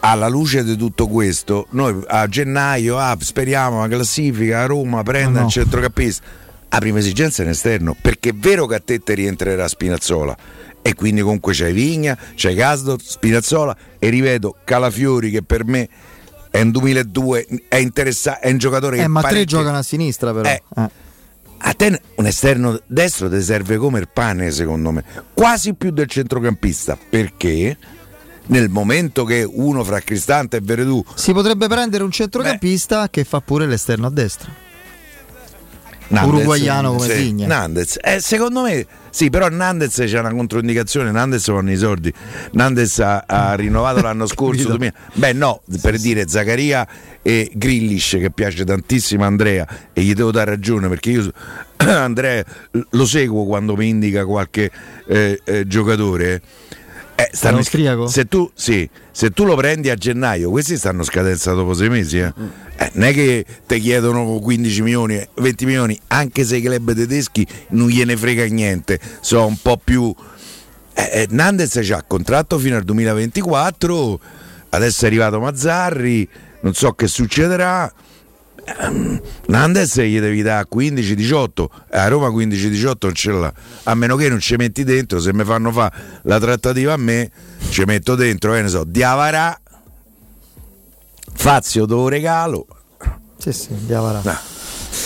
alla 0.00 0.28
luce 0.28 0.64
di 0.64 0.76
tutto 0.76 1.06
questo, 1.06 1.66
noi 1.70 2.02
a 2.06 2.26
gennaio 2.26 2.98
ah, 2.98 3.16
speriamo 3.18 3.80
la 3.80 3.88
classifica, 3.88 4.62
a 4.62 4.66
Roma 4.66 5.02
prenda 5.02 5.40
No. 5.40 5.46
il 5.46 5.52
centrocampista. 5.52 6.24
La 6.68 6.78
prima 6.78 6.98
esigenza 6.98 7.42
è 7.42 7.46
in 7.46 7.52
esterno, 7.52 7.96
perché 7.98 8.30
è 8.30 8.34
vero 8.34 8.66
che 8.66 8.74
a 8.74 8.80
te 8.84 8.98
ti 8.98 9.14
rientrerà 9.14 9.66
Spinazzola. 9.66 10.36
E 10.86 10.94
quindi 10.94 11.20
comunque 11.20 11.52
c'hai 11.52 11.72
Vigna, 11.72 12.16
c'hai 12.36 12.54
Casdo, 12.54 12.96
Spinazzola 13.02 13.76
e 13.98 14.08
rivedo 14.08 14.56
Calafiori 14.64 15.30
che 15.30 15.42
per 15.42 15.64
me 15.64 15.88
è 16.48 16.60
un 16.60 16.70
2002, 16.70 17.46
è 17.68 17.76
interessato, 17.76 18.40
è 18.42 18.50
un 18.50 18.58
giocatore 18.58 18.96
che 18.96 19.02
Eh, 19.02 19.08
ma 19.08 19.20
tre 19.20 19.30
parecchio- 19.30 19.58
giocano 19.58 19.78
a 19.78 19.82
sinistra, 19.82 20.32
però. 20.32 20.48
Eh. 20.48 20.62
Eh. 20.76 20.90
A 21.58 21.72
te 21.72 22.00
un 22.14 22.26
esterno 22.26 22.80
destro 22.86 23.28
ti 23.28 23.42
serve 23.42 23.78
come 23.78 23.98
il 23.98 24.08
pane, 24.12 24.50
secondo 24.52 24.92
me, 24.92 25.04
quasi 25.34 25.74
più 25.74 25.90
del 25.90 26.06
centrocampista, 26.06 26.96
perché 27.10 27.76
nel 28.46 28.68
momento 28.68 29.24
che 29.24 29.42
uno 29.42 29.82
fra 29.82 29.98
Cristante 30.00 30.58
e 30.58 30.60
Veredù 30.62 31.02
Si 31.14 31.32
potrebbe 31.32 31.66
prendere 31.66 32.04
un 32.04 32.12
centrocampista 32.12 33.08
che 33.10 33.24
fa 33.24 33.40
pure 33.40 33.66
l'esterno 33.66 34.06
a 34.06 34.10
destra. 34.10 34.64
Nandez, 36.08 36.34
Uruguaiano 36.34 36.94
come 36.94 37.08
sì, 37.08 37.22
Vigna. 37.22 37.46
Nandez, 37.46 37.98
eh, 38.00 38.20
secondo 38.20 38.62
me 38.62 38.86
sì, 39.16 39.30
però 39.30 39.48
Nandez 39.48 39.94
c'è 39.94 40.18
una 40.18 40.30
controindicazione. 40.30 41.10
Nandez 41.10 41.48
vanno 41.50 41.72
i 41.72 41.76
soldi. 41.76 42.12
Nandez 42.52 42.98
ha, 42.98 43.24
ha 43.26 43.54
rinnovato 43.54 44.02
l'anno 44.02 44.26
scorso. 44.28 44.68
2000. 44.68 44.92
Beh, 45.14 45.32
no, 45.32 45.62
per 45.80 45.98
dire 45.98 46.28
Zaccaria 46.28 46.86
e 47.22 47.50
Grillish 47.54 48.18
che 48.20 48.30
piace 48.30 48.64
tantissimo 48.64 49.24
a 49.24 49.26
Andrea 49.26 49.66
e 49.94 50.02
gli 50.02 50.12
devo 50.12 50.30
dare 50.30 50.50
ragione 50.50 50.88
perché 50.88 51.10
io 51.12 51.32
Andrea 51.76 52.44
lo 52.90 53.06
seguo 53.06 53.46
quando 53.46 53.74
mi 53.74 53.88
indica 53.88 54.26
qualche 54.26 54.70
eh, 55.06 55.40
eh, 55.42 55.66
giocatore. 55.66 56.42
Eh, 57.18 57.30
stanno- 57.32 57.56
austriaco? 57.56 58.06
se 58.08 58.26
tu, 58.26 58.50
sì, 58.54 58.88
se 59.10 59.30
tu 59.30 59.44
lo 59.44 59.56
prendi 59.56 59.88
a 59.88 59.94
gennaio, 59.94 60.50
questi 60.50 60.76
stanno 60.76 61.02
scadenza 61.02 61.52
dopo 61.52 61.72
sei 61.72 61.88
mesi. 61.88 62.18
Eh. 62.18 62.32
Eh, 62.76 62.90
non 62.94 63.08
è 63.08 63.12
che 63.14 63.44
ti 63.66 63.80
chiedono 63.80 64.38
15 64.38 64.82
milioni, 64.82 65.26
20 65.36 65.64
milioni, 65.64 65.98
anche 66.08 66.44
se 66.44 66.58
i 66.58 66.60
club 66.60 66.94
tedeschi 66.94 67.46
non 67.70 67.88
gliene 67.88 68.16
frega 68.18 68.44
niente, 68.44 69.00
sono 69.20 69.46
un 69.46 69.56
po' 69.60 69.80
più. 69.82 70.14
Eh, 70.92 71.02
eh, 71.22 71.26
Nandez 71.30 71.78
c'ha 71.82 72.04
contratto 72.06 72.58
fino 72.58 72.76
al 72.76 72.84
2024, 72.84 74.20
adesso 74.70 75.04
è 75.04 75.08
arrivato 75.08 75.40
Mazzarri, 75.40 76.28
non 76.60 76.74
so 76.74 76.92
che 76.92 77.06
succederà. 77.06 77.90
Ehm, 78.66 79.20
Nandes 79.46 80.00
gli 80.00 80.18
devi 80.18 80.42
dare 80.42 80.66
15-18, 80.72 81.66
a 81.90 82.08
Roma 82.08 82.28
15-18 82.28 82.94
non 83.00 83.14
ce 83.14 83.30
l'ha, 83.30 83.52
a 83.84 83.94
meno 83.94 84.16
che 84.16 84.28
non 84.28 84.40
ci 84.40 84.56
metti 84.56 84.84
dentro, 84.84 85.20
se 85.20 85.32
mi 85.32 85.44
fanno 85.44 85.72
fare 85.72 86.20
la 86.22 86.38
trattativa 86.38 86.92
a 86.92 86.96
me, 86.96 87.30
ci 87.70 87.84
metto 87.84 88.14
dentro, 88.14 88.52
che 88.52 88.62
ne 88.62 88.68
so, 88.68 88.84
Diavarà, 88.84 89.60
Fazio 91.34 91.86
te 91.86 91.92
lo 91.92 92.08
regalo. 92.08 92.66
Sì, 93.38 93.52
sì, 93.52 93.68
Diavarà. 93.86 94.54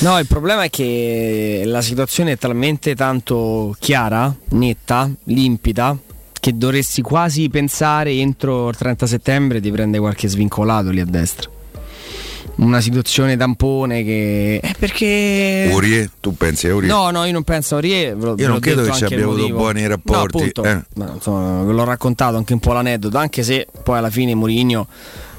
No, 0.01 0.19
il 0.19 0.27
problema 0.27 0.63
è 0.63 0.71
che 0.71 1.63
la 1.67 1.83
situazione 1.83 2.33
è 2.33 2.39
talmente 2.39 2.95
tanto 2.95 3.77
chiara, 3.79 4.35
netta, 4.51 5.11
limpida, 5.25 5.95
che 6.41 6.57
dovresti 6.57 7.03
quasi 7.03 7.51
pensare 7.51 8.13
entro 8.13 8.69
il 8.69 8.77
30 8.77 9.07
settembre 9.07 9.61
di 9.61 9.71
prendere 9.71 10.01
qualche 10.01 10.27
svincolato 10.27 10.89
lì 10.89 11.01
a 11.01 11.05
destra. 11.05 11.51
Una 12.61 12.81
situazione 12.83 13.37
tampone 13.39 14.05
che... 14.05 14.61
È 14.63 14.73
perché... 14.79 15.71
Urie, 15.73 16.11
tu 16.21 16.35
pensi 16.37 16.69
a 16.69 16.75
Urie? 16.75 16.89
No, 16.91 17.11
no, 17.11 17.25
io 17.25 17.33
non 17.33 17.43
penso 17.43 17.75
a 17.75 17.79
Aurier. 17.79 18.15
ve 18.17 18.25
lo- 18.27 18.35
Io 18.37 18.49
non 18.49 18.59
credo 18.59 18.83
detto 18.83 18.93
che 18.93 18.99
ci 18.99 19.05
abbia 19.05 19.25
avuto 19.25 19.49
buoni 19.49 19.87
rapporti, 19.87 20.37
No, 20.37 20.45
appunto, 20.45 20.65
eh. 20.65 20.83
ma, 20.97 21.11
insomma, 21.15 21.63
ve 21.63 21.73
l'ho 21.73 21.85
raccontato 21.85 22.37
anche 22.37 22.53
un 22.53 22.59
po' 22.61 22.73
l'aneddoto, 22.75 23.17
anche 23.17 23.43
se 23.43 23.67
poi 23.83 23.97
alla 23.97 24.11
fine 24.11 24.35
Mourinho 24.35 24.87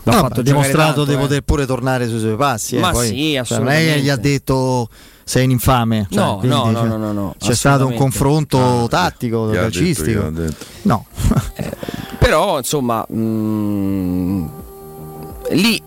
l'ha 0.03 0.13
No, 0.13 0.17
fatto 0.19 0.41
dimostrato 0.41 1.03
tanto, 1.03 1.05
di 1.05 1.13
eh. 1.13 1.17
poter 1.17 1.41
pure 1.41 1.65
tornare 1.67 2.07
sui 2.07 2.19
suoi 2.19 2.36
passi. 2.36 2.78
eh, 2.78 2.80
Ma 2.80 2.89
poi, 2.91 3.07
sì, 3.07 3.13
cioè, 3.13 3.19
non 3.19 3.34
è 3.34 3.34
che 3.34 3.39
assolutamente. 3.39 3.99
gli 3.99 4.09
ha 4.09 4.15
detto 4.15 4.89
sei 5.24 5.43
un 5.45 5.51
infame. 5.51 6.07
cioè, 6.09 6.24
No, 6.24 6.38
quindi, 6.38 6.55
no, 6.57 6.65
no, 6.72 6.74
cioè, 6.80 6.88
no, 6.88 6.97
no, 6.97 7.11
no, 7.11 7.36
C'è 7.38 7.53
stato 7.53 7.86
un 7.86 7.93
assolutamente. 7.93 7.97
confronto 8.01 8.88
tattico, 8.89 9.43
ha 9.43 9.47
detto, 9.51 9.61
calcistico. 9.61 10.32
No, 10.84 11.05
Però, 12.17 12.57
insomma, 12.57 13.05
mm, 13.13 14.45
lì 15.51 15.82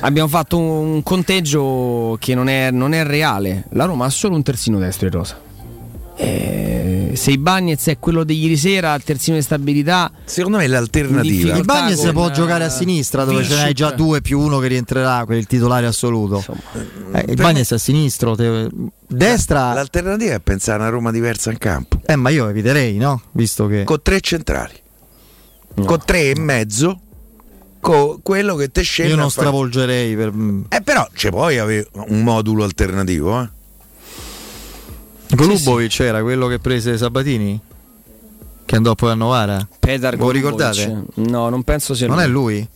abbiamo 0.00 0.28
fatto 0.28 0.58
un 0.58 1.02
conteggio 1.02 2.16
che 2.18 2.34
non 2.34 2.48
è, 2.48 2.70
non 2.70 2.92
è 2.92 3.04
reale. 3.04 3.66
La 3.70 3.84
Roma 3.84 4.06
ha 4.06 4.10
solo 4.10 4.34
un 4.34 4.42
terzino 4.42 4.78
destro 4.78 5.06
in 5.06 5.12
rosa. 5.12 5.48
Eh, 6.22 7.12
se 7.14 7.30
i 7.30 7.38
Bagnets 7.38 7.86
è 7.88 7.98
quello 7.98 8.24
di 8.24 8.38
ieri 8.38 8.56
sera, 8.58 8.94
il 8.94 9.02
terzino 9.02 9.36
di 9.36 9.42
stabilità. 9.42 10.12
Secondo 10.24 10.58
me 10.58 10.64
in 10.64 10.70
l'alternativa. 10.70 11.56
il 11.56 11.64
Bagnes 11.64 12.00
con, 12.00 12.12
può 12.12 12.28
eh, 12.28 12.32
giocare 12.32 12.64
a 12.64 12.68
sinistra 12.68 13.24
dove 13.24 13.38
ce 13.38 13.42
Vinicius. 13.44 13.62
n'hai 13.62 13.72
già 13.72 13.90
due 13.92 14.20
più 14.20 14.38
uno 14.38 14.58
che 14.58 14.66
rientrerà, 14.66 15.24
quello 15.24 15.40
il 15.40 15.46
titolare 15.46 15.86
assoluto. 15.86 16.44
Eh, 17.12 17.24
il 17.28 17.36
Bagnes 17.36 17.70
è 17.70 17.74
a 17.76 17.78
sinistra, 17.78 18.34
te- 18.34 18.68
destra. 19.06 19.72
L'alternativa 19.72 20.34
è 20.34 20.40
pensare 20.40 20.78
a 20.78 20.82
una 20.82 20.90
Roma 20.90 21.10
diversa 21.10 21.50
in 21.50 21.58
campo. 21.58 22.00
Eh, 22.04 22.16
ma 22.16 22.28
io 22.28 22.48
eviterei, 22.48 22.98
no? 22.98 23.22
Visto 23.32 23.66
che. 23.66 23.84
Con 23.84 24.02
tre 24.02 24.20
centrali. 24.20 24.74
Con 25.82 25.98
tre 26.04 26.30
e 26.30 26.38
mezzo. 26.38 27.00
Con 27.80 28.20
quello 28.22 28.56
che 28.56 28.70
te 28.70 28.82
scende. 28.82 29.12
Io 29.12 29.18
non 29.18 29.30
stravolgerei 29.30 30.14
per. 30.14 30.32
Eh, 30.68 30.82
però 30.82 31.06
c'è 31.14 31.30
poi 31.30 31.58
avere 31.58 31.88
un 32.08 32.22
modulo 32.22 32.62
alternativo, 32.64 33.40
eh. 33.42 33.48
Golubovic 35.34 36.00
era 36.00 36.22
quello 36.22 36.46
che 36.48 36.58
prese 36.58 36.98
Sabatini? 36.98 37.58
Che 38.64 38.76
andò 38.76 38.94
poi 38.94 39.10
a 39.10 39.14
Novara? 39.14 39.66
Pedar 39.78 40.16
Golubovic. 40.16 40.42
ricordate? 40.42 41.02
No, 41.14 41.48
non 41.48 41.62
penso 41.62 41.94
sia 41.94 42.06
Non 42.06 42.16
lui. 42.16 42.24
è 42.24 42.28
lui? 42.28 42.68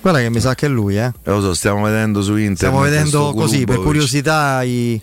Guarda 0.00 0.20
che 0.20 0.30
mi 0.30 0.40
sa 0.40 0.54
che 0.54 0.66
è 0.66 0.68
lui, 0.68 0.96
eh. 0.98 1.12
Lo 1.24 1.40
so, 1.40 1.54
stiamo 1.54 1.82
vedendo 1.82 2.22
su 2.22 2.32
internet. 2.32 2.56
Stiamo 2.56 2.80
vedendo 2.80 3.32
così 3.34 3.64
per 3.64 3.80
curiosità 3.80 4.62
i, 4.62 5.00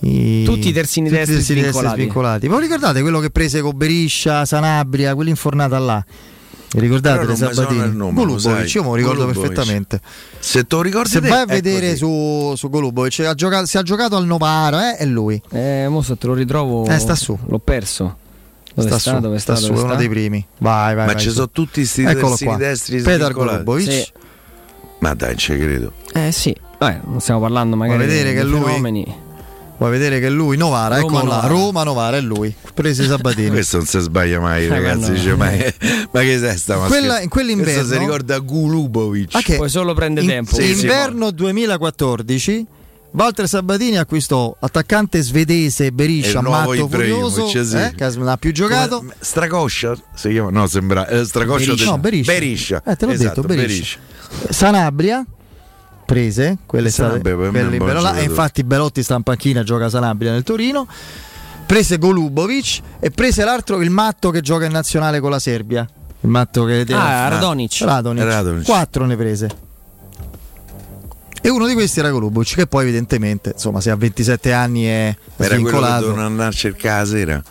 i- 0.00 0.44
Tutti 0.44 0.68
i 0.68 0.72
terzini 0.72 1.08
tutti 1.08 1.20
i 1.20 1.24
destri 1.24 1.36
terzini 1.36 1.60
svincolati. 1.60 2.00
svincolati. 2.00 2.48
Ma 2.48 2.56
vi 2.56 2.62
ricordate 2.62 3.00
quello 3.00 3.20
che 3.20 3.30
prese 3.30 3.60
con 3.62 3.76
Beriscia, 3.76 4.44
Sanabria, 4.44 5.14
quell'infornata 5.14 5.78
là? 5.78 6.04
Ricordate 6.74 7.26
le 7.26 7.36
Sabatini? 7.36 7.94
nome, 7.94 8.14
Golubovic, 8.14 8.74
io 8.74 8.82
me 8.82 8.88
lo 8.88 8.94
ricordo 8.94 9.20
Golubovic. 9.24 9.48
perfettamente. 9.54 10.00
Se 10.38 10.66
te 10.66 10.74
lo 10.74 10.82
ricordi 10.82 11.08
Se 11.10 11.20
te, 11.20 11.28
vai 11.28 11.38
a 11.40 11.42
è 11.44 11.46
vedere 11.46 11.94
su, 11.96 12.52
su 12.56 12.68
Golubovic, 12.68 13.20
ha 13.20 13.34
giocato, 13.34 13.66
se 13.66 13.78
ha 13.78 13.82
giocato 13.82 14.16
al 14.16 14.26
Novara, 14.26 14.92
eh, 14.92 14.96
è 14.96 15.04
lui. 15.06 15.40
Eh, 15.50 15.86
mo 15.88 16.02
se 16.02 16.16
te 16.18 16.26
lo 16.26 16.34
ritrovo. 16.34 16.86
Eh, 16.86 16.98
sta 16.98 17.14
su. 17.14 17.38
L'ho 17.46 17.58
perso. 17.58 18.16
Dove 18.74 18.88
sta 18.88 18.98
sta? 18.98 19.14
su, 19.14 19.20
Dove 19.20 19.38
sta 19.38 19.54
sta? 19.54 19.66
su, 19.66 19.68
Dove 19.68 19.78
è 19.80 19.84
uno 19.84 19.92
sta? 19.92 20.00
dei 20.00 20.08
primi. 20.08 20.46
Vai, 20.58 20.94
vai. 20.96 21.06
Ma 21.06 21.12
vai, 21.12 21.20
ci 21.22 21.28
su. 21.28 21.34
sono 21.34 21.50
tutti 21.50 21.88
questi 21.88 22.44
qua. 22.44 22.56
destri 22.56 23.00
Petar. 23.00 23.32
Golubovic. 23.32 23.90
Sì. 23.90 24.06
Ma 24.98 25.14
dai, 25.14 25.36
ci 25.36 25.56
credo. 25.56 25.92
Eh 26.12 26.32
sì, 26.32 26.56
Vabbè, 26.78 27.00
non 27.04 27.20
stiamo 27.20 27.40
parlando 27.40 27.76
magari 27.76 27.98
Vuoi 27.98 28.08
vedere 28.08 28.30
di 28.30 28.34
che 28.34 28.40
è 28.40 28.44
lui? 28.44 29.20
Vuoi 29.76 29.90
vedere 29.90 30.20
che 30.20 30.26
è 30.26 30.30
lui? 30.30 30.56
Novara, 30.56 30.98
Roma 31.00 31.06
eccolo 31.18 31.26
là. 31.28 31.34
Novara. 31.34 31.48
Roma 31.48 31.82
Novara 31.82 32.16
è 32.16 32.20
lui. 32.20 32.54
Prese 32.74 33.06
Sabatini. 33.06 33.50
Questo 33.50 33.78
non 33.78 33.86
si 33.86 33.98
sbaglia 33.98 34.38
mai, 34.40 34.68
Raga, 34.68 34.88
ragazzi. 34.92 35.10
no. 35.10 35.14
Dice, 35.16 35.34
ma, 35.34 35.50
ma 36.12 36.20
che 36.20 36.38
sei 36.38 36.56
sta 36.56 36.76
ma 36.78 36.86
Quella- 36.86 37.20
in 37.20 37.28
quell'inverno- 37.28 37.72
Questo 37.74 37.92
si 37.94 37.98
ricorda 37.98 38.38
Gulubovic. 38.38 39.34
Ah, 39.34 39.40
che 39.42 39.56
Poi 39.56 39.68
solo 39.68 39.92
prende 39.94 40.20
in- 40.20 40.28
tempo. 40.28 40.54
Sì, 40.54 40.74
sì, 40.74 40.82
inverno 40.82 41.30
2014 41.32 42.66
Walter 43.12 43.46
Sabatini 43.48 43.96
acquistò 43.96 44.56
attaccante 44.58 45.22
svedese 45.22 45.92
Beriscia, 45.92 46.40
matto 46.40 46.88
furioso, 46.88 47.46
sì. 47.48 47.58
eh, 47.76 47.92
che 47.96 48.10
non 48.16 48.26
ha 48.28 48.36
più 48.36 48.52
giocato. 48.52 48.96
Come- 48.98 49.14
Stracoscia 49.20 49.96
si 50.14 50.30
chiama? 50.30 50.50
No, 50.50 50.66
sembra 50.66 51.06
eh, 51.08 51.24
Stracoscia 51.24 51.66
Beriscia. 51.66 51.84
del- 51.84 51.92
No, 51.94 51.98
Beriscia. 51.98 52.32
Beriscia. 52.32 52.82
Eh, 52.84 52.96
te 52.96 53.06
l'ho 53.06 53.12
Esatto, 53.12 53.40
detto, 53.42 53.54
Beriscia. 53.54 53.98
Sanabria 54.50 55.24
prese, 56.04 56.58
quelle 56.66 56.90
state 56.90 57.20
Sanabria 57.22 57.34
quelle 57.36 58.20
e 58.20 58.24
infatti 58.24 58.64
Belotti 58.64 59.02
sta 59.02 59.14
in 59.16 59.22
panchina, 59.22 59.62
gioca 59.62 59.88
Sanabria 59.88 60.32
nel 60.32 60.42
Torino. 60.42 60.86
Prese 61.66 61.96
Golubovic 61.98 62.80
e 63.00 63.10
prese 63.10 63.42
l'altro 63.44 63.80
il 63.80 63.88
matto 63.90 64.30
che 64.30 64.40
gioca 64.42 64.66
in 64.66 64.72
nazionale 64.72 65.20
con 65.20 65.30
la 65.30 65.38
Serbia. 65.38 65.88
Il 66.20 66.28
matto 66.28 66.64
che 66.64 66.84
Ah, 66.90 67.28
Radonic. 67.28 67.78
Radonic. 67.82 68.22
Radonic. 68.24 68.64
Quattro 68.64 69.06
ne 69.06 69.16
prese. 69.16 69.48
E 71.40 71.50
uno 71.50 71.66
di 71.66 71.74
questi 71.74 71.98
era 71.98 72.10
Golubovic, 72.10 72.54
che 72.54 72.66
poi 72.66 72.82
evidentemente, 72.84 73.50
insomma, 73.52 73.80
se 73.82 73.90
ha 73.90 73.96
27 73.96 74.52
anni 74.52 74.84
è 74.84 74.88
Era 74.88 75.16
quello 75.36 75.48
che 75.48 75.54
svincolato. 75.56 76.00
dovevano 76.02 76.26
andare 76.26 76.48
a 76.48 76.52
cercare 76.52 77.00
la 77.00 77.06
sera. 77.06 77.42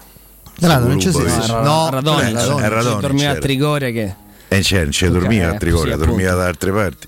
Radonic, 0.60 1.02
sì. 1.02 1.12
Golubovic. 1.12 1.48
Ra- 1.48 1.62
No, 1.62 1.90
Radonic, 1.92 2.24
eh, 2.24 2.34
Radonic. 2.34 2.64
Eh, 2.64 2.70
Radonic 2.70 3.00
dormiva 3.02 3.30
a. 3.32 3.36
Trigoria 3.38 3.90
che... 3.92 4.16
E 4.48 4.60
c'è, 4.62 4.82
non 4.84 4.92
ci 4.92 5.10
dormiva 5.10 5.46
Eh, 5.52 5.56
a 5.56 5.58
Trigoria, 5.58 5.84
sì, 5.86 5.92
appunto. 5.94 6.06
dormiva 6.10 6.34
da 6.34 6.46
altre 6.48 6.72
parti. 6.72 7.08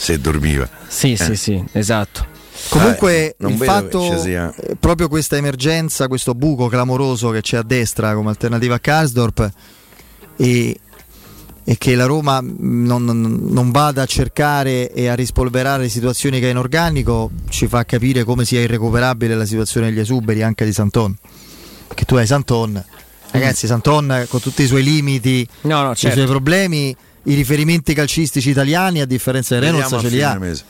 Se 0.00 0.18
dormiva. 0.18 0.66
Sì, 0.88 1.12
Eh. 1.12 1.16
sì, 1.16 1.36
sì, 1.36 1.62
esatto. 1.72 2.26
Comunque 2.70 3.12
Eh, 3.28 3.34
non 3.40 3.52
il 3.52 3.58
fatto, 3.58 4.18
sia- 4.18 4.54
proprio 4.78 5.08
questa 5.08 5.36
emergenza, 5.36 6.08
questo 6.08 6.34
buco 6.34 6.68
clamoroso 6.68 7.28
che 7.30 7.42
c'è 7.42 7.58
a 7.58 7.62
destra 7.62 8.14
come 8.14 8.30
alternativa 8.30 8.76
a 8.76 8.78
Karsdorp 8.78 9.50
e, 10.36 10.78
e 11.64 11.78
che 11.78 11.94
la 11.94 12.06
Roma 12.06 12.40
non, 12.42 13.04
non- 13.04 13.40
non 13.50 13.70
vada 13.70 14.02
a 14.02 14.06
cercare 14.06 14.90
e 14.92 15.08
a 15.08 15.14
rispolverare 15.14 15.88
situazioni 15.90 16.40
che 16.40 16.46
ha 16.46 16.50
in 16.50 16.56
organico 16.58 17.30
ci 17.50 17.66
fa 17.66 17.84
capire 17.84 18.24
come 18.24 18.44
sia 18.46 18.60
irrecuperabile 18.60 19.34
la 19.34 19.44
situazione 19.46 19.88
degli 19.90 20.00
esuberi 20.00 20.42
anche 20.42 20.64
di 20.64 20.72
Santon. 20.72 21.14
Che 21.92 22.04
tu 22.06 22.14
hai 22.16 22.26
Santon, 22.26 22.82
ragazzi, 23.32 23.66
Santon 23.66 24.26
con 24.28 24.40
tutti 24.40 24.62
i 24.62 24.66
suoi 24.66 24.82
limiti, 24.82 25.46
No, 25.62 25.82
no, 25.82 25.90
i 25.92 25.96
certo. 25.96 26.16
suoi 26.16 26.28
problemi, 26.28 26.94
i 27.30 27.34
riferimenti 27.34 27.94
calcistici 27.94 28.50
italiani 28.50 29.00
a 29.00 29.06
differenza 29.06 29.54
di 29.54 29.60
Reynolds 29.60 29.88
ce 29.88 30.08
li 30.08 30.08
fine 30.08 30.24
ha. 30.24 30.38
mese. 30.38 30.64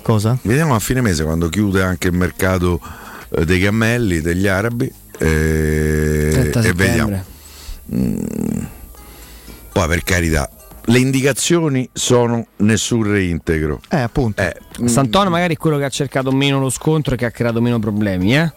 Cosa? 0.00 0.38
Vediamo 0.42 0.74
a 0.74 0.78
fine 0.78 1.00
mese 1.00 1.24
quando 1.24 1.48
chiude 1.48 1.82
anche 1.82 2.08
il 2.08 2.14
mercato 2.14 2.80
eh, 3.28 3.44
dei 3.44 3.60
cammelli, 3.60 4.20
degli 4.20 4.46
arabi. 4.46 4.92
30 5.16 6.60
e 6.62 6.72
vediamo. 6.72 7.22
settembre. 7.86 8.70
Poi 9.72 9.88
per 9.88 10.02
carità, 10.02 10.50
le 10.86 10.98
indicazioni 10.98 11.88
sono 11.92 12.46
nessun 12.56 13.02
reintegro. 13.04 13.80
Eh, 13.90 14.00
appunto. 14.00 14.40
Eh, 14.40 14.56
mm, 14.80 14.86
Sant'Anna 14.86 15.28
magari 15.28 15.54
è 15.54 15.56
quello 15.58 15.76
che 15.76 15.84
ha 15.84 15.90
cercato 15.90 16.32
meno 16.32 16.58
lo 16.58 16.70
scontro 16.70 17.14
e 17.14 17.16
che 17.18 17.26
ha 17.26 17.30
creato 17.30 17.60
meno 17.60 17.78
problemi, 17.78 18.36
eh? 18.36 18.52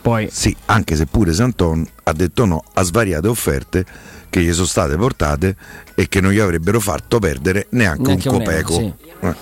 Poi 0.00 0.28
Sì, 0.30 0.54
anche 0.66 0.96
se 0.96 1.06
pure 1.06 1.32
Santon 1.32 1.86
ha 2.04 2.12
detto 2.12 2.44
no 2.44 2.62
a 2.74 2.82
svariate 2.82 3.28
offerte 3.28 3.84
che 4.30 4.42
gli 4.42 4.52
sono 4.52 4.66
state 4.66 4.96
portate 4.96 5.56
e 5.94 6.08
che 6.08 6.20
non 6.20 6.32
gli 6.32 6.38
avrebbero 6.38 6.80
fatto 6.80 7.18
perdere 7.18 7.66
neanche, 7.70 8.02
Neanche 8.02 8.28
un 8.28 8.38
copeco. 8.38 8.72
euro, 8.74 8.96
Eh. 9.20 9.34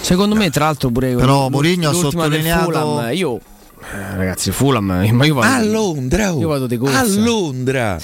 Secondo 0.00 0.34
me, 0.36 0.50
tra 0.50 0.66
l'altro, 0.66 0.90
pure 0.90 1.14
Però 1.14 1.48
Mourinho 1.48 1.90
ha 1.90 1.92
sottolineato- 1.92 2.64
Fulham, 2.70 3.14
io, 3.14 3.36
eh, 3.38 4.16
ragazzi, 4.16 4.50
Fulham, 4.52 4.84
ma 4.84 5.24
io 5.24 5.34
vado 5.34 5.52
A 5.52 5.62
Londra, 5.64 6.34
oh. 6.34 6.40
Io 6.40 6.48
vado 6.48 6.66
di 6.66 6.76
corsa. 6.76 6.98
a 7.00 7.04
Londra. 7.04 7.98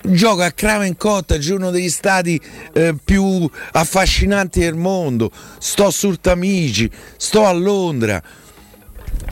Gioca 0.00 0.44
a 0.44 0.52
Craven 0.52 0.96
Cottage, 0.96 1.52
uno 1.54 1.70
degli 1.70 1.88
stati 1.90 2.40
eh, 2.72 2.94
più 3.02 3.50
affascinanti 3.72 4.60
del 4.60 4.76
mondo. 4.76 5.30
Sto 5.58 5.90
sul 5.90 6.20
Tamigi, 6.20 6.88
sto 7.16 7.44
a 7.46 7.52
Londra. 7.52 8.22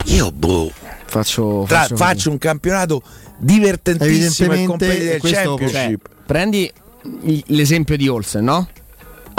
Io 0.05 0.31
boh, 0.31 0.69
faccio, 1.05 1.63
tra- 1.67 1.81
faccio, 1.83 1.95
faccio 1.95 2.29
un 2.31 2.37
campionato 2.37 3.01
divertentissimo 3.37 4.53
e 4.53 4.65
competitive 4.65 5.17
questo- 5.19 5.55
championship. 5.55 6.07
Cioè, 6.07 6.15
prendi 6.25 6.71
l'esempio 7.47 7.95
di 7.97 8.07
Olsen, 8.07 8.43
no? 8.43 8.67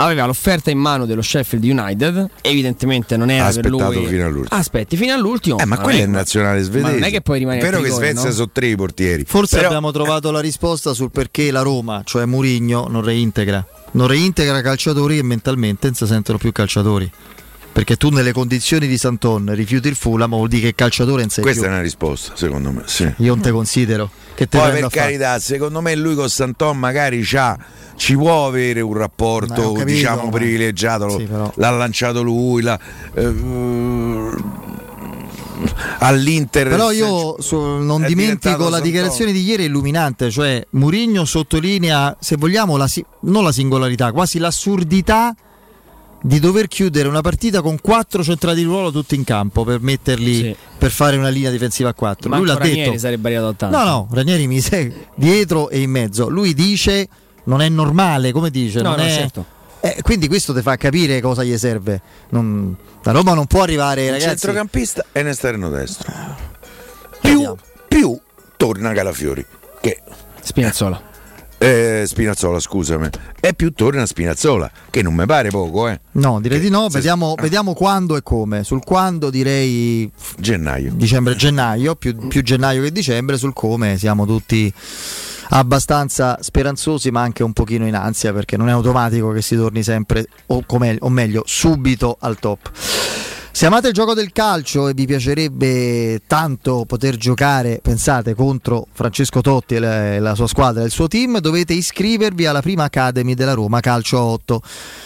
Aveva 0.01 0.25
l'offerta 0.25 0.71
in 0.71 0.77
mano 0.77 1.05
dello 1.05 1.21
Sheffield 1.21 1.65
United, 1.65 2.29
evidentemente 2.41 3.17
non 3.17 3.29
era 3.29 3.47
Ha 3.47 3.51
per 3.51 3.65
aspettato 3.65 3.91
lui. 3.99 4.07
fino 4.07 4.25
all'ultimo. 4.25 4.57
Aspetti 4.57 4.95
fino 4.95 5.13
all'ultimo. 5.13 5.57
Eh, 5.59 5.65
ma 5.65 5.75
Non 5.75 5.83
quello 5.83 5.99
è 5.99 6.03
il 6.03 6.09
nazionale 6.09 6.61
svedese. 6.61 6.83
Ma 6.85 6.91
non 6.93 7.03
è 7.03 7.09
che 7.11 7.19
poi 7.19 7.39
rimane 7.39 7.59
Vero 7.59 7.81
che 7.81 7.89
Svezia 7.89 8.29
no? 8.29 8.31
sono 8.33 8.49
tre 8.49 8.67
i 8.67 8.75
portieri. 8.77 9.25
Forse 9.27 9.57
Però- 9.57 9.67
abbiamo 9.67 9.91
trovato 9.91 10.31
la 10.31 10.39
risposta 10.39 10.93
sul 10.93 11.11
perché 11.11 11.51
la 11.51 11.63
Roma, 11.63 12.01
cioè 12.05 12.23
Mourinho, 12.23 12.87
non 12.87 13.03
reintegra. 13.03 13.65
Non 13.91 14.07
reintegra 14.07 14.61
calciatori 14.61 15.17
e 15.17 15.23
mentalmente 15.23 15.87
non 15.87 15.95
si 15.95 16.05
sentono 16.07 16.37
più 16.37 16.53
calciatori. 16.53 17.11
Perché 17.79 17.95
tu 17.95 18.09
nelle 18.09 18.33
condizioni 18.33 18.87
di 18.87 18.97
Santon 18.97 19.53
rifiuti 19.55 19.87
il 19.87 19.95
Fulham, 19.95 20.31
vuol 20.31 20.49
dire 20.49 20.63
che 20.63 20.67
il 20.67 20.75
calciatore 20.75 21.23
in 21.23 21.29
sé 21.29 21.39
Questa 21.41 21.61
più. 21.61 21.69
è 21.69 21.73
una 21.73 21.81
risposta, 21.81 22.33
secondo 22.35 22.71
me. 22.71 22.81
Sì. 22.87 23.09
Io 23.19 23.33
non 23.33 23.39
te 23.41 23.51
considero. 23.51 24.09
Che 24.35 24.49
te 24.49 24.57
Poi 24.57 24.71
per 24.71 24.83
a 24.83 24.89
fare? 24.89 25.01
carità, 25.01 25.39
secondo 25.39 25.79
me 25.79 25.95
lui 25.95 26.13
con 26.13 26.29
Santon 26.29 26.77
magari 26.77 27.23
ci 27.23 28.15
può 28.17 28.47
avere 28.47 28.81
un 28.81 28.93
rapporto 28.97 29.53
capito, 29.71 29.83
diciamo 29.85 30.23
ma- 30.23 30.29
privilegiato, 30.29 31.09
Sì, 31.19 31.25
l'ha 31.53 31.69
lanciato 31.69 32.21
lui, 32.21 32.61
l'ha, 32.63 32.77
eh, 33.13 33.33
all'Inter. 35.99 36.67
Però 36.67 36.91
io 36.91 37.41
su- 37.41 37.57
non 37.57 38.03
dimentico 38.05 38.67
la 38.67 38.81
dichiarazione 38.81 39.31
di 39.31 39.41
ieri 39.41 39.63
illuminante, 39.63 40.29
cioè 40.31 40.65
Murigno 40.71 41.23
sottolinea, 41.23 42.17
se 42.19 42.35
vogliamo, 42.35 42.75
la 42.75 42.87
si- 42.87 43.05
non 43.21 43.45
la 43.45 43.53
singolarità, 43.53 44.11
quasi 44.11 44.37
l'assurdità 44.37 45.33
di 46.21 46.39
dover 46.39 46.67
chiudere 46.67 47.07
una 47.07 47.21
partita 47.21 47.61
con 47.61 47.79
quattro 47.81 48.23
centrali 48.23 48.57
di 48.57 48.63
ruolo 48.63 48.91
tutti 48.91 49.15
in 49.15 49.23
campo 49.23 49.63
per 49.63 49.79
metterli 49.79 50.55
per 50.77 50.91
fare 50.91 51.15
una 51.17 51.29
linea 51.29 51.49
difensiva 51.51 51.89
a 51.89 51.93
quattro. 51.93 52.29
Manco 52.29 52.43
Lui 52.45 52.53
l'ha 52.53 52.59
Ranieri 52.59 52.83
detto. 52.89 52.97
sarebbe 52.99 53.27
arrivato 53.29 53.47
a 53.49 53.53
tanto. 53.53 53.77
No, 53.77 53.83
no, 53.83 54.07
Ranieri 54.11 54.47
mi 54.47 54.59
segue 54.59 55.07
dietro 55.15 55.69
e 55.69 55.79
in 55.81 55.89
mezzo. 55.91 56.27
Lui 56.29 56.53
dice 56.53 57.07
non 57.45 57.61
è 57.61 57.69
normale, 57.69 58.31
come 58.31 58.49
dice, 58.49 58.81
No, 58.81 58.89
non 58.89 58.99
no, 58.99 59.03
è- 59.05 59.13
certo. 59.13 59.45
Eh, 59.81 59.99
quindi 60.01 60.27
questo 60.27 60.53
ti 60.53 60.61
fa 60.61 60.75
capire 60.75 61.21
cosa 61.21 61.43
gli 61.43 61.57
serve. 61.57 62.01
Non- 62.31 62.75
La 63.03 63.11
Roma 63.13 63.33
non 63.33 63.45
può 63.45 63.61
arrivare, 63.61 64.03
Il 64.03 64.11
ragazzi. 64.11 64.27
centrocampista 64.29 65.05
e 65.13 65.21
un 65.21 65.27
esterno 65.27 65.69
destro. 65.69 66.11
Più, 67.21 67.55
più 67.87 68.19
torna 68.57 68.91
Calafiori 68.91 69.45
che 69.79 70.01
Spinazzola. 70.41 71.01
Eh, 71.59 72.03
Spinazzola, 72.07 72.59
scusami. 72.59 73.09
E 73.39 73.53
più 73.53 73.73
torna 73.73 74.05
Spinazzola, 74.05 74.71
che 74.89 75.01
non 75.01 75.13
mi 75.13 75.25
pare 75.25 75.49
poco, 75.49 75.89
eh. 75.89 75.99
No, 76.13 76.39
direi 76.39 76.59
di 76.59 76.69
no. 76.69 76.87
Vediamo, 76.87 77.35
vediamo 77.39 77.73
quando 77.73 78.15
e 78.15 78.23
come. 78.23 78.63
Sul 78.63 78.83
quando 78.83 79.29
direi 79.29 80.09
gennaio. 80.37 80.93
Dicembre-gennaio, 80.93 81.95
più, 81.95 82.15
più 82.27 82.41
gennaio 82.41 82.81
che 82.81 82.91
dicembre. 82.91 83.37
Sul 83.37 83.53
come 83.53 83.97
siamo 83.97 84.25
tutti 84.25 84.73
abbastanza 85.49 86.37
speranzosi, 86.41 87.11
ma 87.11 87.21
anche 87.21 87.43
un 87.43 87.53
pochino 87.53 87.85
in 87.85 87.95
ansia 87.95 88.31
perché 88.31 88.55
non 88.55 88.69
è 88.69 88.71
automatico 88.71 89.31
che 89.31 89.41
si 89.41 89.55
torni 89.55 89.83
sempre, 89.83 90.27
o, 90.47 90.63
o 90.65 91.09
meglio, 91.09 91.43
subito 91.45 92.17
al 92.21 92.39
top. 92.39 92.71
Se 93.59 93.65
amate 93.65 93.89
il 93.89 93.93
gioco 93.93 94.13
del 94.13 94.31
calcio 94.31 94.87
e 94.87 94.93
vi 94.93 95.05
piacerebbe 95.05 96.21
tanto 96.27 96.85
poter 96.87 97.17
giocare, 97.17 97.81
pensate, 97.83 98.33
contro 98.33 98.87
Francesco 98.93 99.41
Totti 99.41 99.75
e 99.75 99.79
la, 99.79 100.17
la 100.17 100.33
sua 100.33 100.47
squadra 100.47 100.81
e 100.81 100.85
il 100.85 100.91
suo 100.91 101.09
team, 101.09 101.39
dovete 101.39 101.73
iscrivervi 101.73 102.45
alla 102.45 102.61
prima 102.61 102.85
Academy 102.85 103.33
della 103.33 103.51
Roma 103.51 103.81
Calcio 103.81 104.17
a 104.17 104.23
8. 104.23 104.61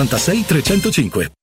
1586 0.07 1.09
305. 1.09 1.42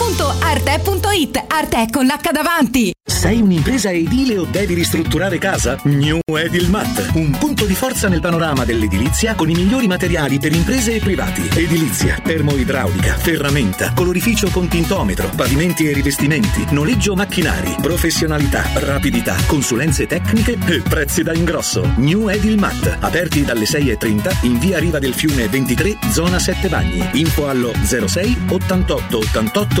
www.arte.it 0.01 1.43
Arte 1.47 1.87
con 1.91 2.05
l'H 2.05 2.31
davanti. 2.31 2.91
Sei 3.03 3.39
un'impresa 3.39 3.91
edile 3.91 4.37
o 4.37 4.45
devi 4.45 4.73
ristrutturare 4.73 5.37
casa? 5.37 5.77
New 5.83 6.19
Edilmat, 6.25 7.11
un 7.13 7.29
punto 7.31 7.65
di 7.65 7.75
forza 7.75 8.07
nel 8.07 8.21
panorama 8.21 8.65
dell'edilizia 8.65 9.35
con 9.35 9.49
i 9.49 9.53
migliori 9.53 9.85
materiali 9.85 10.39
per 10.39 10.53
imprese 10.53 10.95
e 10.95 10.99
privati. 10.99 11.47
Edilizia, 11.53 12.19
termoidraulica, 12.23 13.15
ferramenta, 13.17 13.93
colorificio 13.93 14.49
con 14.49 14.67
tintometro, 14.67 15.29
pavimenti 15.35 15.87
e 15.87 15.93
rivestimenti, 15.93 16.65
noleggio 16.71 17.13
macchinari, 17.13 17.75
professionalità, 17.79 18.63
rapidità, 18.73 19.35
consulenze 19.45 20.07
tecniche 20.07 20.57
e 20.65 20.79
prezzi 20.79 21.21
da 21.21 21.33
ingrosso. 21.33 21.93
New 21.97 22.27
Edilmat, 22.27 22.97
aperti 23.01 23.43
dalle 23.43 23.65
6.30 23.65 24.45
in 24.45 24.57
via 24.57 24.79
Riva 24.79 24.97
del 24.97 25.13
Fiume 25.13 25.47
23, 25.47 25.99
zona 26.11 26.39
7 26.39 26.69
Bagni. 26.69 27.07
Info 27.13 27.47
allo 27.49 27.71
06 27.83 28.45
88 28.47 29.17
88 29.17 29.80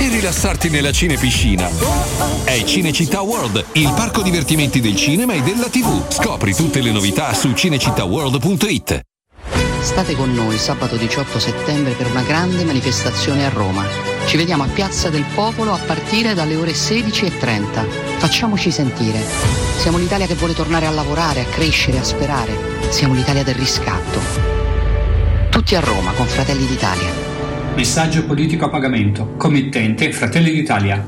e 0.00 0.08
rilassarti 0.08 0.70
nella 0.70 0.92
cinepiscina. 0.92 1.68
È 2.44 2.62
Cinecittà 2.64 3.20
World, 3.20 3.64
il 3.72 3.92
parco 3.94 4.22
divertimenti 4.22 4.80
del 4.80 4.96
cinema 4.96 5.34
e 5.34 5.42
della 5.42 5.68
TV. 5.68 6.10
Scopri 6.10 6.54
tutte 6.54 6.80
le 6.80 6.90
novità 6.90 7.34
su 7.34 7.50
cinecittàworld.it. 7.50 9.00
State 9.82 10.14
con 10.14 10.32
noi 10.32 10.56
sabato 10.58 10.96
18 10.96 11.38
settembre 11.38 11.92
per 11.92 12.06
una 12.06 12.22
grande 12.22 12.64
manifestazione 12.64 13.44
a 13.44 13.50
Roma. 13.50 13.84
Ci 14.26 14.38
vediamo 14.38 14.62
a 14.62 14.68
Piazza 14.68 15.10
del 15.10 15.24
Popolo 15.34 15.72
a 15.72 15.78
partire 15.78 16.32
dalle 16.32 16.56
ore 16.56 16.72
16.30. 16.72 18.18
Facciamoci 18.18 18.70
sentire. 18.70 19.22
Siamo 19.78 19.98
l'Italia 19.98 20.26
che 20.26 20.34
vuole 20.34 20.54
tornare 20.54 20.86
a 20.86 20.90
lavorare, 20.90 21.40
a 21.40 21.44
crescere, 21.44 21.98
a 21.98 22.04
sperare. 22.04 22.56
Siamo 22.88 23.12
l'Italia 23.12 23.42
del 23.42 23.54
riscatto. 23.54 24.20
Tutti 25.50 25.74
a 25.74 25.80
Roma 25.80 26.12
con 26.12 26.26
Fratelli 26.26 26.64
d'Italia. 26.64 27.29
Messaggio 27.80 28.26
politico 28.26 28.66
a 28.66 28.68
pagamento. 28.68 29.36
Committente 29.38 30.12
Fratelli 30.12 30.52
d'Italia. 30.52 31.02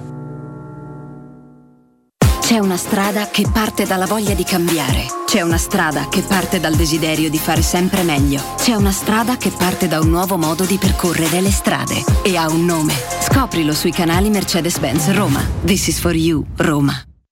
C'è 2.40 2.56
una 2.56 2.78
strada 2.78 3.28
che 3.28 3.44
parte 3.52 3.84
dalla 3.84 4.06
voglia 4.06 4.32
di 4.32 4.42
cambiare. 4.42 5.04
C'è 5.26 5.42
una 5.42 5.58
strada 5.58 6.08
che 6.08 6.22
parte 6.22 6.60
dal 6.60 6.74
desiderio 6.74 7.28
di 7.28 7.36
fare 7.36 7.60
sempre 7.60 8.04
meglio. 8.04 8.40
C'è 8.56 8.74
una 8.74 8.90
strada 8.90 9.36
che 9.36 9.50
parte 9.50 9.86
da 9.86 10.00
un 10.00 10.08
nuovo 10.08 10.38
modo 10.38 10.64
di 10.64 10.78
percorrere 10.78 11.42
le 11.42 11.50
strade. 11.50 12.02
E 12.24 12.38
ha 12.38 12.48
un 12.48 12.64
nome. 12.64 12.94
Scoprilo 13.20 13.74
sui 13.74 13.92
canali 13.92 14.30
Mercedes-Benz 14.30 15.12
Roma. 15.12 15.46
This 15.66 15.88
is 15.88 15.98
for 15.98 16.14
you, 16.14 16.42
Roma. 16.56 17.11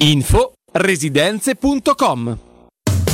Info 0.00 0.52
residenze.com 0.72 2.47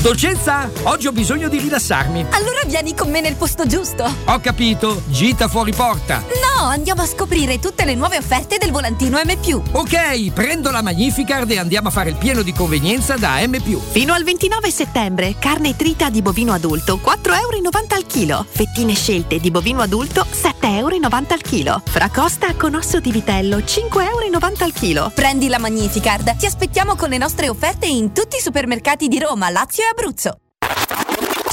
Dolcezza, 0.05 0.71
oggi 0.83 1.07
ho 1.07 1.13
bisogno 1.13 1.49
di 1.49 1.57
rilassarmi. 1.57 2.27
Allora 2.33 2.61
vieni 2.67 2.95
con 2.95 3.11
me 3.11 3.23
nel 3.23 3.37
posto 3.37 3.67
giusto. 3.67 4.05
Ho 4.27 4.39
capito, 4.39 5.03
gita 5.07 5.49
fuori 5.49 5.73
porta. 5.73 6.19
No, 6.19 6.67
andiamo 6.67 7.01
a 7.01 7.07
scoprire 7.07 7.59
tutte 7.59 7.87
le 7.87 7.95
nuove 7.95 8.19
offerte 8.19 8.59
del 8.59 8.71
volantino 8.71 9.19
M. 9.19 9.35
Ok, 9.73 10.31
prendo 10.33 10.71
la 10.71 10.83
Magnificard 10.83 11.51
e 11.51 11.59
andiamo 11.59 11.89
a 11.89 11.91
fare 11.91 12.11
il 12.11 12.17
pieno 12.17 12.43
di 12.43 12.53
convenienza 12.53 13.17
da 13.17 13.39
M. 13.47 13.59
Fino 13.93 14.13
al 14.13 14.25
29 14.25 14.71
settembre, 14.71 15.37
carne 15.39 15.75
trita 15.75 16.11
di 16.11 16.21
bovino 16.21 16.53
adulto 16.53 17.01
4,90 17.03 17.41
euro 17.41 17.87
al 17.89 18.07
chilo. 18.07 18.47
Fettine 18.47 18.93
scelte 18.93 19.39
di 19.39 19.51
bovino 19.51 19.81
adulto 19.81 20.27
7,90 20.31 20.77
euro 20.77 20.97
al 21.29 21.41
chilo. 21.41 21.83
Fracosta 21.83 22.55
con 22.57 22.75
osso 22.75 23.01
di 23.01 23.11
vitello 23.11 23.57
5,90 23.57 24.03
euro 24.03 24.39
al 24.59 24.73
chilo. 24.75 25.11
Prendi 25.15 25.49
la 25.49 25.59
Magnificard. 25.59 26.37
Ti 26.37 26.45
aspettiamo 26.45 26.95
con 26.95 27.09
le 27.09 27.17
nostre 27.17 27.49
offerte 27.49 27.87
in 27.87 28.13
tutti 28.13 28.37
i 28.37 28.41
supermercati 28.41 29.09
di 29.09 29.19
Roma, 29.19 29.49
Lazio 29.49 29.85
e 29.85 29.94
Abruzzo. 29.97 30.39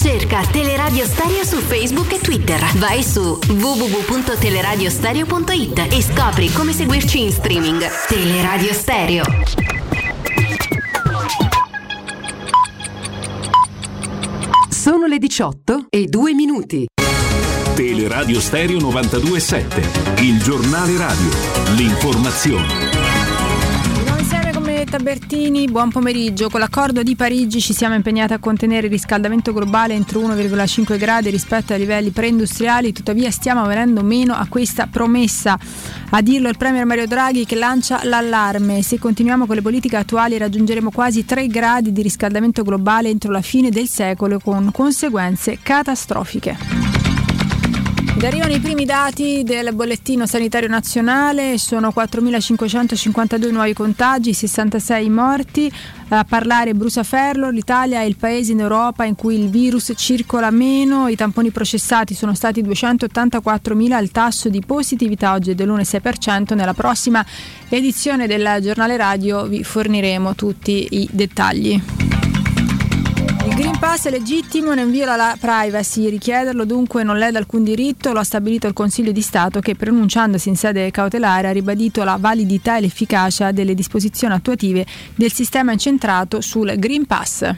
Cerca 0.02 0.42
Teleradio 0.52 1.06
Stereo 1.06 1.46
su 1.46 1.58
Facebook 1.58 2.12
e 2.14 2.20
Twitter. 2.20 2.60
Vai 2.78 3.04
su 3.04 3.38
www.teleradiostereo.it 3.48 5.88
e 5.92 6.02
scopri 6.02 6.52
come 6.52 6.74
seguirci 6.74 7.22
in 7.22 7.32
streaming. 7.32 7.86
Teleradio 8.08 8.74
Stereo. 8.74 9.24
Sono 14.70 15.06
le 15.06 15.20
18 15.20 15.86
e 15.90 16.08
2 16.08 16.34
minuti. 16.34 16.88
Teleradio 17.76 18.42
Stereo 18.42 18.80
927, 18.80 20.22
il 20.24 20.42
giornale 20.42 20.98
radio, 20.98 21.30
l'informazione. 21.76 23.01
Benedetta 24.92 25.26
Bertini, 25.26 25.68
buon 25.68 25.90
pomeriggio. 25.90 26.50
Con 26.50 26.60
l'accordo 26.60 27.02
di 27.02 27.16
Parigi 27.16 27.62
ci 27.62 27.72
siamo 27.72 27.96
impegnati 27.96 28.34
a 28.34 28.40
contenere 28.40 28.88
il 28.88 28.92
riscaldamento 28.92 29.54
globale 29.54 29.94
entro 29.94 30.20
1,5 30.20 30.98
gradi 30.98 31.30
rispetto 31.30 31.72
ai 31.72 31.80
livelli 31.80 32.10
preindustriali, 32.10 32.92
tuttavia 32.92 33.32
stiamo 33.32 33.66
venendo 33.66 34.04
meno 34.04 34.34
a 34.34 34.48
questa 34.50 34.88
promessa. 34.88 35.58
A 36.10 36.22
dirlo 36.22 36.50
il 36.50 36.58
Premier 36.58 36.86
Mario 36.86 37.08
Draghi 37.08 37.46
che 37.46 37.56
lancia 37.56 38.02
l'allarme. 38.04 38.82
Se 38.82 39.00
continuiamo 39.00 39.46
con 39.46 39.56
le 39.56 39.62
politiche 39.62 39.96
attuali 39.96 40.38
raggiungeremo 40.38 40.92
quasi 40.92 41.24
3 41.24 41.48
gradi 41.48 41.94
di 41.94 42.02
riscaldamento 42.02 42.64
globale 42.64 43.08
entro 43.08 43.32
la 43.32 43.42
fine 43.42 43.70
del 43.70 43.88
secolo 43.88 44.40
con 44.40 44.72
conseguenze 44.74 45.60
catastrofiche. 45.62 47.11
Arrivano 48.20 48.54
i 48.54 48.60
primi 48.60 48.86
dati 48.86 49.42
del 49.44 49.74
bollettino 49.74 50.28
sanitario 50.28 50.70
nazionale, 50.70 51.58
sono 51.58 51.92
4.552 51.96 53.52
nuovi 53.52 53.74
contagi, 53.74 54.34
66 54.34 55.10
morti, 55.10 55.72
a 56.10 56.24
parlare 56.24 56.74
Brusaferlo, 56.74 57.50
l'Italia 57.50 58.02
è 58.02 58.04
il 58.04 58.16
paese 58.16 58.52
in 58.52 58.60
Europa 58.60 59.06
in 59.06 59.16
cui 59.16 59.42
il 59.42 59.50
virus 59.50 59.92
circola 59.96 60.52
meno, 60.52 61.08
i 61.08 61.16
tamponi 61.16 61.50
processati 61.50 62.14
sono 62.14 62.36
stati 62.36 62.62
284.000, 62.62 64.02
il 64.02 64.12
tasso 64.12 64.50
di 64.50 64.62
positività 64.66 65.34
oggi 65.34 65.52
è 65.52 65.56
dell'1,6%, 65.56 66.54
nella 66.54 66.74
prossima 66.74 67.26
edizione 67.70 68.28
del 68.28 68.60
giornale 68.62 68.98
radio 68.98 69.46
vi 69.46 69.64
forniremo 69.64 70.36
tutti 70.36 70.88
i 70.92 71.10
dettagli. 71.12 72.11
Il 73.52 73.58
Green 73.58 73.78
Pass 73.80 74.06
è 74.06 74.10
legittimo, 74.10 74.74
non 74.74 74.90
viola 74.90 75.18
la 75.18 75.36
privacy, 75.38 76.10
richiederlo 76.10 76.64
dunque 76.64 77.04
non 77.04 77.18
lede 77.18 77.38
alcun 77.38 77.66
diritto, 77.66 78.14
lo 78.14 78.20
ha 78.20 78.24
stabilito 78.24 78.66
il 78.66 78.74
Consiglio 78.74 79.12
di 79.12 79.20
Stato 79.20 79.60
che 79.60 79.76
pronunciandosi 79.76 80.48
in 80.48 80.56
sede 80.56 80.90
cautelare 80.90 81.50
ha 81.50 81.52
ribadito 81.52 82.06
la 82.06 82.16
validità 82.18 82.78
e 82.78 82.82
l'efficacia 82.82 83.52
delle 83.52 83.76
disposizioni 83.76 84.34
attuative 84.34 84.86
del 85.16 85.34
sistema 85.34 85.74
incentrato 85.74 86.40
sul 86.40 86.76
Green 86.78 87.06
Pass. 87.06 87.54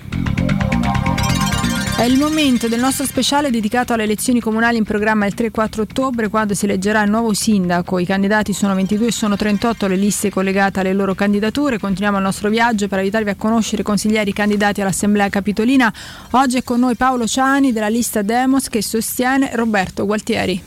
È 1.95 2.05
il 2.05 2.17
momento 2.17 2.67
del 2.67 2.79
nostro 2.79 3.05
speciale 3.05 3.51
dedicato 3.51 3.93
alle 3.93 4.03
elezioni 4.03 4.39
comunali 4.41 4.77
in 4.77 4.83
programma 4.83 5.27
il 5.27 5.35
3-4 5.37 5.81
ottobre 5.81 6.27
quando 6.27 6.55
si 6.55 6.65
eleggerà 6.65 7.03
il 7.03 7.09
nuovo 7.09 7.33
sindaco. 7.33 7.99
I 7.99 8.05
candidati 8.05 8.51
sono 8.51 8.73
22 8.73 9.07
e 9.07 9.11
sono 9.11 9.37
38 9.37 9.87
le 9.87 9.95
liste 9.95 10.31
collegate 10.31 10.81
alle 10.81 10.91
loro 10.91 11.13
candidature. 11.13 11.77
Continuiamo 11.77 12.17
il 12.17 12.23
nostro 12.23 12.49
viaggio 12.49 12.87
per 12.87 12.97
aiutarvi 12.97 13.29
a 13.29 13.35
conoscere 13.35 13.83
i 13.83 13.85
consiglieri 13.85 14.33
candidati 14.33 14.81
all'Assemblea 14.81 15.29
Capitolina. 15.29 15.93
Oggi 16.31 16.57
è 16.57 16.63
con 16.63 16.79
noi 16.79 16.95
Paolo 16.95 17.27
Ciani 17.27 17.71
della 17.71 17.89
lista 17.89 18.21
Demos 18.23 18.69
che 18.69 18.81
sostiene 18.81 19.51
Roberto 19.53 20.05
Gualtieri. 20.05 20.61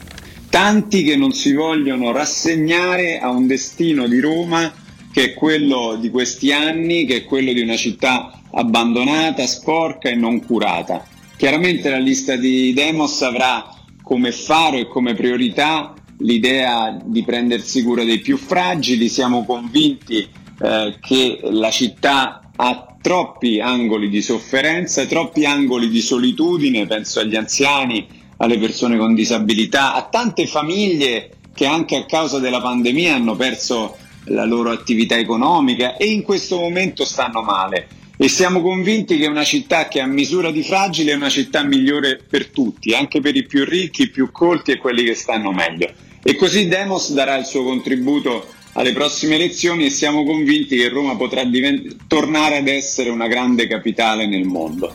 Tanti 0.49 1.03
che 1.03 1.17
non 1.17 1.33
si 1.33 1.53
vogliono 1.53 2.13
rassegnare 2.13 3.19
a 3.19 3.31
un 3.31 3.47
destino 3.49 4.07
di 4.07 4.21
Roma 4.21 4.73
che 5.13 5.25
è 5.25 5.35
quello 5.35 5.99
di 6.01 6.09
questi 6.09 6.53
anni, 6.53 7.05
che 7.05 7.17
è 7.17 7.25
quello 7.25 7.53
di 7.53 7.61
una 7.61 7.77
città 7.77 8.41
abbandonata, 8.53 9.45
sporca 9.47 10.09
e 10.09 10.15
non 10.15 10.45
curata. 10.45 11.15
Chiaramente 11.37 11.91
la 11.91 11.99
lista 11.99 12.37
di 12.37 12.73
Demos 12.73 13.21
avrà 13.21 13.69
come 14.03 14.33
faro 14.33 14.79
e 14.79 14.89
come 14.89 15.13
priorità 15.13 15.93
l'idea 16.21 16.99
di 17.05 17.23
prendersi 17.25 17.83
cura 17.83 18.05
dei 18.05 18.21
più 18.21 18.39
fragili, 18.39 19.11
siamo 19.11 19.45
convinti 19.45 20.27
eh, 20.63 20.97
che 20.99 21.41
la 21.43 21.71
città 21.71 22.41
ha 22.57 22.97
troppi 23.03 23.61
angoli 23.61 24.09
di 24.09 24.23
sofferenza, 24.23 25.05
troppi 25.05 25.45
angoli 25.45 25.91
di 25.91 26.01
solitudine, 26.01 26.87
penso 26.87 27.21
agli 27.21 27.37
anziani, 27.37 28.07
alle 28.39 28.59
persone 28.59 28.97
con 28.97 29.15
disabilità, 29.15 29.95
a 29.95 30.05
tante 30.05 30.47
famiglie 30.47 31.33
che 31.55 31.67
anche 31.67 31.97
a 31.97 32.07
causa 32.07 32.39
della 32.39 32.63
pandemia 32.63 33.15
hanno 33.15 33.37
perso 33.37 33.97
la 34.25 34.47
loro 34.47 34.71
attività 34.71 35.17
economica 35.17 35.97
e 35.97 36.07
in 36.07 36.23
questo 36.23 36.59
momento 36.59 37.05
stanno 37.05 37.43
male 37.43 37.89
e 38.17 38.29
siamo 38.29 38.63
convinti 38.63 39.19
che 39.19 39.27
una 39.27 39.45
città 39.45 39.89
che 39.89 40.01
ha 40.01 40.07
misura 40.07 40.51
di 40.51 40.63
fragile 40.63 41.13
è 41.13 41.17
una 41.17 41.29
città 41.29 41.63
migliore 41.63 42.19
per 42.29 42.49
tutti, 42.49 42.95
anche 42.95 43.21
per 43.21 43.37
i 43.37 43.45
più 43.45 43.65
ricchi, 43.65 44.03
i 44.03 44.11
più 44.11 44.31
colti 44.33 44.73
e 44.73 44.79
quelli 44.79 45.05
che 45.05 45.15
stanno 45.15 45.53
meglio. 45.53 45.93
E 46.23 46.35
così 46.35 46.67
Demos 46.67 47.13
darà 47.13 47.37
il 47.37 47.45
suo 47.45 47.63
contributo 47.63 48.55
alle 48.73 48.93
prossime 48.93 49.37
elezioni 49.37 49.87
e 49.87 49.91
siamo 49.91 50.25
convinti 50.25 50.77
che 50.77 50.89
Roma 50.89 51.17
potrà 51.17 51.45
divent- 51.45 52.07
tornare 52.07 52.57
ad 52.59 52.69
essere 52.69 53.11
una 53.11 53.27
grande 53.27 53.67
capitale 53.67 54.27
nel 54.27 54.45
mondo. 54.45 54.95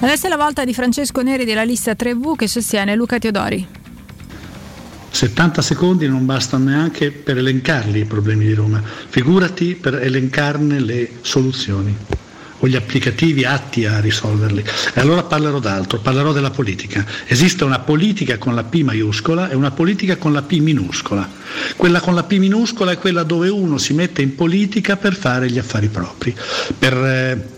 Adesso 0.00 0.26
è 0.26 0.28
la 0.28 0.36
volta 0.36 0.64
di 0.64 0.72
Francesco 0.72 1.22
Neri 1.22 1.44
della 1.44 1.64
lista 1.64 1.92
3V 1.92 2.36
che 2.36 2.46
sostiene 2.46 2.94
Luca 2.94 3.18
Teodori. 3.18 3.66
70 5.10 5.62
secondi 5.62 6.06
non 6.08 6.26
bastano 6.26 6.64
neanche 6.64 7.10
per 7.10 7.38
elencarli 7.38 8.00
i 8.00 8.04
problemi 8.04 8.46
di 8.46 8.54
Roma, 8.54 8.82
figurati 9.08 9.74
per 9.74 9.94
elencarne 9.94 10.80
le 10.80 11.10
soluzioni 11.22 11.96
o 12.60 12.66
gli 12.66 12.76
applicativi 12.76 13.44
atti 13.44 13.86
a 13.86 14.00
risolverli. 14.00 14.64
E 14.94 15.00
allora 15.00 15.22
parlerò 15.22 15.58
d'altro, 15.60 16.00
parlerò 16.00 16.32
della 16.32 16.50
politica. 16.50 17.06
Esiste 17.26 17.64
una 17.64 17.78
politica 17.78 18.38
con 18.38 18.54
la 18.54 18.64
P 18.64 18.82
maiuscola 18.82 19.48
e 19.48 19.54
una 19.54 19.70
politica 19.70 20.16
con 20.16 20.32
la 20.32 20.42
P 20.42 20.58
minuscola. 20.58 21.28
Quella 21.76 22.00
con 22.00 22.14
la 22.14 22.24
P 22.24 22.36
minuscola 22.38 22.92
è 22.92 22.98
quella 22.98 23.22
dove 23.22 23.48
uno 23.48 23.78
si 23.78 23.92
mette 23.94 24.22
in 24.22 24.34
politica 24.34 24.96
per 24.96 25.14
fare 25.14 25.50
gli 25.50 25.58
affari 25.58 25.88
propri, 25.88 26.34
per 26.76 26.94
eh, 26.94 27.57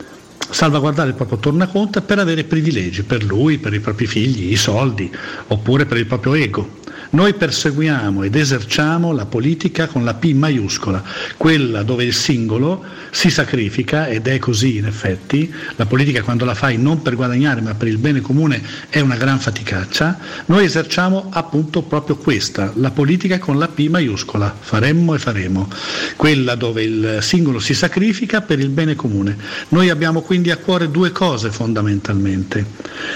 salvaguardare 0.50 1.10
il 1.10 1.14
proprio 1.14 1.38
tornaconto 1.38 2.02
per 2.02 2.18
avere 2.18 2.44
privilegi 2.44 3.02
per 3.02 3.24
lui, 3.24 3.58
per 3.58 3.74
i 3.74 3.80
propri 3.80 4.06
figli, 4.06 4.50
i 4.50 4.56
soldi, 4.56 5.10
oppure 5.48 5.86
per 5.86 5.98
il 5.98 6.06
proprio 6.06 6.34
ego. 6.34 6.78
Noi 7.12 7.34
perseguiamo 7.34 8.22
ed 8.22 8.36
eserciamo 8.36 9.12
la 9.12 9.26
politica 9.26 9.88
con 9.88 10.04
la 10.04 10.14
P 10.14 10.32
maiuscola, 10.32 11.02
quella 11.36 11.82
dove 11.82 12.04
il 12.04 12.14
singolo 12.14 12.84
si 13.10 13.30
sacrifica 13.30 14.06
ed 14.06 14.28
è 14.28 14.38
così 14.38 14.76
in 14.76 14.86
effetti, 14.86 15.52
la 15.74 15.86
politica 15.86 16.22
quando 16.22 16.44
la 16.44 16.54
fai 16.54 16.78
non 16.78 17.02
per 17.02 17.16
guadagnare 17.16 17.62
ma 17.62 17.74
per 17.74 17.88
il 17.88 17.98
bene 17.98 18.20
comune 18.20 18.62
è 18.88 19.00
una 19.00 19.16
gran 19.16 19.40
faticaccia, 19.40 20.18
noi 20.46 20.66
eserciamo 20.66 21.30
appunto 21.32 21.82
proprio 21.82 22.14
questa, 22.14 22.72
la 22.76 22.92
politica 22.92 23.40
con 23.40 23.58
la 23.58 23.66
P 23.66 23.88
maiuscola, 23.88 24.54
faremmo 24.60 25.12
e 25.12 25.18
faremo, 25.18 25.68
quella 26.14 26.54
dove 26.54 26.84
il 26.84 27.18
singolo 27.22 27.58
si 27.58 27.74
sacrifica 27.74 28.40
per 28.40 28.60
il 28.60 28.68
bene 28.68 28.94
comune. 28.94 29.36
Noi 29.70 29.90
abbiamo 29.90 30.22
quindi 30.22 30.39
a 30.48 30.56
cuore 30.56 30.90
due 30.90 31.12
cose 31.12 31.50
fondamentalmente, 31.50 32.64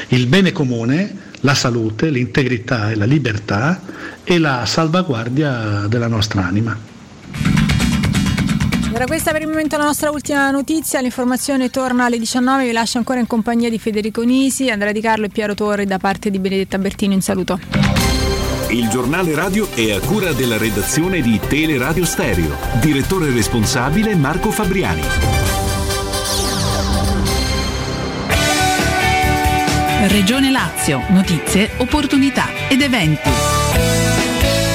il 0.09 0.27
bene 0.27 0.53
comune, 0.53 1.17
la 1.41 1.55
salute, 1.55 2.11
l'integrità 2.11 2.91
e 2.91 2.97
la 2.97 3.07
libertà 3.07 3.81
e 4.23 4.39
la 4.39 4.67
salvaguardia 4.67 5.87
della 5.87 6.09
nostra 6.09 6.45
anima. 6.45 6.77
Era 8.93 9.07
questa 9.07 9.33
per 9.33 9.41
il 9.41 9.49
momento 9.49 9.77
la 9.77 9.85
nostra 9.85 10.11
ultima 10.11 10.51
notizia, 10.51 11.01
l'informazione 11.01 11.71
torna 11.71 12.05
alle 12.05 12.19
19, 12.19 12.67
vi 12.67 12.73
lascio 12.73 12.99
ancora 12.99 13.19
in 13.19 13.27
compagnia 13.27 13.69
di 13.69 13.79
Federico 13.79 14.23
Nisi, 14.23 14.71
Andrea 14.71 14.93
Di 14.93 15.01
Carlo 15.01 15.25
e 15.25 15.31
Piero 15.31 15.55
Torri 15.55 15.85
da 15.85 15.99
parte 15.99 16.31
di 16.31 16.39
Benedetta 16.39 16.79
Bertini, 16.79 17.15
un 17.15 17.21
saluto. 17.21 17.59
Il 18.69 18.89
giornale 18.89 19.35
radio 19.35 19.69
è 19.71 19.93
a 19.93 20.01
cura 20.01 20.33
della 20.33 20.59
redazione 20.59 21.21
di 21.21 21.41
Teleradio 21.47 22.05
Stereo, 22.05 22.57
direttore 22.81 23.31
responsabile 23.31 24.15
Marco 24.15 24.51
Fabriani. 24.51 25.64
Regione 30.07 30.51
Lazio, 30.51 31.03
notizie, 31.09 31.71
opportunità 31.79 32.49
ed 32.69 32.83
eventi. 32.83 33.31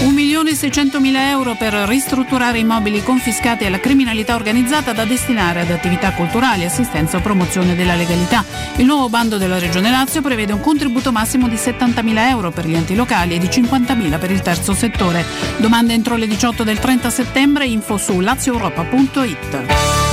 1.600.000 0.01 1.15
euro 1.29 1.55
per 1.55 1.73
ristrutturare 1.73 2.57
immobili 2.57 3.03
confiscati 3.03 3.65
alla 3.65 3.79
criminalità 3.79 4.33
organizzata 4.33 4.91
da 4.91 5.05
destinare 5.05 5.61
ad 5.61 5.69
attività 5.69 6.13
culturali, 6.13 6.65
assistenza 6.65 7.17
o 7.17 7.19
promozione 7.19 7.75
della 7.75 7.95
legalità. 7.95 8.43
Il 8.77 8.85
nuovo 8.85 9.07
bando 9.09 9.37
della 9.37 9.59
Regione 9.59 9.91
Lazio 9.91 10.21
prevede 10.21 10.53
un 10.53 10.61
contributo 10.61 11.11
massimo 11.11 11.47
di 11.47 11.55
70.000 11.55 12.17
euro 12.29 12.49
per 12.49 12.65
gli 12.65 12.75
enti 12.75 12.95
locali 12.95 13.35
e 13.35 13.37
di 13.37 13.47
50.000 13.47 14.19
per 14.19 14.31
il 14.31 14.41
terzo 14.41 14.73
settore. 14.73 15.23
Domande 15.57 15.93
entro 15.93 16.15
le 16.15 16.25
18 16.25 16.63
del 16.63 16.79
30 16.79 17.09
settembre, 17.11 17.67
info 17.67 17.97
su 17.97 18.19
lazioeuropa.it. 18.19 20.08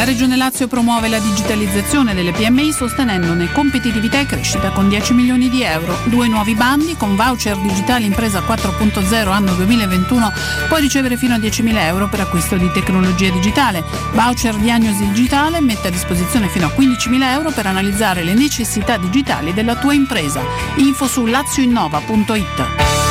La 0.00 0.06
Regione 0.06 0.36
Lazio 0.36 0.66
promuove 0.66 1.08
la 1.08 1.18
digitalizzazione 1.18 2.14
delle 2.14 2.32
PMI 2.32 2.72
sostenendone 2.72 3.52
competitività 3.52 4.18
e 4.18 4.24
crescita 4.24 4.70
con 4.70 4.88
10 4.88 5.12
milioni 5.12 5.50
di 5.50 5.62
euro. 5.62 5.94
Due 6.04 6.26
nuovi 6.26 6.54
bandi 6.54 6.96
con 6.96 7.16
voucher 7.16 7.58
digitale 7.58 8.06
impresa 8.06 8.40
4.0 8.40 9.28
anno 9.28 9.52
2021 9.52 10.32
puoi 10.68 10.80
ricevere 10.80 11.18
fino 11.18 11.34
a 11.34 11.36
10.000 11.36 11.76
euro 11.80 12.08
per 12.08 12.20
acquisto 12.20 12.56
di 12.56 12.72
tecnologia 12.72 13.28
digitale. 13.28 13.84
Voucher 14.14 14.54
diagnosi 14.54 15.06
digitale 15.06 15.60
mette 15.60 15.88
a 15.88 15.90
disposizione 15.90 16.48
fino 16.48 16.68
a 16.68 16.74
15.000 16.74 17.22
euro 17.32 17.50
per 17.50 17.66
analizzare 17.66 18.24
le 18.24 18.32
necessità 18.32 18.96
digitali 18.96 19.52
della 19.52 19.76
tua 19.76 19.92
impresa. 19.92 20.40
Info 20.76 21.06
su 21.08 21.26
lazioinnova.it. 21.26 23.09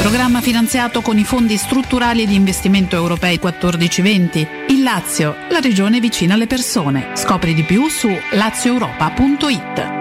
Programma 0.00 0.40
finanziato 0.40 1.02
con 1.02 1.18
i 1.18 1.24
fondi 1.24 1.58
strutturali 1.58 2.26
di 2.26 2.34
investimento 2.34 2.96
europei 2.96 3.38
14-20. 3.38 4.70
Il 4.70 4.82
Lazio, 4.82 5.34
la 5.50 5.60
regione 5.60 6.00
vicina 6.00 6.32
alle 6.34 6.46
persone. 6.46 7.14
Scopri 7.16 7.52
di 7.52 7.64
più 7.64 7.86
su 7.88 8.08
lazioeuropa.it. 8.32 9.98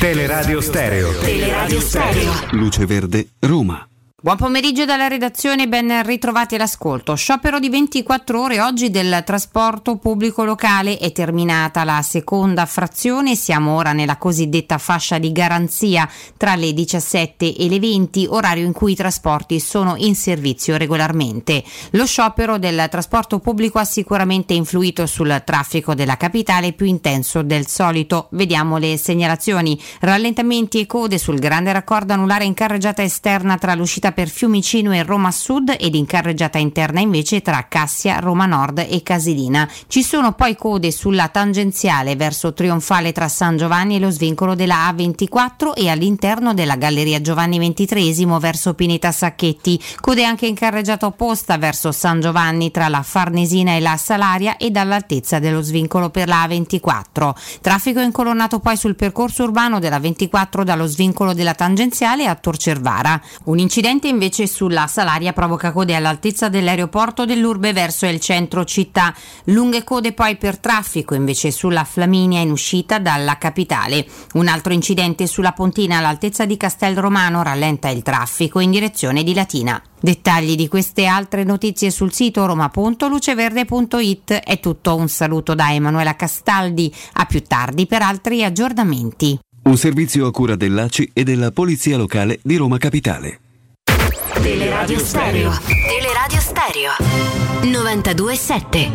Teleradio 0.00 0.62
Stereo. 0.62 1.18
Teleradio 1.18 1.78
Stereo. 1.78 2.32
Luce 2.52 2.86
Verde, 2.86 3.28
Roma. 3.40 3.86
Buon 4.18 4.38
pomeriggio 4.38 4.86
dalla 4.86 5.08
redazione, 5.08 5.68
ben 5.68 6.02
ritrovati 6.02 6.54
all'ascolto. 6.54 7.14
Sciopero 7.14 7.58
di 7.58 7.68
24 7.68 8.40
ore 8.40 8.62
oggi 8.62 8.88
del 8.88 9.22
trasporto 9.26 9.98
pubblico 9.98 10.42
locale 10.42 10.96
è 10.96 11.12
terminata 11.12 11.84
la 11.84 12.00
seconda 12.00 12.64
frazione, 12.64 13.36
siamo 13.36 13.76
ora 13.76 13.92
nella 13.92 14.16
cosiddetta 14.16 14.78
fascia 14.78 15.18
di 15.18 15.32
garanzia 15.32 16.08
tra 16.38 16.54
le 16.54 16.72
17 16.72 17.56
e 17.56 17.68
le 17.68 17.78
20, 17.78 18.26
orario 18.30 18.64
in 18.64 18.72
cui 18.72 18.92
i 18.92 18.96
trasporti 18.96 19.60
sono 19.60 19.96
in 19.96 20.14
servizio 20.16 20.78
regolarmente. 20.78 21.62
Lo 21.90 22.06
sciopero 22.06 22.56
del 22.56 22.86
trasporto 22.90 23.38
pubblico 23.38 23.78
ha 23.78 23.84
sicuramente 23.84 24.54
influito 24.54 25.04
sul 25.04 25.42
traffico 25.44 25.94
della 25.94 26.16
capitale 26.16 26.72
più 26.72 26.86
intenso 26.86 27.42
del 27.42 27.66
solito. 27.66 28.28
Vediamo 28.30 28.78
le 28.78 28.96
segnalazioni. 28.96 29.78
Rallentamenti 30.00 30.80
e 30.80 30.86
code 30.86 31.18
sul 31.18 31.38
grande 31.38 31.70
raccordo 31.70 32.14
anulare 32.14 32.44
in 32.44 32.54
carreggiata 32.54 33.02
esterna 33.02 33.58
tra 33.58 33.74
l'uscita 33.74 34.04
per 34.16 34.30
Fiumicino 34.30 34.94
e 34.94 35.02
Roma 35.02 35.30
Sud 35.30 35.76
ed 35.78 35.94
in 35.94 36.06
carreggiata 36.06 36.56
interna 36.56 37.00
invece 37.00 37.42
tra 37.42 37.66
Cassia, 37.68 38.18
Roma 38.18 38.46
Nord 38.46 38.78
e 38.88 39.02
Casilina. 39.02 39.68
Ci 39.88 40.02
sono 40.02 40.32
poi 40.32 40.56
code 40.56 40.90
sulla 40.90 41.28
tangenziale 41.28 42.16
verso 42.16 42.54
Trionfale 42.54 43.12
tra 43.12 43.28
San 43.28 43.58
Giovanni 43.58 43.96
e 43.96 43.98
lo 43.98 44.08
svincolo 44.08 44.54
della 44.54 44.90
A24 44.90 45.74
e 45.74 45.90
all'interno 45.90 46.54
della 46.54 46.76
Galleria 46.76 47.20
Giovanni 47.20 47.58
XXIII 47.58 48.38
verso 48.40 48.72
Pineta 48.72 49.12
Sacchetti. 49.12 49.78
Code 50.00 50.24
anche 50.24 50.46
in 50.46 50.54
carreggiata 50.54 51.04
opposta 51.04 51.58
verso 51.58 51.92
San 51.92 52.18
Giovanni 52.22 52.70
tra 52.70 52.88
la 52.88 53.02
Farnesina 53.02 53.72
e 53.72 53.80
la 53.80 53.98
Salaria 53.98 54.56
e 54.56 54.70
dall'altezza 54.70 55.38
dello 55.40 55.60
svincolo 55.60 56.08
per 56.08 56.26
la 56.26 56.46
A24. 56.46 57.34
Traffico 57.60 58.00
incolonnato 58.00 58.60
poi 58.60 58.78
sul 58.78 58.96
percorso 58.96 59.42
urbano 59.42 59.78
della 59.78 59.98
24 59.98 60.64
dallo 60.64 60.86
svincolo 60.86 61.34
della 61.34 61.52
tangenziale 61.52 62.26
a 62.26 62.34
Torcervara. 62.34 63.20
Un 63.44 63.58
incidente 63.58 63.95
invece 64.04 64.46
sulla 64.46 64.86
Salaria 64.86 65.32
provoca 65.32 65.72
code 65.72 65.94
all'altezza 65.94 66.48
dell'aeroporto 66.48 67.24
dell'Urbe 67.24 67.72
verso 67.72 68.06
il 68.06 68.20
centro 68.20 68.64
città. 68.64 69.14
Lunghe 69.44 69.84
code 69.84 70.12
poi 70.12 70.36
per 70.36 70.58
traffico 70.58 71.14
invece 71.14 71.50
sulla 71.50 71.84
Flaminia 71.84 72.40
in 72.40 72.50
uscita 72.50 72.98
dalla 72.98 73.38
capitale. 73.38 74.06
Un 74.34 74.48
altro 74.48 74.72
incidente 74.72 75.26
sulla 75.26 75.52
Pontina 75.52 75.98
all'altezza 75.98 76.44
di 76.44 76.56
Castel 76.56 76.96
Romano 76.96 77.42
rallenta 77.42 77.88
il 77.88 78.02
traffico 78.02 78.60
in 78.60 78.70
direzione 78.70 79.22
di 79.22 79.32
Latina. 79.32 79.82
Dettagli 79.98 80.56
di 80.56 80.68
queste 80.68 81.06
altre 81.06 81.42
notizie 81.42 81.90
sul 81.90 82.12
sito 82.12 82.44
roma.luceverde.it. 82.44 84.32
È 84.32 84.60
tutto, 84.60 84.94
un 84.94 85.08
saluto 85.08 85.54
da 85.54 85.72
Emanuela 85.72 86.14
Castaldi. 86.14 86.94
A 87.14 87.24
più 87.24 87.42
tardi 87.42 87.86
per 87.86 88.02
altri 88.02 88.44
aggiornamenti. 88.44 89.38
Un 89.62 89.76
servizio 89.76 90.26
a 90.26 90.30
cura 90.30 90.54
dell'ACI 90.54 91.10
e 91.12 91.24
della 91.24 91.50
Polizia 91.50 91.96
Locale 91.96 92.38
di 92.42 92.56
Roma 92.56 92.78
Capitale. 92.78 93.40
Teleradio 94.46 95.00
Stereo. 95.00 95.50
Teleradio 95.88 96.38
Stereo. 96.38 96.92
92.7. 97.62 98.90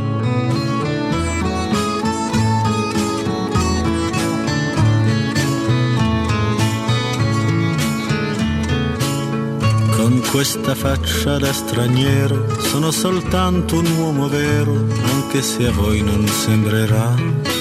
Con 9.98 10.22
questa 10.32 10.74
faccia 10.74 11.38
da 11.38 11.52
straniero 11.52 12.58
sono 12.62 12.90
soltanto 12.92 13.78
un 13.78 13.88
uomo 13.98 14.30
vero, 14.30 14.72
anche 15.04 15.42
se 15.42 15.68
a 15.68 15.72
voi 15.72 16.02
non 16.02 16.26
sembrerà. 16.30 17.61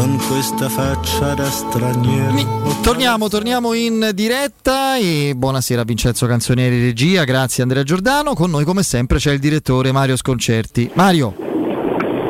con 0.00 0.18
questa 0.28 0.70
faccia 0.70 1.34
da 1.34 1.44
straniero. 1.44 2.80
Torniamo, 2.80 3.28
torniamo 3.28 3.74
in 3.74 4.12
diretta 4.14 4.96
e 4.96 5.34
buonasera 5.36 5.82
Vincenzo 5.84 6.26
Canzonieri 6.26 6.80
regia, 6.80 7.24
grazie 7.24 7.62
Andrea 7.62 7.82
Giordano, 7.82 8.32
con 8.32 8.48
noi 8.48 8.64
come 8.64 8.82
sempre 8.82 9.18
c'è 9.18 9.32
il 9.32 9.38
direttore 9.40 9.92
Mario 9.92 10.16
Sconcerti. 10.16 10.90
Mario. 10.94 11.34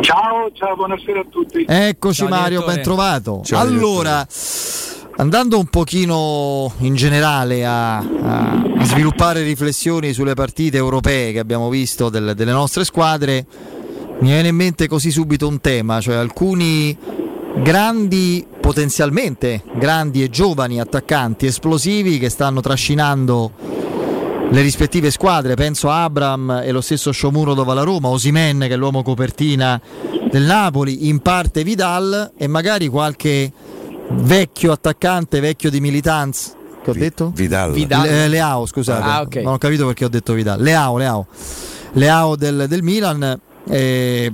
Ciao, 0.01 0.51
ciao, 0.53 0.75
buonasera 0.75 1.21
a 1.21 1.25
tutti. 1.31 1.65
Eccoci 1.69 2.23
Ciao, 2.23 2.29
Mario, 2.29 2.65
ben 2.65 2.83
trovato. 2.83 3.43
Ciao, 3.45 3.61
allora, 3.61 4.27
andando 5.19 5.57
un 5.57 5.67
pochino 5.67 6.73
in 6.79 6.97
generale 6.97 7.65
a, 7.65 7.99
a- 7.99 8.63
a 8.79 8.85
sviluppare 8.85 9.45
riflessioni 9.45 10.13
sulle 10.13 10.35
partite 10.35 10.77
europee 10.77 11.31
che 11.31 11.39
abbiamo 11.39 11.69
visto 11.69 12.09
del- 12.09 12.33
delle 12.35 12.51
nostre 12.51 12.83
squadre, 12.85 13.47
mi 14.19 14.31
viene 14.31 14.49
in 14.49 14.57
mente 14.57 14.89
così 14.89 15.13
subito 15.13 15.47
un 15.47 15.61
tema, 15.61 16.01
cioè 16.01 16.17
alcuni 16.17 17.29
grandi, 17.57 18.47
potenzialmente 18.61 19.63
grandi 19.75 20.23
e 20.23 20.31
giovani 20.31 20.81
attaccanti 20.81 21.47
esplosivi 21.47 22.19
che 22.19 22.29
stanno 22.29 22.61
trascinando 22.61 23.53
le 24.53 24.63
rispettive 24.63 25.11
squadre, 25.11 25.55
penso 25.55 25.91
a 25.91 26.03
Abram 26.05 26.63
e 26.65 26.73
lo 26.73 26.81
stesso 26.81 27.13
Sciomuro 27.13 27.55
dove 27.55 27.73
la 27.73 27.83
Roma, 27.83 28.09
Osimen 28.09 28.59
che 28.61 28.69
è 28.71 28.77
l'uomo 28.77 29.03
copertina 29.03 29.81
del 30.31 30.43
Napoli, 30.43 31.09
in 31.09 31.21
parte 31.21 31.63
Vidal 31.63 32.33
e 32.37 32.47
magari 32.49 32.89
qualche 32.89 33.53
vecchio 34.13 34.73
attaccante, 34.73 35.39
vecchio 35.39 35.71
di 35.71 35.81
Militanz. 35.81 36.57
Che 36.83 36.91
ho 36.91 36.95
detto? 36.95 37.31
Vidal. 37.33 38.03
Le- 38.09 38.27
Leao, 38.29 38.67
scusate. 38.67 39.09
Ah, 39.09 39.21
ok. 39.21 39.37
Non 39.37 39.53
ho 39.53 39.59
capito 39.59 39.87
perché 39.87 40.05
ho 40.05 40.09
detto 40.09 40.33
Vidal. 40.33 40.61
Leao, 40.61 40.97
Leao. 40.97 41.27
Leao 41.93 42.35
del, 42.37 42.65
del 42.69 42.83
Milan. 42.83 43.39
eh, 43.69 44.33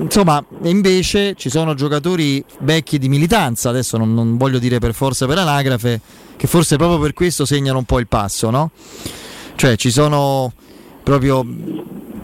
insomma, 0.00 0.44
invece 0.62 1.34
ci 1.36 1.48
sono 1.50 1.74
giocatori 1.74 2.44
vecchi 2.60 2.98
di 2.98 3.08
militanza, 3.08 3.68
adesso 3.68 3.96
non, 3.96 4.14
non 4.14 4.36
voglio 4.36 4.58
dire 4.58 4.78
per 4.78 4.94
forza 4.94 5.26
per 5.26 5.38
anagrafe, 5.38 6.00
che 6.36 6.46
forse 6.46 6.76
proprio 6.76 6.98
per 6.98 7.12
questo 7.12 7.44
segnano 7.44 7.78
un 7.78 7.84
po' 7.84 7.98
il 7.98 8.06
passo, 8.06 8.50
no? 8.50 8.70
Cioè 9.56 9.76
ci 9.76 9.90
sono 9.90 10.52
proprio 11.02 11.46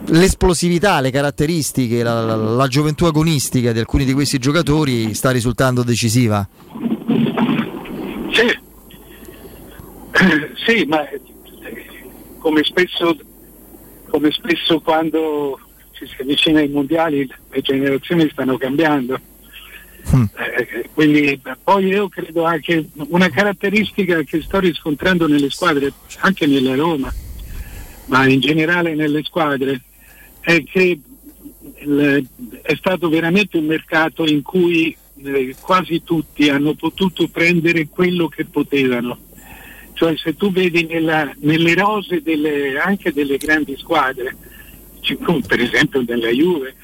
l'esplosività, 0.06 1.00
le 1.00 1.10
caratteristiche, 1.10 2.02
la, 2.02 2.24
la- 2.24 2.36
la 2.36 2.66
gioventù 2.66 3.04
agonistica 3.04 3.72
di 3.72 3.78
alcuni 3.78 4.04
di 4.04 4.12
questi 4.12 4.38
giocatori 4.38 5.14
sta 5.14 5.30
risultando 5.30 5.82
decisiva. 5.82 6.46
Sì, 8.32 8.58
sì 10.66 10.84
ma 10.86 11.08
eh, 11.08 11.20
come 12.38 12.62
spesso, 12.64 13.16
come 14.08 14.30
spesso 14.32 14.80
quando 14.80 15.58
ci 16.06 16.14
si 16.14 16.22
avvicina 16.22 16.60
ai 16.60 16.68
mondiali 16.68 17.28
le 17.50 17.60
generazioni 17.60 18.28
stanno 18.30 18.56
cambiando. 18.56 19.20
Eh, 20.02 20.88
quindi 20.94 21.24
eh, 21.24 21.40
poi 21.62 21.86
io 21.86 22.08
credo 22.08 22.44
anche 22.44 22.88
una 23.08 23.28
caratteristica 23.28 24.22
che 24.22 24.40
sto 24.40 24.58
riscontrando 24.58 25.28
nelle 25.28 25.50
squadre, 25.50 25.92
anche 26.20 26.46
nella 26.46 26.74
Roma, 26.74 27.12
ma 28.06 28.26
in 28.26 28.40
generale 28.40 28.94
nelle 28.94 29.22
squadre, 29.22 29.82
è 30.40 30.62
che 30.64 30.98
il- 31.82 32.26
è 32.62 32.74
stato 32.76 33.08
veramente 33.10 33.58
un 33.58 33.66
mercato 33.66 34.24
in 34.24 34.40
cui 34.42 34.96
eh, 35.22 35.54
quasi 35.60 36.02
tutti 36.02 36.48
hanno 36.48 36.72
potuto 36.72 37.28
prendere 37.28 37.88
quello 37.88 38.26
che 38.28 38.46
potevano. 38.46 39.18
Cioè 39.92 40.16
se 40.16 40.34
tu 40.34 40.50
vedi 40.50 40.86
nella- 40.86 41.30
nelle 41.40 41.74
rose 41.74 42.22
delle- 42.22 42.78
anche 42.78 43.12
delle 43.12 43.36
grandi 43.36 43.76
squadre, 43.76 44.34
per 45.46 45.60
esempio 45.60 46.02
nella 46.06 46.28
Juve, 46.30 46.74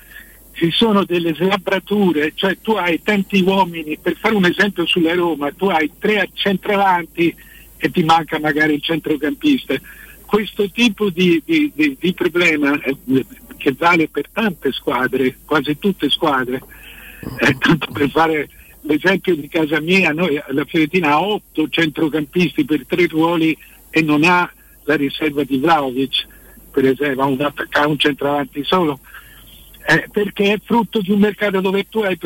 ci 0.53 0.71
sono 0.71 1.05
delle 1.05 1.35
slabrature, 1.35 2.33
cioè 2.35 2.57
tu 2.63 2.73
hai 2.73 3.03
tanti 3.03 3.43
uomini, 3.43 3.99
per 3.99 4.17
fare 4.17 4.35
un 4.35 4.47
esempio 4.47 4.87
sulla 4.87 5.15
Roma, 5.15 5.53
tu 5.53 5.67
hai 5.67 5.91
tre 5.99 6.31
centravanti 6.33 7.35
e 7.77 7.91
ti 7.91 8.03
manca 8.03 8.39
magari 8.39 8.75
il 8.75 8.83
centrocampista. 8.83 9.75
Questo 10.25 10.71
tipo 10.71 11.11
di, 11.11 11.43
di- 11.45 11.71
di- 11.75 11.97
di 12.01 12.13
problema 12.15 12.81
eh, 12.83 12.97
che 13.59 13.75
vale 13.77 14.09
per 14.09 14.29
tante 14.33 14.73
squadre, 14.73 15.37
quasi 15.45 15.79
tutte 15.79 16.09
squadre, 16.09 16.63
eh, 17.41 17.57
tanto 17.59 17.93
per 17.93 18.09
fare 18.11 18.49
l'esempio 18.81 19.35
di 19.37 19.49
casa 19.49 19.81
mia, 19.81 20.13
noi 20.13 20.41
la 20.49 20.65
Fiorentina 20.65 21.11
ha 21.11 21.21
otto 21.21 21.69
centrocampisti 21.69 22.65
per 22.65 22.87
tre 22.87 23.07
ruoli 23.09 23.57
e 23.91 24.01
non 24.01 24.25
ha 24.25 24.51
la 24.85 24.95
riserva 24.97 25.45
di 25.45 25.59
Vlaovic, 25.59 26.27
per 26.77 26.85
esempio, 26.85 27.23
ha 27.23 27.27
un, 27.27 27.53
un 27.87 27.99
centravanti 27.99 28.63
solo. 28.65 28.99
Eh, 29.89 30.09
perché 30.13 30.53
è 30.53 30.61
frutto 30.63 31.01
di 31.01 31.11
un 31.11 31.21
mercato 31.21 31.61
dove 31.63 31.87
tu 31.89 32.01
hai- 32.01 32.19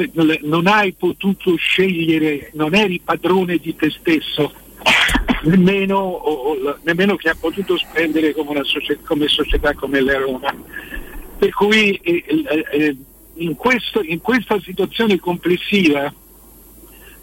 non 0.42 0.66
hai 0.66 0.92
potuto 0.92 1.54
scegliere, 1.54 2.50
non 2.54 2.74
eri 2.74 2.98
padrone 3.04 3.58
di 3.58 3.76
te 3.76 3.90
stesso, 3.90 4.52
nemmeno, 5.42 5.98
o- 5.98 6.32
o- 6.52 6.78
nemmeno 6.82 7.14
che 7.14 7.28
ha 7.28 7.36
potuto 7.38 7.76
spendere 7.78 8.34
come, 8.34 8.50
una 8.50 8.64
socie- 8.64 8.98
come 9.04 9.28
società 9.28 9.72
come 9.74 10.00
la 10.00 10.18
Roma. 10.18 10.52
Per 11.38 11.50
cui 11.50 11.94
eh, 12.02 12.24
eh, 12.26 12.64
eh, 12.72 12.96
in, 13.34 13.54
questo- 13.54 14.02
in 14.02 14.20
questa 14.20 14.58
situazione 14.60 15.20
complessiva 15.20 16.12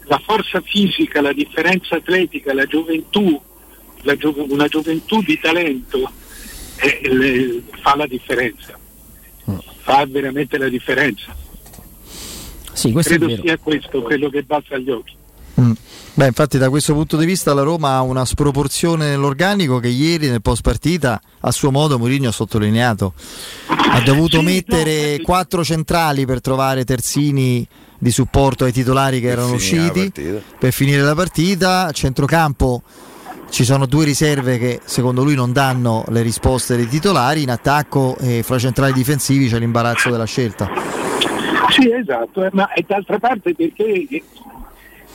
la 0.04 0.18
forza 0.24 0.62
fisica, 0.62 1.20
la 1.20 1.34
differenza 1.34 1.96
atletica, 1.96 2.54
la 2.54 2.64
gioventù, 2.64 3.38
la 4.02 4.16
gio- 4.16 4.46
una 4.48 4.66
gioventù 4.68 5.20
di 5.20 5.38
talento 5.38 6.10
eh, 6.80 7.00
le- 7.02 7.62
fa 7.82 7.96
la 7.96 8.06
differenza, 8.06 8.78
fa 9.82 10.06
veramente 10.06 10.58
la 10.58 10.68
differenza. 10.68 11.34
Sì, 12.72 12.92
questo 12.92 13.14
è 13.14 13.16
Credo 13.16 13.32
vero. 13.32 13.42
sia 13.42 13.58
questo 13.58 14.02
quello 14.02 14.28
che 14.30 14.42
balza 14.42 14.74
agli 14.76 14.90
occhi. 14.90 15.16
Mm. 15.60 15.72
Beh, 16.14 16.26
infatti 16.26 16.58
da 16.58 16.68
questo 16.68 16.94
punto 16.94 17.16
di 17.16 17.26
vista 17.26 17.54
la 17.54 17.62
Roma 17.62 17.94
ha 17.94 18.02
una 18.02 18.24
sproporzione 18.24 19.08
nell'organico 19.08 19.78
che 19.78 19.88
ieri 19.88 20.28
nel 20.28 20.42
post 20.42 20.62
partita 20.62 21.20
a 21.40 21.50
suo 21.52 21.70
modo 21.70 21.98
Mourinho 21.98 22.28
ha 22.28 22.32
sottolineato. 22.32 23.14
Ha 23.68 24.00
dovuto 24.00 24.42
mettere 24.42 25.20
quattro 25.22 25.64
centrali 25.64 26.26
per 26.26 26.40
trovare 26.40 26.84
terzini 26.84 27.66
di 27.98 28.10
supporto 28.10 28.64
ai 28.64 28.72
titolari 28.72 29.20
che 29.20 29.28
erano 29.28 29.52
usciti 29.54 30.12
per 30.58 30.72
finire 30.72 31.02
la 31.02 31.14
partita. 31.14 31.86
A 31.86 31.92
centrocampo 31.92 32.82
ci 33.50 33.64
sono 33.64 33.86
due 33.86 34.04
riserve 34.04 34.58
che 34.58 34.80
secondo 34.84 35.24
lui 35.24 35.34
non 35.34 35.52
danno 35.52 36.04
le 36.08 36.22
risposte 36.22 36.76
dei 36.76 36.86
titolari. 36.86 37.42
In 37.42 37.50
attacco 37.50 38.16
e 38.18 38.42
fra 38.42 38.58
centrali 38.58 38.92
difensivi 38.92 39.48
c'è 39.48 39.58
l'imbarazzo 39.58 40.10
della 40.10 40.26
scelta. 40.26 40.70
Sì, 41.70 41.90
esatto, 41.92 42.44
eh, 42.44 42.50
ma 42.52 42.68
d'altra 42.86 43.18
parte 43.18 43.54
perché 43.54 43.84
eh, 43.84 44.22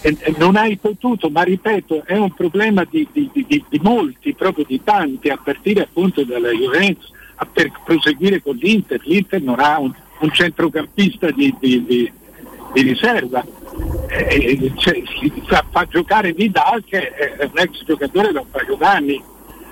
eh, 0.01 0.35
non 0.38 0.55
hai 0.55 0.77
potuto, 0.77 1.30
ma 1.30 1.41
ripeto, 1.41 2.03
è 2.05 2.15
un 2.18 2.31
problema 2.34 2.85
di, 2.89 3.07
di- 3.11 3.30
di- 3.34 3.45
di- 3.47 3.80
molti, 3.81 4.34
proprio 4.34 4.65
di 4.68 4.81
tanti, 4.84 5.30
a 5.30 5.39
partire 5.41 5.81
appunto 5.81 6.23
dalla 6.23 6.51
Juventus, 6.51 7.11
per 7.51 7.72
proseguire 7.84 8.41
con 8.41 8.55
l'Inter. 8.55 9.01
L'Inter 9.03 9.41
non 9.41 9.60
ha 9.60 9.80
un, 9.80 9.91
un 10.19 10.31
centrocampista 10.31 11.30
di 11.31 12.11
riserva. 12.73 13.43
Eh, 14.07 14.59
eh, 14.61 14.71
cioè, 14.77 15.01
fa, 15.47 15.65
fa 15.71 15.87
giocare 15.89 16.33
Vidal 16.33 16.83
che 16.87 17.09
è 17.09 17.43
un 17.43 17.57
ex 17.57 17.83
giocatore 17.85 18.31
da 18.31 18.41
un 18.41 18.49
paio 18.49 18.75
d'anni, 18.75 19.21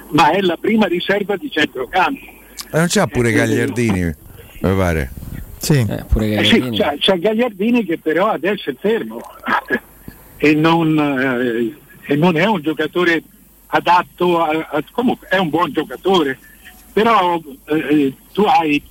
ma 0.09 0.31
è 0.31 0.41
la 0.41 0.57
prima 0.57 0.87
riserva 0.87 1.35
di 1.37 1.49
centrocampo. 1.51 2.25
E 2.71 2.77
non 2.77 2.87
c'ha 2.87 3.07
pure 3.07 3.31
Gagliardini, 3.31 4.03
mi 4.61 4.75
pare. 4.75 5.11
Sì, 5.57 5.85
pure 6.07 6.37
Eh 6.37 6.43
sì, 6.45 6.69
c'è, 6.71 6.97
c'è 6.97 7.19
Gagliardini 7.19 7.85
che 7.85 7.99
però 7.99 8.29
adesso 8.29 8.71
è 8.71 8.75
fermo 8.79 9.21
e 10.37 10.55
non, 10.55 10.97
eh, 10.97 12.11
e 12.11 12.15
non 12.15 12.35
è 12.35 12.45
un 12.45 12.61
giocatore 12.61 13.21
adatto 13.67 14.41
a, 14.41 14.67
a- 14.71 14.83
comunque 14.91 15.27
è 15.27 15.37
un 15.37 15.49
buon 15.49 15.71
giocatore 15.71 16.39
però 16.91 17.39
eh, 17.65 18.13
tu 18.33 18.41
hai 18.41 18.75
eh, 18.75 18.75
eh, 18.75 18.83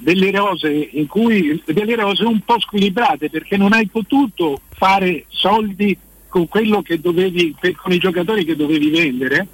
delle 0.00 0.30
rose 0.30 0.70
in 0.92 1.06
cui 1.06 1.60
delle 1.66 1.96
rose 1.96 2.24
un 2.24 2.40
po' 2.40 2.60
squilibrate 2.60 3.28
perché 3.28 3.56
non 3.56 3.72
hai 3.72 3.86
potuto 3.88 4.60
fare 4.70 5.24
soldi 5.28 5.96
con 6.28 6.46
quello 6.48 6.82
che 6.82 7.00
dovevi 7.00 7.54
per- 7.58 7.74
con 7.74 7.92
i 7.92 7.98
giocatori 7.98 8.44
che 8.44 8.54
dovevi 8.54 8.90
vendere 8.90 9.46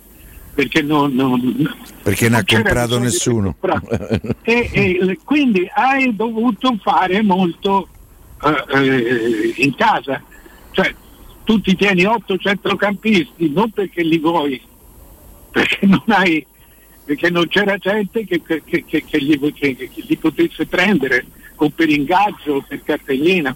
perché 0.55 0.83
non, 0.83 1.15
non- 1.15 1.75
Perché 2.03 2.27
ha 2.27 2.31
non 2.31 2.43
c'era 2.45 2.63
comprato 2.63 2.99
nessuno. 2.99 3.57
e, 4.43 4.69
e 4.75 5.19
quindi 5.25 5.67
hai 5.75 6.15
dovuto 6.15 6.77
fare 6.83 7.23
molto 7.23 7.89
eh, 8.45 8.79
eh, 8.79 9.53
in 9.57 9.75
casa, 9.75 10.23
cioè 10.73 10.95
tu 11.45 11.59
ti 11.63 11.75
tieni 11.75 12.05
otto 12.05 12.37
centrocampisti 12.37 13.51
non 13.51 13.71
perché 13.71 14.03
li 14.03 14.19
vuoi, 14.19 14.61
perché 15.51 15.87
non 15.87 16.03
hai 16.09 16.45
perché 17.05 17.31
non 17.31 17.49
c'era 17.49 17.77
gente 17.77 18.25
che, 18.25 18.41
che- 18.43 18.63
che- 18.65 18.85
che- 18.85 19.19
li, 19.19 19.39
li 20.07 20.17
potesse 20.17 20.67
prendere 20.67 21.25
o 21.57 21.69
per 21.71 21.89
ingaggio 21.89 22.55
o 22.55 22.65
per 22.67 22.83
cartellina. 22.83 23.55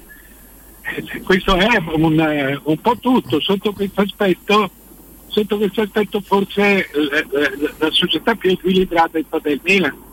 Eh, 0.82 1.20
Questo 1.22 1.56
è 1.56 1.66
un, 1.94 2.18
eh, 2.20 2.60
un 2.64 2.78
po' 2.80 2.96
tutto, 2.98 3.40
sotto 3.40 3.72
questo 3.72 4.02
aspetto, 4.02 4.70
sotto 5.28 5.56
questo 5.58 5.82
aspetto 5.82 6.20
forse 6.20 6.62
eh, 6.62 6.88
eh, 6.90 7.70
la 7.78 7.90
società 7.90 8.34
più 8.34 8.50
equilibrata 8.50 9.18
è 9.18 9.24
stata 9.26 9.48
il 9.50 9.60
Milan 9.62 10.04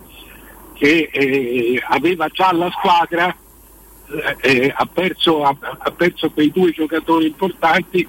che 0.74 1.10
eh, 1.12 1.82
aveva 1.90 2.28
già 2.30 2.52
la 2.52 2.70
squadra 2.72 3.34
eh, 4.42 4.74
ha, 4.76 4.86
perso, 4.86 5.44
ha, 5.44 5.56
ha 5.60 5.92
perso 5.92 6.30
quei 6.32 6.52
due 6.52 6.72
giocatori 6.72 7.28
importanti, 7.28 8.06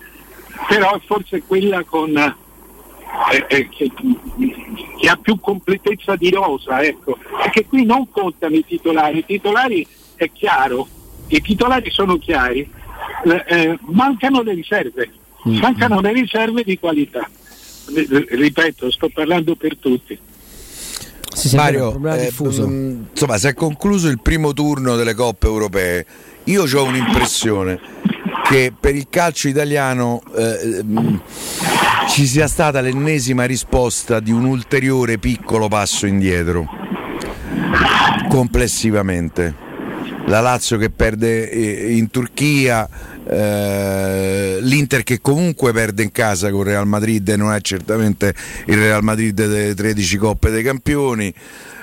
però 0.69 0.99
forse 1.05 1.43
quella 1.43 1.85
con, 1.85 2.37
eh, 3.33 3.45
eh, 3.49 3.69
che, 3.69 3.91
che, 5.01 5.09
ha 5.09 5.17
più 5.17 5.39
completezza 5.41 6.17
di 6.17 6.31
rosa, 6.31 6.83
ecco. 6.83 7.19
Perché 7.43 7.67
qui 7.67 7.85
non 7.85 8.11
contano 8.11 8.55
i 8.55 8.65
titolari, 8.65 9.19
i 9.19 9.25
titolari 9.25 9.87
è 10.17 10.31
chiaro, 10.33 10.87
i 11.29 11.41
titolari 11.41 11.91
sono 11.91 12.19
chiari, 12.19 12.69
eh, 13.25 13.45
eh 13.47 13.79
mancano 13.81 14.43
le 14.43 14.55
riserve, 14.55 15.11
mm. 15.49 15.59
mancano 15.59 16.01
le 16.01 16.13
riserve 16.13 16.63
di 16.65 16.79
qualità. 16.79 17.29
Ripeto, 17.87 18.91
sto 18.91 19.11
parlando 19.11 19.57
per 19.57 19.77
tutti. 19.77 20.19
Mario, 21.53 22.01
eh, 22.15 22.33
insomma, 22.39 23.37
si 23.37 23.47
è 23.49 23.55
concluso 23.55 24.09
il 24.09 24.21
primo 24.21 24.53
turno 24.53 24.97
delle 24.97 25.15
coppe 25.15 25.47
europee. 25.47 26.07
Io 26.45 26.63
ho 26.63 26.85
un'impressione 26.85 27.81
che 28.49 28.73
per 28.79 28.95
il 28.95 29.07
calcio 29.09 29.49
italiano 29.49 30.23
eh, 30.37 30.85
ci 32.09 32.27
sia 32.27 32.47
stata 32.47 32.81
l'ennesima 32.81 33.45
risposta 33.45 34.21
di 34.21 34.31
un 34.31 34.45
ulteriore 34.45 35.19
piccolo 35.19 35.69
passo 35.69 36.07
indietro 36.07 36.69
complessivamente. 38.29 39.63
La 40.27 40.41
Lazio 40.41 40.77
che 40.77 40.91
perde 40.91 41.51
eh, 41.51 41.95
in 41.95 42.11
Turchia, 42.11 42.89
eh, 43.27 44.59
l'Inter 44.61 45.05
che 45.05 45.21
comunque 45.21 45.73
perde 45.73 46.03
in 46.03 46.11
casa 46.11 46.51
con 46.51 46.61
il 46.61 46.67
Real 46.67 46.87
Madrid 46.87 47.29
e 47.29 47.37
non 47.37 47.53
è 47.53 47.61
certamente 47.61 48.35
il 48.67 48.77
Real 48.77 49.05
Madrid 49.05 49.35
delle 49.35 49.75
13 49.75 50.17
coppe 50.17 50.51
dei 50.51 50.63
campioni, 50.63 51.33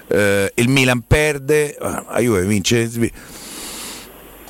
eh, 0.07 0.51
il 0.55 0.67
Milan 0.67 1.03
perde, 1.07 1.77
la 1.79 2.17
Juve 2.19 2.45
vince. 2.45 2.89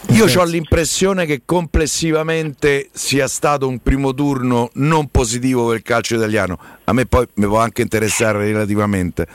Io 0.10 0.26
ho 0.26 0.44
l'impressione 0.44 1.26
che 1.26 1.44
complessivamente 1.45 2.90
sia 2.91 3.28
stato 3.28 3.68
un 3.68 3.80
primo 3.80 4.14
turno 4.14 4.69
non 4.73 5.07
positivo 5.07 5.68
per 5.68 5.78
il 5.78 5.84
calcio 5.84 6.15
italiano. 6.15 6.57
A 6.86 6.94
me 6.94 7.06
poi 7.06 7.26
mi 7.36 7.45
può 7.45 7.60
anche 7.60 7.82
interessare 7.82 8.45
relativamente. 8.45 9.28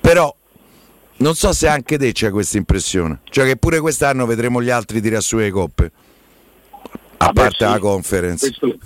Però 0.00 0.34
non 1.16 1.34
so 1.34 1.52
se 1.52 1.68
anche 1.68 1.98
te 1.98 2.12
c'è 2.12 2.30
questa 2.30 2.58
impressione. 2.58 3.20
Cioè 3.24 3.46
che 3.46 3.56
pure 3.56 3.80
quest'anno 3.80 4.26
vedremo 4.26 4.62
gli 4.62 4.70
altri 4.70 5.00
tirare 5.00 5.22
su 5.22 5.36
le 5.36 5.50
coppe 5.50 5.90
a 7.16 7.32
parte 7.32 7.64
sì, 7.64 7.70
la 7.70 7.78
conference. 7.78 8.54
Questo, 8.58 8.78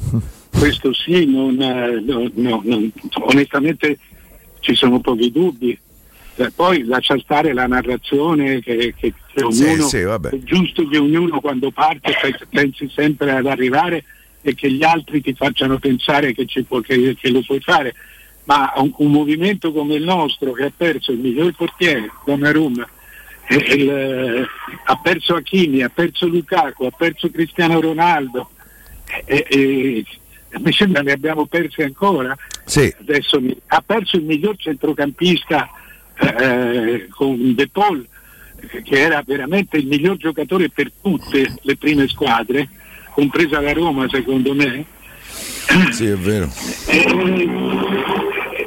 questo 0.51 0.93
sì, 0.93 1.27
non, 1.27 1.61
eh, 1.61 2.01
no, 2.01 2.31
no, 2.35 2.62
no, 2.65 2.90
onestamente 3.24 3.99
ci 4.61 4.74
sono 4.74 5.01
pochi 5.01 5.31
dubbi. 5.31 5.78
Eh, 6.40 6.52
poi 6.52 6.85
lascia 6.85 7.19
stare 7.19 7.52
la 7.52 7.66
narrazione 7.66 8.60
che, 8.60 8.94
che, 8.97 9.12
che 9.27 9.43
ognuno, 9.43 9.82
sì, 9.82 9.82
sì, 9.82 9.97
è 9.97 10.39
giusto 10.44 10.86
che 10.86 10.97
ognuno 10.97 11.40
quando 11.40 11.73
parte 11.73 12.15
pensi 12.48 12.89
sempre 12.94 13.32
ad 13.32 13.47
arrivare 13.47 14.05
e 14.43 14.55
che 14.55 14.70
gli 14.70 14.85
altri 14.85 15.20
ti 15.20 15.35
facciano 15.35 15.78
pensare 15.78 16.32
che, 16.32 16.47
può, 16.62 16.78
che, 16.78 17.16
che 17.19 17.31
lo 17.31 17.43
puoi 17.44 17.59
fare. 17.59 17.93
Ma 18.44 18.73
un, 18.77 18.93
un, 18.98 19.10
movimento 19.10 19.73
come 19.73 19.97
il 19.97 20.05
nostro 20.05 20.52
che 20.52 20.66
ha 20.66 20.73
perso 20.74 21.10
il 21.10 21.19
miglior 21.19 21.52
portiere, 21.56 22.09
Donnarumma, 22.24 22.89
il, 23.48 24.48
ha 24.85 24.97
perso 25.02 25.35
Achini, 25.35 25.82
ha 25.82 25.89
perso 25.89 26.28
Lukaku, 26.28 26.85
ha 26.85 26.93
perso 26.97 27.28
Cristiano 27.31 27.81
Ronaldo 27.81 28.51
e, 29.24 29.44
e, 29.48 30.05
mi 30.60 30.73
sembra 30.73 31.02
ne 31.02 31.10
abbiamo 31.10 31.47
persi 31.47 31.82
ancora. 31.82 32.36
Sì. 32.65 32.94
Adesso 33.01 33.43
ha 33.66 33.82
perso 33.85 34.16
il 34.16 34.23
miglior 34.23 34.56
centrocampista 34.56 35.69
eh, 36.19 37.07
con 37.11 37.55
De 37.55 37.69
Paul 37.69 38.07
che 38.82 39.01
era 39.01 39.23
veramente 39.24 39.77
il 39.77 39.86
miglior 39.86 40.16
giocatore 40.16 40.69
per 40.69 40.90
tutte 41.01 41.55
le 41.62 41.77
prime 41.77 42.09
squadre, 42.09 42.69
compresa 43.12 43.61
la 43.61 43.73
Roma 43.73 44.09
secondo 44.09 44.55
me. 44.55 44.85
Sì, 45.90 46.07
è 46.07 46.16
vero. 46.16 46.51
E, 46.86 47.49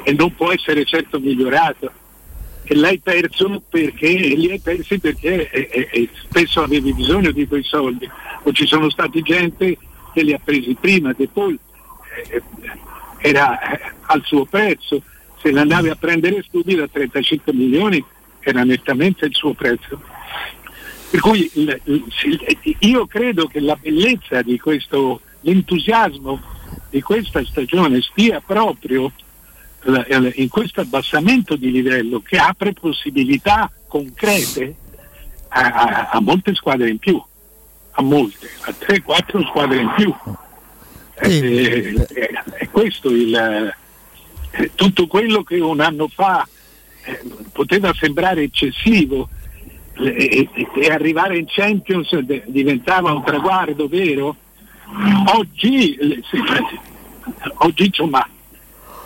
e 0.04 0.12
non 0.12 0.34
può 0.34 0.50
essere 0.52 0.84
certo 0.84 1.20
migliorato 1.20 1.90
e 2.64 2.74
l'hai 2.74 2.98
perso 2.98 3.62
perché 3.68 4.08
li 4.08 4.50
hai 4.50 4.60
persi 4.60 4.98
perché 4.98 5.50
e, 5.50 5.68
e, 5.70 5.88
e 5.90 6.08
spesso 6.14 6.62
avevi 6.62 6.92
bisogno 6.92 7.32
di 7.32 7.46
quei 7.46 7.64
soldi 7.64 8.08
o 8.44 8.52
ci 8.52 8.66
sono 8.66 8.88
stati 8.88 9.20
gente 9.22 9.76
che 10.12 10.22
li 10.22 10.32
ha 10.32 10.40
presi 10.42 10.76
prima 10.80 11.12
De 11.12 11.28
Paul 11.32 11.58
eh, 12.30 12.42
era 13.18 13.58
eh, 13.60 13.92
al 14.06 14.22
suo 14.24 14.44
prezzo 14.44 15.02
se 15.42 15.50
li 15.50 15.58
andavi 15.58 15.88
a 15.88 15.96
prendere 15.96 16.44
subito 16.48 16.82
a 16.82 16.88
35 16.88 17.52
milioni 17.52 18.02
era 18.40 18.64
nettamente 18.64 19.26
il 19.26 19.34
suo 19.34 19.52
prezzo 19.52 20.00
per 21.10 21.20
cui 21.20 21.50
io 22.78 23.06
credo 23.06 23.46
che 23.46 23.60
la 23.60 23.76
bellezza 23.76 24.40
di 24.40 24.58
questo 24.58 25.20
l'entusiasmo 25.40 26.40
di 26.90 27.02
questa 27.02 27.44
stagione 27.44 28.00
stia 28.00 28.40
proprio 28.40 29.12
in 30.34 30.48
questo 30.48 30.80
abbassamento 30.80 31.56
di 31.56 31.70
livello 31.70 32.20
che 32.20 32.36
apre 32.36 32.72
possibilità 32.72 33.70
concrete 33.88 34.76
a, 35.48 35.60
a, 35.60 36.08
a 36.12 36.20
molte 36.20 36.54
squadre 36.54 36.88
in 36.88 36.98
più, 36.98 37.22
a 37.92 38.02
molte, 38.02 38.48
a 38.60 38.70
3-4 38.70 39.46
squadre 39.48 39.80
in 39.80 39.92
più. 39.96 40.14
Sì. 41.20 41.40
Eh, 41.40 42.06
eh, 42.14 42.42
è 42.54 42.68
questo 42.70 43.10
il, 43.10 43.34
eh, 43.34 43.76
tutto 44.74 45.06
quello 45.06 45.42
che 45.42 45.58
un 45.60 45.80
anno 45.80 46.08
fa 46.08 46.46
eh, 47.04 47.20
poteva 47.52 47.92
sembrare 47.94 48.42
eccessivo 48.42 49.28
e, 49.94 50.48
e, 50.52 50.90
arrivare 50.90 51.38
in 51.38 51.46
Champions 51.46 52.16
diventava 52.46 53.12
un 53.12 53.22
traguardo 53.22 53.88
vero. 53.88 54.36
Oggi, 55.34 55.98
oggi 57.58 57.86
insomma, 57.86 58.26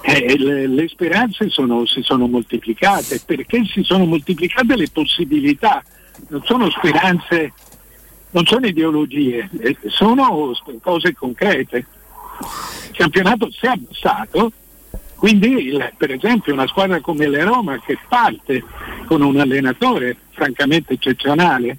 eh, 0.02 0.36
le, 0.38 0.88
speranze 0.88 1.48
sono, 1.48 1.84
si 1.86 2.02
sono 2.02 2.26
moltiplicate 2.26 3.22
perché 3.24 3.64
si 3.64 3.82
sono 3.82 4.04
moltiplicate 4.04 4.76
le 4.76 4.88
possibilità, 4.92 5.82
non 6.28 6.42
sono 6.44 6.70
speranze, 6.70 7.52
non 8.30 8.44
sono 8.46 8.66
ideologie, 8.66 9.48
eh, 9.58 9.76
sono 9.86 10.52
cose 10.80 11.14
concrete. 11.14 11.86
Il 12.90 12.96
campionato 12.96 13.50
si 13.50 13.66
è 13.66 13.68
abbassato, 13.68 14.52
quindi 15.16 15.48
il, 15.48 15.92
per 15.96 16.12
esempio 16.12 16.52
una 16.52 16.66
squadra 16.66 17.00
come 17.00 17.26
la 17.26 17.42
Roma 17.42 17.80
che 17.80 17.98
parte 18.08 18.62
con 19.06 19.22
un 19.22 19.40
allenatore 19.40 20.16
francamente 20.30 20.94
eccezionale, 20.94 21.78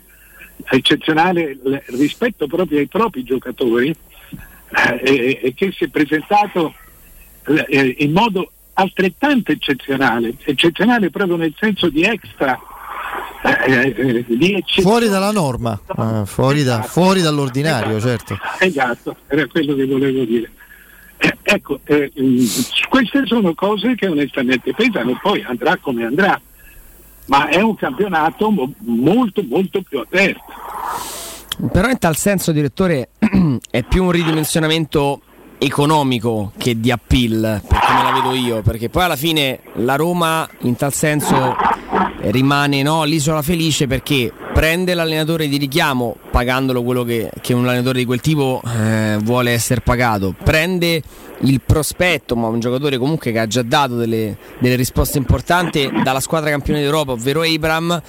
eccezionale 0.69 1.57
rispetto 1.88 2.47
proprio 2.47 2.80
ai 2.80 2.88
propri 2.88 3.23
giocatori 3.23 3.95
eh, 5.03 5.39
e 5.41 5.53
che 5.55 5.72
si 5.72 5.85
è 5.85 5.88
presentato 5.88 6.73
eh, 7.68 7.95
in 7.99 8.11
modo 8.11 8.51
altrettanto 8.73 9.51
eccezionale, 9.51 10.34
eccezionale 10.43 11.09
proprio 11.09 11.38
nel 11.38 11.53
senso 11.57 11.89
di 11.89 12.03
extra. 12.03 12.59
Eh, 13.43 13.93
eh, 13.95 14.26
di 14.27 14.64
fuori 14.81 15.07
dalla 15.07 15.31
norma, 15.31 15.80
eh, 15.88 16.26
fuori, 16.26 16.64
da, 16.64 16.81
fuori, 16.81 17.22
dall'ordinario, 17.22 17.97
esatto. 17.97 18.35
certo. 18.35 18.65
Esatto, 18.65 19.15
era 19.27 19.45
quello 19.45 19.76
che 19.76 19.85
volevo 19.85 20.23
dire. 20.26 20.51
Eh, 21.18 21.38
ecco, 21.41 21.80
eh, 21.85 22.11
queste 22.89 23.26
sono 23.26 23.53
cose 23.53 23.95
che 23.95 24.07
onestamente 24.07 24.73
pesano, 24.73 25.18
poi 25.22 25.44
andrà 25.44 25.77
come 25.77 26.06
andrà, 26.06 26.39
ma 27.26 27.48
è 27.49 27.61
un 27.61 27.76
campionato 27.76 28.49
mo- 28.49 28.73
molto 28.80 29.44
molto 29.44 29.81
più 29.81 29.99
aperto. 29.99 30.44
Però 31.72 31.89
in 31.89 31.98
tal 31.98 32.15
senso, 32.15 32.52
direttore, 32.52 33.10
è 33.72 33.84
più 33.84 34.03
un 34.03 34.11
ridimensionamento 34.11 35.22
economico 35.57 36.52
che 36.57 36.80
di 36.80 36.91
appeal, 36.91 37.61
per 37.68 37.80
come 37.80 38.03
la 38.03 38.11
vedo 38.11 38.35
io, 38.35 38.61
perché 38.61 38.89
poi 38.89 39.03
alla 39.03 39.15
fine 39.15 39.61
la 39.76 39.95
Roma 39.95 40.48
in 40.61 40.76
tal 40.76 40.94
senso 40.94 41.56
rimane 42.32 42.82
no, 42.82 43.04
l'isola 43.04 43.41
felice 43.41 43.88
perché 43.88 44.32
prende 44.54 44.94
l'allenatore 44.94 45.48
di 45.48 45.58
richiamo 45.58 46.16
pagandolo 46.32 46.84
quello 46.84 47.04
che, 47.04 47.30
che 47.41 47.54
un 47.54 47.68
allenatore 47.68 47.99
di 47.99 48.06
quel 48.06 48.22
tipo 48.22 48.62
eh, 48.66 49.18
vuole 49.22 49.52
essere 49.52 49.82
pagato, 49.82 50.36
prende 50.44 51.02
il 51.41 51.62
prospetto, 51.64 52.36
ma 52.36 52.48
un 52.48 52.60
giocatore 52.60 52.98
comunque 52.98 53.32
che 53.32 53.40
ha 53.40 53.48
già 53.48 53.62
dato 53.62 53.95
delle, 53.95 54.38
delle 54.60 54.76
risposte 54.76 55.18
importanti 55.18 55.90
dalla 56.04 56.20
squadra 56.20 56.49
campione 56.49 56.82
d'Europa, 56.82 57.12
ovvero 57.12 57.41
Abram, 57.41 58.02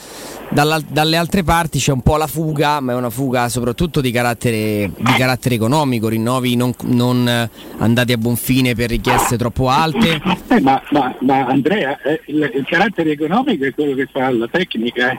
dalle 0.51 1.16
altre 1.16 1.43
parti 1.43 1.78
c'è 1.78 1.93
un 1.93 2.01
po' 2.01 2.16
la 2.16 2.27
fuga, 2.27 2.81
ma 2.81 2.93
è 2.93 2.95
una 2.95 3.11
fuga 3.11 3.49
soprattutto 3.49 4.01
di 4.01 4.11
carattere, 4.11 4.90
di 4.97 5.12
carattere 5.16 5.57
economico, 5.57 6.09
rinnovi 6.09 6.57
non, 6.57 6.73
non, 6.85 7.51
andati 7.78 8.12
a 8.12 8.16
buon 8.16 8.36
fine 8.36 8.74
per 8.74 8.89
richieste 8.89 9.36
troppo 9.36 9.69
alte. 9.69 10.20
Eh, 10.49 10.61
ma, 10.61 10.81
ma, 10.90 11.15
ma, 11.20 11.47
Andrea, 11.47 12.01
eh, 12.01 12.23
il, 12.27 12.51
il, 12.55 12.65
carattere 12.66 13.11
economico 13.12 13.65
è 13.65 13.74
quello 13.74 13.95
che 13.95 14.07
fa 14.10 14.30
la 14.30 14.48
tecnica. 14.48 15.12
Eh 15.12 15.18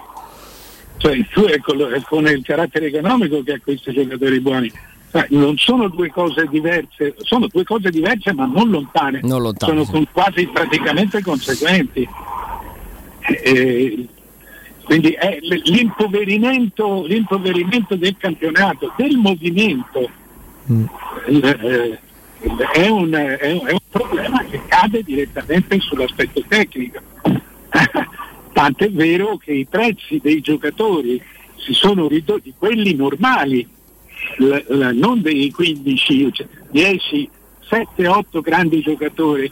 cioè 1.00 1.26
tu 1.30 1.44
è 1.46 1.60
con, 1.60 1.80
è 1.80 2.02
con 2.02 2.28
il 2.28 2.44
carattere 2.44 2.88
economico 2.88 3.42
che 3.42 3.54
ha 3.54 3.60
questi 3.64 3.94
giocatori 3.94 4.40
buoni. 4.42 4.72
Cioè, 5.12 5.28
non 5.30 5.58
sono 5.58 5.88
due 5.88 6.12
cose 6.12 6.46
diverse, 6.48 7.16
sono 7.20 7.48
due 7.48 7.64
cose 7.64 7.90
diverse 7.90 8.34
ma 8.34 8.46
non 8.46 8.70
lontane, 8.70 9.22
non 9.24 9.42
lontane 9.42 9.86
sono 9.86 10.06
quasi 10.12 10.46
praticamente 10.48 11.22
conseguenti. 11.24 12.08
E, 13.22 14.08
Quindi 14.84 15.12
è 15.12 15.40
l'impoverimento, 15.42 17.06
l'impoverimento 17.06 17.96
del 17.96 18.16
campionato, 18.18 18.92
del 18.98 19.16
movimento, 19.16 20.10
eh, 21.28 22.00
eh, 22.74 22.90
un, 22.90 23.14
è 23.14 23.50
un- 23.52 23.66
è 23.66 23.72
un 23.72 23.80
problema 23.90 24.44
che 24.44 24.62
cade 24.68 25.02
direttamente 25.02 25.80
sull'aspetto 25.80 26.44
tecnico. 26.48 27.00
Tant'è 28.52 28.90
vero 28.92 29.38
che 29.38 29.54
i 29.54 29.66
prezzi 29.66 30.20
dei 30.22 30.42
giocatori 30.42 31.22
si 31.56 31.74
sono 31.74 32.08
ridotti, 32.08 32.54
quelli 32.58 32.96
normali, 32.96 33.68
l- 34.38 34.56
l- 34.68 34.92
non 34.94 35.22
dei 35.22 35.52
15, 35.52 36.34
cioè 36.34 36.48
10, 36.72 37.30
7, 37.62 38.08
8 38.08 38.42
grandi 38.42 38.82
giocatori, 38.82 39.52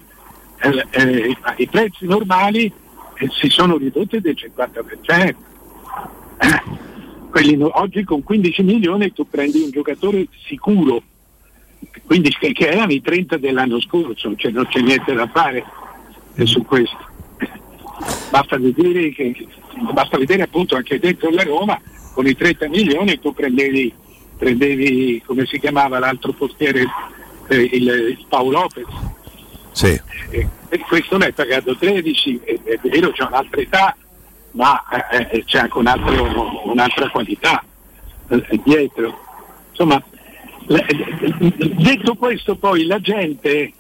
eh, 0.59 0.85
eh, 0.89 1.37
i 1.57 1.67
prezzi 1.67 2.05
normali 2.05 2.71
eh, 3.19 3.27
si 3.31 3.49
sono 3.49 3.77
ridotti 3.77 4.19
del 4.19 4.35
50%. 4.35 5.35
Eh, 6.39 7.55
no- 7.55 7.79
oggi 7.79 8.03
con 8.03 8.23
15 8.23 8.63
milioni 8.63 9.13
tu 9.13 9.27
prendi 9.29 9.61
un 9.61 9.69
giocatore 9.69 10.27
sicuro, 10.47 11.01
quindi 12.05 12.29
che, 12.37 12.51
che 12.53 12.67
erano 12.69 12.91
i 12.91 13.01
30 13.01 13.37
dell'anno 13.37 13.79
scorso, 13.79 14.35
cioè 14.35 14.51
non 14.51 14.65
c'è 14.67 14.79
niente 14.81 15.13
da 15.13 15.27
fare 15.27 15.63
su 16.43 16.63
questo. 16.63 17.06
Basta 18.29 18.57
vedere, 18.57 19.11
che, 19.11 19.47
basta 19.91 20.17
vedere 20.17 20.43
appunto 20.43 20.75
anche 20.75 20.99
dentro 20.99 21.29
la 21.29 21.43
Roma 21.43 21.79
con 22.13 22.25
i 22.25 22.35
30 22.35 22.67
milioni 22.69 23.19
tu 23.19 23.33
prendevi, 23.33 23.93
prendevi 24.37 25.21
come 25.25 25.45
si 25.45 25.59
chiamava 25.59 25.99
l'altro 25.99 26.33
portiere, 26.33 26.85
eh, 27.47 27.69
il, 27.73 27.87
il 27.87 28.25
Paolo 28.27 28.61
Lopez. 28.61 28.87
Sì. 29.71 30.01
Eh, 30.31 30.47
e 30.69 30.79
questo 30.79 31.17
l'hai 31.17 31.31
pagato 31.31 31.75
13, 31.75 32.41
è, 32.43 32.59
è 32.63 32.79
vero 32.81 33.11
c'è 33.11 33.23
un'altra 33.23 33.61
età, 33.61 33.95
ma 34.51 34.83
eh, 35.11 35.27
eh, 35.31 35.43
c'è 35.45 35.59
anche 35.59 35.77
un 35.77 35.87
altro- 35.87 36.61
un'altra 36.69 37.09
qualità 37.09 37.63
eh, 38.29 38.61
dietro. 38.63 39.25
Insomma, 39.69 40.01
eh, 40.67 40.85
detto 41.75 42.15
questo 42.15 42.55
poi 42.55 42.85
la 42.85 42.99
gente 42.99 43.71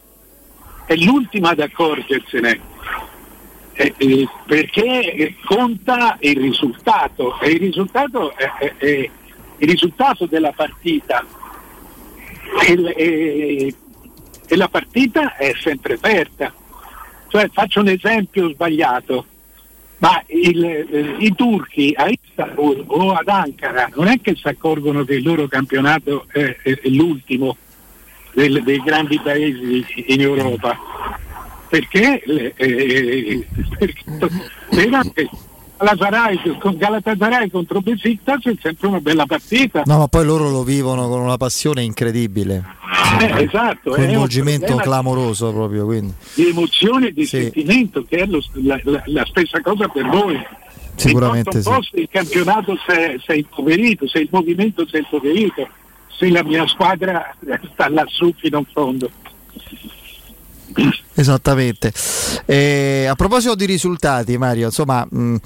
è 0.85 0.95
l'ultima 0.95 1.49
ad 1.49 1.59
accorgersene. 1.59 2.75
Eh, 3.77 3.93
eh, 3.97 4.27
perché 4.45 5.35
conta 5.45 6.17
il 6.21 6.37
risultato. 6.37 7.39
E 7.39 7.51
il 7.51 7.59
risultato, 7.59 8.35
è- 8.35 8.51
è- 8.59 8.73
è- 8.77 9.09
il 9.59 9.69
risultato 9.69 10.25
della 10.25 10.51
partita. 10.51 11.25
E, 12.65 13.73
e- 14.47 14.55
la 14.55 14.67
partita 14.67 15.35
è 15.35 15.53
sempre 15.61 15.93
aperta. 15.95 16.53
Cioè, 17.27 17.49
faccio 17.51 17.81
un 17.81 17.89
esempio 17.89 18.49
sbagliato, 18.49 19.25
ma 19.97 20.23
il- 20.27 20.63
eh, 20.63 21.15
i 21.19 21.33
turchi 21.35 21.93
a 21.95 22.07
Istanbul 22.07 22.83
o 22.87 23.11
ad 23.13 23.27
Ankara 23.27 23.89
non 23.95 24.07
è 24.07 24.19
che 24.21 24.35
si 24.35 24.47
accorgono 24.47 25.03
che 25.03 25.15
il 25.15 25.23
loro 25.23 25.47
campionato 25.47 26.25
è, 26.31 26.39
è- 26.63 26.79
è 26.81 26.87
l'ultimo 26.89 27.57
del- 28.33 28.63
dei 28.63 28.81
grandi 28.81 29.19
paesi 29.19 29.83
in 30.07 30.21
Europa, 30.21 30.79
perché, 31.69 32.21
le- 32.25 32.53
eh, 32.55 33.47
perché 33.77 34.03
perché 34.69 35.29
Galatasaray, 35.79 36.57
con 36.57 36.75
Galatasaray 36.75 37.49
contro 37.51 37.81
Besiktas 37.81 38.43
è 38.45 38.53
sempre 38.59 38.87
una 38.87 38.99
bella 38.99 39.25
partita. 39.27 39.83
No, 39.85 39.99
ma 39.99 40.07
poi 40.07 40.25
loro 40.25 40.49
lo 40.49 40.63
vivono 40.63 41.07
con 41.07 41.21
una 41.21 41.37
passione 41.37 41.83
incredibile. 41.83 42.63
Eh, 43.19 43.43
esatto, 43.43 43.89
un 43.89 43.95
Coinvolgimento 43.95 44.75
clamoroso 44.77 45.51
proprio. 45.51 45.85
Quindi. 45.85 46.13
di 46.33 46.47
emozione 46.49 47.07
e 47.09 47.13
di 47.13 47.25
Sì. 47.25 47.41
sentimento 47.41 48.03
che 48.03 48.17
è 48.17 48.25
lo- 48.25 48.43
la, 48.53 48.79
la- 48.83 49.03
la 49.05 49.25
stessa 49.29 49.61
cosa 49.61 49.87
per 49.87 50.05
voi. 50.07 50.35
Sicuramente 50.95 51.57
Importa 51.57 51.69
un 51.69 51.75
po' 51.75 51.87
se 51.91 51.99
il 51.99 52.09
campionato 52.11 52.75
si 52.83 52.91
è, 52.91 53.15
si 53.23 53.31
è 53.31 53.35
impoverito, 53.35 54.07
se 54.07 54.17
il 54.17 54.29
movimento 54.31 54.87
si 54.87 54.95
è 54.95 54.97
impoverito, 54.97 55.67
se 56.17 56.27
la 56.31 56.43
mia 56.43 56.65
squadra 56.65 57.35
sta 57.73 57.87
lassù 57.87 58.33
fino 58.35 58.57
in 58.57 58.65
fondo. 58.73 59.09
Esattamente. 61.19 61.91
E 62.45 63.07
a 63.09 63.15
proposito 63.15 63.55
di 63.55 63.65
risultati, 63.65 64.37
Mario, 64.37 64.67
insomma, 64.67 65.05
mh, 65.09 65.37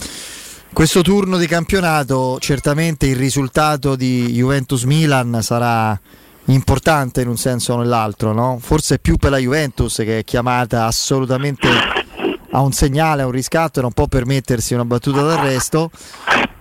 questo 0.73 1.01
turno 1.01 1.37
di 1.37 1.47
campionato, 1.47 2.37
certamente 2.39 3.05
il 3.05 3.15
risultato 3.15 3.95
di 3.95 4.33
Juventus-Milan 4.33 5.39
sarà 5.41 5.97
importante 6.45 7.21
in 7.21 7.29
un 7.29 7.37
senso 7.37 7.73
o 7.73 7.77
nell'altro, 7.77 8.33
no? 8.33 8.57
Forse 8.61 8.99
più 8.99 9.15
per 9.15 9.31
la 9.31 9.37
Juventus 9.37 9.95
che 9.97 10.19
è 10.19 10.23
chiamata 10.25 10.85
assolutamente 10.85 11.69
a 12.51 12.59
un 12.59 12.73
segnale, 12.73 13.21
a 13.21 13.25
un 13.25 13.31
riscatto 13.31 13.79
e 13.79 13.81
non 13.81 13.93
può 13.93 14.07
permettersi 14.07 14.73
una 14.73 14.83
battuta 14.83 15.21
d'arresto. 15.21 15.89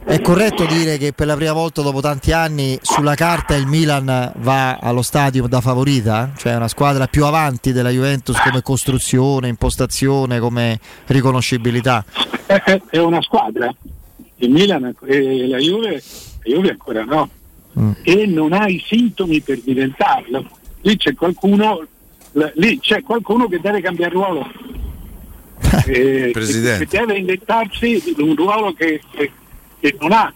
È 0.02 0.20
corretto 0.22 0.64
dire 0.64 0.97
che 0.97 1.12
per 1.12 1.27
la 1.27 1.36
prima 1.36 1.52
volta 1.52 1.82
dopo 1.82 2.01
tanti 2.01 2.32
anni 2.32 2.78
sulla 2.82 3.14
carta 3.14 3.55
il 3.55 3.66
Milan 3.66 4.32
va 4.39 4.77
allo 4.77 5.02
stadio 5.02 5.47
da 5.47 5.60
favorita? 5.60 6.32
Cioè 6.36 6.55
è 6.55 6.56
una 6.56 6.68
squadra 6.68 7.06
più 7.06 7.24
avanti 7.27 7.72
della 7.72 7.90
Juventus 7.90 8.40
come 8.40 8.62
costruzione, 8.62 9.48
impostazione, 9.48 10.40
come 10.40 10.81
riconoscibilità? 11.06 12.05
È, 12.47 12.98
una 12.98 13.20
squadra, 13.22 13.72
il 14.36 14.51
Milan 14.51 14.93
e 15.05 15.47
la 15.47 15.59
Juve, 15.59 16.02
la 16.43 16.55
Juve 16.55 16.70
ancora 16.70 17.05
no, 17.05 17.28
e 18.02 18.27
non 18.27 18.52
ha 18.52 18.66
i 18.66 18.82
sintomi 18.85 19.40
per 19.40 19.60
diventarlo. 19.60 20.44
Lì 20.81 20.97
c'è 20.97 21.14
qualcuno, 21.14 21.86
lì 22.55 22.81
c'è 22.81 23.02
qualcuno 23.02 23.47
che 23.47 23.60
deve 23.60 23.81
cambiare 23.81 24.12
ruolo. 24.12 24.47
Eh, 25.86 26.31
Presidente. 26.32 26.86
Che 26.86 26.98
deve 26.98 27.18
inventarsi 27.18 28.02
un 28.16 28.35
ruolo 28.35 28.72
che, 28.72 29.01
che- 29.12 29.31
che 29.81 29.97
non 29.98 30.12
ha. 30.12 30.32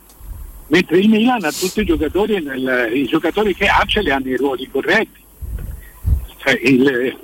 Mentre 0.68 0.98
il 0.98 1.08
Milan 1.08 1.44
ha 1.44 1.52
tutti 1.52 1.80
i 1.80 1.84
giocatori, 1.84 2.42
nel- 2.42 2.90
i 2.94 3.04
giocatori 3.04 3.54
che 3.54 3.66
ha 3.66 3.82
ce 3.86 4.00
li 4.00 4.10
hanno 4.10 4.28
i 4.28 4.36
ruoli 4.36 4.68
corretti. 4.70 5.22
Cioè, 6.38 6.58
il- 6.62 7.16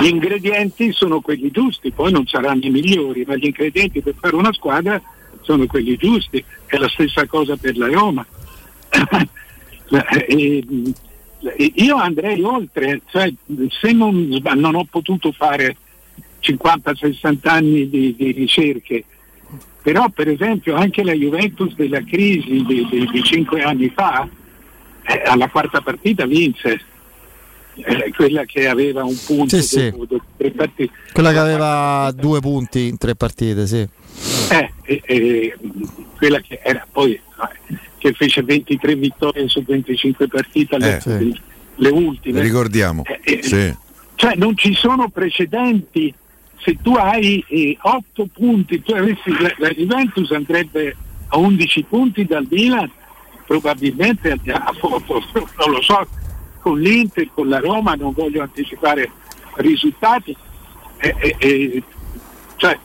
gli 0.00 0.06
ingredienti 0.06 0.92
sono 0.92 1.20
quelli 1.20 1.50
giusti, 1.50 1.90
poi 1.92 2.10
non 2.12 2.26
saranno 2.26 2.64
i 2.64 2.70
migliori, 2.70 3.24
ma 3.26 3.36
gli 3.36 3.46
ingredienti 3.46 4.00
per 4.00 4.14
fare 4.18 4.34
una 4.34 4.52
squadra 4.52 5.00
sono 5.42 5.66
quelli 5.66 5.96
giusti. 5.96 6.42
È 6.66 6.76
la 6.76 6.88
stessa 6.88 7.26
cosa 7.26 7.56
per 7.56 7.76
la 7.76 7.88
Roma. 7.88 8.26
E, 11.42 11.72
io 11.76 11.96
andrei 11.96 12.42
oltre, 12.42 13.00
cioè, 13.10 13.32
se 13.70 13.92
non, 13.92 14.28
non 14.56 14.74
ho 14.74 14.84
potuto 14.84 15.32
fare 15.32 15.74
50-60 16.40 17.48
anni 17.48 17.88
di, 17.88 18.14
di 18.14 18.30
ricerche, 18.32 19.04
però 19.82 20.08
per 20.10 20.28
esempio 20.28 20.74
anche 20.74 21.02
la 21.02 21.12
Juventus 21.12 21.74
della 21.74 22.02
crisi 22.02 22.64
di, 22.64 22.86
di- 22.90 23.08
di 23.10 23.22
cinque 23.22 23.62
anni 23.62 23.90
fa, 23.94 24.28
eh, 25.02 25.22
alla 25.24 25.48
quarta 25.48 25.80
partita 25.80 26.26
vinse, 26.26 26.80
eh, 27.74 28.12
quella 28.14 28.44
che 28.44 28.68
aveva 28.68 29.04
un 29.04 29.16
punto 29.24 29.56
Sì, 29.56 29.62
sì. 29.62 29.90
dopo, 29.90 30.06
tre 30.36 30.50
partite. 30.50 30.92
Quella 31.12 31.32
che 31.32 31.38
aveva 31.38 32.12
due 32.14 32.40
punti 32.40 32.88
in 32.88 32.98
tre 32.98 33.14
partite, 33.14 33.66
sì. 33.66 33.88
Eh, 34.50 34.72
eh, 34.82 35.02
eh, 35.06 35.56
quella 36.16 36.40
che 36.40 36.60
era 36.62 36.86
poi 36.90 37.12
eh, 37.14 37.76
che 37.96 38.12
fece 38.12 38.42
23 38.42 38.96
vittorie 38.96 39.48
su 39.48 39.62
25 39.62 40.26
partite 40.28 40.74
alle 40.74 40.96
Eh, 40.96 41.00
sì. 41.00 41.40
le 41.76 41.88
ultime. 41.88 42.40
Ricordiamo. 42.42 43.04
eh, 43.22 43.40
Sì. 43.42 43.74
Cioè 44.16 44.34
non 44.36 44.54
ci 44.56 44.74
sono 44.74 45.08
precedenti. 45.08 46.12
Se 46.62 46.76
tu 46.82 46.94
hai 46.94 47.44
8 47.80 48.26
punti, 48.32 48.82
tu 48.82 48.92
avessi, 48.92 49.30
la, 49.40 49.52
la 49.58 49.70
Juventus 49.70 50.30
andrebbe 50.32 50.94
a 51.28 51.38
11 51.38 51.82
punti 51.84 52.24
dal 52.26 52.46
Milan, 52.50 52.90
probabilmente 53.46 54.30
a- 54.30 54.72
non 54.82 55.70
lo 55.70 55.82
so, 55.82 56.06
con 56.60 56.78
l'Inter, 56.78 57.28
con 57.32 57.48
la 57.48 57.58
Roma, 57.58 57.94
non 57.94 58.12
voglio 58.12 58.42
anticipare 58.42 59.10
risultati. 59.56 60.36
Eh, 60.98 61.14
eh, 61.18 61.36
eh, 61.38 61.82
cioè, 62.56 62.78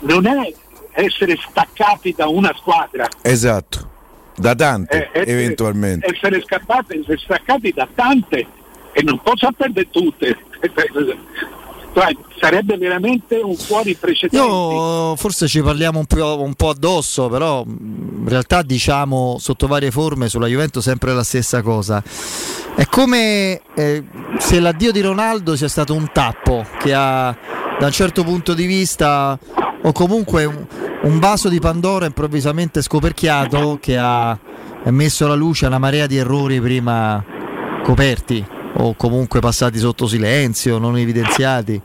non 0.00 0.26
è 0.26 0.52
essere 0.92 1.38
staccati 1.48 2.12
da 2.14 2.28
una 2.28 2.54
squadra, 2.56 3.08
Esatto. 3.22 3.90
Da 4.34 4.54
tante, 4.54 5.10
essere, 5.12 5.30
eventualmente. 5.30 6.06
essere 6.14 6.42
scappati, 6.42 6.98
essere 6.98 7.18
staccati 7.18 7.70
da 7.72 7.86
tante 7.94 8.46
e 8.92 9.02
non 9.02 9.20
posso 9.22 9.50
perdere 9.52 9.88
tutte. 9.90 10.36
Sarebbe 12.40 12.76
veramente 12.76 13.36
un 13.36 13.54
fuori 13.54 13.94
precedente. 13.94 14.36
Io 14.36 15.14
forse 15.16 15.46
ci 15.46 15.60
parliamo 15.60 15.98
un 15.98 16.06
po', 16.06 16.40
un 16.42 16.54
po' 16.54 16.70
addosso, 16.70 17.28
però 17.28 17.62
in 17.66 18.24
realtà 18.26 18.62
diciamo 18.62 19.36
sotto 19.38 19.66
varie 19.66 19.90
forme 19.90 20.28
sulla 20.28 20.46
Juventus 20.46 20.82
sempre 20.82 21.12
la 21.12 21.22
stessa 21.22 21.62
cosa. 21.62 22.02
È 22.74 22.86
come 22.86 23.60
eh, 23.74 24.04
se 24.38 24.58
l'addio 24.58 24.90
di 24.90 25.00
Ronaldo 25.02 25.54
sia 25.54 25.68
stato 25.68 25.94
un 25.94 26.10
tappo 26.12 26.66
che 26.78 26.94
ha 26.94 27.36
da 27.78 27.86
un 27.86 27.92
certo 27.92 28.24
punto 28.24 28.54
di 28.54 28.66
vista 28.66 29.38
o 29.82 29.92
comunque 29.92 30.44
un, 30.44 30.66
un 31.02 31.18
vaso 31.18 31.48
di 31.48 31.60
Pandora 31.60 32.06
improvvisamente 32.06 32.80
scoperchiato 32.80 33.78
che 33.80 33.98
ha 33.98 34.38
messo 34.86 35.26
alla 35.26 35.34
luce 35.34 35.66
una 35.66 35.78
marea 35.78 36.06
di 36.06 36.16
errori 36.16 36.60
prima 36.60 37.24
coperti 37.82 38.60
o 38.74 38.94
comunque 38.94 39.40
passati 39.40 39.78
sotto 39.78 40.06
silenzio, 40.06 40.78
non 40.78 40.96
evidenziati. 40.96 41.80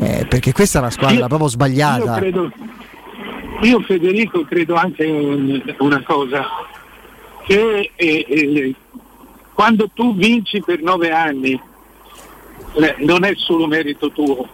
Eh, 0.00 0.26
perché 0.28 0.52
questa 0.52 0.78
è 0.78 0.80
una 0.82 0.90
squadra 0.90 1.16
Io- 1.16 1.26
proprio 1.26 1.46
Io 1.48 1.52
sbagliata. 1.54 2.14
credo, 2.16 2.52
io 3.62 3.80
Federico 3.80 4.44
credo 4.44 4.74
anche 4.76 5.04
un- 5.04 5.74
una 5.78 6.02
cosa, 6.04 6.44
che 7.44 7.90
eh, 7.96 8.26
eh, 8.28 8.74
quando 9.54 9.90
tu 9.92 10.14
vinci 10.14 10.62
per 10.62 10.82
nove 10.82 11.10
anni 11.10 11.60
eh, 12.74 12.94
non 12.98 13.24
è 13.24 13.32
solo 13.36 13.66
merito 13.66 14.10
tuo, 14.12 14.46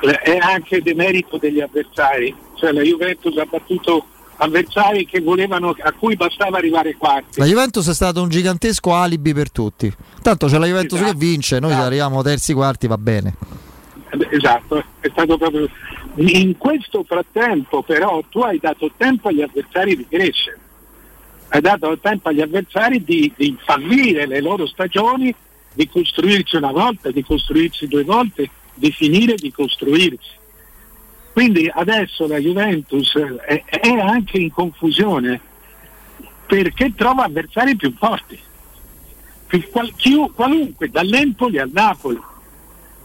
eh, 0.00 0.18
è 0.20 0.38
anche 0.38 0.80
demerito 0.80 1.36
degli 1.36 1.60
avversari, 1.60 2.34
cioè 2.54 2.72
la 2.72 2.80
Juventus 2.82 3.36
ha 3.36 3.44
battuto 3.44 4.06
avversari 4.38 5.06
che 5.06 5.20
volevano, 5.20 5.74
a 5.78 5.92
cui 5.92 6.16
bastava 6.16 6.58
arrivare 6.58 6.96
quarti. 6.96 7.38
La 7.38 7.46
Juventus 7.46 7.88
è 7.88 7.94
stato 7.94 8.22
un 8.22 8.28
gigantesco 8.28 8.94
alibi 8.94 9.32
per 9.32 9.50
tutti. 9.50 9.92
Tanto 10.22 10.46
c'è 10.46 10.58
la 10.58 10.66
Juventus 10.66 11.00
che 11.00 11.14
vince, 11.14 11.60
noi 11.60 11.72
se 11.72 11.80
arriviamo 11.80 12.22
terzi 12.22 12.52
quarti 12.52 12.86
va 12.86 12.98
bene. 12.98 13.34
Esatto, 14.30 14.82
è 15.00 15.08
stato 15.10 15.36
proprio. 15.36 15.68
In 16.16 16.56
questo 16.56 17.04
frattempo 17.04 17.82
però 17.82 18.22
tu 18.28 18.40
hai 18.40 18.58
dato 18.58 18.90
tempo 18.96 19.28
agli 19.28 19.42
avversari 19.42 19.96
di 19.96 20.06
crescere, 20.08 20.58
hai 21.48 21.60
dato 21.60 21.96
tempo 21.98 22.28
agli 22.28 22.40
avversari 22.40 23.04
di, 23.04 23.32
di 23.36 23.56
fallire 23.64 24.26
le 24.26 24.40
loro 24.40 24.66
stagioni, 24.66 25.34
di 25.74 25.88
costruirsi 25.88 26.56
una 26.56 26.72
volta, 26.72 27.10
di 27.10 27.22
costruirsi 27.22 27.86
due 27.86 28.02
volte, 28.04 28.50
di 28.74 28.90
finire 28.90 29.34
di 29.34 29.52
costruirsi. 29.52 30.36
Quindi 31.38 31.70
adesso 31.72 32.26
la 32.26 32.38
Juventus 32.38 33.16
è, 33.16 33.62
è 33.64 33.90
anche 33.90 34.38
in 34.38 34.50
confusione 34.50 35.40
perché 36.44 36.92
trova 36.96 37.26
avversari 37.26 37.76
più 37.76 37.94
forti, 37.96 38.36
qual- 39.70 39.94
chiu- 39.94 40.34
qualunque, 40.34 40.90
dall'Empoli 40.90 41.60
al 41.60 41.70
Napoli. 41.72 42.20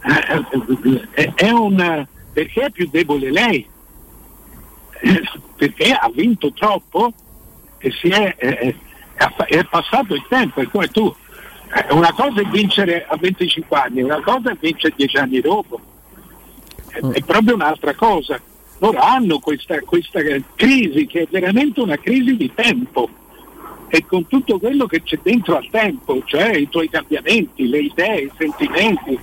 Eh, 0.01 1.07
è, 1.11 1.31
è 1.35 1.51
un, 1.51 2.07
perché 2.33 2.61
è 2.61 2.71
più 2.71 2.89
debole 2.89 3.29
lei? 3.29 3.67
Perché 5.55 5.91
ha 5.91 6.09
vinto 6.11 6.51
troppo 6.53 7.13
e 7.77 7.91
si 7.91 8.07
è, 8.07 8.35
è- 8.35 8.75
è 9.45 9.63
passato 9.65 10.15
il 10.15 10.25
tempo, 10.27 10.59
è 10.59 10.67
come 10.69 10.87
tu. 10.87 11.15
Eh, 11.71 11.93
Una 11.93 12.11
cosa 12.13 12.41
è 12.41 12.45
vincere 12.45 13.05
a 13.07 13.15
25 13.15 13.77
anni, 13.77 14.01
una 14.01 14.21
cosa 14.21 14.49
è 14.49 14.57
vincere 14.59 14.95
10 14.97 15.17
anni 15.17 15.39
dopo. 15.39 15.79
È, 16.93 16.99
è 16.99 17.21
proprio 17.23 17.55
un'altra 17.55 17.93
cosa. 17.95 18.39
Loro 18.79 18.99
hanno 18.99 19.39
questa, 19.39 19.79
questa 19.81 20.19
crisi 20.55 21.05
che 21.05 21.21
è 21.21 21.27
veramente 21.29 21.79
una 21.81 21.97
crisi 21.97 22.35
di 22.35 22.51
tempo 22.53 23.09
e 23.87 24.05
con 24.05 24.27
tutto 24.27 24.57
quello 24.59 24.85
che 24.87 25.03
c'è 25.03 25.19
dentro 25.21 25.55
al 25.55 25.67
tempo, 25.69 26.21
cioè 26.25 26.55
i 26.55 26.67
tuoi 26.67 26.89
cambiamenti, 26.89 27.67
le 27.69 27.79
idee, 27.79 28.21
i 28.23 28.31
sentimenti, 28.37 29.17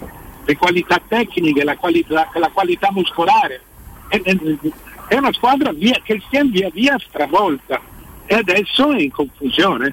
le 0.44 0.56
qualità 0.56 1.00
tecniche, 1.06 1.64
la 1.64 1.76
qualità, 1.76 2.28
la 2.34 2.50
qualità 2.52 2.90
muscolare. 2.92 3.60
È, 4.08 4.20
è- 4.22 4.36
è 5.08 5.16
una 5.16 5.32
squadra 5.32 5.72
via- 5.72 6.00
che 6.04 6.22
si 6.30 6.36
è 6.36 6.44
via 6.44 6.70
via 6.72 6.96
stravolta 7.00 7.80
e 8.26 8.34
adesso 8.36 8.92
è 8.92 9.00
in 9.00 9.10
confusione. 9.10 9.92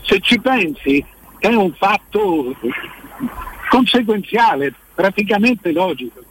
Se 0.00 0.18
ci 0.20 0.40
pensi 0.40 1.04
è 1.38 1.48
un 1.48 1.72
fatto 1.74 2.56
conseguenziale, 3.68 4.72
praticamente 4.94 5.72
logico. 5.72 6.22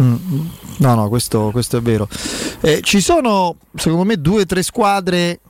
Mm, 0.00 0.46
No, 0.78 0.94
no, 0.94 1.08
questo, 1.08 1.50
questo 1.52 1.76
è 1.76 1.82
vero. 1.82 2.08
Eh, 2.60 2.80
ci 2.82 3.00
sono, 3.00 3.56
secondo 3.74 4.04
me, 4.04 4.16
due 4.16 4.42
o 4.42 4.46
tre 4.46 4.62
squadre 4.62 5.40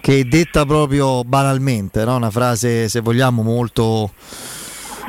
che 0.00 0.26
detta 0.28 0.64
proprio 0.64 1.24
banalmente, 1.24 2.04
no? 2.04 2.16
una 2.16 2.30
frase, 2.30 2.88
se 2.88 3.00
vogliamo, 3.00 3.42
molto 3.42 4.12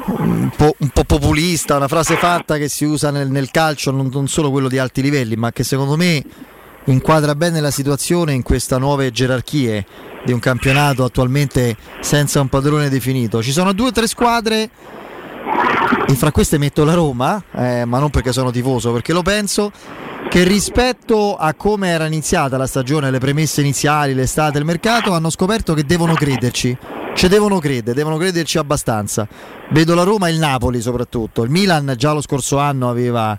un 0.07 0.52
po', 0.56 0.76
un 0.80 0.90
po' 0.90 1.03
populista, 1.03 1.76
una 1.76 1.88
frase 1.88 2.15
fatta 2.15 2.57
che 2.57 2.69
si 2.69 2.86
usa 2.86 3.11
nel, 3.11 3.30
nel 3.30 3.52
calcio, 3.52 3.91
non, 3.91 4.10
non 4.11 4.27
solo 4.27 4.52
quello 4.52 4.69
di 4.69 4.77
alti 4.77 5.02
livelli, 5.02 5.36
ma 5.36 5.52
che 5.52 5.64
secondo 5.64 5.95
me 5.98 6.23
inquadra 6.86 7.36
bene 7.36 7.60
la 7.60 7.72
situazione 7.72 8.34
in 8.34 8.44
queste 8.44 8.77
nuove 8.77 9.11
gerarchie 9.11 9.86
di 10.23 10.32
un 10.32 10.40
campionato 10.40 11.03
attualmente 11.03 11.76
senza 11.99 12.40
un 12.40 12.48
padrone 12.48 12.90
definito. 12.90 13.44
Ci 13.44 13.52
sono 13.52 13.73
due 13.73 13.88
o 13.90 13.91
tre 13.91 14.07
squadre 14.07 14.69
e 16.07 16.13
fra 16.13 16.31
queste 16.31 16.57
metto 16.57 16.84
la 16.84 16.93
Roma, 16.93 17.43
eh, 17.55 17.85
ma 17.85 17.99
non 17.99 18.09
perché 18.09 18.31
sono 18.31 18.51
tifoso, 18.51 18.91
perché 18.91 19.13
lo 19.13 19.22
penso, 19.22 19.72
che 20.30 20.43
rispetto 20.43 21.35
a 21.35 21.53
come 21.53 21.89
era 21.89 22.05
iniziata 22.05 22.57
la 22.57 22.67
stagione, 22.67 23.11
le 23.11 23.19
premesse 23.19 23.61
iniziali, 23.61 24.13
l'estate, 24.13 24.57
il 24.57 24.65
mercato, 24.65 25.13
hanno 25.13 25.30
scoperto 25.30 25.73
che 25.73 25.84
devono 25.84 26.13
crederci. 26.13 26.77
Ci 27.13 27.27
devono 27.27 27.59
credere, 27.59 27.95
devono 27.95 28.17
crederci 28.17 28.57
abbastanza. 28.57 29.27
Vedo 29.69 29.95
la 29.95 30.03
Roma 30.03 30.27
e 30.27 30.31
il 30.31 30.39
Napoli 30.39 30.81
soprattutto. 30.81 31.43
Il 31.43 31.49
Milan 31.49 31.93
già 31.97 32.11
lo 32.11 32.22
scorso 32.22 32.57
anno 32.57 32.89
aveva 32.89 33.38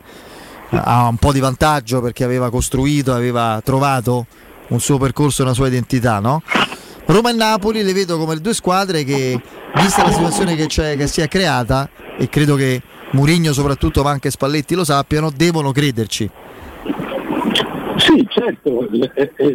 ha 0.70 1.07
un 1.07 1.16
po' 1.16 1.33
di 1.33 1.41
vantaggio 1.41 2.01
perché 2.01 2.24
aveva 2.24 2.51
costruito, 2.51 3.12
aveva 3.12 3.61
trovato 3.62 4.27
un 4.69 4.81
suo 4.81 4.99
percorso 4.99 5.43
una 5.43 5.53
sua 5.53 5.69
identità, 5.69 6.19
no? 6.19 6.43
Roma 7.07 7.31
e 7.31 7.35
Napoli 7.35 7.83
le 7.83 7.93
vedo 7.93 8.19
come 8.19 8.37
due 8.37 8.53
squadre 8.53 9.05
che, 9.05 9.41
vista 9.74 10.03
la 10.03 10.11
situazione 10.11 10.57
che, 10.57 10.66
che 10.66 11.07
si 11.07 11.20
è 11.20 11.28
creata, 11.28 11.89
e 12.19 12.28
credo 12.28 12.57
che 12.57 12.83
Murigno 13.12 13.53
soprattutto, 13.53 14.03
ma 14.03 14.11
anche 14.11 14.31
Spalletti 14.31 14.74
lo 14.74 14.85
sappiano, 14.85 15.31
devono 15.31 15.70
crederci. 15.70 16.28
Sì, 17.97 18.27
certo, 18.28 18.89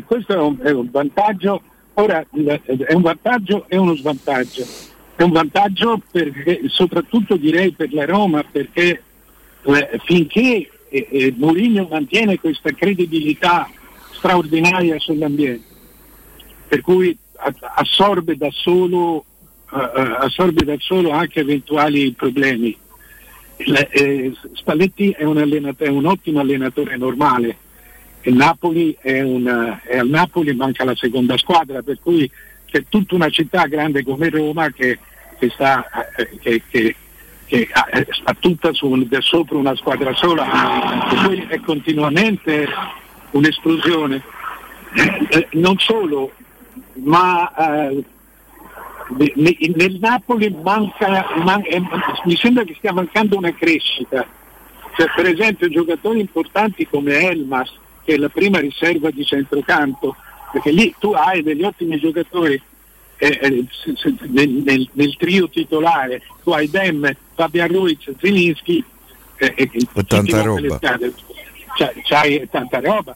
questo 0.05 0.33
è 0.33 0.37
un, 0.37 0.57
è 0.61 0.71
un 0.71 0.89
vantaggio, 0.89 1.61
ora 1.95 2.25
eh, 2.33 2.61
è 2.63 2.93
un 2.93 3.01
vantaggio 3.01 3.65
e 3.67 3.77
uno 3.77 3.95
svantaggio. 3.95 4.65
È 5.15 5.23
un 5.23 5.31
vantaggio 5.31 6.01
perché, 6.09 6.61
soprattutto 6.67 7.35
direi 7.35 7.71
per 7.71 7.93
la 7.93 8.05
Roma, 8.05 8.43
perché 8.49 9.03
eh, 9.63 9.99
finché 10.05 10.69
eh, 10.89 11.07
eh, 11.11 11.33
Mourinho 11.37 11.87
mantiene 11.89 12.39
questa 12.39 12.71
credibilità 12.71 13.69
straordinaria 14.11 14.97
sull'ambiente, 14.97 15.65
per 16.67 16.81
cui 16.81 17.15
assorbe 17.75 18.37
da 18.37 18.49
solo, 18.51 19.25
eh, 19.73 19.77
eh, 19.77 20.15
assorbe 20.19 20.63
da 20.63 20.75
solo 20.79 21.11
anche 21.11 21.41
eventuali 21.41 22.11
problemi. 22.11 22.75
Eh, 23.57 24.33
Spalletti 24.53 25.11
è 25.11 25.23
un, 25.23 25.37
allenatore, 25.37 25.89
è 25.89 25.93
un 25.93 26.05
ottimo 26.05 26.39
allenatore 26.39 26.97
normale, 26.97 27.57
Napoli 28.23 28.95
è, 28.99 29.21
un, 29.21 29.79
è 29.83 29.97
al 29.97 30.07
Napoli 30.07 30.53
manca 30.55 30.83
la 30.83 30.95
seconda 30.95 31.37
squadra, 31.37 31.81
per 31.81 31.99
cui 32.01 32.29
c'è 32.65 32.85
tutta 32.87 33.15
una 33.15 33.29
città 33.29 33.65
grande 33.65 34.03
come 34.03 34.29
Roma 34.29 34.69
che, 34.69 34.99
che 35.37 35.49
sta, 35.49 35.85
che, 36.39 36.61
che- 36.69 36.95
che 37.51 37.67
sta 38.11 38.33
tutta 38.39 38.71
su, 38.71 39.07
sopra 39.19 39.57
una 39.57 39.75
squadra 39.75 40.13
sola, 40.13 40.45
per 41.09 41.25
cui 41.25 41.45
è 41.49 41.59
continuamente 41.59 42.65
un'esplosione. 43.31 44.23
Non 45.51 45.77
solo, 45.77 46.31
ma 46.95 47.89
eh, 47.89 48.03
ne- 49.17 49.33
ne- 49.35 49.57
nel 49.75 49.97
Napoli 49.99 50.55
manca, 50.61 51.25
man- 51.43 51.63
eh, 51.65 51.81
mi 52.25 52.35
sembra 52.35 52.63
che 52.63 52.75
stia 52.77 52.93
mancando 52.93 53.37
una 53.37 53.53
crescita. 53.53 54.25
Cioè, 54.95 55.07
per 55.15 55.25
esempio 55.27 55.69
giocatori 55.69 56.19
importanti 56.19 56.85
come 56.87 57.17
Elmas, 57.29 57.71
che 58.03 58.15
è 58.15 58.17
la 58.17 58.29
prima 58.29 58.59
riserva 58.59 59.09
di 59.09 59.23
centrocampo, 59.25 60.15
perché 60.51 60.71
lì 60.71 60.93
tu 60.99 61.11
hai 61.11 61.41
degli 61.41 61.63
ottimi 61.63 61.97
giocatori 61.97 62.61
eh, 63.17 63.39
eh, 63.41 63.65
nel, 64.29 64.49
nel- 64.49 64.89
nel 64.93 65.15
trio 65.17 65.47
titolare, 65.47 66.23
tu 66.43 66.51
hai 66.51 66.69
Dem, 66.69 67.15
Fabian 67.35 67.67
Ruiz, 67.69 67.99
Zilinski 68.19 68.83
eh, 69.37 69.53
e 69.55 69.69
chi 69.69 69.77
ti 69.77 69.87
tanta 70.31 70.37
roba. 70.45 70.79
C'hai, 71.77 72.01
c'hai 72.03 72.47
tanta 72.49 72.79
roba. 72.79 73.15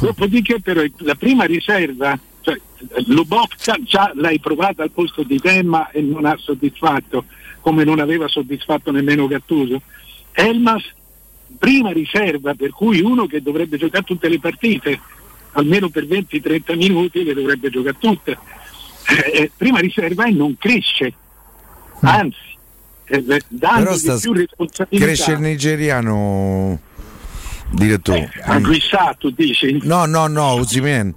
Dopodiché 0.00 0.60
però 0.60 0.82
la 0.98 1.14
prima 1.14 1.44
riserva, 1.44 2.18
cioè, 2.44 2.60
Lubovka 3.06 3.78
già 3.82 4.12
l'hai 4.14 4.38
provata 4.38 4.82
al 4.82 4.90
posto 4.90 5.22
di 5.22 5.38
Demma 5.38 5.90
e 5.90 6.02
non 6.02 6.26
ha 6.26 6.36
soddisfatto, 6.38 7.24
come 7.60 7.84
non 7.84 8.00
aveva 8.00 8.28
soddisfatto 8.28 8.92
nemmeno 8.92 9.26
Gattuso. 9.26 9.80
Elmas, 10.32 10.84
prima 11.58 11.90
riserva, 11.90 12.54
per 12.54 12.70
cui 12.70 13.00
uno 13.00 13.26
che 13.26 13.40
dovrebbe 13.40 13.78
giocare 13.78 14.04
tutte 14.04 14.28
le 14.28 14.38
partite, 14.38 15.00
almeno 15.52 15.88
per 15.88 16.04
20-30 16.04 16.76
minuti 16.76 17.24
le 17.24 17.32
dovrebbe 17.32 17.70
giocare 17.70 17.96
tutte. 17.98 18.38
Eh, 19.06 19.42
eh, 19.42 19.50
prima 19.56 19.78
riserva 19.78 20.26
e 20.26 20.32
non 20.32 20.56
cresce, 20.58 21.14
anzi, 22.00 22.36
eh, 23.06 23.42
dandogli 23.48 23.96
sta, 23.96 24.18
più 24.18 24.32
responsabilità. 24.32 25.04
cresce 25.06 25.32
il 25.32 25.40
nigeriano 25.40 26.80
direttore. 27.70 28.30
Anguissa, 28.44 29.14
tu 29.18 29.30
dici? 29.30 29.78
No, 29.82 30.06
no, 30.06 30.26
no, 30.26 30.52
Osimen. 30.54 31.14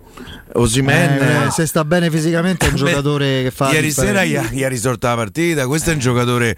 Osimen 0.54 1.12
Eh, 1.22 1.46
eh, 1.48 1.52
se 1.52 1.66
sta 1.66 1.84
bene 1.86 2.10
fisicamente 2.10 2.66
è 2.66 2.70
un 2.70 2.76
Beh, 2.82 2.90
giocatore 2.90 3.44
che 3.44 3.52
fa... 3.52 3.72
Ieri 3.72 3.92
sera 3.92 4.24
gli 4.26 4.36
ha, 4.36 4.44
gli 4.50 4.64
ha 4.64 4.68
risolto 4.70 5.08
la 5.08 5.16
partita. 5.16 5.68
Questo 5.68 5.92
è 5.92 5.94
un 5.94 6.00
giocatore 6.00 6.56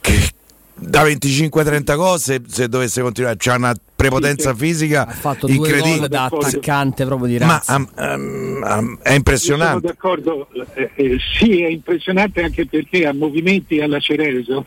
che 0.00 0.30
da 0.78 1.04
25-30 1.04 1.96
gol 1.96 2.18
se, 2.18 2.42
se 2.46 2.68
dovesse 2.68 3.00
continuare 3.00 3.36
c'ha 3.38 3.54
una 3.54 3.74
prepotenza 3.94 4.54
fisica 4.54 5.06
Ha 5.06 5.10
fatto 5.12 5.46
due 5.46 5.56
gol 5.56 5.66
incredibile. 5.68 6.08
da 6.08 6.24
attaccante 6.24 7.04
proprio 7.06 7.28
di 7.28 7.38
Ma 7.44 7.52
razza. 7.54 7.72
am- 7.74 7.88
am- 7.94 8.62
am- 8.62 8.98
è 8.98 9.02
Sono 9.04 9.14
impressionante. 9.16 9.86
d'accordo, 9.86 10.48
eh, 10.74 10.90
eh, 10.96 11.16
sì, 11.38 11.62
è 11.62 11.68
impressionante 11.68 12.42
anche 12.42 12.66
perché 12.66 13.06
ha 13.06 13.14
movimenti 13.14 13.80
alla 13.80 13.98
Cereso 14.00 14.66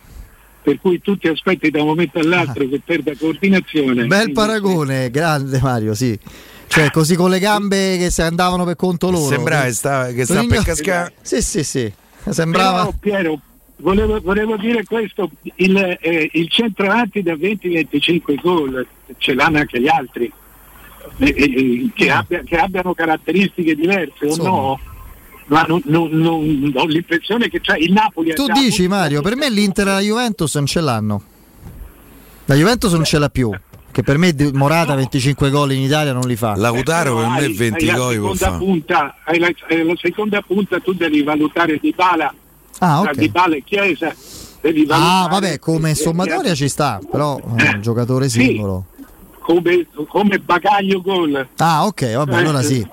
per 0.61 0.79
cui 0.79 1.01
tu 1.01 1.17
ti 1.17 1.27
aspetti 1.27 1.69
da 1.69 1.81
un 1.81 1.87
momento 1.87 2.19
all'altro 2.19 2.67
che 2.67 2.81
perda 2.83 3.13
coordinazione. 3.17 4.05
Bel 4.05 4.07
Quindi- 4.07 4.31
paragone, 4.33 5.09
grande 5.09 5.59
Mario, 5.61 5.93
sì. 5.93 6.17
Cioè, 6.67 6.91
così 6.91 7.15
con 7.15 7.29
le 7.31 7.39
gambe 7.39 7.97
che 7.97 8.11
se 8.11 8.21
andavano 8.21 8.63
per 8.63 8.75
conto 8.75 9.09
loro. 9.09 9.25
Sembrava 9.25 9.63
che 9.65 9.71
sta- 9.73 10.11
che 10.13 10.25
sta 10.25 10.43
per 10.45 10.61
cascare. 10.63 11.13
Sì, 11.21 11.41
sì, 11.41 11.63
sì. 11.63 11.91
Sembrava. 12.29 12.79
Però, 12.85 12.93
Piero, 12.99 13.39
volevo, 13.77 14.19
volevo 14.21 14.55
dire 14.57 14.83
questo, 14.83 15.31
il, 15.55 15.75
eh, 15.99 16.29
il 16.33 16.47
centravanti 16.49 17.23
da 17.23 17.33
20-25 17.35 18.35
gol, 18.39 18.85
ce 19.17 19.33
l'hanno 19.33 19.57
anche 19.57 19.81
gli 19.81 19.87
altri, 19.87 20.31
eh, 21.17 21.25
eh, 21.35 21.89
che, 21.95 22.11
abbia- 22.11 22.43
che 22.43 22.55
abbiano 22.57 22.93
caratteristiche 22.93 23.73
diverse 23.73 24.25
o 24.25 24.27
Insomma. 24.27 24.49
no, 24.49 24.79
ma 25.49 25.63
non, 25.67 25.81
non- 25.85 26.09
non- 26.11 26.71
ho 26.75 26.85
l'impressione 26.85 27.47
che 27.49 27.59
c'è 27.61 27.77
il 27.77 27.91
Napoli 27.91 28.31
ha 28.31 28.35
Tu 28.35 28.45
dici 28.53 28.83
avuto- 28.85 28.95
Mario, 28.99 29.21
per 29.21 29.35
me 29.35 29.49
l'Inter 29.49 29.87
e 29.87 29.91
la 29.91 29.99
Juventus 29.99 30.55
non 30.55 30.65
ce 30.65 30.81
l'hanno. 30.81 31.21
La 32.45 32.55
Juventus 32.55 32.91
non 32.93 33.03
ce 33.03 33.19
l'ha 33.19 33.29
più. 33.29 33.51
Che 33.91 34.03
per 34.03 34.17
me 34.19 34.33
Morata 34.53 34.93
25 34.95 35.49
gol 35.49 35.71
in 35.71 35.81
Italia 35.81 36.13
non 36.13 36.21
li 36.27 36.35
fa. 36.35 36.55
Lautaro 36.55 37.15
per 37.17 37.27
me 37.27 37.37
hai- 37.39 37.53
20 37.53 37.89
hai 37.89 37.91
la 37.91 37.97
gol 37.97 38.15
può 38.19 38.33
seconda 38.33 38.45
fare. 38.45 38.57
punta, 38.57 39.15
hai 39.25 39.39
la, 39.39 39.49
hai 39.69 39.85
la 39.85 39.93
seconda 39.97 40.41
punta 40.41 40.79
tu 40.79 40.93
devi 40.93 41.23
valutare 41.23 41.77
Di 41.81 41.93
Bala, 41.95 42.33
Ah, 42.79 42.99
tra 43.01 43.11
ok. 43.11 43.17
Di 43.17 43.29
Bala 43.29 43.55
e 43.55 43.63
Chiesa, 43.65 44.13
devi 44.61 44.85
Ah, 44.89 45.27
vabbè, 45.29 45.57
come 45.59 45.91
eh, 45.91 45.95
sommatoria 45.95 46.53
ci 46.53 46.69
sta, 46.69 46.99
però 47.09 47.37
è 47.39 47.73
un 47.73 47.81
giocatore 47.81 48.29
singolo. 48.29 48.85
come, 49.39 49.87
come 50.07 50.37
bagaglio 50.37 51.01
gol. 51.01 51.47
Ah, 51.57 51.85
ok, 51.87 52.13
vabbè, 52.13 52.35
allora 52.35 52.61
sì. 52.61 52.87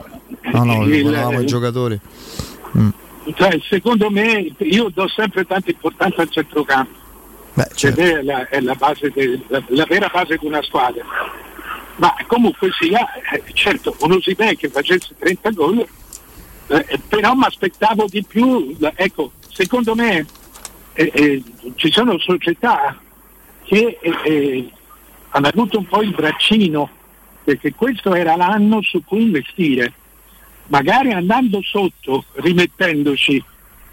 No, 0.52 0.64
no, 0.64 0.82
Il- 0.86 1.02
guardavamo 1.02 1.40
i 1.40 1.46
giocatori. 1.46 2.00
Cioè, 3.34 3.58
secondo 3.68 4.10
me 4.10 4.52
io 4.58 4.88
do 4.92 5.08
sempre 5.08 5.44
tanta 5.44 5.70
importanza 5.70 6.22
al 6.22 6.30
centrocampo. 6.30 7.04
Beh, 7.54 7.68
certo. 7.74 8.00
Per 8.00 8.12
me 8.12 8.18
è 8.18 8.22
la, 8.22 8.48
è 8.48 8.60
la 8.60 8.74
base 8.74 9.10
de- 9.10 9.40
la, 9.48 9.62
la 9.68 9.84
vera 9.88 10.08
base 10.12 10.36
di 10.36 10.46
una 10.46 10.62
squadra. 10.62 11.04
Ma 11.96 12.14
comunque 12.26 12.70
sia, 12.78 13.08
eh, 13.32 13.42
certo, 13.54 13.96
uno 14.00 14.20
si 14.20 14.34
vede 14.34 14.56
che 14.56 14.68
facesse 14.68 15.14
30 15.18 15.50
gol, 15.50 15.86
eh, 16.68 17.00
però 17.08 17.34
mi 17.34 17.44
aspettavo 17.44 18.06
di 18.08 18.22
più. 18.22 18.76
Ecco, 18.94 19.32
secondo 19.48 19.94
me 19.94 20.26
eh, 20.92 21.10
eh, 21.14 21.42
ci 21.76 21.90
sono 21.90 22.18
società 22.18 22.98
che 23.64 23.98
eh, 24.00 24.14
eh, 24.24 24.70
hanno 25.30 25.48
avuto 25.48 25.78
un 25.78 25.86
po' 25.86 26.02
il 26.02 26.14
braccino, 26.14 26.88
perché 27.42 27.72
questo 27.74 28.14
era 28.14 28.36
l'anno 28.36 28.82
su 28.82 29.02
cui 29.04 29.22
investire. 29.22 29.92
Magari 30.68 31.12
andando 31.12 31.60
sotto, 31.62 32.24
rimettendoci, 32.34 33.42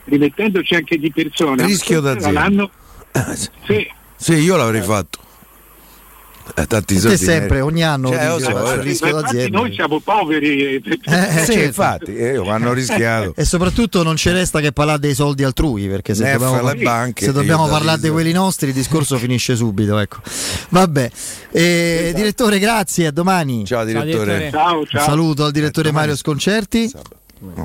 rimettendoci 0.06 0.76
anche 0.76 0.98
di 0.98 1.12
persona. 1.12 1.66
Rischio 1.66 2.00
d'azienda. 2.00 2.70
sì. 3.36 3.50
Sì. 3.66 3.92
Sì, 4.16 4.34
io 4.36 4.56
l'avrei 4.56 4.82
fatto. 4.82 5.23
Eh, 6.56 6.68
tanti 6.68 7.00
soldi 7.00 7.18
sempre, 7.18 7.56
ne- 7.58 7.62
ogni 7.62 7.84
anno 7.84 8.10
Cioè, 8.10 8.28
lo 8.28 8.40
so, 8.40 8.52
faccio 8.52 8.72
eh. 8.72 8.76
il 8.76 8.82
rischio 8.82 9.22
d'azienda. 9.22 9.58
noi 9.58 9.74
siamo 9.74 10.00
poveri. 10.00 10.76
Eh, 10.76 10.82
sì, 11.40 11.46
certo. 11.46 11.52
infatti, 11.54 12.16
eh, 12.16 12.36
hanno 12.50 12.74
rischiato. 12.74 13.34
E 13.36 13.46
soprattutto 13.46 14.04
non 14.04 14.16
ci 14.18 14.30
resta 14.30 14.60
che 14.60 14.72
parlare 14.72 15.00
dei 15.00 15.16
soldi 15.16 15.44
altrui, 15.44 15.88
perché 15.88 16.14
se 16.14 16.24
Nef, 16.24 16.40
dobbiamo, 16.40 16.74
banche, 16.84 17.26
se 17.26 17.32
dobbiamo 17.32 17.68
parlare 17.68 18.02
di 18.02 18.10
quelli 18.10 18.32
nostri 18.34 18.68
il 18.68 18.74
discorso 18.74 19.18
finisce 19.18 19.56
subito. 19.56 19.98
Ecco. 19.98 20.18
Vabbè, 20.70 21.10
Eh, 21.52 22.12
direttore, 22.16 22.60
grazie, 22.60 23.08
a 23.08 23.12
domani. 23.12 23.66
Ciao 23.66 23.86
direttore. 23.86 24.50
Ciao, 24.52 24.80
Un 24.80 24.86
ciao. 24.86 25.04
saluto 25.04 25.46
al 25.46 25.52
direttore 25.52 25.92
Mario 25.92 26.16
Sconcerti. 26.16 26.92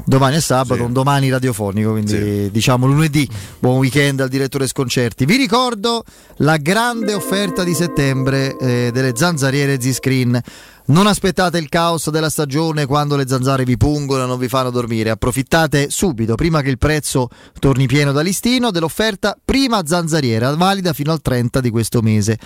Domani 0.04 0.36
è 0.36 0.40
sabato, 0.40 0.82
un 0.82 0.92
domani 0.92 1.30
radiofonico, 1.30 1.92
quindi 1.92 2.50
diciamo 2.50 2.86
lunedì. 2.86 3.28
Buon 3.60 3.78
weekend 3.78 4.20
al 4.20 4.28
direttore 4.28 4.66
Sconcerti. 4.66 5.24
Vi 5.24 5.36
ricordo 5.36 6.02
la 6.38 6.56
grande 6.56 7.14
offerta 7.14 7.62
di 7.62 7.74
settembre 7.74 8.56
eh, 8.56 8.90
delle 8.92 9.12
zanzariere 9.14 9.80
Z-Screen. 9.80 10.40
Non 10.88 11.06
aspettate 11.06 11.58
il 11.58 11.68
caos 11.68 12.08
della 12.08 12.30
stagione 12.30 12.86
quando 12.86 13.14
le 13.14 13.28
zanzare 13.28 13.64
vi 13.64 13.76
pungono 13.76 14.24
e 14.24 14.26
non 14.26 14.38
vi 14.38 14.48
fanno 14.48 14.70
dormire. 14.70 15.10
Approfittate 15.10 15.90
subito, 15.90 16.34
prima 16.34 16.62
che 16.62 16.70
il 16.70 16.78
prezzo 16.78 17.28
torni 17.58 17.86
pieno 17.86 18.10
da 18.10 18.22
listino, 18.22 18.70
dell'offerta 18.70 19.36
prima 19.44 19.84
zanzariera, 19.84 20.54
valida 20.54 20.94
fino 20.94 21.12
al 21.12 21.20
30 21.20 21.60
di 21.60 21.68
questo 21.68 22.00
mese. 22.00 22.38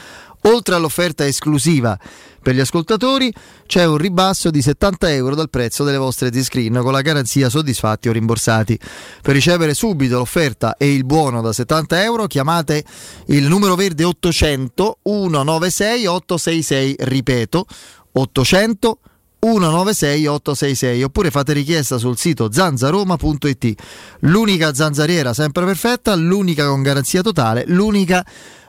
Oltre 0.46 0.74
all'offerta 0.74 1.24
esclusiva 1.24 1.96
per 2.42 2.56
gli 2.56 2.58
ascoltatori, 2.58 3.32
c'è 3.64 3.84
un 3.84 3.96
ribasso 3.96 4.50
di 4.50 4.60
70 4.60 5.12
euro 5.12 5.36
dal 5.36 5.48
prezzo 5.48 5.84
delle 5.84 5.98
vostre 5.98 6.32
Z-Screen 6.32 6.80
con 6.82 6.90
la 6.90 7.00
garanzia 7.00 7.48
soddisfatti 7.48 8.08
o 8.08 8.12
rimborsati. 8.12 8.76
Per 9.22 9.32
ricevere 9.32 9.72
subito 9.72 10.18
l'offerta 10.18 10.76
e 10.76 10.92
il 10.92 11.04
buono 11.04 11.42
da 11.42 11.52
70 11.52 12.02
euro, 12.02 12.26
chiamate 12.26 12.82
il 13.26 13.46
numero 13.46 13.76
verde 13.76 14.02
800 14.02 14.98
196 15.04 16.06
866, 16.06 16.96
ripeto 16.98 17.66
800 18.12 18.98
196 19.38 20.26
866 20.26 21.02
oppure 21.02 21.30
fate 21.30 21.52
richiesta 21.52 21.98
sul 21.98 22.16
sito 22.16 22.52
zanzaroma.it 22.52 23.74
l'unica 24.20 24.72
zanzariera 24.72 25.34
sempre 25.34 25.64
perfetta 25.64 26.14
l'unica 26.14 26.66
con 26.66 26.82
garanzia 26.82 27.22
totale 27.22 27.64
l'unica 27.66 28.24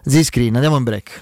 Z-Screen. 0.06 0.56
Andiamo 0.56 0.78
in 0.78 0.84
break 0.84 1.22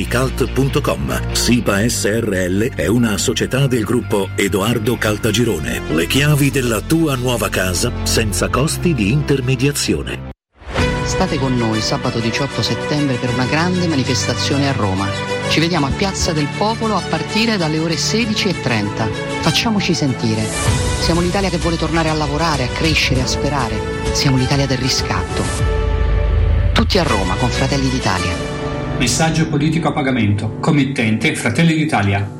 www.kcalt.com. 0.00 1.32
SIPA 1.32 1.88
SRL 1.88 2.74
è 2.74 2.86
una 2.86 3.18
società 3.18 3.66
del 3.66 3.84
gruppo 3.84 4.30
Edoardo 4.34 4.96
Caltagirone. 4.96 5.82
Le 5.90 6.06
chiavi 6.06 6.50
della 6.50 6.80
tua 6.80 7.14
nuova 7.16 7.48
casa 7.48 7.92
senza 8.04 8.48
costi 8.48 8.94
di 8.94 9.10
intermediazione. 9.10 10.28
State 11.04 11.38
con 11.38 11.56
noi 11.56 11.80
sabato 11.80 12.20
18 12.20 12.62
settembre 12.62 13.16
per 13.16 13.30
una 13.30 13.44
grande 13.44 13.88
manifestazione 13.88 14.68
a 14.68 14.72
Roma. 14.72 15.08
Ci 15.48 15.58
vediamo 15.58 15.86
a 15.86 15.90
Piazza 15.90 16.32
del 16.32 16.46
Popolo 16.56 16.94
a 16.94 17.00
partire 17.00 17.56
dalle 17.56 17.78
ore 17.78 17.94
16.30. 17.94 19.40
Facciamoci 19.40 19.92
sentire. 19.92 20.46
Siamo 21.00 21.20
l'Italia 21.20 21.50
che 21.50 21.58
vuole 21.58 21.76
tornare 21.76 22.10
a 22.10 22.14
lavorare, 22.14 22.64
a 22.64 22.68
crescere, 22.68 23.22
a 23.22 23.26
sperare. 23.26 23.76
Siamo 24.12 24.36
l'Italia 24.36 24.66
del 24.66 24.78
riscatto. 24.78 25.42
Tutti 26.72 26.98
a 26.98 27.02
Roma 27.02 27.34
con 27.34 27.50
Fratelli 27.50 27.88
d'Italia. 27.88 28.59
Messaggio 29.00 29.48
politico 29.48 29.88
a 29.88 29.92
pagamento. 29.92 30.58
Committente 30.60 31.34
Fratelli 31.34 31.74
d'Italia. 31.74 32.39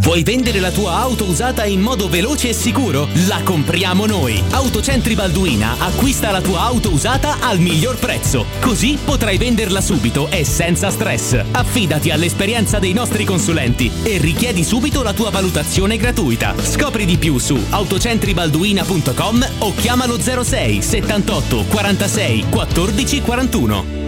Vuoi 0.00 0.22
vendere 0.22 0.60
la 0.60 0.70
tua 0.70 0.98
auto 1.00 1.24
usata 1.24 1.64
in 1.64 1.80
modo 1.80 2.08
veloce 2.08 2.50
e 2.50 2.52
sicuro? 2.52 3.08
La 3.26 3.40
compriamo 3.42 4.06
noi! 4.06 4.42
Autocentri 4.50 5.14
Balduina 5.14 5.76
acquista 5.78 6.30
la 6.30 6.40
tua 6.40 6.60
auto 6.62 6.90
usata 6.90 7.38
al 7.40 7.58
miglior 7.58 7.98
prezzo. 7.98 8.46
Così 8.60 8.98
potrai 9.02 9.36
venderla 9.36 9.80
subito 9.80 10.30
e 10.30 10.44
senza 10.44 10.90
stress. 10.90 11.42
Affidati 11.50 12.10
all'esperienza 12.10 12.78
dei 12.78 12.92
nostri 12.92 13.24
consulenti 13.24 13.90
e 14.02 14.18
richiedi 14.18 14.64
subito 14.64 15.02
la 15.02 15.12
tua 15.12 15.30
valutazione 15.30 15.96
gratuita. 15.96 16.54
Scopri 16.58 17.04
di 17.04 17.18
più 17.18 17.38
su 17.38 17.58
autocentribalduina.com 17.68 19.48
o 19.58 19.74
chiamalo 19.74 20.18
06 20.18 20.82
78 20.82 21.64
46 21.68 22.44
14 22.48 23.20
41. 23.20 24.07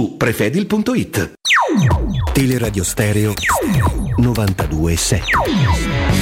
prefedil.it. 0.09 1.33
Teleradio 2.33 2.83
Stereo 2.83 3.33
927. 4.17 6.20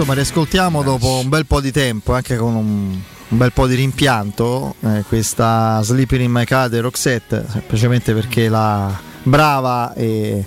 Insomma, 0.00 0.14
riascoltiamo 0.14 0.82
dopo 0.82 1.18
un 1.18 1.28
bel 1.28 1.44
po' 1.44 1.60
di 1.60 1.70
tempo, 1.70 2.14
anche 2.14 2.36
con 2.38 2.54
un, 2.54 2.98
un 3.28 3.38
bel 3.38 3.52
po' 3.52 3.66
di 3.66 3.74
rimpianto, 3.74 4.76
eh, 4.80 5.04
questa 5.06 5.78
Sleeping 5.82 6.22
in 6.22 6.30
My 6.30 6.46
Car 6.46 6.70
di 6.70 6.78
Roxette, 6.78 7.44
semplicemente 7.46 8.14
perché 8.14 8.48
la 8.48 8.98
brava 9.22 9.92
e, 9.92 10.42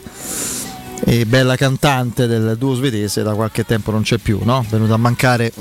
e 1.06 1.26
bella 1.28 1.56
cantante 1.56 2.26
del 2.26 2.56
duo 2.58 2.74
svedese 2.74 3.22
da 3.22 3.36
qualche 3.36 3.64
tempo 3.64 3.92
non 3.92 4.02
c'è 4.02 4.18
più, 4.18 4.40
no? 4.42 4.62
È 4.62 4.72
venuta 4.72 4.96
a 4.96 4.98
mancare 4.98 5.52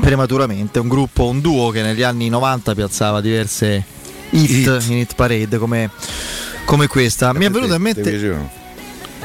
prematuramente. 0.00 0.78
Un 0.78 0.86
gruppo, 0.86 1.26
un 1.26 1.40
duo 1.40 1.70
che 1.70 1.82
negli 1.82 2.02
anni 2.02 2.28
90 2.28 2.72
piazzava 2.72 3.20
diverse 3.20 3.84
hit, 4.30 4.84
in 4.86 4.98
hit 4.98 5.16
parade 5.16 5.58
come, 5.58 5.90
come 6.66 6.86
questa. 6.86 7.32
Mi 7.32 7.46
è 7.46 7.50
venuto 7.50 7.74
in 7.74 7.82
mente. 7.82 8.60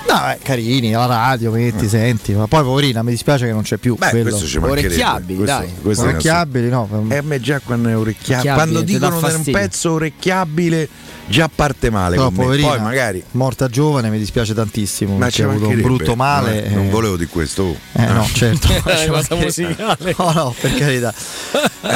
No, 0.08 0.32
eh, 0.32 0.38
carini, 0.42 0.94
alla 0.96 1.06
radio, 1.06 1.52
metti, 1.52 1.88
senti, 1.90 2.34
ma 2.34 2.48
poi 2.48 2.64
poverina, 2.64 3.04
mi 3.04 3.12
dispiace 3.12 3.46
che 3.46 3.52
non 3.52 3.64
c'è 3.64 3.78
più. 3.78 3.96
Beh, 3.98 4.10
quello. 4.10 4.30
questo 4.30 4.48
ci. 4.48 4.58
Orecchiabili, 4.58 5.36
Questo- 5.36 5.58
dai. 5.60 5.70
questo 5.82 6.04
Orecchiabili, 6.04 6.70
no. 6.70 7.06
E 7.10 7.18
a 7.18 7.22
me 7.22 7.40
già 7.42 7.60
quando 7.64 7.90
è 7.90 7.98
orecchiabile, 7.98 8.54
quando 8.54 8.82
dicono 8.82 9.20
di 9.20 9.34
un 9.34 9.44
pezzo 9.44 9.92
orecchiabile, 9.94 10.88
già 11.28 11.50
parte 11.54 11.90
male 11.90 12.16
Però, 12.16 12.30
poverina, 12.30 12.70
Poi 12.70 12.80
magari. 12.82 13.24
morta 13.32 13.68
giovane, 13.68 14.10
mi 14.10 14.18
dispiace 14.18 14.54
tantissimo. 14.54 15.18
Ma 15.18 15.26
ha 15.28 15.44
avuto 15.44 15.68
un 15.68 15.82
brutto 15.82 16.16
male. 16.16 16.62
Non, 16.68 16.74
non 16.74 16.86
eh. 16.86 16.90
volevo 16.90 17.18
di 17.18 17.26
questo. 17.26 17.64
oh. 17.64 17.76
Eh 17.94 18.06
no, 18.06 18.26
certo. 18.34 18.68
È 18.90 19.08
una 19.08 19.24
musicale. 19.32 20.16
No, 20.18 20.32
no, 20.32 20.56
per 20.60 20.74
carità. 20.74 21.14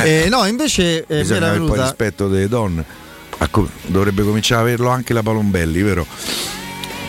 Eh, 0.04 0.28
no, 0.30 0.46
invece 0.46 1.06
eh, 1.08 1.22
Bisogna 1.22 1.48
avere 1.48 1.60
venuta. 1.60 1.84
rispetto 1.84 2.28
delle 2.28 2.48
donne. 2.50 2.84
Dovrebbe 3.88 4.24
cominciare 4.24 4.62
a 4.62 4.64
averlo 4.66 4.90
anche 4.90 5.14
la 5.14 5.24
Palombelli, 5.24 5.82
vero? 5.82 6.06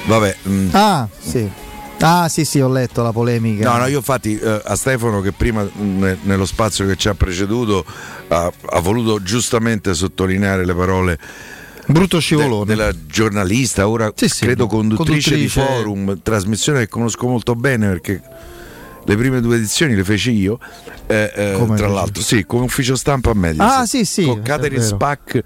Vabbè. 0.07 0.37
mm. 0.49 0.69
Ah, 0.73 1.09
sì. 1.19 1.49
Ah, 2.05 2.29
sì, 2.29 2.45
sì, 2.45 2.59
ho 2.61 2.69
letto 2.69 3.03
la 3.03 3.13
polemica. 3.13 3.71
No, 3.71 3.79
no, 3.79 3.87
io 3.87 3.99
infatti 3.99 4.37
eh, 4.37 4.61
a 4.65 4.75
Stefano 4.75 5.21
che 5.21 5.31
prima 5.31 5.63
mh, 5.63 5.71
ne- 5.99 6.19
nello 6.23 6.47
spazio 6.47 6.85
che 6.87 6.97
ci 6.97 7.09
ha 7.09 7.15
preceduto 7.15 7.85
ha, 8.29 8.51
ha 8.71 8.81
voluto 8.81 9.23
giustamente 9.23 9.95
sottolineare 9.95 10.65
le 10.67 10.75
parole 10.75 11.19
Brutto 11.87 12.19
scivolone. 12.19 12.65
de- 12.65 12.75
della 12.75 12.93
giornalista, 13.07 13.87
ora 13.87 14.13
credo 14.13 14.67
conduttrice, 14.67 15.31
conduttrice. 15.31 15.37
di 15.37 15.49
forum, 15.49 16.21
trasmissione 16.23 16.81
che 16.81 16.89
conosco 16.89 17.29
molto 17.29 17.55
bene 17.55 17.87
perché 17.89 18.21
le 19.05 19.17
prime 19.17 19.41
due 19.41 19.57
edizioni 19.57 19.95
le 19.95 20.05
feci 20.05 20.33
io, 20.33 20.59
eh, 21.07 21.31
eh, 21.35 21.73
tra 21.77 21.89
l'altro, 21.89 22.21
sì, 22.23 22.45
come 22.45 22.65
ufficio 22.65 22.97
stampa 22.97 23.31
a 23.31 23.35
Mediaset. 23.35 23.79
Ah, 23.79 23.87
sì, 23.87 24.05
sì, 24.05 24.25
Con 24.25 24.43
Catherine. 24.43 24.83
Spack 24.83 25.43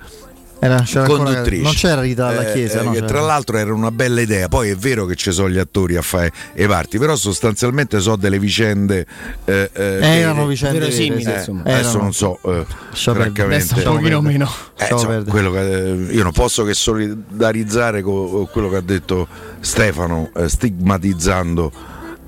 Era, 0.58 0.80
c'era 0.80 1.02
ancora- 1.02 1.24
conduttrice. 1.24 1.62
non 1.62 1.72
c'era 1.74 2.00
Rita 2.00 2.26
alla 2.28 2.48
Eh, 2.48 2.52
chiesa, 2.54 2.80
eh, 2.80 2.84
no? 3.00 3.06
tra 3.06 3.20
l'altro 3.20 3.58
era 3.58 3.74
una 3.74 3.90
bella 3.90 4.22
idea. 4.22 4.48
Poi 4.48 4.70
è 4.70 4.74
vero 4.76 5.04
che 5.04 5.14
ci 5.14 5.30
sono 5.30 5.50
gli 5.50 5.58
attori 5.58 5.96
a 5.96 6.02
fare 6.02 6.32
i 6.54 6.66
parti, 6.66 6.98
però 6.98 7.14
sostanzialmente 7.14 8.00
so 8.00 8.16
delle 8.16 8.38
vicende. 8.38 9.06
eh, 9.44 9.70
eh, 9.72 9.98
Erano 10.00 10.42
che- 10.42 10.48
vicende 10.48 10.78
Verosimili, 10.78 11.22
sì. 11.22 11.30
insomma. 11.30 11.60
Adesso 11.60 11.88
Erano. 11.88 12.02
non 12.02 12.12
so, 12.14 12.38
eh, 12.44 12.64
francamente. 12.92 13.74
Un 13.74 13.82
pochino 13.82 14.20
meno. 14.22 14.50
Eh, 14.78 15.24
quello 15.26 15.50
che, 15.52 15.84
eh, 15.90 15.92
io 16.10 16.22
non 16.22 16.32
posso 16.32 16.64
che 16.64 16.72
solidarizzare 16.74 18.00
con 18.02 18.48
quello 18.50 18.70
che 18.70 18.76
ha 18.76 18.80
detto 18.80 19.28
Stefano, 19.60 20.30
eh, 20.36 20.48
stigmatizzando. 20.48 21.70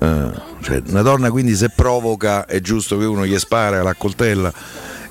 eh, 0.01 0.31
cioè, 0.61 0.81
una 0.87 1.01
donna 1.01 1.29
quindi 1.29 1.55
se 1.55 1.71
provoca 1.75 2.45
è 2.45 2.61
giusto 2.61 2.97
che 2.97 3.03
uno 3.05 3.25
gli 3.25 3.37
spara 3.37 3.81
la 3.83 3.93
coltella. 3.95 4.53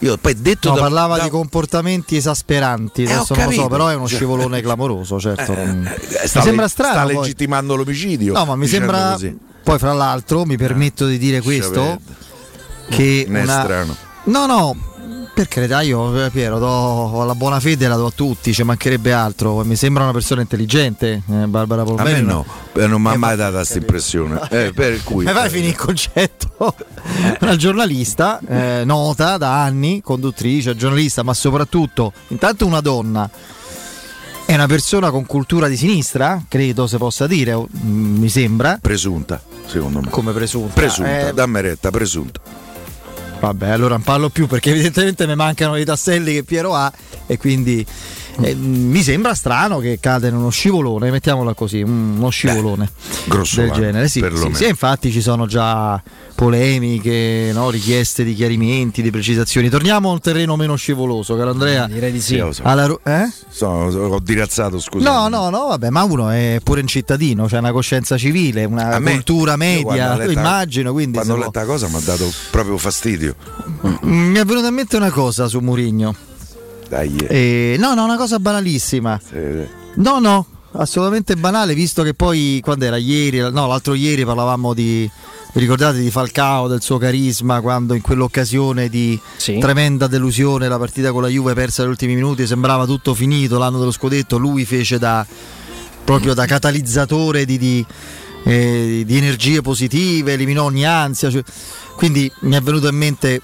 Io 0.00 0.16
poi 0.16 0.40
detto 0.40 0.68
No, 0.68 0.74
da- 0.76 0.80
parlava 0.82 1.16
da- 1.16 1.24
di 1.24 1.30
comportamenti 1.30 2.16
esasperanti, 2.16 3.02
Eh, 3.02 3.12
adesso 3.12 3.34
non 3.34 3.46
lo 3.46 3.50
so, 3.52 3.66
però 3.68 3.88
è 3.88 3.94
uno 3.96 4.06
Cioè, 4.06 4.16
scivolone 4.16 4.60
clamoroso, 4.60 5.18
certo. 5.18 5.54
non- 5.54 5.86
eh, 5.86 6.26
sta 6.28 6.38
mi 6.38 6.44
sembra 6.44 6.64
le- 6.64 6.70
strano. 6.70 6.92
sta 6.94 7.02
poi. 7.04 7.14
legittimando 7.14 7.74
l'omicidio. 7.74 8.32
No, 8.34 8.44
ma 8.44 8.54
mi 8.56 8.66
sembra. 8.68 9.12
così. 9.12 9.36
Poi, 9.64 9.78
fra 9.78 9.92
l'altro, 9.92 10.44
mi 10.44 10.56
permetto 10.56 11.06
di 11.06 11.18
dire 11.18 11.40
questo: 11.42 11.80
vede. 11.82 11.98
che 12.90 13.26
è 13.28 13.42
una- 13.42 13.62
strano. 13.62 13.96
No, 14.24 14.46
no, 14.46 14.76
per 15.38 15.46
carità, 15.46 15.82
io 15.82 16.24
eh, 16.24 16.30
Piero 16.30 16.58
do 16.58 17.22
la 17.22 17.36
buona 17.36 17.60
fede 17.60 17.86
la 17.86 17.94
do 17.94 18.06
a 18.06 18.12
tutti, 18.12 18.52
ci 18.52 18.64
mancherebbe 18.64 19.12
altro. 19.12 19.62
Mi 19.62 19.76
sembra 19.76 20.02
una 20.02 20.10
persona 20.12 20.40
intelligente, 20.40 21.22
eh, 21.30 21.46
Barbara 21.46 21.82
A 21.82 21.84
Polveri. 21.84 22.12
me 22.14 22.20
no, 22.22 22.44
eh, 22.74 22.88
non 22.88 23.00
mi 23.00 23.06
ha 23.06 23.12
Eh, 23.12 23.16
mai 23.18 23.30
ma- 23.30 23.34
data 23.36 23.56
questa 23.58 23.78
impressione. 23.78 24.40
Eh, 24.50 24.72
per 24.74 25.00
cui, 25.04 25.24
Ma 25.24 25.30
vai 25.32 25.48
finire 25.48 25.68
il 25.70 25.76
concetto. 25.76 26.56
Una 27.40 27.54
giornalista 27.54 28.40
eh, 28.48 28.82
nota 28.84 29.36
da 29.36 29.62
anni, 29.62 30.00
conduttrice, 30.02 30.74
giornalista, 30.74 31.22
ma 31.22 31.34
soprattutto, 31.34 32.12
intanto 32.28 32.66
una 32.66 32.80
donna. 32.80 33.30
È 34.44 34.54
una 34.54 34.66
persona 34.66 35.10
con 35.10 35.24
cultura 35.24 35.68
di 35.68 35.76
sinistra, 35.76 36.42
credo 36.48 36.88
si 36.88 36.96
possa 36.96 37.28
dire, 37.28 37.54
mm, 37.54 38.16
mi 38.18 38.28
sembra. 38.28 38.78
Presunta, 38.82 39.40
secondo 39.66 40.00
me. 40.00 40.08
Come 40.10 40.32
presunta. 40.32 40.72
Presunta, 40.72 41.28
Eh, 41.28 41.32
dammi 41.32 41.60
retta, 41.60 41.90
presunta. 41.90 42.40
Vabbè, 43.40 43.68
allora 43.68 43.94
non 43.94 44.02
parlo 44.02 44.30
più 44.30 44.46
perché 44.46 44.70
evidentemente 44.70 45.26
mi 45.26 45.36
mancano 45.36 45.76
i 45.76 45.84
tasselli 45.84 46.32
che 46.34 46.42
Piero 46.42 46.74
ha 46.74 46.92
e 47.26 47.36
quindi 47.36 47.86
eh, 48.40 48.54
mi 48.54 49.02
sembra 49.02 49.34
strano 49.34 49.78
che 49.78 49.98
cade 50.00 50.28
in 50.28 50.34
uno 50.36 50.50
scivolone, 50.50 51.10
mettiamola 51.10 51.54
così, 51.54 51.82
un- 51.82 52.16
uno 52.18 52.28
scivolone 52.30 52.88
grossolano, 53.26 53.72
del 53.72 53.80
genere. 53.82 54.08
Sì, 54.08 54.24
sì, 54.34 54.54
sì, 54.54 54.66
infatti 54.68 55.10
ci 55.10 55.20
sono 55.20 55.46
già 55.46 56.00
polemiche, 56.34 57.50
no, 57.52 57.68
richieste 57.70 58.22
di 58.24 58.34
chiarimenti, 58.34 59.02
di 59.02 59.10
precisazioni. 59.10 59.68
Torniamo 59.68 60.10
a 60.10 60.12
un 60.12 60.20
terreno 60.20 60.56
meno 60.56 60.76
scivoloso, 60.76 61.36
caro 61.36 61.50
Andrea. 61.50 61.86
Direi 61.86 62.12
di 62.12 62.20
Sì. 62.20 62.42
Alla 62.62 62.86
Ru- 62.86 63.00
eh? 63.04 63.28
Sono- 63.48 63.86
ho 63.86 64.20
dirazzato, 64.20 64.78
scusa. 64.78 65.08
No, 65.10 65.28
no, 65.28 65.50
no, 65.50 65.66
vabbè, 65.68 65.90
ma 65.90 66.04
uno 66.04 66.30
è 66.30 66.60
pure 66.62 66.80
un 66.80 66.86
cittadino, 66.86 67.46
c'è 67.46 67.58
una 67.58 67.72
coscienza 67.72 68.16
civile, 68.16 68.64
una 68.64 68.98
me- 68.98 69.12
cultura 69.12 69.56
media, 69.56 70.16
letta- 70.16 70.30
immagino, 70.32 70.92
quindi 70.92 71.16
Quando 71.16 71.34
ho 71.34 71.36
letto 71.36 71.58
la 71.58 71.64
cosa 71.64 71.88
mi 71.88 71.96
ha 71.96 72.00
dato 72.04 72.30
proprio 72.50 72.76
fastidio. 72.78 73.34
Mm, 74.04 74.30
mi 74.30 74.38
è 74.38 74.44
venuta 74.44 74.68
in 74.68 74.74
mente 74.74 74.96
una 74.96 75.10
cosa 75.10 75.48
su 75.48 75.58
Murigno. 75.60 76.14
Dai, 76.88 77.16
eh. 77.28 77.76
No, 77.78 77.94
no, 77.94 78.04
una 78.04 78.16
cosa 78.16 78.38
banalissima. 78.38 79.20
Sì. 79.22 79.36
No, 79.96 80.18
no, 80.18 80.46
assolutamente 80.72 81.36
banale, 81.36 81.74
visto 81.74 82.02
che 82.02 82.14
poi 82.14 82.60
quando 82.62 82.84
era 82.84 82.96
ieri, 82.96 83.38
no, 83.38 83.66
l'altro 83.66 83.94
ieri 83.94 84.24
parlavamo 84.24 84.74
di 84.74 85.10
vi 85.52 85.60
ricordate 85.60 85.98
di 85.98 86.10
Falcao, 86.10 86.68
del 86.68 86.82
suo 86.82 86.98
carisma, 86.98 87.60
quando 87.60 87.94
in 87.94 88.02
quell'occasione 88.02 88.88
di 88.88 89.18
tremenda 89.58 90.06
delusione 90.06 90.68
la 90.68 90.78
partita 90.78 91.10
con 91.10 91.22
la 91.22 91.28
Juve 91.28 91.54
persa 91.54 91.82
negli 91.82 91.92
ultimi 91.92 92.14
minuti, 92.14 92.46
sembrava 92.46 92.84
tutto 92.84 93.14
finito, 93.14 93.58
l'anno 93.58 93.78
dello 93.78 93.90
scudetto, 93.90 94.36
lui 94.36 94.64
fece 94.66 94.98
da 94.98 95.26
proprio 96.04 96.34
da 96.34 96.44
catalizzatore 96.46 97.44
di, 97.44 97.58
di, 97.58 97.84
eh, 98.44 99.02
di 99.06 99.16
energie 99.16 99.60
positive, 99.62 100.34
eliminò 100.34 100.64
ogni 100.64 100.86
ansia. 100.86 101.30
cioè- 101.30 101.44
quindi 101.96 102.30
mi 102.42 102.54
è 102.54 102.60
venuto 102.60 102.88
in 102.88 102.96
mente 102.96 103.40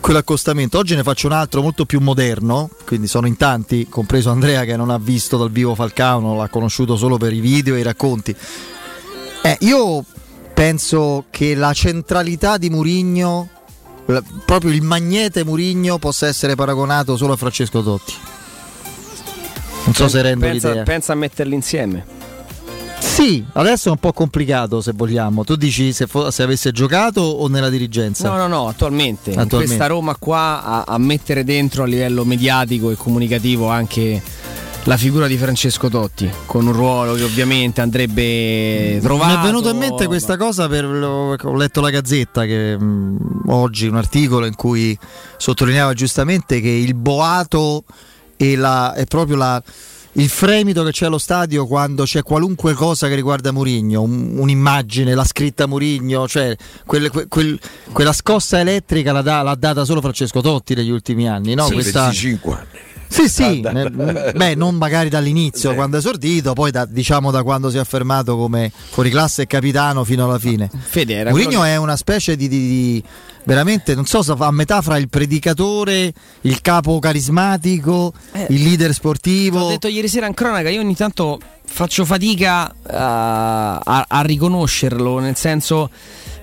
quell'accostamento. 0.00 0.78
Oggi 0.78 0.94
ne 0.94 1.02
faccio 1.02 1.26
un 1.26 1.32
altro 1.32 1.62
molto 1.62 1.84
più 1.84 2.00
moderno, 2.00 2.70
quindi 2.84 3.06
sono 3.06 3.26
in 3.26 3.36
tanti, 3.36 3.86
compreso 3.88 4.30
Andrea 4.30 4.64
che 4.64 4.76
non 4.76 4.90
ha 4.90 4.98
visto 4.98 5.36
dal 5.36 5.50
vivo 5.50 5.74
Falcao, 5.74 6.20
non 6.20 6.36
l'ha 6.36 6.48
conosciuto 6.48 6.96
solo 6.96 7.16
per 7.16 7.32
i 7.32 7.40
video 7.40 7.74
e 7.74 7.80
i 7.80 7.82
racconti. 7.82 8.34
Eh, 9.42 9.56
io 9.60 10.04
penso 10.52 11.26
che 11.30 11.54
la 11.54 11.72
centralità 11.72 12.56
di 12.56 12.70
Murigno, 12.70 13.48
proprio 14.44 14.72
il 14.72 14.82
magnete 14.82 15.44
Murigno, 15.44 15.98
possa 15.98 16.26
essere 16.26 16.54
paragonato 16.54 17.16
solo 17.16 17.34
a 17.34 17.36
Francesco 17.36 17.82
Totti. 17.82 18.14
Non 19.84 19.94
so 19.94 20.08
se 20.08 20.20
rendo 20.20 20.44
pensa, 20.44 20.68
l'idea. 20.68 20.82
pensa 20.82 21.12
a 21.12 21.16
metterli 21.16 21.54
insieme. 21.54 22.16
Sì, 22.98 23.44
adesso 23.54 23.88
è 23.88 23.90
un 23.90 23.98
po' 23.98 24.12
complicato 24.12 24.80
se 24.80 24.92
vogliamo. 24.94 25.44
Tu 25.44 25.56
dici 25.56 25.92
se, 25.92 26.06
fo- 26.06 26.30
se 26.30 26.42
avesse 26.42 26.72
giocato 26.72 27.20
o 27.20 27.48
nella 27.48 27.68
dirigenza? 27.68 28.28
No, 28.28 28.36
no, 28.36 28.46
no, 28.46 28.68
attualmente. 28.68 29.30
Attualmente. 29.30 29.56
questa 29.56 29.86
Roma 29.86 30.16
qua 30.16 30.62
a, 30.62 30.84
a 30.86 30.98
mettere 30.98 31.44
dentro 31.44 31.82
a 31.82 31.86
livello 31.86 32.24
mediatico 32.24 32.90
e 32.90 32.96
comunicativo 32.96 33.68
anche 33.68 34.22
la 34.84 34.96
figura 34.96 35.26
di 35.26 35.36
Francesco 35.36 35.88
Totti, 35.88 36.30
con 36.46 36.66
un 36.66 36.72
ruolo 36.72 37.14
che 37.14 37.22
ovviamente 37.24 37.82
andrebbe 37.82 38.98
trovato. 39.02 39.34
Mi 39.34 39.40
è 39.40 39.44
venuto 39.44 39.68
in 39.68 39.76
mente 39.76 40.06
questa 40.06 40.36
cosa 40.36 40.66
per 40.66 40.86
ho 40.86 41.54
letto 41.54 41.80
la 41.80 41.90
Gazzetta 41.90 42.46
che 42.46 42.78
mh, 42.78 43.42
oggi 43.48 43.86
un 43.86 43.96
articolo 43.96 44.46
in 44.46 44.54
cui 44.54 44.96
sottolineava 45.36 45.92
giustamente 45.92 46.60
che 46.60 46.70
il 46.70 46.94
boato 46.94 47.84
e 48.36 48.56
la, 48.56 48.94
è 48.94 49.04
proprio 49.04 49.36
la, 49.36 49.62
il 50.12 50.28
fremito 50.28 50.82
che 50.82 50.90
c'è 50.90 51.06
allo 51.06 51.18
stadio 51.18 51.66
quando 51.66 52.04
c'è 52.04 52.22
qualunque 52.22 52.72
cosa 52.74 53.06
che 53.08 53.14
riguarda 53.14 53.52
Murigno, 53.52 54.02
un- 54.02 54.34
un'immagine, 54.38 55.14
la 55.14 55.24
scritta 55.24 55.66
Murigno, 55.66 56.26
cioè 56.26 56.56
quel- 56.86 57.10
quel- 57.10 57.28
quel- 57.28 57.60
quella 57.92 58.12
scossa 58.12 58.58
elettrica 58.58 59.12
l'ha, 59.12 59.22
da- 59.22 59.42
l'ha 59.42 59.54
data 59.54 59.84
solo 59.84 60.00
Francesco 60.00 60.40
Totti 60.40 60.74
negli 60.74 60.90
ultimi 60.90 61.28
anni, 61.28 61.54
no? 61.54 61.66
Sì, 61.66 61.74
Questa- 61.74 62.02
25 62.04 62.52
anni. 62.54 62.66
sì, 63.08 63.28
sì, 63.28 63.62
Ah, 63.64 63.70
ne- 63.72 64.32
beh, 64.34 64.54
non 64.54 64.74
magari 64.74 65.08
dall'inizio 65.08 65.74
quando 65.74 65.96
è 65.96 65.98
esordito, 66.00 66.52
poi 66.52 66.70
da, 66.72 66.84
diciamo 66.84 67.30
da 67.30 67.42
quando 67.42 67.70
si 67.70 67.76
è 67.76 67.80
affermato 67.80 68.36
come 68.36 68.72
fuoriclasse 68.90 69.42
e 69.42 69.46
capitano 69.46 70.04
fino 70.04 70.24
alla 70.24 70.38
fine. 70.38 70.68
Fede, 70.88 71.24
quello 71.30 71.60
che- 71.60 71.66
è 71.68 71.76
una 71.76 71.96
specie 71.96 72.34
di, 72.36 72.48
di- 72.48 72.58
di- 72.68 73.02
veramente, 73.44 73.94
non 73.94 74.04
so 74.06 74.22
se 74.22 74.34
fa 74.36 74.46
a 74.46 74.50
metà 74.52 74.82
fra 74.82 74.96
il 74.98 75.08
predicatore, 75.08 76.12
il 76.42 76.60
capo 76.60 76.98
carismatico, 76.98 78.12
il 78.48 78.62
leader 78.62 78.92
sportivo. 78.92 79.60
Ho 79.60 79.68
detto 79.68 79.88
ieri 79.88 80.08
sera 80.08 80.26
in 80.26 80.34
cronaca, 80.34 80.68
io 80.68 80.80
ogni 80.80 80.94
tanto 80.94 81.38
faccio 81.64 82.04
fatica 82.04 82.74
a, 82.86 83.76
a- 83.78 84.04
a 84.08 84.20
riconoscerlo, 84.22 85.18
nel 85.18 85.36
senso 85.36 85.90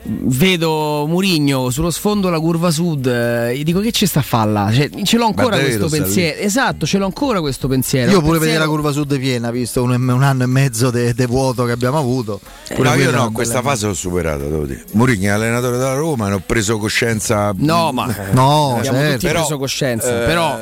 vedo 0.07 1.06
Murigno 1.07 1.69
sullo 1.69 1.90
sfondo 1.90 2.27
della 2.27 2.40
curva 2.40 2.69
sud, 2.72 3.06
eh, 3.07 3.57
gli 3.57 3.64
dico 3.64 3.80
che 3.80 3.91
ci 3.91 4.06
sta 4.06 4.19
a 4.19 4.23
fare 4.23 4.52
là? 4.52 4.72
Cioè, 4.72 4.90
ce 5.03 5.18
l'ho 5.18 5.26
ancora 5.26 5.57
davvero 5.57 5.80
questo 5.88 5.98
pensiero. 6.03 6.40
Esatto, 6.40 6.86
ce 6.86 6.98
l'ho 6.98 7.06
ancora 7.06 7.40
questo 7.41 7.68
pensiero. 7.68 8.11
Io 8.11 8.19
pure 8.19 8.38
pensiero- 8.38 8.45
vedere 8.45 8.60
la 8.64 8.69
curva 8.69 8.91
sud 8.91 9.18
piena, 9.19 9.52
visto 9.52 9.82
un, 9.84 9.91
un 10.10 10.23
anno 10.23 10.44
e 10.44 10.48
mezzo 10.48 10.91
di 10.91 11.14
vuoto 11.27 11.65
che 11.65 11.72
abbiamo 11.72 11.98
avuto. 11.98 12.40
Pure 12.73 12.90
no, 12.90 12.95
io 12.95 13.11
no, 13.11 13.32
questa 13.32 13.60
bella- 13.60 13.69
fase 13.72 13.88
l'ho 13.88 13.94
superata, 13.94 14.44
devo 14.44 14.65
dire. 14.65 14.84
Mourinho 14.91 15.26
è 15.26 15.30
allenatore 15.30 15.77
della 15.77 15.94
Roma, 15.95 16.27
ne 16.30 16.36
ho 16.36 16.41
preso 16.45 16.77
coscienza. 16.77 17.53
No, 17.57 17.91
ma 17.91 18.06
No, 18.32 18.76
abbiamo 18.77 18.98
certo. 18.98 19.11
tutti 19.14 19.26
Però, 19.27 19.40
preso 19.40 19.57
coscienza. 19.57 20.23
eh, 20.23 20.26
però, 20.26 20.57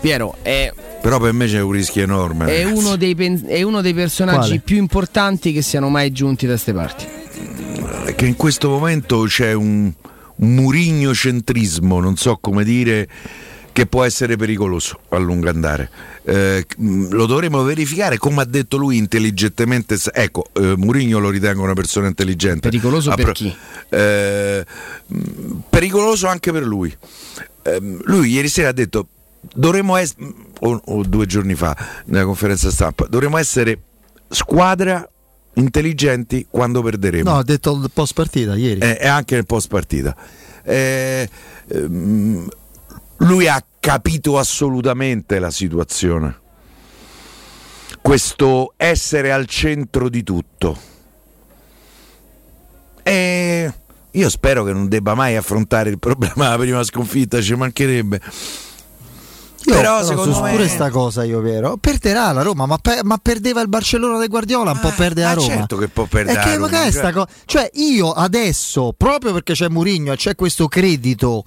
Piero, 0.00 0.36
è, 0.42 0.72
Però 1.02 1.18
per 1.20 1.32
me 1.32 1.46
c'è 1.46 1.60
un 1.60 1.70
rischio 1.72 2.02
enorme. 2.02 2.46
è 2.46 2.64
uno 2.64 2.96
dei, 2.96 3.14
pen- 3.14 3.44
è 3.46 3.60
uno 3.62 3.82
dei 3.82 3.92
personaggi 3.94 4.38
Quale? 4.38 4.58
più 4.60 4.76
importanti 4.78 5.52
che 5.52 5.60
siano 5.62 5.88
mai 5.90 6.10
giunti 6.10 6.46
da 6.46 6.52
queste 6.52 6.72
parti. 6.72 7.06
Che 8.14 8.26
in 8.26 8.36
questo 8.36 8.68
momento 8.68 9.22
c'è 9.24 9.52
un, 9.52 9.92
un 10.36 10.54
Murigno 10.54 11.14
centrismo, 11.14 12.00
non 12.00 12.16
so 12.16 12.38
come 12.38 12.64
dire, 12.64 13.08
che 13.72 13.86
può 13.86 14.04
essere 14.04 14.36
pericoloso 14.36 15.00
a 15.10 15.18
lungo 15.18 15.48
andare. 15.48 15.90
Eh, 16.24 16.66
lo 16.76 17.26
dovremo 17.26 17.62
verificare, 17.62 18.18
come 18.18 18.42
ha 18.42 18.44
detto 18.44 18.76
lui 18.76 18.96
intelligentemente. 18.96 19.96
Ecco, 20.12 20.46
eh, 20.52 20.74
Murigno 20.76 21.18
lo 21.18 21.30
ritengo 21.30 21.62
una 21.62 21.74
persona 21.74 22.08
intelligente. 22.08 22.68
Pericoloso 22.68 23.10
Ha 23.10 23.14
per 23.14 23.24
pro- 23.24 23.32
chi? 23.32 23.54
eh, 23.90 24.64
pericoloso 25.68 26.26
anche 26.26 26.52
per 26.52 26.64
lui. 26.64 26.94
Ehm, 27.62 28.00
lui 28.04 28.30
ieri 28.30 28.48
sera 28.48 28.68
ha 28.68 28.72
detto 28.72 29.06
dovremmo 29.54 29.96
essere, 29.96 30.26
o, 30.60 30.80
o 30.84 31.02
due 31.02 31.26
giorni 31.26 31.54
fa 31.54 31.76
nella 32.06 32.24
conferenza 32.24 32.70
stampa, 32.70 33.06
dovremmo 33.06 33.38
essere 33.38 33.78
squadra 34.28 35.08
intelligenti 35.54 36.46
quando 36.48 36.82
perderemo. 36.82 37.30
No, 37.30 37.38
ha 37.38 37.42
detto 37.42 37.72
il 37.72 37.90
post 37.92 38.14
partita 38.14 38.54
ieri. 38.56 38.80
Eh, 38.80 38.98
e 39.00 39.06
anche 39.06 39.34
nel 39.34 39.46
post 39.46 39.68
partita. 39.68 40.16
Eh, 40.62 41.28
ehm, 41.68 42.48
lui 43.18 43.48
ha 43.48 43.64
capito 43.78 44.38
assolutamente 44.38 45.38
la 45.38 45.50
situazione. 45.50 46.38
Questo 48.00 48.74
essere 48.76 49.32
al 49.32 49.46
centro 49.46 50.08
di 50.08 50.22
tutto. 50.22 50.88
E 53.02 53.72
io 54.10 54.28
spero 54.28 54.64
che 54.64 54.72
non 54.72 54.88
debba 54.88 55.14
mai 55.14 55.36
affrontare 55.36 55.90
il 55.90 55.98
problema 55.98 56.44
della 56.44 56.58
prima 56.58 56.82
sconfitta, 56.82 57.40
ci 57.40 57.54
mancherebbe. 57.54 58.20
Io 59.70 59.76
Però, 59.76 59.96
però 59.98 60.04
secondo 60.06 60.34
su 60.34 60.40
me- 60.42 60.50
pure 60.50 60.68
sta 60.68 60.90
cosa 60.90 61.24
io 61.24 61.40
vero. 61.40 61.76
Perderà 61.76 62.32
la 62.32 62.42
Roma, 62.42 62.66
ma, 62.66 62.76
pe- 62.78 63.00
ma 63.04 63.18
perdeva 63.18 63.60
il 63.60 63.68
Barcellona 63.68 64.18
del 64.18 64.28
Guardiola, 64.28 64.72
un 64.72 64.80
po' 64.80 64.90
perde 64.96 65.22
la 65.22 65.28
ma 65.28 65.34
Roma. 65.34 65.46
certo 65.46 65.76
che 65.76 65.88
può 65.88 66.04
perdere 66.04 66.40
che 66.40 66.54
Roma, 66.56 66.68
cioè- 66.68 66.90
sta 66.90 67.12
co- 67.12 67.26
cioè 67.44 67.70
io 67.74 68.10
adesso, 68.12 68.92
proprio 68.96 69.32
perché 69.32 69.52
c'è 69.52 69.68
Mourinho 69.68 70.12
e 70.12 70.16
c'è 70.16 70.34
questo 70.34 70.66
credito 70.68 71.44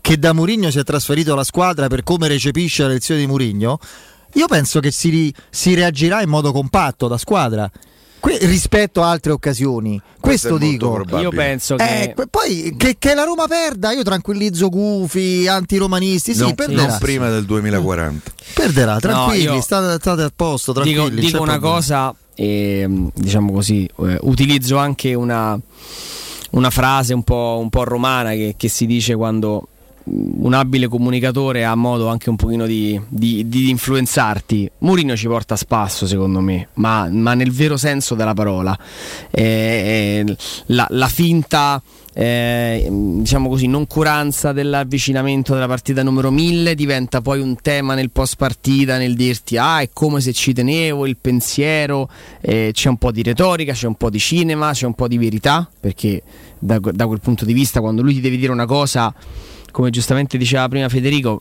che 0.00 0.18
da 0.18 0.32
Mourinho 0.32 0.70
si 0.70 0.78
è 0.78 0.84
trasferito 0.84 1.32
alla 1.34 1.44
squadra 1.44 1.88
per 1.88 2.02
come 2.02 2.28
recepisce 2.28 2.82
la 2.84 2.88
lezione 2.88 3.20
di 3.20 3.26
Mourinho, 3.26 3.78
io 4.34 4.46
penso 4.46 4.80
che 4.80 4.90
si, 4.90 5.08
ri- 5.10 5.34
si 5.50 5.74
reagirà 5.74 6.22
in 6.22 6.28
modo 6.28 6.52
compatto 6.52 7.08
da 7.08 7.18
squadra. 7.18 7.70
Que- 8.20 8.38
rispetto 8.42 9.02
a 9.02 9.10
altre 9.10 9.32
occasioni, 9.32 10.00
questo, 10.20 10.50
molto 10.50 10.64
dico. 10.64 10.92
probabile. 10.92 11.22
Io 11.22 11.30
penso 11.30 11.76
che. 11.76 12.02
Eh, 12.02 12.14
que- 12.14 12.26
poi 12.26 12.74
che, 12.76 12.96
che 12.98 13.14
la 13.14 13.24
Roma 13.24 13.46
perda, 13.46 13.92
io 13.92 14.02
tranquillizzo 14.02 14.68
gufi, 14.68 15.46
antiromanisti, 15.46 16.34
sì, 16.34 16.40
non, 16.40 16.54
perderà. 16.54 16.86
non 16.88 16.98
prima 16.98 17.28
del 17.30 17.44
2040. 17.44 18.30
Perderà, 18.54 18.98
tranquilli, 18.98 19.42
io- 19.44 19.60
state, 19.60 19.98
state 20.00 20.22
a 20.22 20.32
posto, 20.34 20.72
dico, 20.72 20.84
tranquilli. 20.84 21.20
dico 21.20 21.42
una 21.42 21.52
problema. 21.52 21.74
cosa, 21.74 22.14
e, 22.34 22.86
diciamo 23.14 23.52
così, 23.52 23.88
eh, 24.00 24.18
utilizzo 24.22 24.76
anche 24.78 25.14
una, 25.14 25.58
una 26.50 26.70
frase 26.70 27.14
un 27.14 27.22
po', 27.22 27.58
un 27.60 27.68
po' 27.70 27.84
romana 27.84 28.30
che, 28.30 28.54
che 28.56 28.68
si 28.68 28.86
dice 28.86 29.14
quando 29.14 29.68
un 30.10 30.54
abile 30.54 30.88
comunicatore 30.88 31.64
ha 31.64 31.74
modo 31.74 32.08
anche 32.08 32.30
un 32.30 32.36
pochino 32.36 32.66
di, 32.66 33.00
di- 33.08 33.48
di 33.48 33.70
influenzarti. 33.70 34.70
Mourinho 34.78 35.16
ci 35.16 35.26
porta 35.26 35.54
a 35.54 35.56
spasso, 35.56 36.06
secondo 36.06 36.40
me, 36.40 36.68
ma, 36.74 37.08
ma 37.10 37.34
nel 37.34 37.52
vero 37.52 37.76
senso 37.76 38.14
della 38.14 38.34
parola. 38.34 38.76
Eh, 39.30 40.24
eh, 40.26 40.36
la, 40.66 40.86
la 40.90 41.08
finta 41.08 41.82
eh, 42.20 42.88
diciamo 42.90 43.48
così, 43.48 43.68
noncuranza 43.68 44.50
dell'avvicinamento 44.50 45.54
della 45.54 45.68
partita 45.68 46.02
numero 46.02 46.32
1000 46.32 46.74
diventa 46.74 47.20
poi 47.20 47.40
un 47.40 47.54
tema 47.62 47.94
nel 47.94 48.10
post 48.10 48.34
partita, 48.36 48.98
nel 48.98 49.14
dirti 49.14 49.56
ah 49.56 49.80
è 49.80 49.90
come 49.92 50.20
se 50.20 50.32
ci 50.32 50.52
tenevo, 50.52 51.06
il 51.06 51.16
pensiero, 51.16 52.10
eh, 52.40 52.70
c'è 52.72 52.88
un 52.88 52.96
po' 52.96 53.12
di 53.12 53.22
retorica, 53.22 53.72
c'è 53.72 53.86
un 53.86 53.94
po' 53.94 54.10
di 54.10 54.18
cinema, 54.18 54.72
c'è 54.72 54.86
un 54.86 54.94
po' 54.94 55.06
di 55.06 55.16
verità, 55.16 55.70
perché 55.78 56.22
da, 56.58 56.80
da 56.80 57.06
quel 57.06 57.20
punto 57.20 57.44
di 57.44 57.52
vista 57.52 57.78
quando 57.78 58.02
lui 58.02 58.14
ti 58.14 58.20
deve 58.20 58.36
dire 58.36 58.50
una 58.50 58.66
cosa 58.66 59.14
come 59.70 59.90
giustamente 59.90 60.38
diceva 60.38 60.68
prima 60.68 60.88
Federico, 60.88 61.40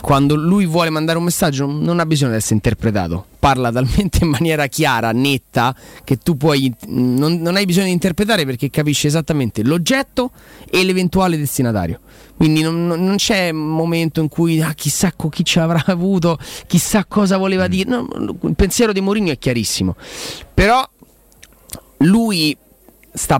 quando 0.00 0.34
lui 0.34 0.66
vuole 0.66 0.90
mandare 0.90 1.18
un 1.18 1.24
messaggio 1.24 1.66
non 1.66 2.00
ha 2.00 2.06
bisogno 2.06 2.32
di 2.32 2.38
essere 2.38 2.54
interpretato, 2.54 3.26
parla 3.38 3.70
talmente 3.72 4.18
in 4.22 4.30
maniera 4.30 4.66
chiara, 4.66 5.12
netta, 5.12 5.74
che 6.04 6.18
tu 6.18 6.36
puoi, 6.36 6.72
non, 6.86 7.40
non 7.40 7.56
hai 7.56 7.64
bisogno 7.66 7.86
di 7.86 7.92
interpretare 7.92 8.44
perché 8.44 8.70
capisci 8.70 9.06
esattamente 9.06 9.62
l'oggetto 9.62 10.30
e 10.70 10.84
l'eventuale 10.84 11.36
destinatario. 11.36 12.00
Quindi 12.36 12.62
non, 12.62 12.86
non- 12.86 13.16
c'è 13.16 13.50
momento 13.50 14.20
in 14.20 14.28
cui 14.28 14.60
ah, 14.62 14.72
chissà 14.72 15.12
con 15.16 15.28
chi 15.28 15.44
ci 15.44 15.58
avrà 15.58 15.82
avuto, 15.86 16.38
chissà 16.68 17.04
cosa 17.04 17.36
voleva 17.36 17.66
dire. 17.66 17.90
No, 17.90 18.06
il 18.42 18.54
pensiero 18.54 18.92
di 18.92 19.00
Mourinho 19.00 19.32
è 19.32 19.38
chiarissimo. 19.38 19.96
Però 20.54 20.88
lui 21.98 22.56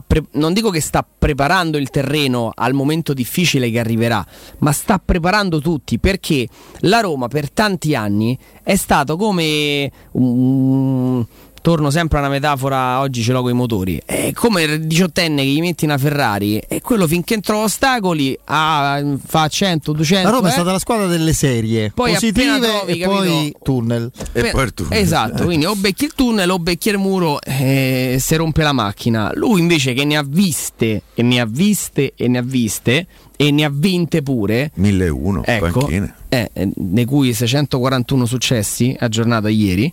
pre- 0.04 0.24
non 0.32 0.52
dico 0.52 0.70
che 0.70 0.80
sta 0.80 1.06
preparando 1.18 1.78
il 1.78 1.90
terreno 1.90 2.52
al 2.54 2.72
momento 2.72 3.12
difficile 3.12 3.70
che 3.70 3.78
arriverà, 3.78 4.24
ma 4.58 4.72
sta 4.72 5.00
preparando 5.02 5.60
tutti 5.60 5.98
perché 5.98 6.48
la 6.80 7.00
Roma 7.00 7.28
per 7.28 7.50
tanti 7.50 7.94
anni 7.94 8.38
è 8.62 8.76
stato 8.76 9.16
come 9.16 9.90
un 10.12 11.24
torno 11.60 11.90
sempre 11.90 12.18
a 12.18 12.20
una 12.22 12.30
metafora, 12.30 13.00
oggi 13.00 13.22
ce 13.22 13.32
l'ho 13.32 13.42
con 13.42 13.50
i 13.50 13.54
motori. 13.54 14.00
È 14.04 14.32
come 14.32 14.62
il 14.62 14.86
diciottenne 14.86 15.42
che 15.42 15.48
gli 15.48 15.60
metti 15.60 15.84
una 15.84 15.98
Ferrari 15.98 16.58
e 16.58 16.80
quello 16.80 17.06
finché 17.06 17.40
trova 17.40 17.64
ostacoli 17.64 18.38
ah, 18.44 19.02
fa 19.24 19.48
100, 19.48 19.92
200 19.92 20.28
La 20.28 20.34
Roma 20.34 20.48
è 20.48 20.50
eh. 20.50 20.54
stata 20.54 20.72
la 20.72 20.78
squadra 20.78 21.06
delle 21.06 21.32
serie 21.32 21.90
Poi 21.94 22.12
positive 22.12 22.58
trovi, 22.60 22.92
e 22.92 22.98
capito? 22.98 23.08
poi 23.08 23.54
tunnel. 23.62 24.10
Per- 24.32 24.72
Esatto, 24.90 25.44
quindi 25.44 25.66
o 25.66 25.74
becchi 25.74 26.04
il 26.04 26.14
tunnel 26.14 26.50
o 26.50 26.58
becchi 26.58 26.88
il 26.90 26.98
muro 26.98 27.40
e 27.42 28.16
si 28.20 28.36
rompe 28.36 28.62
la 28.62 28.72
macchina. 28.72 29.30
Lui 29.34 29.60
invece 29.60 29.92
che 29.92 30.04
ne 30.04 30.16
ha 30.16 30.24
viste 30.26 31.02
e 31.14 31.22
ne 31.22 31.40
ha 31.40 31.46
viste 31.46 32.12
e 32.16 32.28
ne 32.28 32.38
ha 32.38 32.42
viste 32.42 33.06
e 33.36 33.52
ne 33.52 33.64
ha 33.64 33.70
vinte 33.72 34.20
pure, 34.22 34.72
1001 34.74 35.44
ecco, 35.44 35.78
panchine. 35.80 36.14
eh, 36.28 36.50
eh, 36.52 36.68
ne 36.74 37.04
cui 37.04 37.32
641 37.32 38.26
successi 38.26 38.96
aggiornata 38.98 39.48
ieri. 39.48 39.92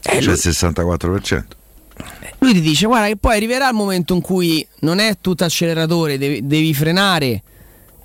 C'è 0.00 0.16
il 0.16 0.28
64%. 0.30 1.42
Lui 2.38 2.54
ti 2.54 2.60
dice: 2.60 2.86
Guarda, 2.86 3.08
che 3.08 3.16
poi 3.16 3.36
arriverà 3.36 3.68
il 3.68 3.74
momento 3.74 4.14
in 4.14 4.20
cui 4.20 4.66
non 4.80 4.98
è 4.98 5.16
tutto 5.20 5.44
acceleratore, 5.44 6.18
devi, 6.18 6.46
devi 6.46 6.74
frenare. 6.74 7.42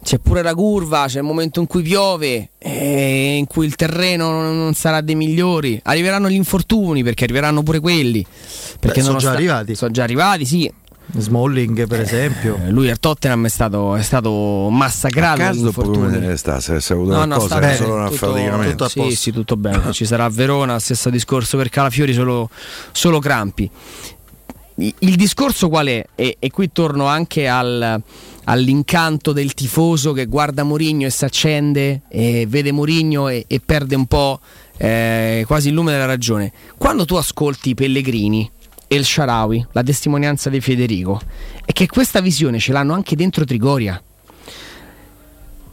C'è 0.04 0.20
pure 0.20 0.44
la 0.44 0.54
curva, 0.54 1.06
c'è 1.08 1.18
il 1.18 1.24
momento 1.24 1.60
in 1.60 1.66
cui 1.66 1.82
piove, 1.82 2.50
eh, 2.60 3.38
in 3.38 3.48
cui 3.48 3.66
il 3.66 3.74
terreno 3.74 4.52
non, 4.54 4.74
sarà 4.76 5.02
dei 5.02 5.16
migliori. 5.16 5.80
Arriveranno 5.82 6.30
gli 6.30 6.36
infortuni, 6.36 7.02
perché 7.02 7.24
arriveranno 7.24 7.64
pure 7.64 7.80
quelli. 7.80 8.24
Perché 8.80 9.02
sono 9.02 9.18
già 9.18 9.30
nonostan- 9.30 9.36
arrivati. 9.36 9.76
Sono 9.76 9.92
già 9.92 10.04
arrivati, 10.04 10.46
sì. 10.46 10.72
Smalling, 11.18 11.88
per 11.88 12.02
esempio. 12.02 12.57
Eh, 12.65 12.69
lui 12.72 12.90
al 12.90 12.99
Tottenham 12.99 13.45
è 13.45 13.49
stato, 13.49 13.95
è 13.95 14.02
stato 14.02 14.68
massacrato. 14.69 15.41
A 15.41 15.45
caso 15.45 15.72
come 15.72 16.36
sta? 16.38 16.60
Se 16.60 16.80
si 16.82 16.91
è 16.91 16.95
avuto 16.95 17.11
No, 17.15 17.26
no, 17.26 17.45
è 17.45 17.60
bene, 17.60 17.76
solo 17.76 17.95
un 17.95 18.10
tutto- 18.10 18.26
affaticamento. 18.26 18.88
sì, 18.90 19.15
sì, 19.15 19.32
tutto 19.32 19.56
bene. 19.57 19.91
Ci 19.91 20.06
sarà 20.06 20.26
a 20.26 20.30
Verona, 20.30 20.80
stesso 20.80 21.10
discorso 21.10 21.57
per 21.57 21.69
Calafiori, 21.69 22.14
solo, 22.14 22.49
solo 22.91 23.19
crampi. 23.19 23.69
Il 24.77 25.15
discorso 25.15 25.69
qual 25.69 25.88
è? 25.88 26.06
E, 26.15 26.36
e 26.38 26.52
qui 26.52 26.69
torno 26.73 27.06
anche 27.06 27.48
al- 27.48 28.02
all'incanto 28.44 29.32
del 29.32 29.53
tifoso 29.53 30.11
che 30.11 30.26
guarda 30.26 30.64
Mourinho 30.64 31.06
e 31.06 31.10
si 31.11 31.23
accende 31.23 32.02
e 32.10 32.45
vede 32.49 32.73
Mourinho 32.73 33.30
e, 33.30 33.45
e 33.48 33.61
perde 33.65 33.95
un 33.95 34.06
po' 34.06 34.41
eh, 34.77 35.45
quasi 35.48 35.69
il 35.69 35.73
lume 35.76 35.94
della 35.94 36.06
ragione. 36.06 36.52
Quando 36.77 37.06
tu 37.06 37.15
ascolti 37.15 37.69
i 37.69 37.73
Pellegrini 37.73 38.52
e 38.88 38.95
il 38.95 39.06
Sharawi, 39.06 39.66
la 39.72 39.84
testimonianza 39.84 40.49
di 40.49 40.62
Federico, 40.62 41.20
è 41.66 41.72
che 41.72 41.88
questa 41.88 42.22
visione 42.22 42.60
ce 42.60 42.72
l'hanno 42.72 42.94
anche 42.94 43.16
dentro 43.16 43.45
Trigoria. 43.45 44.02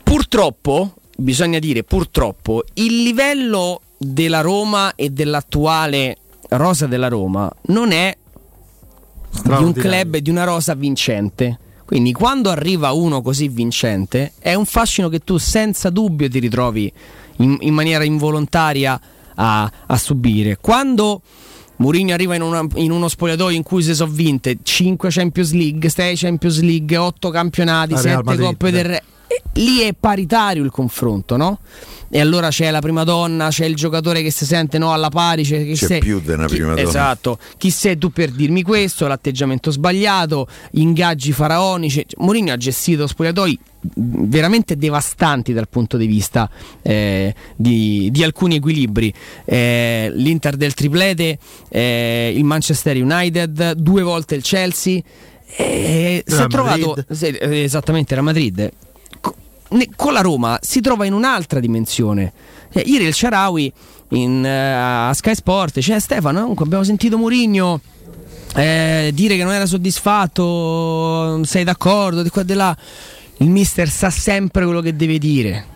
Purtroppo, 0.02 0.94
bisogna 1.16 1.58
dire 1.58 1.84
purtroppo, 1.84 2.64
il 2.74 3.02
livello 3.02 3.80
della 3.96 4.40
Roma 4.40 4.94
e 4.94 5.10
dell'attuale 5.10 6.16
rosa 6.50 6.86
della 6.86 7.08
Roma 7.08 7.50
non 7.66 7.92
è 7.92 8.14
di 9.44 9.62
un 9.62 9.72
club 9.72 10.14
e 10.14 10.22
di 10.22 10.30
una 10.30 10.44
rosa 10.44 10.74
vincente. 10.74 11.58
Quindi 11.84 12.12
quando 12.12 12.50
arriva 12.50 12.92
uno 12.92 13.20
così 13.20 13.48
vincente 13.48 14.32
è 14.38 14.54
un 14.54 14.64
fascino 14.64 15.08
che 15.08 15.20
tu 15.20 15.36
senza 15.36 15.90
dubbio 15.90 16.28
ti 16.28 16.38
ritrovi 16.38 16.92
in, 17.36 17.56
in 17.60 17.74
maniera 17.74 18.04
involontaria 18.04 19.00
a, 19.34 19.70
a 19.86 19.98
subire. 19.98 20.56
Quando 20.58 21.22
Mourinho 21.82 22.14
arriva 22.14 22.34
in, 22.34 22.42
una- 22.42 22.66
in 22.76 22.90
uno 22.90 23.08
spogliatoio 23.08 23.56
in 23.56 23.62
cui 23.62 23.82
si 23.82 23.94
sono 23.94 24.10
vinte 24.10 24.58
5 24.62 25.08
Champions 25.10 25.52
League, 25.52 25.88
6 25.88 26.16
Champions 26.16 26.60
League, 26.60 26.96
8 26.96 27.30
campionati, 27.30 27.92
A 27.94 28.00
Real 28.00 28.16
7 28.18 28.22
Madrid, 28.24 28.46
Coppe 28.46 28.70
del 28.70 28.84
Re. 28.84 29.02
Lì 29.54 29.80
è 29.80 29.92
paritario 29.98 30.64
il 30.64 30.70
confronto, 30.70 31.36
no? 31.36 31.58
E 32.14 32.20
allora 32.20 32.48
c'è 32.48 32.70
la 32.70 32.80
prima 32.80 33.04
donna, 33.04 33.48
c'è 33.48 33.64
il 33.64 33.74
giocatore 33.74 34.22
che 34.22 34.30
si 34.30 34.44
sente 34.44 34.76
no, 34.78 34.92
alla 34.92 35.08
pari. 35.08 35.44
C'è, 35.44 35.64
chi 35.64 35.72
C'è 35.74 35.86
sei- 35.86 36.00
più 36.00 36.20
chi- 36.22 36.54
prima 36.54 36.74
donna. 36.74 36.80
Esatto. 36.88 37.38
Chi 37.56 37.70
sei 37.70 37.96
tu 37.96 38.10
per 38.10 38.30
dirmi 38.30 38.62
questo? 38.62 39.06
L'atteggiamento 39.06 39.70
sbagliato, 39.70 40.46
ingaggi 40.72 41.32
faraonici. 41.32 42.04
Mourinho 42.18 42.52
ha 42.52 42.56
gestito 42.56 43.06
spogliatoi 43.06 43.58
veramente 43.94 44.76
devastanti 44.76 45.52
dal 45.52 45.68
punto 45.68 45.96
di 45.96 46.06
vista 46.06 46.48
eh, 46.82 47.34
di, 47.56 48.10
di 48.12 48.22
alcuni 48.22 48.56
equilibri. 48.56 49.12
Eh, 49.44 50.10
L'Inter 50.14 50.56
del 50.56 50.74
triplete, 50.74 51.38
eh, 51.70 52.32
il 52.36 52.44
Manchester 52.44 52.96
United, 52.96 53.72
due 53.72 54.02
volte 54.02 54.34
il 54.34 54.42
Chelsea. 54.42 55.00
Eh, 55.54 56.22
si 56.26 56.34
è 56.42 56.46
trovato 56.46 56.94
esattamente 57.08 58.12
era 58.12 58.22
Madrid. 58.22 58.70
Con 59.96 60.12
la 60.12 60.20
Roma 60.20 60.58
si 60.60 60.80
trova 60.80 61.06
in 61.06 61.12
un'altra 61.12 61.58
dimensione. 61.60 62.32
Eh, 62.72 62.80
ieri 62.80 63.04
il 63.04 63.14
Sharawi 63.14 63.72
in, 64.10 64.44
eh, 64.44 64.72
a 65.08 65.12
Sky 65.14 65.34
Sport 65.34 65.78
"Eh, 65.78 66.00
Stefano, 66.00 66.40
comunque 66.40 66.64
abbiamo 66.64 66.84
sentito 66.84 67.16
Mourinho 67.16 67.80
eh, 68.54 69.10
dire 69.14 69.36
che 69.36 69.44
non 69.44 69.52
era 69.52 69.64
soddisfatto, 69.66 71.42
sei 71.44 71.64
d'accordo, 71.64 72.22
di 72.22 72.28
qua 72.28 72.42
e 72.42 72.44
di 72.44 72.54
là. 72.54 72.76
Il 73.38 73.48
mister 73.48 73.88
sa 73.88 74.10
sempre 74.10 74.64
quello 74.64 74.80
che 74.80 74.94
deve 74.94 75.18
dire. 75.18 75.66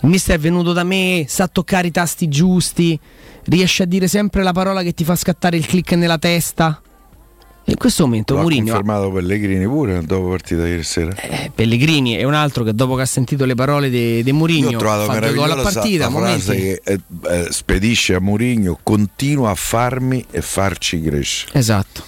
Il 0.00 0.08
mister 0.08 0.36
è 0.36 0.38
venuto 0.38 0.72
da 0.72 0.84
me, 0.84 1.24
sa 1.28 1.48
toccare 1.48 1.88
i 1.88 1.90
tasti 1.90 2.28
giusti, 2.28 2.98
riesce 3.44 3.82
a 3.82 3.86
dire 3.86 4.06
sempre 4.06 4.42
la 4.42 4.52
parola 4.52 4.82
che 4.82 4.94
ti 4.94 5.04
fa 5.04 5.16
scattare 5.16 5.56
il 5.56 5.66
click 5.66 5.92
nella 5.92 6.18
testa. 6.18 6.80
In 7.66 7.76
questo 7.76 8.04
momento 8.04 8.34
Lo 8.34 8.40
ha 8.40 8.42
Mourinho 8.42 8.64
confermato 8.72 9.10
Pellegrini 9.12 9.64
pure 9.66 10.02
dopo 10.04 10.28
partita 10.28 10.66
ieri 10.66 10.82
sera. 10.82 11.14
eh, 11.14 11.50
Pellegrini 11.54 12.14
è 12.14 12.24
un 12.24 12.34
altro 12.34 12.64
che 12.64 12.74
dopo 12.74 12.96
che 12.96 13.02
ha 13.02 13.06
sentito 13.06 13.44
le 13.44 13.54
parole 13.54 13.88
di 13.88 14.22
Io 14.24 14.34
Mourinho 14.34 14.68
ho 14.68 14.78
trovato 14.78 15.10
meravigliosa 15.12 15.62
partita, 15.62 16.04
la 16.04 16.10
frase 16.10 16.52
momenti. 16.52 16.52
che 16.60 16.80
eh, 16.84 17.00
eh, 17.30 17.46
spedisce 17.50 18.14
a 18.14 18.20
Mourinho 18.20 18.78
continua 18.82 19.50
a 19.50 19.54
farmi 19.54 20.24
e 20.30 20.42
farci 20.42 21.00
crescere. 21.02 21.52
Esatto. 21.58 22.02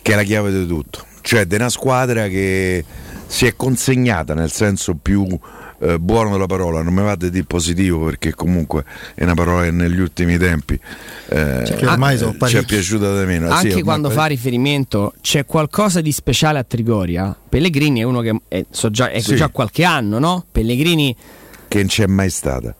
Che 0.00 0.12
è 0.12 0.16
la 0.16 0.22
chiave 0.22 0.50
di 0.50 0.66
tutto. 0.66 1.04
Cioè 1.20 1.44
di 1.46 1.54
una 1.54 1.68
squadra 1.68 2.26
che 2.28 2.82
si 3.26 3.46
è 3.46 3.54
consegnata 3.54 4.34
nel 4.34 4.50
senso 4.50 4.94
più 5.00 5.26
eh, 5.82 5.98
buono 5.98 6.30
della 6.30 6.46
parola, 6.46 6.80
non 6.82 6.94
mi 6.94 7.02
va 7.02 7.16
di 7.16 7.30
dire 7.30 7.44
positivo 7.44 8.04
perché 8.04 8.34
comunque 8.34 8.84
è 9.14 9.24
una 9.24 9.34
parola 9.34 9.64
che 9.64 9.72
negli 9.72 9.98
ultimi 9.98 10.38
tempi 10.38 10.78
eh, 11.28 11.74
Che 11.76 11.86
ormai 11.86 12.16
sono 12.16 12.36
eh, 12.40 12.46
ci 12.46 12.56
è 12.56 12.64
piaciuta 12.64 13.18
di 13.18 13.26
meno. 13.26 13.46
Sì, 13.48 13.52
Anche 13.52 13.68
ormai 13.68 13.82
quando 13.82 14.10
fa 14.10 14.26
riferimento 14.26 15.14
c'è 15.20 15.44
qualcosa 15.44 16.00
di 16.00 16.12
speciale 16.12 16.58
a 16.58 16.64
Trigoria. 16.64 17.36
Pellegrini 17.48 18.00
è 18.00 18.04
uno 18.04 18.20
che 18.20 18.40
è, 18.48 18.64
so 18.70 18.90
già, 18.90 19.10
è 19.10 19.20
Sì. 19.20 19.34
già 19.36 19.48
qualche 19.48 19.84
anno, 19.84 20.18
no? 20.18 20.44
Pellegrini 20.50 21.14
che 21.68 21.78
non 21.78 21.86
c'è 21.88 22.06
mai 22.06 22.30
stata. 22.30 22.74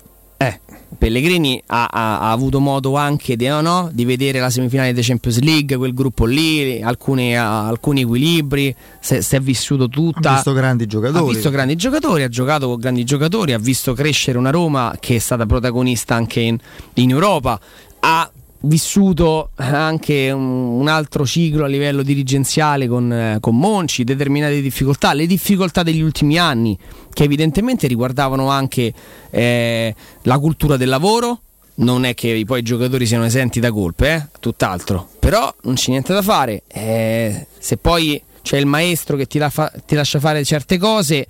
Pellegrini 0.97 1.63
ha, 1.67 1.89
ha- 1.91 2.19
ha 2.21 2.31
avuto 2.31 2.61
modo 2.61 2.97
anche 2.97 3.37
di, 3.37 3.47
no, 3.47 3.61
no, 3.61 3.91
di 3.93 4.05
vedere 4.05 4.39
la 4.41 4.51
semifinale 4.51 4.93
dei 4.93 5.03
Champions 5.03 5.41
League, 5.41 5.77
quel 5.77 5.95
gruppo 5.95 6.25
lì, 6.27 6.81
alcuni, 6.83 7.37
ha- 7.37 7.67
alcuni 7.67 8.03
equilibri, 8.03 8.75
si 9.01 9.17
è 9.17 9.41
vissuto 9.41 9.89
tutta. 9.89 10.31
Ha 10.31 10.35
visto 10.35 10.53
grandi 10.53 10.85
Ha 10.85 10.87
giocatori. 10.87 11.33
visto 11.35 11.51
grandi 11.51 11.77
giocatori, 11.77 12.23
ha 12.23 12.29
giocato 12.29 12.69
con 12.69 12.79
grandi 12.79 13.05
giocatori, 13.05 13.53
ha 13.53 13.59
visto 13.59 13.93
crescere 13.95 14.39
una 14.39 14.51
Roma 14.51 14.95
che 15.01 15.17
è 15.17 15.19
stata 15.19 15.47
protagonista 15.47 16.15
anche 16.15 16.41
in, 16.41 16.59
in 16.95 17.11
Europa, 17.11 17.59
ha 18.01 18.31
vissuto 18.63 19.51
anche 19.57 20.31
un, 20.31 20.87
altro 20.89 21.25
ciclo 21.25 21.65
a 21.65 21.69
livello 21.69 22.03
dirigenziale 22.03 22.87
con, 22.87 23.39
con 23.41 23.59
Monci, 23.59 24.05
determinate 24.05 24.61
difficoltà, 24.61 25.13
le 25.13 25.27
difficoltà 25.27 25.83
degli 25.83 26.01
ultimi 26.01 26.39
anni 26.39 26.77
che 27.13 27.25
evidentemente 27.25 27.87
riguardavano 27.87 28.49
anche 28.49 28.93
eh, 29.31 29.95
la 30.23 30.39
cultura 30.39 30.77
del 30.77 30.89
lavoro. 30.89 31.41
Non 31.75 32.05
è 32.05 32.15
che 32.15 32.43
poi 32.47 32.61
i 32.61 32.63
giocatori 32.63 33.07
siano 33.07 33.25
esenti 33.25 33.59
da 33.59 33.73
colpe, 33.73 34.15
eh? 34.15 34.27
tutt'altro. 34.41 35.09
Però 35.19 35.53
non 35.63 35.75
c'è 35.75 35.91
niente 35.91 36.13
da 36.13 36.21
fare. 36.21 36.63
Eh, 36.69 37.47
se 37.59 37.77
poi 37.79 38.23
c'è 38.43 38.59
il 38.59 38.67
maestro 38.67 39.17
che 39.17 39.27
ti, 39.27 39.39
la 39.39 39.49
fa- 39.49 39.73
ti 39.87 39.95
lascia 39.95 40.21
fare 40.21 40.45
certe 40.45 40.77
cose, 40.79 41.27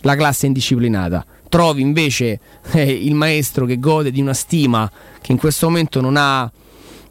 la 0.00 0.14
classe 0.14 0.44
è 0.44 0.48
indisciplinata. 0.48 1.24
Trovi 1.48 1.80
invece 1.80 2.40
eh, 2.72 2.90
il 2.90 3.14
maestro 3.14 3.64
che 3.64 3.78
gode 3.78 4.10
di 4.10 4.20
una 4.20 4.34
stima 4.34 4.90
che 5.20 5.32
in 5.32 5.38
questo 5.38 5.66
momento 5.66 6.00
non 6.00 6.16
ha, 6.16 6.50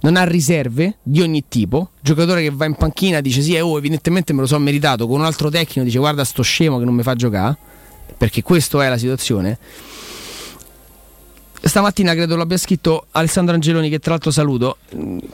non 0.05 0.17
ha 0.17 0.23
riserve 0.23 0.97
di 1.01 1.21
ogni 1.21 1.45
tipo. 1.47 1.89
Giocatore 1.99 2.43
che 2.43 2.51
va 2.51 2.65
in 2.65 2.75
panchina 2.75 3.21
dice: 3.21 3.41
Sì, 3.41 3.55
eh, 3.55 3.61
oh, 3.61 3.77
evidentemente 3.77 4.33
me 4.33 4.41
lo 4.41 4.47
so 4.47 4.59
meritato. 4.59 5.07
Con 5.07 5.19
un 5.19 5.25
altro 5.25 5.49
tecnico 5.49 5.81
dice: 5.81 5.97
Guarda, 5.97 6.23
sto 6.23 6.43
scemo 6.43 6.77
che 6.77 6.85
non 6.85 6.93
mi 6.93 7.01
fa 7.01 7.15
giocare. 7.15 7.57
Perché 8.15 8.43
questa 8.43 8.83
è 8.85 8.89
la 8.89 8.97
situazione. 8.97 9.57
Stamattina 11.59 12.13
credo 12.13 12.35
l'abbia 12.35 12.57
scritto 12.57 13.07
Alessandro 13.11 13.55
Angeloni, 13.55 13.89
che 13.89 13.97
tra 13.97 14.11
l'altro 14.11 14.29
saluto. 14.29 14.77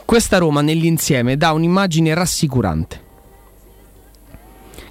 Questa 0.06 0.38
Roma 0.38 0.62
nell'insieme 0.62 1.36
dà 1.36 1.52
un'immagine 1.52 2.14
rassicurante. 2.14 3.10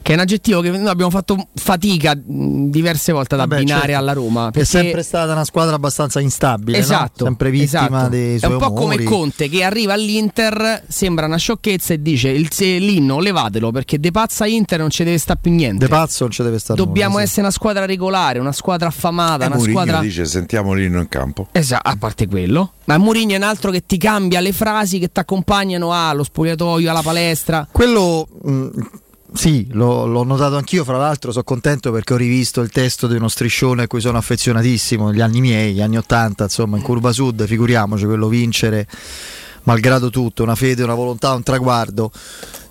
Che 0.03 0.11
è 0.11 0.15
un 0.15 0.21
aggettivo 0.21 0.61
che 0.61 0.71
noi 0.71 0.87
abbiamo 0.87 1.11
fatto 1.11 1.47
fatica 1.53 2.13
diverse 2.17 3.11
volte 3.11 3.35
ad 3.35 3.41
Vabbè, 3.41 3.55
abbinare 3.57 3.81
certo. 3.81 3.97
alla 3.97 4.13
Roma. 4.13 4.47
È 4.47 4.51
perché- 4.51 4.65
sempre 4.67 5.03
stata 5.03 5.31
una 5.31 5.45
squadra 5.45 5.75
abbastanza 5.75 6.19
instabile, 6.19 6.77
no? 6.77 6.83
Esatto, 6.83 7.25
sempre 7.25 7.51
vittima 7.51 7.85
esatto. 7.85 8.09
dei 8.09 8.35
È 8.35 8.39
suoi 8.39 8.51
un 8.53 8.57
po' 8.57 8.73
come 8.73 8.95
umori. 8.95 9.03
Conte 9.03 9.47
che 9.49 9.63
arriva 9.63 9.93
all'Inter, 9.93 10.83
sembra 10.87 11.27
una 11.27 11.37
sciocchezza 11.37 11.93
e 11.93 12.01
dice 12.01 12.29
il, 12.29 12.51
se- 12.51 12.79
l'inno 12.79 13.19
levatelo 13.19 13.71
perché 13.71 13.99
de 13.99 14.09
pazza 14.11 14.45
Inter 14.47 14.79
non 14.79 14.89
ci 14.89 15.03
deve 15.03 15.19
stare 15.19 15.39
più 15.41 15.51
niente. 15.51 15.85
De 15.85 15.87
pazzo 15.87 16.23
non 16.23 16.31
ci 16.31 16.41
deve 16.41 16.57
stare 16.57 16.79
Dobbiamo 16.79 17.11
nulla, 17.11 17.21
sì. 17.23 17.27
essere 17.27 17.41
una 17.43 17.51
squadra 17.51 17.85
regolare, 17.85 18.39
una 18.39 18.51
squadra 18.51 18.87
affamata, 18.87 19.43
E 19.43 19.47
una 19.47 19.59
squadra 19.59 19.99
dice 19.99 20.25
sentiamo 20.25 20.73
l'inno 20.73 20.99
in 20.99 21.07
campo. 21.09 21.47
Esatto, 21.51 21.87
a 21.87 21.95
parte 21.95 22.27
quello. 22.27 22.71
Ma 22.85 22.97
Mourinho 22.97 23.33
è 23.33 23.37
un 23.37 23.43
altro 23.43 23.69
che 23.69 23.85
ti 23.85 23.97
cambia 23.97 24.39
le 24.39 24.51
frasi 24.51 24.97
che 24.97 25.11
ti 25.11 25.19
accompagnano 25.19 25.93
allo 25.93 26.23
spogliatoio, 26.23 26.89
alla 26.89 27.01
palestra. 27.03 27.67
Quello 27.71 28.27
mh, 28.43 28.67
sì, 29.33 29.67
l'ho, 29.71 30.05
l'ho 30.05 30.23
notato 30.23 30.57
anch'io, 30.57 30.83
fra 30.83 30.97
l'altro 30.97 31.31
sono 31.31 31.43
contento 31.43 31.91
perché 31.91 32.13
ho 32.13 32.17
rivisto 32.17 32.61
il 32.61 32.69
testo 32.69 33.07
di 33.07 33.15
uno 33.15 33.29
striscione 33.29 33.83
a 33.83 33.87
cui 33.87 34.01
sono 34.01 34.17
affezionatissimo, 34.17 35.13
gli 35.13 35.21
anni 35.21 35.39
miei, 35.39 35.73
gli 35.73 35.81
anni 35.81 35.97
80, 35.97 36.43
insomma, 36.43 36.77
in 36.77 36.83
Curva 36.83 37.11
Sud, 37.11 37.45
figuriamoci, 37.45 38.05
quello 38.05 38.27
vincere 38.27 38.87
malgrado 39.63 40.09
tutto, 40.09 40.43
una 40.43 40.55
fede, 40.55 40.83
una 40.83 40.95
volontà, 40.95 41.33
un 41.33 41.43
traguardo. 41.43 42.11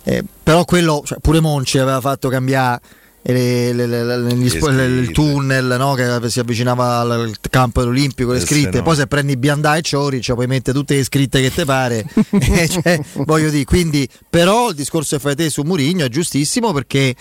Eh, 0.02 0.24
però 0.42 0.64
quello, 0.64 1.02
cioè, 1.04 1.18
pure 1.20 1.40
Monci 1.40 1.78
aveva 1.78 2.00
fatto 2.00 2.28
cambiare 2.28 2.80
le- 3.22 3.72
le- 3.74 3.86
le- 3.86 4.04
le- 4.04 4.84
il 4.84 5.10
tunnel 5.12 5.76
no, 5.78 5.94
che 5.94 6.30
si 6.30 6.40
avvicinava 6.40 7.00
al 7.00 7.34
campo 7.50 7.82
olimpico, 7.82 8.32
le 8.32 8.38
Eh, 8.38 8.44
scritte, 8.46 8.78
no. 8.78 8.82
poi 8.82 8.96
se 8.96 9.06
prendi 9.06 9.36
Biandà 9.36 9.76
e 9.76 9.82
Ciori, 9.82 10.20
cioè, 10.22 10.34
puoi 10.34 10.46
mettere 10.46 10.76
tutte 10.76 10.94
le 10.96 11.04
scritte 11.04 11.40
che 11.42 11.50
ti 11.52 11.64
pare. 11.64 12.04
Cioè, 12.68 13.00
voglio 13.26 13.50
dire, 13.50 13.64
quindi, 13.64 14.08
però 14.28 14.70
il 14.70 14.74
discorso 14.74 15.16
che 15.16 15.22
fai 15.22 15.34
te 15.36 15.50
su 15.50 15.62
Murigno 15.62 16.04
è 16.04 16.08
giustissimo 16.08 16.72
perché 16.72 17.14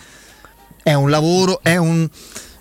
è 0.83 0.93
un 0.93 1.09
lavoro, 1.09 1.59
è 1.61 1.75
un 1.75 2.07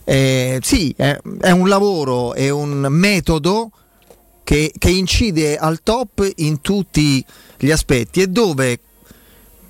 eh, 0.05 0.59
sì, 0.63 0.93
è, 0.97 1.19
è 1.41 1.51
un 1.51 1.69
lavoro, 1.69 2.33
è 2.35 2.49
un 2.49 2.87
metodo 2.89 3.71
che, 4.43 4.73
che 4.79 4.89
incide 4.91 5.57
al 5.59 5.81
top 5.83 6.27
in 6.37 6.63
tutti 6.63 7.23
gli 7.59 7.71
aspetti 7.71 8.23
e 8.23 8.27
dove 8.29 8.81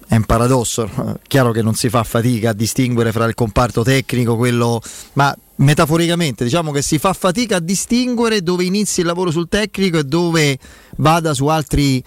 è 0.09 0.17
un 0.17 0.25
paradosso, 0.25 0.89
no? 0.95 1.19
chiaro 1.29 1.53
che 1.53 1.61
non 1.61 1.75
si 1.75 1.91
fa 1.91 2.03
fatica 2.03 2.51
a 2.51 2.53
distinguere 2.55 3.13
fra 3.13 3.27
il 3.27 3.35
comparto 3.35 3.83
tecnico, 3.83 4.37
quello, 4.37 4.81
ma 5.13 5.37
metaforicamente 5.57 6.45
diciamo 6.45 6.71
che 6.71 6.81
si 6.81 6.99
fa 6.99 7.13
fatica 7.13 7.57
a 7.57 7.61
distinguere 7.61 8.43
dove 8.43 8.65
inizi 8.65 9.01
il 9.01 9.07
lavoro 9.07 9.31
sul 9.31 9.49
tecnico 9.49 9.99
e 9.99 10.05
dove 10.05 10.59
vada 10.97 11.35
su 11.35 11.47
altri, 11.49 12.03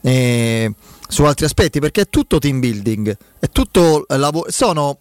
eh, 0.00 0.72
su 1.08 1.24
altri 1.24 1.44
aspetti, 1.44 1.80
perché 1.80 2.02
è 2.02 2.08
tutto 2.08 2.38
team 2.38 2.60
building, 2.60 3.16
è 3.40 3.48
tutto 3.48 4.04
lavoro, 4.06 4.48
sono 4.48 4.98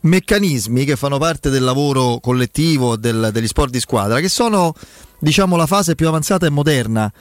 meccanismi 0.00 0.86
che 0.86 0.96
fanno 0.96 1.18
parte 1.18 1.50
del 1.50 1.62
lavoro 1.62 2.20
collettivo 2.20 2.96
del- 2.96 3.28
degli 3.32 3.46
sport 3.46 3.70
di 3.70 3.80
squadra, 3.80 4.18
che 4.20 4.30
sono 4.30 4.72
diciamo 5.18 5.56
la 5.56 5.66
fase 5.66 5.94
più 5.94 6.08
avanzata 6.08 6.46
e 6.46 6.50
moderna. 6.50 7.12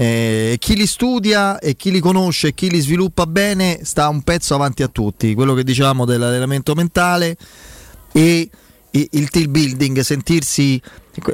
Eh, 0.00 0.56
chi 0.58 0.76
li 0.76 0.86
studia 0.86 1.58
e 1.58 1.76
chi 1.76 1.90
li 1.90 2.00
conosce 2.00 2.48
e 2.48 2.54
chi 2.54 2.70
li 2.70 2.80
sviluppa 2.80 3.26
bene 3.26 3.80
sta 3.82 4.08
un 4.08 4.22
pezzo 4.22 4.54
avanti 4.54 4.82
a 4.82 4.88
tutti. 4.88 5.34
Quello 5.34 5.52
che 5.52 5.62
diciamo 5.62 6.06
dell'allenamento 6.06 6.72
mentale 6.72 7.36
e 8.10 8.48
il 8.92 9.28
team 9.28 9.50
building, 9.50 10.00
sentirsi 10.00 10.80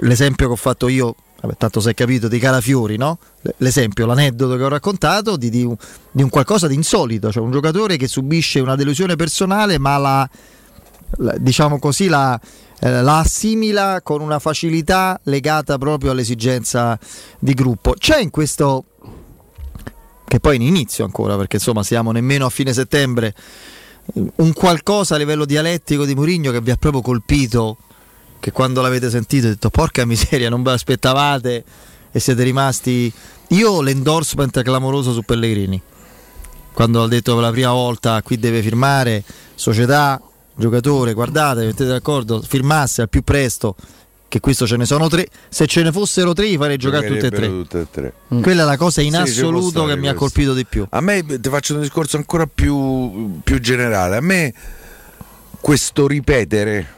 l'esempio 0.01 0.49
che 0.49 0.53
ho 0.53 0.57
fatto 0.57 0.89
io, 0.89 1.15
vabbè, 1.43 1.57
tanto 1.57 1.79
si 1.79 1.91
è 1.91 1.95
capito, 1.95 2.27
di 2.27 2.41
Calafiori, 2.41 2.97
no? 2.97 3.21
L'esempio, 3.59 4.05
l'aneddoto 4.05 4.57
che 4.57 4.65
ho 4.65 4.69
raccontato 4.69 5.37
di, 5.37 5.49
di 5.49 5.63
un, 5.63 5.77
di 6.11 6.25
un 6.25 6.29
qualcosa 6.29 6.67
di 6.67 6.75
insolito, 6.75 7.31
cioè 7.31 7.45
un 7.45 7.53
giocatore 7.53 7.97
che 7.97 8.09
subisce 8.09 8.59
una 8.59 8.75
delusione 8.75 9.15
personale 9.15 9.79
ma 9.79 9.97
la, 9.97 10.29
la- 11.19 11.37
diciamo 11.39 11.79
così 11.79 12.09
la, 12.09 12.37
eh, 12.81 13.03
la 13.03 13.19
assimila 13.19 14.01
con 14.03 14.21
una 14.21 14.39
facilità 14.39 15.19
legata 15.25 15.79
proprio 15.79 16.11
all'esigenza 16.11 16.99
di 17.39 17.55
gruppo. 17.55 17.95
C'è 17.99 18.21
in 18.21 18.31
questo 18.31 18.85
che 20.27 20.41
poi 20.41 20.57
in 20.57 20.63
inizio 20.63 21.05
ancora, 21.05 21.37
perché 21.37 21.57
insomma 21.57 21.83
siamo 21.83 22.11
nemmeno 22.11 22.47
a 22.47 22.51
fine 22.51 22.73
settembre, 22.73 23.35
un 24.37 24.53
qualcosa 24.53 25.15
a 25.15 25.19
livello 25.19 25.45
dialettico 25.45 26.05
di 26.05 26.15
Mourinho 26.15 26.51
che 26.51 26.61
vi 26.61 26.71
ha 26.71 26.77
proprio 26.77 27.01
colpito, 27.01 27.77
che 28.41 28.53
quando 28.53 28.83
l'avete 28.83 29.09
sentito 29.09 29.47
avete 29.47 29.55
detto 29.55 29.71
porca 29.71 30.05
miseria, 30.05 30.49
non 30.49 30.63
ve 30.63 30.71
l'aspettavate 30.71 31.65
e 32.11 32.21
siete 32.21 32.43
rimasti... 32.43 33.13
Io 33.51 33.71
ho 33.71 33.81
l'endorsement 33.81 34.61
clamoroso 34.63 35.13
su 35.13 35.23
Pellegrini, 35.23 35.81
quando 36.73 37.05
ha 37.05 37.07
detto 37.07 37.35
per 37.35 37.43
la 37.45 37.53
prima 37.53 37.71
volta 37.71 38.21
qui 38.23 38.39
deve 38.39 38.61
firmare, 38.61 39.23
società, 39.55 40.21
giocatore, 40.57 41.13
guardate, 41.13 41.65
mettete 41.67 41.87
d'accordo, 41.91 42.41
firmasse 42.41 43.03
al 43.03 43.09
più 43.09 43.23
presto 43.23 43.77
che 44.29 44.41
questo 44.41 44.67
ce 44.67 44.77
ne 44.77 44.85
sono 44.87 45.09
tre. 45.09 45.29
Se 45.49 45.67
ce 45.67 45.83
ne 45.83 45.93
fossero 45.93 46.33
tre, 46.33 46.47
li 46.47 46.57
farei 46.57 46.77
giocare 46.77 47.07
tutte 47.07 47.27
e 47.27 47.31
tre. 47.31 47.47
Tutte 47.47 47.81
e 47.81 47.87
tre. 47.91 48.13
Mm. 48.35 48.43
Quella 48.43 48.63
è 48.63 48.67
la 48.67 48.77
cosa 48.77 49.01
in 49.01 49.13
Sì, 49.13 49.17
assoluto 49.19 49.85
che 49.85 49.97
mi 49.97 50.09
ha 50.09 50.15
questo. 50.15 50.19
colpito 50.19 50.55
di 50.55 50.65
più. 50.65 50.85
A 50.91 51.01
me 51.01 51.25
ti 51.25 51.49
faccio 51.49 51.75
un 51.75 51.81
discorso 51.83 52.17
ancora 52.17 52.47
più, 52.53 53.39
più 53.45 53.61
generale. 53.61 54.17
A 54.17 54.21
me 54.21 54.53
questo 55.61 56.07
ripetere 56.07 56.95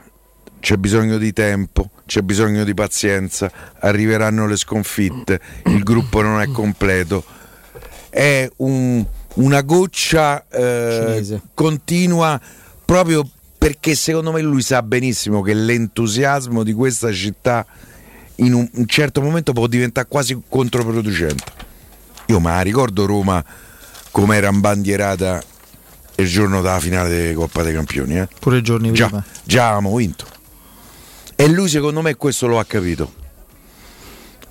c'è 0.61 0.77
bisogno 0.77 1.19
di 1.19 1.33
tempo, 1.33 1.91
c'è 2.07 2.21
bisogno 2.23 2.65
di 2.65 2.75
pazienza, 2.75 3.51
arriveranno 3.81 4.47
le 4.47 4.57
sconfitte, 4.57 5.41
il 5.67 5.83
gruppo 5.83 6.21
non 6.23 6.41
è 6.41 6.51
completo. 6.51 7.23
È 8.09 8.49
un- 8.57 9.05
una 9.35 9.61
goccia 9.63 10.47
eh, 10.49 11.41
continua 11.55 12.41
proprio 12.85 13.29
perché 13.69 13.95
secondo 13.95 14.33
me 14.33 14.41
lui 14.41 14.63
sa 14.63 14.83
benissimo 14.83 15.43
che 15.43 15.53
l'entusiasmo 15.53 16.63
di 16.63 16.73
questa 16.73 17.13
città 17.13 17.67
in 18.37 18.55
un, 18.55 18.67
un 18.73 18.87
certo 18.87 19.21
momento 19.21 19.53
può 19.53 19.67
diventare 19.67 20.09
quasi 20.09 20.41
controproducente. 20.49 21.45
Io 22.29 22.41
me 22.41 22.49
la 22.49 22.63
ricordo 22.63 23.05
Roma 23.05 23.45
come 24.11 24.37
era 24.37 24.49
imbandierata 24.49 25.43
il 26.15 26.27
giorno 26.27 26.63
della 26.63 26.81
finale 26.81 27.29
di 27.29 27.35
Coppa 27.35 27.63
dei 27.63 27.75
Campioni. 27.75 28.19
eh. 28.19 28.29
Pure 28.41 28.57
i 28.57 28.63
giorni 28.63 28.91
Già, 28.93 29.07
prima. 29.09 29.25
già 29.45 29.65
avevamo 29.67 29.95
vinto. 29.97 30.25
E 31.37 31.47
lui 31.49 31.69
secondo 31.69 32.01
me 32.01 32.15
questo 32.15 32.47
lo 32.47 32.59
ha 32.59 32.65
capito. 32.65 33.13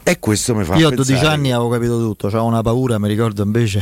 E 0.10 0.20
questo 0.20 0.56
mi 0.56 0.64
fa 0.64 0.76
Io 0.76 0.88
a 0.88 0.92
pensare 0.92 1.20
12 1.20 1.26
anni 1.26 1.52
avevo 1.52 1.68
capito 1.68 1.98
tutto, 2.00 2.28
avevo 2.28 2.46
una 2.46 2.62
paura, 2.62 2.98
mi 2.98 3.10
ricordo 3.10 3.44
invece. 3.44 3.82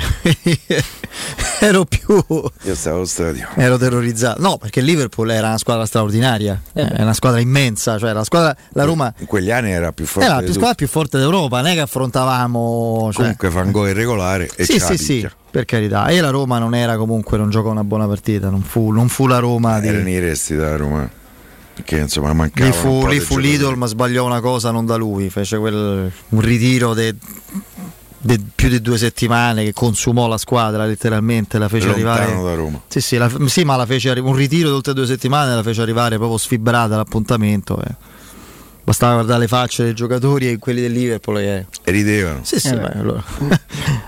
ero 1.62 1.86
più. 1.86 2.24
Io 2.64 2.74
stavo 2.76 2.96
allo 2.96 3.06
stadio. 3.06 3.48
Ero 3.54 3.78
terrorizzato. 3.78 4.42
No, 4.42 4.58
perché 4.58 4.80
il 4.80 4.86
Liverpool 4.86 5.30
era 5.30 5.50
una 5.50 5.60
squadra 5.60 5.86
straordinaria, 5.86 6.60
è 6.74 7.00
una 7.02 7.14
squadra 7.14 7.40
immensa, 7.40 8.00
cioè 8.00 8.12
la 8.12 8.24
squadra 8.24 8.56
la 8.70 8.84
Roma 8.86 9.14
In 9.20 9.28
quegli 9.28 9.52
anni 9.52 9.70
era 9.70 9.92
più 9.92 10.08
forte. 10.08 10.26
era 10.28 10.38
la 10.38 10.42
più 10.42 10.54
squadra 10.54 10.74
più 10.74 10.88
forte 10.88 11.20
d'Europa, 11.20 11.58
non 11.62 11.68
è 11.68 11.74
che 11.76 11.82
affrontavamo 11.82 13.10
cioè- 13.12 13.22
Comunque 13.22 13.52
Fangò 13.52 13.88
irregolare 13.88 14.50
e 14.56 14.66
Sì, 14.66 14.80
sì, 14.80 14.98
sì, 14.98 15.30
per 15.52 15.66
carità. 15.66 16.08
E 16.08 16.22
la 16.22 16.32
Roma 16.32 16.58
non 16.58 16.74
era 16.74 16.98
comunque, 16.98 17.38
non 17.38 17.52
giocò 17.52 17.70
una 17.70 17.84
buona 17.84 18.08
partita, 18.08 18.50
non 18.50 18.64
fu, 18.64 18.90
non 18.90 19.10
fu 19.10 19.28
la 19.28 19.38
Roma 19.38 19.80
di... 19.80 19.90
Erano 19.90 20.10
i 20.10 20.18
resti 20.18 20.56
da 20.56 20.76
Roma. 20.76 21.08
Perché 21.76 21.98
insomma 22.00 22.32
mancava. 22.34 22.66
Lì 22.70 22.72
fu, 22.76 23.06
lì 23.08 23.20
fu 23.20 23.38
Lidl, 23.38 23.76
ma 23.76 23.86
sbagliò 23.86 24.26
una 24.26 24.40
cosa 24.40 24.72
non 24.72 24.86
da 24.86 24.96
lui, 24.96 25.30
fece 25.30 25.58
quel, 25.58 26.10
un 26.30 26.40
ritiro 26.42 26.94
de, 26.94 27.14
de 28.20 28.40
più 28.56 28.70
di 28.70 28.82
due 28.82 28.98
settimane 28.98 29.64
che 29.66 29.74
consumò 29.74 30.28
la 30.28 30.38
squadra 30.38 30.86
letteralmente, 30.86 31.58
la 31.60 31.68
fece 31.68 31.88
Lontano 31.88 32.10
arrivare... 32.22 32.44
da 32.44 32.54
Roma. 32.56 32.82
Sì, 32.88 33.02
sì, 33.02 33.18
la- 33.18 33.30
sì, 33.48 33.64
ma 33.66 33.76
la 33.76 33.86
fece 33.86 34.10
un 34.12 34.34
ritiro 34.36 34.70
di 34.70 34.76
oltre 34.76 34.94
due 34.94 35.06
settimane 35.06 35.54
la 35.54 35.64
fece 35.64 35.82
arrivare 35.82 36.16
proprio 36.18 36.38
sfibrata 36.38 36.96
l'appuntamento. 36.96 37.78
eh. 37.82 37.96
Bastava 38.86 39.14
guardare 39.16 39.40
le 39.40 39.48
facce 39.48 39.84
dei 39.84 39.94
giocatori 39.94 40.48
e 40.50 40.58
quelli 40.60 40.80
del 40.80 40.92
Liverpool. 40.94 41.40
eh. 41.40 41.66
E 41.84 41.92
ridevano. 41.92 42.40
Sì, 42.44 42.60
sì, 42.60 42.70
Eh 42.70 42.78
beh, 42.78 42.92
allora. 43.00 43.24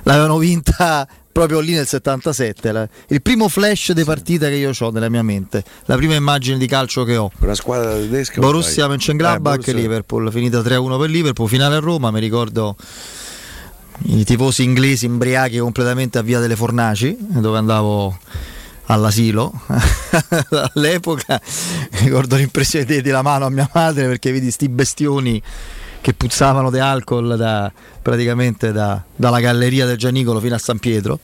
l'avevano 0.04 0.38
vinta 0.38 1.08
proprio 1.38 1.60
lì 1.60 1.74
nel 1.74 1.86
77. 1.86 2.72
la- 2.72 2.90
il 3.10 3.22
primo 3.22 3.48
flash 3.48 3.92
di 3.92 4.04
partita 4.04 4.48
che 4.48 4.56
io 4.56 4.72
ho 4.76 4.90
nella 4.90 5.08
mia 5.08 5.22
mente, 5.22 5.64
la 5.86 5.96
prima 5.96 6.16
immagine 6.16 6.58
di 6.58 6.66
calcio 6.66 7.04
che 7.04 7.16
ho. 7.16 7.30
Una 7.38 7.54
squadra 7.54 7.92
tedesca. 7.94 8.40
Borussia 8.42 8.86
Eh, 8.86 8.88
Mönchengladbach 8.88 9.52
Borussia- 9.58 9.72
e 9.74 9.76
Liverpool, 9.76 10.32
finita 10.32 10.62
3-1 10.62 10.98
per 10.98 11.10
Liverpool, 11.12 11.48
finale 11.48 11.76
a 11.76 11.80
Roma, 11.80 12.10
mi 12.10 12.20
ricordo 12.20 12.76
i 14.06 14.24
tifosi 14.24 14.64
inglesi 14.64 15.06
imbriachi 15.06 15.60
completamente 15.60 16.18
a 16.18 16.24
Via 16.24 16.40
delle 16.40 16.56
Fornaci, 16.56 17.16
dove 17.20 17.58
andavo 17.60 18.18
all'asilo 18.90 19.52
all'epoca 20.74 21.42
ricordo 22.04 22.38
l'impressione 22.38 22.86
di 22.86 23.02
di 23.02 23.10
la 23.10 23.22
mano 23.22 23.46
a 23.46 23.50
mia 23.50 23.70
madre 23.74 24.08
perché 24.08 24.32
vedi 24.32 24.50
sti 24.50 24.70
bestioni 24.70 25.42
che 26.08 26.14
puzzavano 26.14 26.72
di 26.72 26.80
alcol 26.80 27.36
da, 27.36 27.70
praticamente 28.02 28.72
da- 28.72 29.04
dalla 29.14 29.42
galleria 29.42 29.86
del 29.86 29.98
Gianicolo 29.98 30.40
fino 30.40 30.56
a 30.56 30.58
San 30.58 30.80
Pietro 30.80 31.20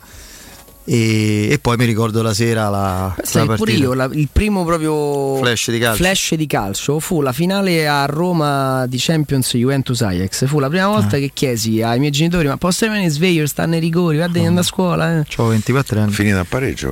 e, 0.84 1.48
e 1.52 1.60
poi 1.60 1.78
mi 1.78 1.86
ricordo 1.86 2.22
la 2.22 2.34
sera 2.34 2.64
la, 2.68 3.14
la 3.16 3.24
Sai, 3.24 3.46
pure 3.46 3.58
partita. 3.58 3.80
io, 3.80 3.94
la- 3.94 4.10
il 4.12 4.28
primo 4.30 4.66
proprio 4.66 5.38
Flash 5.38 5.72
di 5.72 5.80
calcio. 5.80 6.04
flash 6.04 6.34
di 6.36 6.48
calcio 6.48 7.00
fu 7.00 7.22
la 7.22 7.32
finale 7.32 7.88
a 7.88 8.04
Roma 8.08 8.86
di 8.88 8.98
Champions 9.00 9.56
Juventus 9.56 10.02
Ajax. 10.02 10.48
Fu 10.48 10.60
la 10.60 10.68
prima 10.68 10.88
volta 10.88 11.16
Ah. 11.16 11.20
che 11.20 11.32
chiesi 11.34 11.82
ai 11.82 12.00
miei 12.00 12.12
genitori: 12.12 12.50
Ma 12.50 12.58
posso 12.58 12.84
rimanere 12.84 13.08
sveglio? 13.10 13.48
Stanno 13.48 13.78
i 13.78 13.80
rigori, 13.80 14.18
guarda, 14.18 14.38
che 14.38 14.46
andare 14.46 14.66
a 14.66 14.70
scuola. 14.70 15.20
Eh. 15.22 15.26
Ho 15.38 15.48
24 15.48 16.02
anni. 16.02 16.12
Finita 16.12 16.42
a 16.42 16.46
pareggio. 16.46 16.92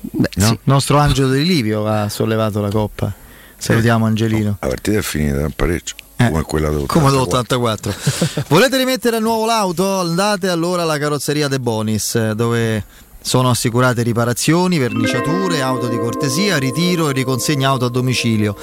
Beh, 0.00 0.30
No? 0.36 0.46
sì. 0.46 0.52
Il 0.52 0.58
nostro 0.64 0.96
Angelo 0.96 1.30
Di 1.30 1.44
Livio 1.44 1.86
ha 1.86 2.08
sollevato 2.08 2.62
la 2.62 2.70
coppa. 2.70 3.12
Salutiamo 3.56 4.06
Angelino. 4.06 4.56
La 4.60 4.68
partita 4.68 4.98
è 4.98 5.02
finita 5.02 5.44
a 5.44 5.50
pareggio. 5.54 5.94
Eh, 6.16 6.28
Come 6.30 6.42
quella 6.42 6.68
del 6.70 6.86
Come 6.86 7.10
d'84. 7.10 8.44
Volete 8.48 8.76
rimettere 8.76 9.16
a 9.16 9.18
nuovo 9.20 9.46
l'auto? 9.46 10.00
Andate 10.00 10.48
allora 10.48 10.82
alla 10.82 10.96
carrozzeria 10.98 11.48
De 11.48 11.58
Bonis, 11.58 12.32
dove 12.32 12.84
sono 13.24 13.48
assicurate 13.48 14.02
riparazioni, 14.02 14.76
verniciature, 14.76 15.62
auto 15.62 15.88
di 15.88 15.96
cortesia, 15.98 16.58
ritiro 16.58 17.08
e 17.08 17.14
riconsegna 17.14 17.70
auto 17.70 17.86
a 17.86 17.88
domicilio, 17.88 18.54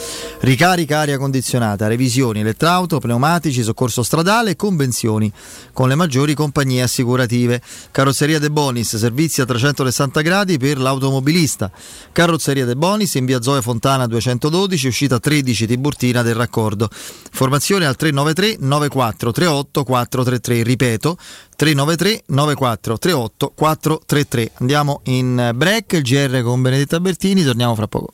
ricarica 0.41 0.99
aria 0.99 1.17
condizionata, 1.17 1.87
revisioni 1.87 2.41
elettrauto, 2.41 2.99
pneumatici, 2.99 3.63
soccorso 3.63 4.03
stradale 4.03 4.51
e 4.51 4.55
convenzioni 4.55 5.33
con 5.73 5.87
le 5.87 5.95
maggiori 5.95 6.35
compagnie 6.35 6.83
assicurative. 6.83 7.59
Carrozzeria 7.89 8.37
De 8.37 8.51
Bonis, 8.51 8.95
servizi 8.97 9.41
a 9.41 9.45
360 9.45 10.21
gradi 10.21 10.59
per 10.59 10.77
l'automobilista. 10.77 11.71
Carrozzeria 12.11 12.65
De 12.65 12.75
Bonis 12.75 13.15
in 13.15 13.25
via 13.25 13.41
Zoe 13.41 13.63
Fontana 13.63 14.05
212, 14.05 14.87
uscita 14.87 15.19
13 15.19 15.65
Tiburtina 15.65 16.21
del 16.21 16.35
raccordo. 16.35 16.87
Informazione 17.31 17.87
al 17.87 17.95
393 17.95 18.57
94 18.59 19.31
38 19.31 19.83
433, 19.83 20.63
ripeto 20.63 21.17
393 21.55 22.23
94 22.27 22.97
38 22.99 23.53
433. 23.55 24.50
Andiamo 24.55 25.01
in 25.05 25.51
break, 25.55 25.93
il 25.93 26.01
GR 26.03 26.41
con 26.41 26.61
Benedetta 26.61 26.99
Bertini, 26.99 27.43
torniamo 27.43 27.75
fra 27.75 27.87
poco. 27.87 28.13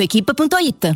tuequipa.it. 0.01 0.95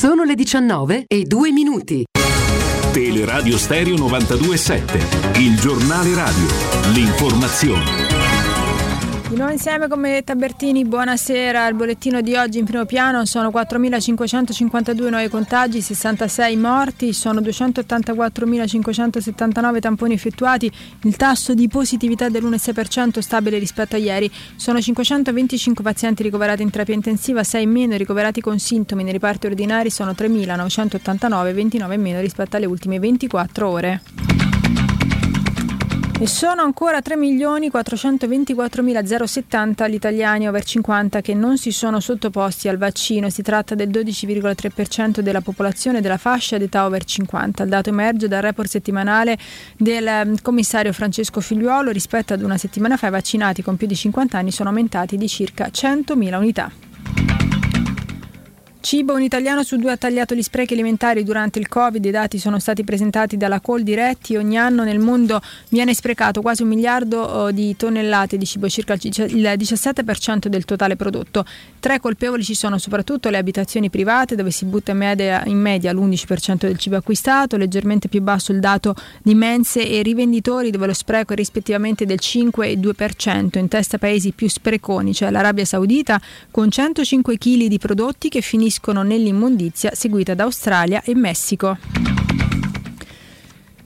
Sono 0.00 0.24
le 0.24 0.34
19 0.34 1.04
e 1.06 1.24
2 1.24 1.52
minuti. 1.52 2.06
Teleradio 2.90 3.58
Stereo 3.58 3.98
927, 3.98 4.98
il 5.40 5.60
giornale 5.60 6.14
radio, 6.14 6.46
l'informazione. 6.94 8.29
Di 9.30 9.36
nuovo 9.36 9.52
insieme 9.52 9.86
con 9.86 10.00
Benedetta 10.00 10.34
Bertini, 10.34 10.84
buonasera. 10.84 11.68
Il 11.68 11.76
bollettino 11.76 12.20
di 12.20 12.34
oggi 12.34 12.58
in 12.58 12.64
primo 12.64 12.84
piano 12.84 13.24
sono 13.26 13.50
4.552 13.50 15.08
nuovi 15.08 15.28
contagi, 15.28 15.80
66 15.80 16.56
morti, 16.56 17.12
sono 17.12 17.40
284.579 17.40 19.78
tamponi 19.78 20.14
effettuati, 20.14 20.68
il 21.02 21.14
tasso 21.14 21.54
di 21.54 21.68
positività 21.68 22.28
dell'1,6% 22.28 23.20
stabile 23.20 23.58
rispetto 23.58 23.94
a 23.94 24.00
ieri, 24.00 24.28
sono 24.56 24.80
525 24.80 25.84
pazienti 25.84 26.24
ricoverati 26.24 26.62
in 26.62 26.70
terapia 26.70 26.94
intensiva, 26.94 27.44
6 27.44 27.62
in 27.62 27.70
meno 27.70 27.96
ricoverati 27.96 28.40
con 28.40 28.58
sintomi, 28.58 29.04
nei 29.04 29.12
reparti 29.12 29.46
ordinari 29.46 29.90
sono 29.90 30.10
3.989, 30.10 31.54
29 31.54 31.94
in 31.94 32.00
meno 32.00 32.18
rispetto 32.18 32.56
alle 32.56 32.66
ultime 32.66 32.98
24 32.98 33.68
ore. 33.68 34.02
E 36.20 36.26
sono 36.26 36.60
ancora 36.60 36.98
3.424.070 36.98 39.88
gli 39.88 39.94
italiani 39.94 40.46
over 40.46 40.62
50 40.62 41.22
che 41.22 41.32
non 41.32 41.56
si 41.56 41.70
sono 41.70 41.98
sottoposti 41.98 42.68
al 42.68 42.76
vaccino. 42.76 43.30
Si 43.30 43.40
tratta 43.40 43.74
del 43.74 43.88
12,3% 43.88 45.20
della 45.20 45.40
popolazione 45.40 46.02
della 46.02 46.18
fascia 46.18 46.58
d'età 46.58 46.84
over 46.84 47.04
50. 47.04 47.62
Il 47.62 47.70
dato 47.70 47.88
emerge 47.88 48.28
dal 48.28 48.42
report 48.42 48.68
settimanale 48.68 49.38
del 49.78 50.38
commissario 50.42 50.92
Francesco 50.92 51.40
Figliuolo. 51.40 51.90
Rispetto 51.90 52.34
ad 52.34 52.42
una 52.42 52.58
settimana 52.58 52.98
fa 52.98 53.06
i 53.06 53.10
vaccinati 53.10 53.62
con 53.62 53.78
più 53.78 53.86
di 53.86 53.96
50 53.96 54.36
anni 54.36 54.52
sono 54.52 54.68
aumentati 54.68 55.16
di 55.16 55.26
circa 55.26 55.70
100.000 55.72 56.36
unità. 56.36 56.70
Cibo, 58.82 59.12
un 59.12 59.20
italiano 59.20 59.62
su 59.62 59.76
due 59.76 59.92
ha 59.92 59.96
tagliato 59.98 60.34
gli 60.34 60.40
sprechi 60.40 60.72
alimentari 60.72 61.22
durante 61.22 61.58
il 61.58 61.68
Covid, 61.68 62.02
i 62.02 62.10
dati 62.10 62.38
sono 62.38 62.58
stati 62.58 62.82
presentati 62.82 63.36
dalla 63.36 63.60
Call 63.60 63.82
Diretti, 63.82 64.36
ogni 64.36 64.56
anno 64.56 64.84
nel 64.84 64.98
mondo 64.98 65.42
viene 65.68 65.92
sprecato 65.92 66.40
quasi 66.40 66.62
un 66.62 66.68
miliardo 66.68 67.20
oh, 67.20 67.50
di 67.50 67.76
tonnellate 67.76 68.38
di 68.38 68.46
cibo, 68.46 68.70
circa 68.70 68.94
il 68.94 69.02
17% 69.10 70.46
del 70.46 70.64
totale 70.64 70.96
prodotto. 70.96 71.44
Tre 71.78 72.00
colpevoli 72.00 72.42
ci 72.42 72.54
sono 72.54 72.78
soprattutto 72.78 73.28
le 73.28 73.36
abitazioni 73.36 73.90
private 73.90 74.34
dove 74.34 74.50
si 74.50 74.64
butta 74.64 74.92
in 74.92 74.98
media, 74.98 75.44
in 75.44 75.60
media 75.60 75.92
l'11% 75.92 76.60
del 76.60 76.78
cibo 76.78 76.96
acquistato, 76.96 77.58
leggermente 77.58 78.08
più 78.08 78.22
basso 78.22 78.50
il 78.50 78.60
dato 78.60 78.94
di 79.22 79.34
mense 79.34 79.86
e 79.86 80.00
rivenditori 80.00 80.70
dove 80.70 80.86
lo 80.86 80.94
spreco 80.94 81.34
è 81.34 81.36
rispettivamente 81.36 82.06
del 82.06 82.18
5 82.18 82.70
e 82.70 82.78
2%, 82.78 83.58
in 83.58 83.68
testa 83.68 83.98
paesi 83.98 84.32
più 84.32 84.48
spreconi, 84.48 85.12
cioè 85.12 85.30
l'Arabia 85.30 85.66
Saudita 85.66 86.18
con 86.50 86.70
105 86.70 87.36
kg 87.36 87.66
di 87.66 87.78
prodotti 87.78 88.30
che 88.30 88.40
finiscono 88.40 88.68
finiscono 88.70 89.02
nell'immondizia, 89.02 89.90
seguita 89.94 90.34
da 90.34 90.44
Australia 90.44 91.02
e 91.02 91.16
Messico. 91.16 91.76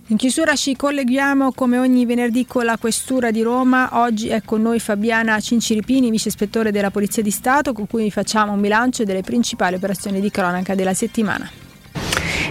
In 0.09 0.19
chiusura 0.19 0.55
ci 0.55 0.77
colleghiamo 0.77 1.53
come 1.53 1.79
ogni 1.79 2.05
venerdì 2.05 2.47
con 2.47 2.67
la 2.67 2.77
Questura 2.77 3.31
di 3.31 3.41
Roma. 3.41 3.89
Oggi 4.03 4.29
è 4.29 4.43
con 4.45 4.61
noi 4.61 4.79
Fabiana 4.79 5.41
Cinciripini, 5.41 6.11
vice 6.11 6.29
ispettore 6.29 6.71
della 6.71 6.91
Polizia 6.91 7.23
di 7.23 7.31
Stato, 7.31 7.73
con 7.73 7.87
cui 7.87 8.11
facciamo 8.11 8.53
un 8.53 8.61
bilancio 8.61 9.05
delle 9.05 9.23
principali 9.23 9.77
operazioni 9.77 10.21
di 10.21 10.31
cronaca 10.31 10.75
della 10.75 10.93
settimana. 10.93 11.64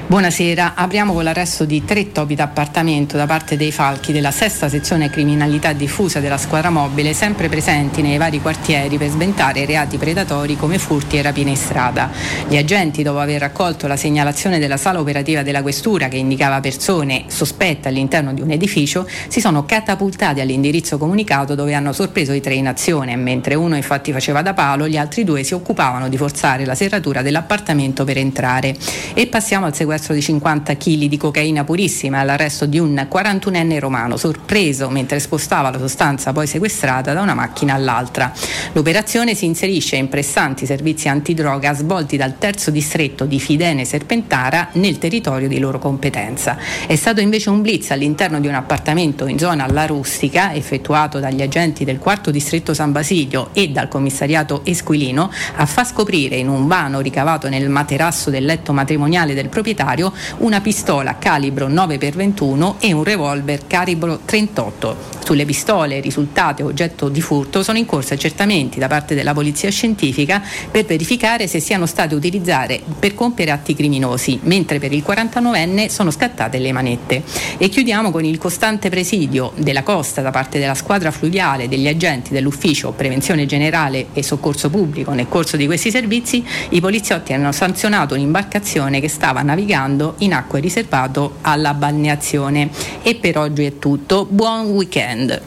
Buonasera, 0.05 0.73
apriamo 0.75 1.13
con 1.13 1.23
l'arresto 1.23 1.63
di 1.63 1.85
tre 1.85 2.11
topi 2.11 2.35
d'appartamento 2.35 3.15
da 3.15 3.25
parte 3.25 3.55
dei 3.55 3.71
falchi 3.71 4.11
della 4.11 4.31
sesta 4.31 4.67
sezione 4.67 5.09
criminalità 5.09 5.71
diffusa 5.71 6.19
della 6.19 6.38
squadra 6.38 6.69
mobile, 6.69 7.13
sempre 7.13 7.47
presenti 7.47 8.01
nei 8.01 8.17
vari 8.17 8.41
quartieri 8.41 8.97
per 8.97 9.09
sventare 9.09 9.65
reati 9.65 9.97
predatori 9.97 10.57
come 10.57 10.77
furti 10.77 11.17
e 11.17 11.21
rapine 11.21 11.51
in 11.51 11.55
strada. 11.55 12.11
Gli 12.47 12.57
agenti, 12.57 13.01
dopo 13.01 13.19
aver 13.19 13.39
raccolto 13.39 13.88
la 13.88 13.95
segnalazione 13.95 14.59
della 14.59 14.75
sala 14.75 14.99
operativa 14.99 15.41
della 15.41 15.61
questura 15.61 16.09
che 16.09 16.17
indicava 16.17 16.59
persone 16.59 17.23
sospette 17.27 17.88
all'interno 17.88 18.34
di 18.34 18.41
un 18.41 18.51
edificio, 18.51 19.07
si 19.30 19.39
sono 19.39 19.65
catapultati 19.65 20.41
all'indirizzo 20.41 20.97
comunicato 20.97 21.55
dove 21.55 21.73
hanno 21.73 21.93
sorpreso 21.93 22.34
i 22.34 22.41
tre 22.41 22.55
in 22.55 22.67
azione, 22.67 23.15
mentre 23.15 23.55
uno 23.55 23.77
infatti 23.77 24.11
faceva 24.11 24.41
da 24.41 24.53
palo, 24.53 24.85
gli 24.88 24.97
altri 24.97 25.23
due 25.23 25.43
si 25.43 25.53
occupavano 25.53 26.09
di 26.09 26.17
forzare 26.17 26.65
la 26.65 26.75
serratura 26.75 27.21
dell'appartamento 27.21 28.03
per 28.03 28.17
entrare. 28.17 28.75
E 29.13 29.27
passiamo 29.27 29.65
al 29.65 29.73
sequestro 29.93 30.13
di 30.13 30.21
50 30.21 30.75
kg 30.75 31.03
di 31.05 31.17
cocaina 31.17 31.63
purissima 31.63 32.17
e 32.17 32.19
all'arresto 32.21 32.65
di 32.65 32.79
un 32.79 33.07
41enne 33.09 33.79
romano 33.79 34.17
sorpreso 34.17 34.89
mentre 34.89 35.19
spostava 35.19 35.69
la 35.69 35.77
sostanza 35.77 36.31
poi 36.31 36.47
sequestrata 36.47 37.13
da 37.13 37.21
una 37.21 37.33
macchina 37.33 37.73
all'altra. 37.73 38.31
L'operazione 38.71 39.35
si 39.35 39.45
inserisce 39.45 39.95
in 39.95 40.09
pressanti 40.09 40.65
servizi 40.65 41.09
antidroga 41.09 41.73
svolti 41.73 42.17
dal 42.17 42.37
terzo 42.37 42.71
distretto 42.71 43.25
di 43.25 43.39
Fidene 43.39 43.85
Serpentara 43.85 44.69
nel 44.73 44.97
territorio 44.97 45.47
di 45.47 45.59
loro 45.59 45.79
competenza. 45.79 46.57
È 46.87 46.95
stato 46.95 47.21
invece 47.21 47.49
un 47.49 47.61
blitz 47.61 47.91
all'interno 47.91 48.39
di 48.39 48.47
un 48.47 48.55
appartamento 48.55 49.27
in 49.27 49.37
zona 49.37 49.71
La 49.71 49.85
Rustica 49.85 50.53
effettuato 50.53 51.19
dagli 51.19 51.41
agenti 51.41 51.83
del 51.83 51.99
quarto 51.99 52.31
distretto 52.31 52.73
San 52.73 52.91
Basilio 52.91 53.49
e 53.53 53.69
dal 53.69 53.87
commissariato 53.87 54.61
Esquilino 54.65 55.29
a 55.55 55.65
far 55.65 55.85
scoprire 55.85 56.35
in 56.37 56.47
un 56.47 56.67
vano 56.67 56.99
ricavato 56.99 57.49
nel 57.49 57.69
materasso 57.69 58.29
del 58.29 58.45
letto 58.45 58.73
matrimoniale 58.73 59.33
del 59.33 59.49
proprietario 59.49 59.81
proprietario 59.84 60.14
una 60.38 60.61
pistola 60.61 61.18
calibro 61.18 61.68
9x21 61.68 62.76
e 62.80 62.93
un 62.93 63.03
revolver 63.03 63.68
calibro 63.68 64.22
38. 64.23 65.11
Sulle 65.23 65.45
pistole 65.45 66.01
risultate 66.01 66.64
oggetto 66.64 67.07
di 67.07 67.22
furto 67.22 67.64
sono 67.64 67.77
in 67.77 67.85
corso 67.85 68.14
accertamenti 68.14 68.80
da 68.80 68.88
parte 68.88 69.15
della 69.15 69.34
polizia 69.34 69.69
scientifica 69.69 70.41
per 70.69 70.85
verificare 70.85 71.47
se 71.47 71.60
siano 71.60 71.85
state 71.85 72.14
utilizzate 72.14 72.81
per 72.99 73.14
compiere 73.14 73.51
atti 73.51 73.73
criminosi, 73.73 74.39
mentre 74.43 74.80
per 74.80 74.91
il 74.91 75.03
49enne 75.05 75.88
sono 75.88 76.11
scattate 76.11 76.60
le 76.60 76.72
manette. 76.72 77.23
E 77.57 77.69
chiudiamo 77.69 78.11
con 78.11 78.26
il 78.26 78.38
costante 78.38 78.89
presidio 78.89 79.53
della 79.55 79.84
costa 79.84 80.22
da 80.22 80.31
parte 80.31 80.60
della 80.60 80.76
squadra 80.76 81.11
fluviale 81.11 81.69
degli 81.69 81.88
agenti 81.88 82.34
dell'ufficio 82.34 82.91
prevenzione 82.91 83.45
generale 83.45 84.07
e 84.14 84.23
soccorso 84.23 84.69
pubblico 84.69 85.11
nel 85.14 85.30
corso 85.30 85.55
di 85.55 85.65
questi 85.65 85.89
servizi, 85.89 86.43
i 86.69 86.81
poliziotti 86.81 87.34
hanno 87.34 87.51
sanzionato 87.51 88.14
un'imbarcazione 88.14 88.99
che 88.99 89.07
stava 89.07 89.41
navigando 89.41 89.72
in 90.19 90.33
acque 90.33 90.59
riservato 90.59 91.37
alla 91.41 91.73
balneazione. 91.73 92.69
E 93.01 93.15
per 93.15 93.37
oggi 93.37 93.65
è 93.65 93.79
tutto. 93.79 94.25
Buon 94.25 94.67
weekend! 94.67 94.91
weekend. 94.93 95.41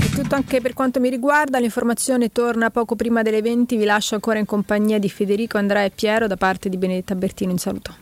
È 0.00 0.06
tutto 0.14 0.34
anche 0.34 0.60
per 0.60 0.72
quanto 0.72 0.98
mi 0.98 1.08
riguarda, 1.08 1.58
l'informazione 1.58 2.30
torna 2.30 2.70
poco 2.70 2.96
prima 2.96 3.22
delle 3.22 3.42
20, 3.42 3.76
vi 3.76 3.84
lascio 3.84 4.14
ancora 4.14 4.38
in 4.38 4.46
compagnia 4.46 4.98
di 4.98 5.08
Federico, 5.08 5.58
Andrea 5.58 5.84
e 5.84 5.90
Piero 5.90 6.26
da 6.26 6.36
parte 6.36 6.68
di 6.68 6.76
Benedetta 6.76 7.14
Bertino, 7.14 7.52
in 7.52 7.58
saluto. 7.58 7.94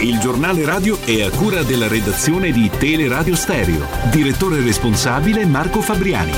Il 0.00 0.18
giornale 0.18 0.64
radio 0.64 0.98
è 1.04 1.22
a 1.22 1.30
cura 1.30 1.62
della 1.62 1.88
redazione 1.88 2.52
di 2.52 2.70
Teleradio 2.70 3.34
Stereo, 3.34 3.86
direttore 4.10 4.62
responsabile 4.62 5.44
Marco 5.44 5.82
Fabriani. 5.82 6.32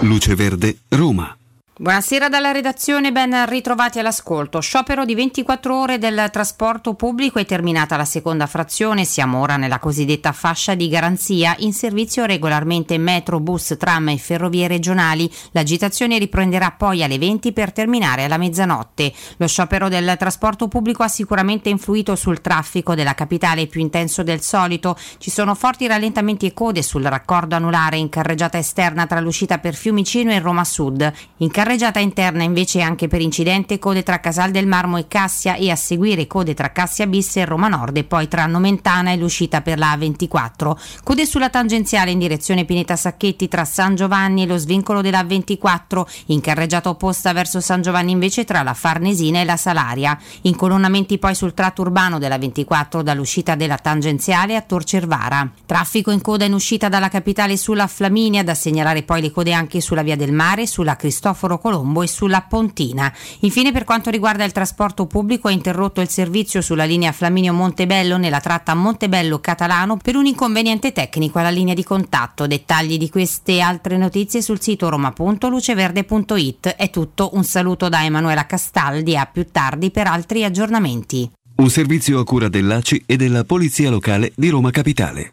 Luce 0.00 0.34
Verde, 0.34 0.76
Roma. 0.88 1.35
Buonasera 1.78 2.30
dalla 2.30 2.52
redazione, 2.52 3.12
ben 3.12 3.44
ritrovati 3.50 3.98
all'ascolto. 3.98 4.60
Sciopero 4.60 5.04
di 5.04 5.14
24 5.14 5.78
ore 5.78 5.98
del 5.98 6.30
trasporto 6.32 6.94
pubblico 6.94 7.38
è 7.38 7.44
terminata 7.44 7.98
la 7.98 8.06
seconda 8.06 8.46
frazione, 8.46 9.04
siamo 9.04 9.42
ora 9.42 9.58
nella 9.58 9.78
cosiddetta 9.78 10.32
fascia 10.32 10.74
di 10.74 10.88
garanzia, 10.88 11.54
in 11.58 11.74
servizio 11.74 12.24
regolarmente 12.24 12.96
metro, 12.96 13.40
bus, 13.40 13.76
tram 13.78 14.08
e 14.08 14.16
ferrovie 14.16 14.68
regionali. 14.68 15.30
L'agitazione 15.50 16.16
riprenderà 16.16 16.70
poi 16.70 17.02
alle 17.02 17.18
20 17.18 17.52
per 17.52 17.72
terminare 17.72 18.24
alla 18.24 18.38
mezzanotte. 18.38 19.12
Lo 19.36 19.46
sciopero 19.46 19.90
del 19.90 20.16
trasporto 20.18 20.68
pubblico 20.68 21.02
ha 21.02 21.08
sicuramente 21.08 21.68
influito 21.68 22.16
sul 22.16 22.40
traffico 22.40 22.94
della 22.94 23.12
capitale 23.12 23.66
più 23.66 23.82
intenso 23.82 24.22
del 24.22 24.40
solito. 24.40 24.96
Ci 25.18 25.30
sono 25.30 25.54
forti 25.54 25.86
rallentamenti 25.86 26.46
e 26.46 26.54
code 26.54 26.80
sul 26.82 27.04
raccordo 27.04 27.54
anulare 27.54 27.98
in 27.98 28.08
carreggiata 28.08 28.56
esterna 28.56 29.04
tra 29.04 29.20
l'uscita 29.20 29.58
per 29.58 29.74
Fiumicino 29.74 30.32
e 30.32 30.38
Roma 30.38 30.64
Sud. 30.64 31.12
In 31.36 31.50
carreggiata 31.66 31.98
interna 31.98 32.44
invece 32.44 32.80
anche 32.80 33.08
per 33.08 33.20
incidente 33.20 33.80
code 33.80 34.04
tra 34.04 34.20
Casal 34.20 34.52
del 34.52 34.68
Marmo 34.68 34.98
e 34.98 35.08
Cassia 35.08 35.56
e 35.56 35.68
a 35.68 35.74
seguire 35.74 36.28
code 36.28 36.54
tra 36.54 36.70
Cassia 36.70 37.08
Bis 37.08 37.38
e 37.38 37.44
Roma 37.44 37.66
Nord 37.66 37.96
e 37.96 38.04
poi 38.04 38.28
tra 38.28 38.46
Nomentana 38.46 39.10
e 39.10 39.16
l'uscita 39.16 39.62
per 39.62 39.76
la 39.76 39.92
A24. 39.96 40.76
Code 41.02 41.26
sulla 41.26 41.50
tangenziale 41.50 42.12
in 42.12 42.20
direzione 42.20 42.64
Pineta 42.64 42.94
Sacchetti 42.94 43.48
tra 43.48 43.64
San 43.64 43.96
Giovanni 43.96 44.44
e 44.44 44.46
lo 44.46 44.58
svincolo 44.58 45.00
della 45.00 45.24
A24, 45.24 46.04
in 46.26 46.40
carreggiata 46.40 46.88
opposta 46.88 47.32
verso 47.32 47.60
San 47.60 47.82
Giovanni 47.82 48.12
invece 48.12 48.44
tra 48.44 48.62
la 48.62 48.72
Farnesina 48.72 49.40
e 49.40 49.44
la 49.44 49.56
Salaria. 49.56 50.16
Incolonnamenti 50.42 51.18
poi 51.18 51.34
sul 51.34 51.52
tratto 51.52 51.82
urbano 51.82 52.20
della 52.20 52.38
24 52.38 53.02
dall'uscita 53.02 53.56
della 53.56 53.78
tangenziale 53.78 54.54
a 54.54 54.60
Tor 54.60 54.84
Cervara. 54.84 55.50
Traffico 55.66 56.12
in 56.12 56.20
coda 56.20 56.44
in 56.44 56.52
uscita 56.52 56.88
dalla 56.88 57.08
capitale 57.08 57.56
sulla 57.56 57.88
Flaminia, 57.88 58.44
da 58.44 58.54
segnalare 58.54 59.02
poi 59.02 59.20
le 59.20 59.32
code 59.32 59.52
anche 59.52 59.80
sulla 59.80 60.02
Via 60.02 60.14
del 60.14 60.32
Mare, 60.32 60.68
sulla 60.68 60.94
Cristoforo 60.94 61.54
Colombo 61.58 62.02
e 62.02 62.06
sulla 62.06 62.42
Pontina. 62.42 63.12
Infine 63.40 63.72
per 63.72 63.84
quanto 63.84 64.10
riguarda 64.10 64.44
il 64.44 64.52
trasporto 64.52 65.06
pubblico 65.06 65.48
è 65.48 65.52
interrotto 65.52 66.00
il 66.00 66.08
servizio 66.08 66.60
sulla 66.60 66.84
linea 66.84 67.12
Flaminio 67.12 67.52
Montebello 67.52 68.16
nella 68.16 68.40
tratta 68.40 68.74
Montebello 68.74 69.40
Catalano 69.40 69.96
per 69.96 70.16
un 70.16 70.26
inconveniente 70.26 70.92
tecnico 70.92 71.38
alla 71.38 71.50
linea 71.50 71.74
di 71.74 71.84
contatto. 71.84 72.46
Dettagli 72.46 72.98
di 72.98 73.10
queste 73.10 73.60
altre 73.60 73.96
notizie 73.96 74.42
sul 74.42 74.60
sito 74.60 74.88
roma.luceverde.it. 74.88 76.68
È 76.68 76.90
tutto, 76.90 77.30
un 77.34 77.44
saluto 77.44 77.88
da 77.88 78.04
Emanuela 78.04 78.46
Castaldi, 78.46 79.16
a 79.16 79.26
più 79.26 79.46
tardi 79.50 79.90
per 79.90 80.06
altri 80.06 80.44
aggiornamenti. 80.44 81.30
Un 81.56 81.70
servizio 81.70 82.20
a 82.20 82.24
cura 82.24 82.48
dell'ACI 82.48 83.04
e 83.06 83.16
della 83.16 83.44
Polizia 83.44 83.88
Locale 83.88 84.32
di 84.34 84.50
Roma 84.50 84.70
Capitale. 84.70 85.32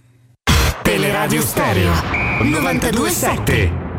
Teleradio 0.82 1.42
Stereo 1.42 1.92
927 2.42 3.93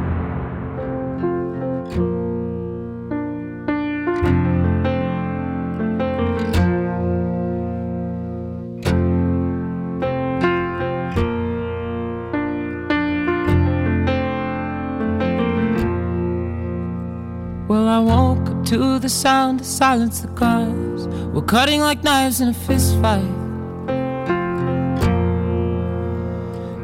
Well, 17.74 17.88
I 17.88 17.98
woke 17.98 18.50
up 18.50 18.64
to 18.66 19.00
the 19.00 19.08
sound 19.08 19.60
of 19.60 19.66
silence. 19.66 20.20
The 20.20 20.28
cars 20.28 21.08
were 21.34 21.42
cutting 21.42 21.80
like 21.80 22.04
knives 22.04 22.40
in 22.40 22.50
a 22.50 22.54
fist 22.54 22.94
fight. 23.02 23.34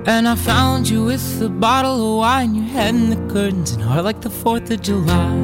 And 0.04 0.26
I 0.26 0.34
found 0.34 0.88
you 0.88 1.04
with 1.04 1.42
a 1.42 1.48
bottle 1.48 1.94
of 1.94 2.18
wine, 2.18 2.56
your 2.56 2.64
head 2.64 2.96
in 2.96 3.10
the 3.10 3.32
curtains, 3.32 3.70
and 3.70 3.84
heart 3.84 4.02
like 4.02 4.20
the 4.20 4.30
4th 4.30 4.68
of 4.72 4.82
July. 4.82 5.36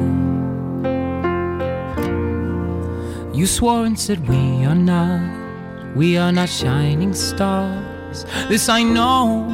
You 3.33 3.45
swore 3.47 3.85
and 3.85 3.97
said, 3.97 4.27
We 4.27 4.65
are 4.65 4.75
not, 4.75 5.95
we 5.95 6.17
are 6.17 6.33
not 6.33 6.49
shining 6.49 7.13
stars. 7.13 8.25
This 8.49 8.67
I 8.67 8.83
know, 8.83 9.47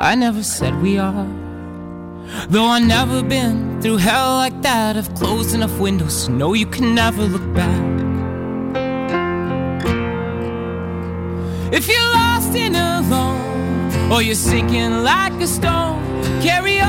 I 0.00 0.16
never 0.16 0.42
said 0.42 0.82
we 0.82 0.98
are. 0.98 1.39
Though 2.48 2.66
I've 2.66 2.86
never 2.86 3.22
been 3.22 3.80
through 3.80 3.98
hell 3.98 4.36
like 4.36 4.60
that, 4.62 4.96
I've 4.96 5.12
closed 5.14 5.54
enough 5.54 5.78
windows 5.78 6.24
to 6.26 6.32
know 6.32 6.54
you 6.54 6.66
can 6.68 6.94
never 6.94 7.22
look 7.22 7.44
back. 7.54 7.88
If 11.72 11.86
you're 11.88 12.10
lost 12.12 12.54
and 12.56 12.74
alone, 12.76 14.10
or 14.10 14.22
you're 14.22 14.34
sinking 14.34 15.02
like 15.04 15.40
a 15.40 15.46
stone, 15.46 16.00
carry 16.40 16.80
on. 16.80 16.88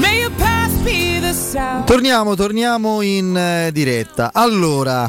May 0.00 0.20
your 0.20 0.30
past 0.38 0.82
be 0.82 1.20
the 1.20 1.32
sound. 1.34 1.84
Torniamo, 1.86 2.34
torniamo 2.34 3.02
in 3.02 3.36
eh, 3.36 3.70
diretta. 3.72 4.30
Allora, 4.32 5.02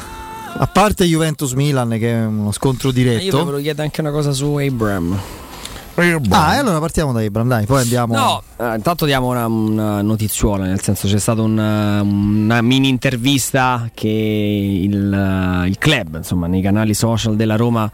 a 0.56 0.68
parte 0.68 1.06
Juventus-Milan 1.06 1.90
che 1.98 2.12
è 2.12 2.26
uno 2.26 2.52
scontro 2.52 2.90
Io 2.90 2.94
diretto. 2.94 3.38
volevo 3.38 3.62
chiedere 3.62 3.84
anche 3.84 4.02
una 4.02 4.12
cosa 4.12 4.34
su 4.34 4.54
Abram. 4.56 5.18
Ah, 6.32 6.56
e 6.56 6.58
allora 6.58 6.80
partiamo 6.80 7.12
da 7.14 7.22
Ibram, 7.22 7.48
dai, 7.48 7.66
poi 7.66 7.82
andiamo. 7.82 8.16
No, 8.16 8.44
eh, 8.72 8.76
intanto 8.76 9.06
diamo 9.06 9.28
una, 9.30 9.46
una 9.48 10.02
notizuola, 10.02 10.66
nel 10.66 10.82
senso 10.82 11.08
c'è 11.08 11.20
stata 11.20 11.42
una, 11.42 12.02
una 12.02 12.62
mini 12.62 12.88
intervista 12.90 13.90
che 13.94 14.08
il, 14.10 15.14
eh, 15.14 15.68
il 15.68 15.78
club, 15.78 16.16
insomma, 16.18 16.48
nei 16.48 16.62
canali 16.62 16.94
social 16.94 17.36
della 17.36 17.56
Roma 17.56 17.90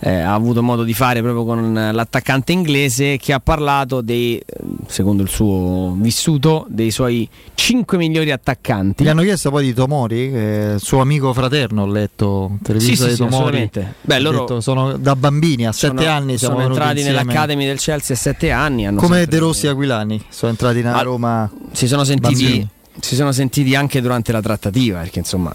eh, 0.00 0.10
ha 0.20 0.34
avuto 0.34 0.62
modo 0.62 0.82
di 0.82 0.94
fare 0.94 1.22
proprio 1.22 1.44
con 1.44 1.72
l'attaccante 1.92 2.52
inglese 2.52 3.16
che 3.18 3.32
ha 3.32 3.40
parlato 3.40 4.00
dei, 4.00 4.36
eh, 4.38 4.44
secondo 4.86 5.22
il 5.22 5.28
suo 5.28 5.94
vissuto, 5.98 6.66
dei 6.68 6.90
suoi 6.90 7.28
5 7.54 7.96
migliori 7.98 8.30
attaccanti. 8.30 9.04
Gli 9.04 9.08
hanno 9.08 9.22
chiesto 9.22 9.50
poi 9.50 9.64
di 9.64 9.74
Tomori, 9.74 10.18
il 10.24 10.76
suo 10.78 11.00
amico 11.00 11.32
fraterno, 11.32 11.82
ho 11.82 11.86
letto 11.86 12.48
in 12.50 12.62
televisione 12.62 13.12
Sì, 13.12 13.22
di 13.22 13.30
sì, 13.30 13.36
Tomori. 13.36 13.70
Beh, 14.00 14.18
loro 14.20 14.38
detto, 14.40 14.60
sono 14.60 14.96
da 14.96 15.14
bambini, 15.16 15.66
a 15.66 15.72
sette 15.72 15.96
sono- 16.02 16.10
anni 16.10 16.38
siamo 16.38 16.54
sono 16.56 16.66
entrati 16.68 16.98
insieme. 16.98 17.18
nell'Academy 17.18 17.66
del 17.66 17.78
Chelsea 17.78 18.16
a 18.16 18.18
7 18.18 18.50
anni. 18.50 18.94
Come 18.94 19.26
De 19.26 19.38
Rossi 19.38 19.66
e 19.66 19.68
Aquilani, 20.14 20.24
sono 20.28 20.50
entrati 20.50 20.82
nella 20.82 20.96
Ah, 20.96 21.02
Roma. 21.02 21.50
si 21.72 21.86
sono 21.86 22.04
sentiti 22.04 22.66
si 23.00 23.14
sono 23.14 23.32
sentiti 23.32 23.74
anche 23.74 24.00
durante 24.00 24.32
la 24.32 24.40
trattativa 24.42 24.98
perché 25.00 25.20
insomma 25.20 25.54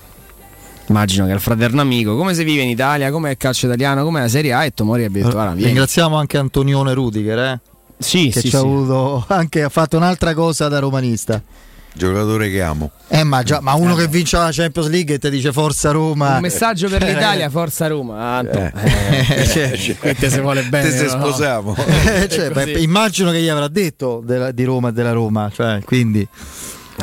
immagino 0.88 1.26
che 1.26 1.34
il 1.34 1.40
fraterno 1.40 1.82
amico 1.82 2.16
come 2.16 2.34
si 2.34 2.44
vive 2.44 2.62
in 2.62 2.70
Italia 2.70 3.12
come 3.12 3.28
è 3.30 3.32
il 3.32 3.38
calcio 3.38 3.66
italiano 3.68 4.04
come 4.04 4.20
è 4.20 4.22
la 4.24 4.28
Serie 4.30 4.54
A 4.54 4.66
e 4.66 4.72
Tomori 4.74 5.04
ha 5.04 5.10
detto 5.10 5.30
guarda 5.32 5.52
vieni 5.54 5.68
Ringraziamo 5.68 6.16
anche 6.16 6.38
Antonione 6.38 6.94
Rudiger, 6.94 7.38
eh? 7.40 7.60
Sì, 7.98 8.30
che 8.30 8.40
sì, 8.42 8.50
ci 8.50 8.56
ha 8.56 8.60
sì. 8.60 8.66
avuto 8.66 9.26
anche 9.28 9.64
ha 9.64 9.70
fatto 9.70 9.98
un'altra 9.98 10.34
cosa 10.34 10.68
da 10.68 10.80
romanista. 10.80 11.42
Giocatore 11.98 12.50
che 12.50 12.62
amo. 12.62 12.92
Eh, 13.08 13.24
ma, 13.24 13.42
già, 13.44 13.62
ma 13.62 13.74
uno 13.74 13.96
che 13.96 14.08
vince 14.08 14.36
la 14.38 14.50
Champions 14.52 14.90
League 14.90 15.16
e 15.16 15.20
ti 15.20 15.30
dice 15.30 15.52
Forza 15.54 15.92
Roma. 15.92 16.36
un 16.36 16.42
messaggio 16.42 16.90
per 16.90 17.02
Eh, 17.04 17.14
l'Italia 17.14 17.50
Forza 17.50 17.88
Roma 17.88 18.36
Anto. 18.38 18.58
Eh. 18.60 18.72
Eh, 19.30 19.46
Cioè, 19.78 19.96
qui 19.98 20.16
te 20.16 20.30
si 20.30 20.40
vuole 20.42 20.64
bene 20.64 20.90
Te 20.90 20.98
se 20.98 21.04
no? 21.06 21.10
sposiamo. 21.26 21.76
eh, 21.78 22.28
cioè, 22.30 22.50
beh, 22.52 22.72
immagino 22.80 23.32
che 23.32 23.40
gli 23.42 23.48
avrà 23.48 23.68
detto 23.70 24.22
della- 24.26 24.52
di 24.52 24.64
Roma 24.66 24.90
e 24.90 24.92
della 24.92 25.12
Roma, 25.14 25.50
cioè, 25.54 25.80
quindi 25.86 26.28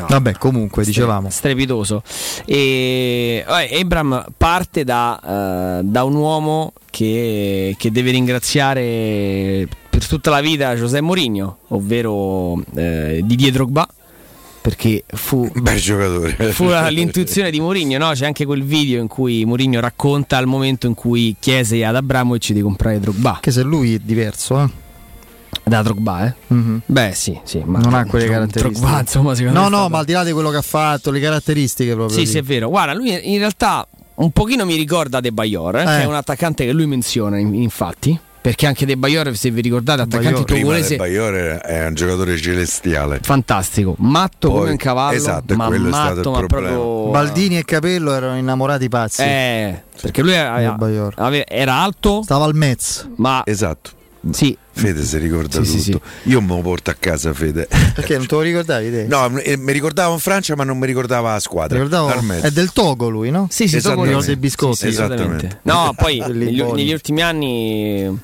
vabbè, 0.07 0.33
comunque 0.33 0.83
dicevamo. 0.83 1.29
strepitoso 1.29 2.01
e 2.45 3.43
Abram 3.79 4.25
parte 4.37 4.83
da, 4.83 5.79
eh, 5.79 5.83
da 5.83 6.03
un 6.03 6.15
uomo 6.15 6.73
che, 6.89 7.75
che 7.77 7.91
deve 7.91 8.11
ringraziare 8.11 9.67
per 9.89 10.07
tutta 10.07 10.29
la 10.31 10.41
vita 10.41 10.75
José 10.75 11.01
Mourinho 11.01 11.57
ovvero 11.69 12.59
eh, 12.75 13.21
Didier 13.23 13.51
Drogba 13.51 13.87
perché 14.63 15.03
fu 15.07 15.51
Bel 15.53 15.77
giocatore. 15.77 16.53
fu 16.53 16.69
l'intuizione 16.89 17.51
di 17.51 17.59
Mourinho, 17.59 17.97
no? 17.97 18.11
C'è 18.13 18.25
anche 18.25 18.45
quel 18.45 18.63
video 18.63 19.01
in 19.01 19.07
cui 19.09 19.43
Mourinho 19.43 19.81
racconta 19.81 20.37
il 20.39 20.47
momento 20.47 20.87
in 20.87 20.93
cui 20.93 21.35
chiese 21.37 21.83
ad 21.83 21.97
Abramovic 21.97 22.53
di 22.53 22.61
comprare 22.61 22.97
Drogba. 23.01 23.39
Che 23.41 23.51
se 23.51 23.61
lui 23.61 23.95
è 23.95 23.99
diverso, 24.01 24.61
eh? 24.63 24.69
Da 25.65 25.81
Drogba, 25.81 26.27
eh? 26.27 26.33
Mhm. 26.47 26.81
Beh, 26.85 27.11
sì, 27.13 27.37
sì, 27.43 27.61
ma 27.65 27.79
non 27.79 27.93
ha 27.93 28.05
quelle 28.05 28.25
caratteristiche. 28.27 28.79
Drogba, 28.79 28.99
insomma, 29.01 29.35
secondo 29.35 29.59
no, 29.59 29.67
no, 29.67 29.75
stato- 29.75 29.89
ma 29.89 29.97
al 29.99 30.05
di 30.05 30.11
là 30.13 30.23
di 30.23 30.31
quello 30.31 30.49
che 30.49 30.57
ha 30.57 30.61
fatto, 30.61 31.11
le 31.11 31.19
caratteristiche 31.19 31.91
proprio. 31.93 32.17
Sì, 32.17 32.23
lì. 32.23 32.31
sì, 32.31 32.37
è 32.37 32.41
vero. 32.41 32.69
Guarda, 32.69 32.93
lui 32.93 33.09
in 33.33 33.37
realtà 33.39 33.85
un 34.15 34.31
pochino 34.31 34.63
mi 34.65 34.75
ricorda 34.77 35.19
De 35.19 35.31
Bayor, 35.33 35.75
eh, 35.75 35.81
Eh. 35.81 35.85
che 35.85 36.01
è 36.03 36.05
un 36.05 36.15
attaccante 36.15 36.65
che 36.65 36.71
lui 36.71 36.85
menziona, 36.87 37.37
in- 37.37 37.53
infatti. 37.53 38.17
Perché 38.43 38.65
anche 38.67 38.85
De 38.85 38.97
Bayor, 38.97 39.33
se 39.37 39.51
vi 39.51 39.61
ricordate, 39.61 40.01
attaccante 40.01 40.43
togolese 40.43 40.89
del 40.89 40.97
Bayor 40.97 41.33
è- 41.33 41.57
è 41.61 41.87
un 41.87 41.93
giocatore 41.93 42.35
celestiale. 42.35 43.19
fantastico, 43.23 43.95
matto 43.99 44.49
Poi- 44.49 44.57
come 44.59 44.71
un 44.71 44.75
cavallo, 44.77 45.15
esatto, 45.15 45.55
ma 45.55 45.67
quello 45.67 45.87
è 45.87 45.91
stato 45.93 46.15
matto, 46.15 46.19
il 46.19 46.41
ma 46.41 46.45
problema. 46.47 46.75
proprio 46.75 47.11
Baldini 47.11 47.57
e 47.57 47.63
Capello 47.63 48.13
erano 48.13 48.37
innamorati 48.37 48.89
pazzi. 48.89 49.21
Eh, 49.21 49.83
perché 50.01 50.21
lui 50.21 50.33
Bayor. 50.33 51.13
aveva- 51.15 51.45
era 51.47 51.75
alto, 51.75 52.21
Stava 52.21 52.43
al 52.43 52.53
Metz. 52.53 53.07
ma 53.15 53.43
Esatto. 53.45 53.91
sì, 54.31 54.57
Fede 54.75 55.03
si 55.05 55.17
ricorda 55.19 55.63
Sì, 55.63 55.79
sì, 55.79 55.91
tutto. 55.91 56.05
Io 56.23 56.41
me 56.41 56.55
lo 56.55 56.61
porto 56.61 56.89
a 56.89 56.95
casa, 56.99 57.31
Fede. 57.31 57.69
Perché 57.95 58.17
non 58.17 58.25
te 58.27 58.35
lo 58.35 58.41
ricordavi 58.41 58.91
te? 58.91 59.05
No, 59.07 59.37
eh, 59.37 59.55
mi 59.55 59.71
ricordavo 59.71 60.11
in 60.15 60.19
Francia, 60.19 60.53
ma 60.57 60.65
non 60.65 60.77
mi 60.79 60.85
ricordava 60.85 61.31
la 61.31 61.39
squadra. 61.39 61.77
Ricordavo- 61.77 62.21
mezzo. 62.23 62.45
è 62.47 62.51
del 62.51 62.73
Togo 62.73 63.07
lui, 63.07 63.31
no? 63.31 63.47
Sì, 63.49 63.69
sì. 63.69 63.79
Togo 63.79 64.03
dei 64.05 64.35
biscotti. 64.35 64.75
Sì, 64.75 64.81
sì, 64.81 64.87
Esattamente. 64.89 65.23
esattamente. 65.45 65.59
No, 65.61 65.93
poi 65.95 66.17
Quelli 66.17 66.45
negli, 66.45 66.61
negli 66.61 66.91
ultimi 66.91 67.21
anni 67.21 68.19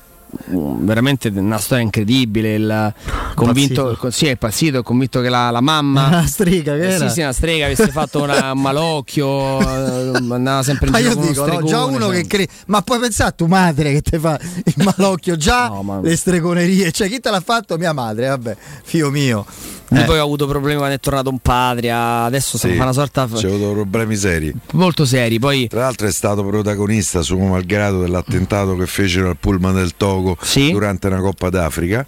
veramente 0.46 1.28
una 1.34 1.58
storia 1.58 1.84
incredibile. 1.84 2.54
Il 2.54 2.94
convinto, 3.34 3.80
Impazzito. 3.90 4.10
sì, 4.10 4.26
è 4.26 4.30
impazzito, 4.30 4.78
è 4.80 4.82
convinto 4.82 5.20
che 5.20 5.28
la, 5.28 5.50
la 5.50 5.60
mamma. 5.60 6.06
Una 6.08 6.26
strega 6.26 6.74
che 6.74 6.88
Eh, 6.88 6.92
era. 6.92 7.08
Sì, 7.08 7.14
sì, 7.14 7.20
una 7.20 7.32
strega 7.32 7.64
avesse 7.66 7.88
fatto 7.92 8.22
una- 8.22 8.52
un 8.52 8.60
malocchio, 8.60 9.60
eh, 9.60 10.16
andava 10.34 10.62
sempre 10.62 10.86
in 10.86 10.92
Ma 10.92 10.98
giro 10.98 11.10
io 11.10 11.14
con 11.16 11.22
uno 11.24 11.32
dico, 11.32 11.46
no, 11.60 11.66
già 11.66 11.84
uno 11.84 12.06
cioè. 12.06 12.14
che 12.20 12.26
crede, 12.26 12.48
ma 12.66 12.82
puoi 12.82 12.98
pensare 12.98 13.28
a 13.30 13.32
tua 13.32 13.46
madre 13.48 13.92
che 13.92 14.02
ti 14.02 14.18
fa 14.18 14.38
il 14.64 14.74
malocchio, 14.96 15.36
già 15.36 15.68
No, 15.68 15.82
ma- 15.82 16.00
le 16.00 16.16
stregonerie, 16.16 16.90
cioè 16.92 17.08
chi 17.08 17.20
te 17.20 17.30
l'ha 17.30 17.40
fatto? 17.40 17.76
Mia 17.76 17.92
madre, 17.92 18.28
vabbè, 18.28 18.56
figlio 18.82 19.10
mio. 19.10 19.46
Eh. 19.92 20.04
poi 20.04 20.18
ha 20.18 20.22
avuto 20.22 20.46
problemi 20.46 20.76
quando 20.78 20.94
è 20.94 21.00
tornato 21.00 21.30
in 21.30 21.38
patria, 21.40 22.22
adesso 22.22 22.56
Sì, 22.56 22.74
fa 22.74 22.84
una 22.84 22.92
sorta 22.92 23.26
C'è 23.26 23.48
avuto 23.48 23.72
problemi 23.72 24.14
seri. 24.14 24.54
molto 24.74 25.04
seri. 25.04 25.40
Poi 25.40 25.66
Tra 25.66 25.80
l'altro 25.80 26.06
è 26.06 26.12
stato 26.12 26.44
protagonista, 26.44 27.22
suo 27.22 27.38
malgrado, 27.38 28.00
dell'attentato 28.00 28.76
che 28.76 28.86
fecero 28.86 29.30
al 29.30 29.36
pullman 29.36 29.74
del 29.74 29.96
Togo 29.96 30.19
Sì. 30.40 30.70
durante 30.70 31.06
una 31.08 31.20
Coppa 31.20 31.48
d'Africa. 31.50 32.06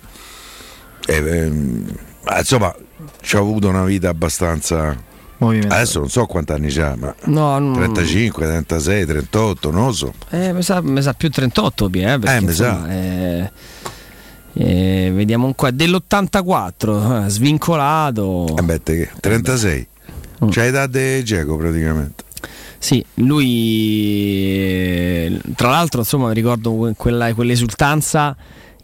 E, 1.07 1.51
ma 2.25 2.39
insomma, 2.39 2.75
ci 3.21 3.37
ha 3.37 3.41
avuto 3.41 3.69
una 3.69 3.85
vita 3.85 4.09
abbastanza. 4.09 5.11
Movimento. 5.39 5.75
Adesso 5.75 5.99
non 5.99 6.09
so 6.09 6.27
quanti 6.27 6.53
anni 6.53 6.71
c'ha, 6.71 6.95
ma 6.97 7.13
no, 7.25 7.59
no, 7.59 7.75
35, 7.75 8.47
36, 8.47 9.07
38, 9.07 9.71
non 9.73 9.87
lo 9.87 9.93
so. 9.93 10.15
Eh, 10.31 10.53
mi, 10.53 10.63
sa, 10.63 10.81
mi 10.81 11.03
sa 11.03 11.15
più 11.15 11.31
38 11.31 11.89
Pie, 11.91 12.13
eh, 12.13 12.19
perché, 12.21 12.37
Eh, 12.37 12.41
mi 12.47 12.53
sa. 12.53 12.89
eh, 12.89 13.51
eh, 14.53 15.11
vediamo 15.13 15.47
un 15.47 15.55
qua 15.57 15.73
dell'84 15.73 17.25
eh, 17.27 17.29
svincolato 17.29 18.55
Eh 18.57 18.63
beh, 18.63 18.83
te 18.85 18.97
che? 18.97 19.11
36. 19.19 19.87
Mm. 20.45 20.49
C'ha 20.51 20.65
età 20.65 20.87
di 20.87 21.25
Geco 21.25 21.57
praticamente. 21.57 22.23
Sì 22.83 23.05
lui 23.15 24.51
tra 25.55 25.71
l'altro 25.71 26.01
insomma 26.01 26.33
ricordo 26.33 26.73
que- 26.75 26.95
quella, 26.97 27.33
quell'esultanza 27.33 28.37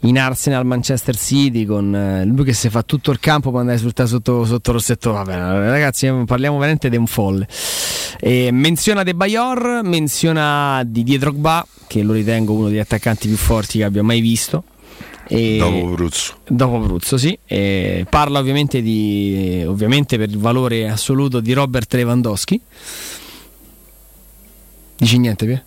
in 0.03 0.17
Arsenal 0.17 0.65
Manchester 0.65 1.17
City 1.17 1.65
con 1.65 1.93
eh, 1.93 2.23
lui 2.23 2.45
che 2.45 2.53
si 2.53 2.69
fa 2.69 2.81
tutto 2.83 3.11
il 3.11 3.19
campo 3.19 3.49
andare 3.49 3.73
a 3.73 3.75
esultare 3.75 4.07
sotto, 4.07 4.45
sotto 4.45 4.71
rossetto 4.71 5.11
vabbè 5.11 5.33
ragazzi 5.33 6.05
eh, 6.07 6.23
parliamo 6.25 6.57
veramente 6.57 6.89
di 6.89 6.95
un 6.95 7.07
folle 7.07 7.45
e 8.21 8.51
menziona 8.53 9.03
De 9.03 9.13
Bayor 9.13 9.81
menziona 9.83 10.81
Didier 10.85 11.19
Drogba 11.19 11.67
che 11.85 12.01
lo 12.01 12.13
ritengo 12.13 12.53
uno 12.53 12.69
degli 12.69 12.79
attaccanti 12.79 13.27
più 13.27 13.35
forti 13.35 13.79
che 13.79 13.83
abbia 13.83 14.01
mai 14.03 14.21
visto 14.21 14.63
e 15.31 15.57
Dopo 15.59 15.87
Bruzzo. 15.89 16.37
dopo 16.47 16.77
Abruzzo, 16.77 17.15
sì. 17.15 17.37
E 17.45 18.03
parla 18.09 18.39
ovviamente 18.39 18.81
di 18.81 19.63
ovviamente 19.67 20.17
per 20.17 20.27
il 20.27 20.39
valore 20.39 20.89
assoluto 20.89 21.39
di 21.39 21.53
Robert 21.53 21.93
Lewandowski. 21.93 22.59
Dici 24.99 25.17
niente, 25.17 25.45
Pie? 25.45 25.63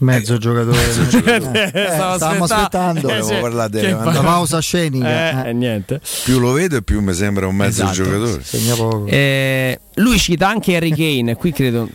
Mezzo 0.00 0.38
giocatore. 0.38 0.78
Eh, 0.78 1.70
Eh, 1.74 1.86
stavo 1.92 2.16
stavamo 2.16 2.44
aspettando. 2.44 3.08
Eh, 3.10 3.20
Volevo 3.20 3.40
parlare. 3.40 3.90
La 3.90 4.20
pausa 4.22 4.58
scenica. 4.60 5.44
Eh, 5.44 5.50
eh. 5.50 5.52
niente. 5.52 6.00
Più 6.24 6.38
lo 6.38 6.52
vedo 6.52 6.76
e 6.76 6.82
più 6.82 7.02
mi 7.02 7.12
sembra 7.12 7.46
un 7.46 7.54
mezzo 7.56 7.82
Esatto. 7.82 8.02
giocatore. 8.02 8.42
Segna 8.42 8.74
poco. 8.76 9.06
Eh, 9.06 9.78
lui 9.96 10.18
cita 10.18 10.48
anche 10.48 10.74
Harry 10.76 10.90
Kane, 10.94 11.36
qui 11.36 11.52
credo 11.52 11.86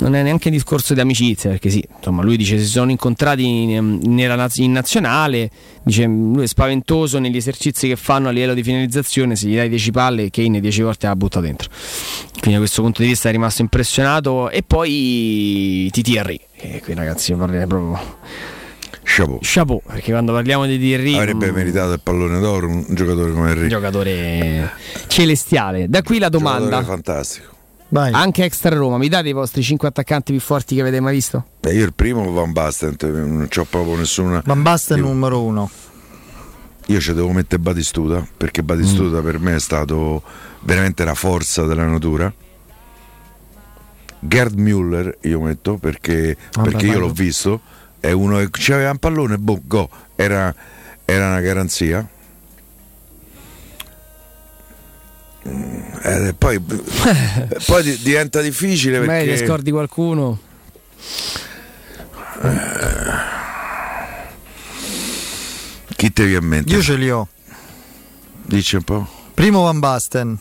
non 0.00 0.14
è 0.14 0.22
neanche 0.22 0.50
discorso 0.50 0.94
di 0.94 1.00
amicizia, 1.00 1.50
perché 1.50 1.70
sì, 1.70 1.84
insomma, 1.96 2.22
lui 2.22 2.36
dice 2.36 2.58
si 2.58 2.66
sono 2.66 2.90
incontrati 2.90 3.44
in, 3.46 4.00
naz- 4.14 4.58
in 4.58 4.72
nazionale, 4.72 5.50
dice 5.82 6.04
lui 6.04 6.44
è 6.44 6.46
spaventoso 6.46 7.18
negli 7.18 7.36
esercizi 7.36 7.88
che 7.88 7.96
fanno 7.96 8.28
a 8.28 8.30
livello 8.30 8.54
di 8.54 8.62
finalizzazione, 8.62 9.36
se 9.36 9.48
gli 9.48 9.56
dai 9.56 9.68
10 9.68 9.90
palle 9.90 10.30
Kane 10.30 10.60
10 10.60 10.82
volte 10.82 11.06
la 11.06 11.16
butta 11.16 11.40
dentro. 11.40 11.68
Quindi 12.32 12.52
da 12.52 12.58
questo 12.58 12.82
punto 12.82 13.02
di 13.02 13.08
vista 13.08 13.28
è 13.28 13.32
rimasto 13.32 13.62
impressionato 13.62 14.50
e 14.50 14.62
poi 14.62 15.90
Henry, 15.92 16.40
che 16.56 16.80
qui 16.84 16.94
ragazzi 16.94 17.32
parlerei 17.34 17.66
proprio 17.66 18.16
Chapeau. 19.02 19.38
chapeau, 19.42 19.82
perché 19.86 20.10
quando 20.12 20.32
parliamo 20.32 20.66
di 20.66 20.78
Titi 20.78 20.92
Henry 20.92 21.16
Avrebbe 21.16 21.50
mm, 21.50 21.54
meritato 21.54 21.92
il 21.92 22.00
pallone 22.02 22.38
d'oro 22.40 22.68
un 22.68 22.84
giocatore 22.90 23.32
come 23.32 23.50
Henry. 23.50 23.68
giocatore 23.68 24.70
celestiale. 25.06 25.88
Da 25.88 26.02
qui 26.02 26.18
la 26.18 26.28
domanda. 26.28 26.64
Giocatore 26.64 26.84
fantastico. 26.86 27.56
Vai. 27.90 28.12
Anche 28.12 28.44
extra 28.44 28.74
Roma, 28.76 28.98
mi 28.98 29.08
date 29.08 29.28
i 29.28 29.32
vostri 29.32 29.62
5 29.62 29.88
attaccanti 29.88 30.32
più 30.32 30.40
forti 30.40 30.74
che 30.74 30.82
avete 30.82 31.00
mai 31.00 31.14
visto? 31.14 31.44
Beh, 31.60 31.72
io 31.72 31.84
il 31.84 31.94
primo 31.94 32.30
Van 32.32 32.52
Basten, 32.52 32.96
non 33.00 33.46
c'ho 33.48 33.64
proprio 33.64 33.96
nessuna. 33.96 34.42
Van 34.44 34.62
Basten 34.62 35.00
numero 35.00 35.42
uno. 35.42 35.70
io 36.86 37.00
ci 37.00 37.12
devo 37.14 37.30
mettere 37.32 37.62
Batistuta 37.62 38.26
perché 38.36 38.62
Batistuta 38.62 39.20
per 39.20 39.38
me 39.38 39.54
è 39.54 39.60
stato 39.60 40.22
veramente 40.60 41.04
la 41.04 41.14
forza 41.14 41.64
della 41.64 41.86
natura. 41.86 42.32
Gerd 44.20 44.58
Müller 44.58 45.16
io 45.22 45.40
metto 45.40 45.76
perché, 45.78 46.36
Vabbè, 46.52 46.70
perché 46.70 46.86
io 46.86 46.98
l'ho 46.98 47.10
visto, 47.10 47.60
è 48.00 48.10
uno 48.10 48.36
che 48.38 48.48
c'aveva 48.52 48.90
un 48.90 48.98
pallone, 48.98 49.38
boh, 49.38 49.60
go, 49.64 49.88
era, 50.16 50.54
era 51.04 51.28
una 51.28 51.40
garanzia. 51.40 52.06
Eh, 56.08 56.34
poi, 56.34 56.58
poi 57.66 57.82
di- 57.82 57.98
diventa 58.02 58.40
difficile 58.40 59.00
Meglio 59.00 59.30
perché 59.32 59.46
scordi 59.46 59.70
qualcuno. 59.70 60.38
chi 65.96 66.12
te 66.12 66.24
viene 66.26 66.44
in 66.44 66.48
mente? 66.50 66.72
Io 66.72 66.82
ce 66.82 66.94
li 66.94 67.10
ho. 67.10 67.26
Dici 68.44 68.76
un 68.76 68.82
po'. 68.82 69.08
Primo 69.34 69.62
Van 69.62 69.78
Basten. 69.78 70.38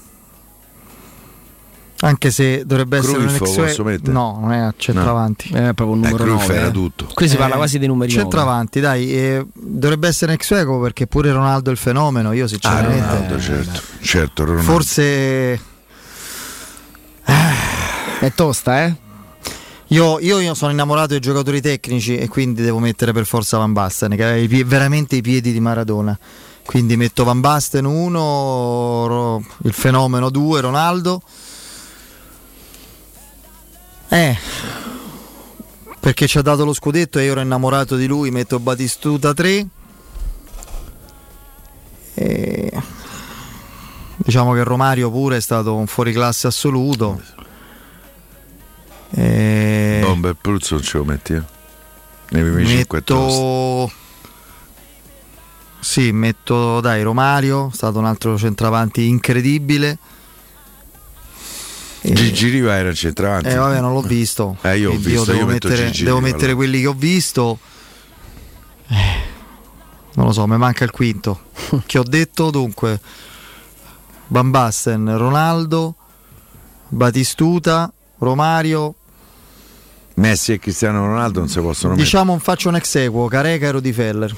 Anche 2.08 2.32
se 2.32 2.64
dovrebbe 2.66 2.98
essere 2.98 3.18
Cruyff 3.26 3.40
un 3.58 3.64
ex 3.66 3.78
mettere? 3.80 4.12
No, 4.14 4.38
non 4.40 4.52
è 4.54 4.58
a 4.60 4.74
centravanti. 4.78 5.50
È 5.50 5.74
proprio 5.74 5.90
un 5.92 6.04
Eh, 6.06 6.10
numero 6.10 6.24
Cruyff 6.24 6.42
9. 6.48 6.56
era 6.56 6.68
eh. 6.68 6.72
tutto. 6.72 7.08
Qui 7.14 7.28
si 7.28 7.36
Eh, 7.36 7.38
parla 7.38 7.56
quasi 7.56 7.80
dei 7.80 7.88
numeri 7.88 8.12
9. 8.14 8.24
Centravanti, 8.24 8.80
dai, 8.80 9.12
eh, 9.14 9.46
dovrebbe 9.54 10.08
essere 10.08 10.32
un 10.32 10.38
ex 10.38 10.52
equo 10.52 10.80
perché 10.80 11.06
pure 11.08 11.32
Ronaldo 11.32 11.70
è 11.70 11.74
il 11.74 11.78
fenomeno. 11.80 12.32
Io 12.32 12.46
Ah, 12.46 12.48
sinceramente. 12.48 13.02
Ronaldo, 13.06 13.40
certo, 13.40 13.82
certo, 14.02 14.46
Ronaldo. 14.46 14.72
Forse 14.72 15.60
È 18.20 18.32
tosta, 18.34 18.84
eh? 18.86 18.96
io, 19.88 20.20
io- 20.20 20.40
io 20.40 20.54
sono 20.54 20.72
innamorato 20.72 21.08
dei 21.10 21.20
giocatori 21.20 21.62
tecnici 21.62 22.18
e 22.18 22.28
quindi 22.28 22.62
devo 22.62 22.80
mettere 22.80 23.12
per 23.14 23.26
forza 23.26 23.58
Van 23.58 23.74
Basten, 23.74 24.16
che 24.16 24.24
aveva 24.24 24.38
i 24.40 24.48
pie- 24.48 24.64
veramente 24.64 25.16
i 25.18 25.22
piedi 25.22 25.52
di 25.52 25.60
Maradona. 25.60 26.18
Quindi 26.66 26.98
metto 26.98 27.24
Van 27.24 27.40
Basten 27.40 27.86
1, 27.86 29.44
il 29.64 29.74
fenomeno 29.74 30.30
2, 30.30 30.62
Ronaldo. 30.62 31.22
Eh, 34.10 34.38
perché 36.00 36.28
ci 36.28 36.38
ha 36.38 36.42
dato 36.42 36.64
lo 36.64 36.74
scudetto 36.74 37.20
e 37.20 37.26
io 37.26 37.32
ero 37.32 37.42
innamorato 37.42 37.96
di 37.96 38.08
lui, 38.08 38.32
metto 38.32 38.60
Batistuta 38.60 39.34
3. 39.34 39.68
E... 42.14 42.72
Diciamo 44.16 44.54
che 44.54 44.64
Romario 44.64 45.12
pure 45.12 45.38
è 45.38 45.42
stato 45.42 45.76
un 45.76 45.86
fuoriclasse 45.88 46.48
assoluto. 46.48 47.22
E... 49.12 50.00
Bomber 50.02 50.36
Pruzzo 50.40 50.76
non 50.76 50.84
ce 50.84 50.98
lo 50.98 51.06
metti, 51.06 51.34
eh? 51.34 51.44
Nei 52.30 52.44
primi. 52.44 52.86
Metto... 52.90 53.92
Sì, 55.80 56.12
metto 56.12 56.82
dai 56.82 57.04
Romario, 57.04 57.70
è 57.70 57.74
stato 57.74 58.00
un 58.00 58.06
altro 58.06 58.38
centravanti 58.38 59.08
incredibile. 59.08 59.98
E- 62.02 62.14
Gigi 62.14 62.50
Riva 62.50 62.76
era 62.76 62.94
centravanti. 62.94 63.50
Eh 63.50 63.56
vabbè, 63.56 63.80
non 63.80 63.94
l'ho 63.94 64.02
visto. 64.02 64.58
Eh, 64.62 64.78
io 64.78 64.92
ho 64.92 64.96
visto, 64.96 65.26
devo 65.26 65.40
io 65.40 65.46
mettere, 65.46 65.92
devo 65.92 66.20
mettere 66.20 66.54
quelli 66.54 66.82
che 66.82 66.88
ho 66.88 66.94
visto. 66.94 67.60
Eh, 68.88 68.96
non 70.14 70.28
lo 70.28 70.32
so, 70.32 70.48
mi 70.48 70.58
manca 70.58 70.84
il 70.84 70.92
quinto. 70.92 71.42
che 71.86 71.98
ho 71.98 72.04
detto 72.04 72.50
dunque 72.50 73.00
Van 74.28 74.50
Basten, 74.50 75.18
Ronaldo, 75.18 75.96
Batistuta, 76.90 77.92
Romario. 78.20 78.96
Messi 80.16 80.54
e 80.54 80.60
Cristiano 80.60 81.06
Ronaldo 81.06 81.40
non 81.40 81.48
si 81.48 81.60
possono 81.60 81.94
Diciamo 81.94 82.40
faccio 82.40 82.70
un 82.70 82.76
ex 82.76 82.96
equo, 82.96 83.28
Careca 83.28 83.68
e 83.68 83.72
Rudi 83.72 83.94
Feller. 83.94 84.36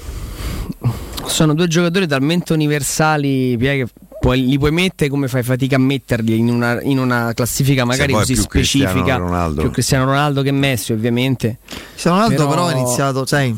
Sono 1.24 1.54
due 1.54 1.68
giocatori 1.68 2.06
talmente 2.06 2.52
universali, 2.52 3.56
Pia, 3.56 3.72
che 3.72 3.86
puoi- 4.20 4.46
li 4.46 4.58
puoi 4.58 4.70
mettere 4.70 5.10
come 5.10 5.26
fai 5.26 5.42
fatica 5.42 5.76
a 5.76 5.78
metterli 5.78 6.38
in 6.38 6.48
una, 6.50 6.80
in 6.82 6.98
una 6.98 7.32
classifica 7.34 7.84
magari 7.84 8.12
così 8.12 8.34
più 8.34 8.44
Cristiano 8.46 8.88
specifica. 8.90 9.16
Ronaldo. 9.16 9.62
Più 9.62 9.70
Cristiano 9.70 10.04
Ronaldo 10.04 10.42
che 10.42 10.52
Messi, 10.52 10.92
ovviamente. 10.92 11.58
Cristiano 11.90 12.18
Ronaldo 12.18 12.48
però, 12.48 12.66
ha 12.66 12.72
iniziato, 12.72 13.26
sai, 13.26 13.56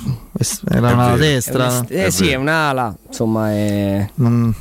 era 0.71 0.91
È 0.91 0.93
una 0.93 1.17
destra. 1.17 1.85
Eh 1.89 2.11
sì, 2.11 2.29
è 2.29 2.37
un'ala, 2.37 2.97
insomma, 3.09 3.51
è... 3.51 4.09
Non- 4.15 4.55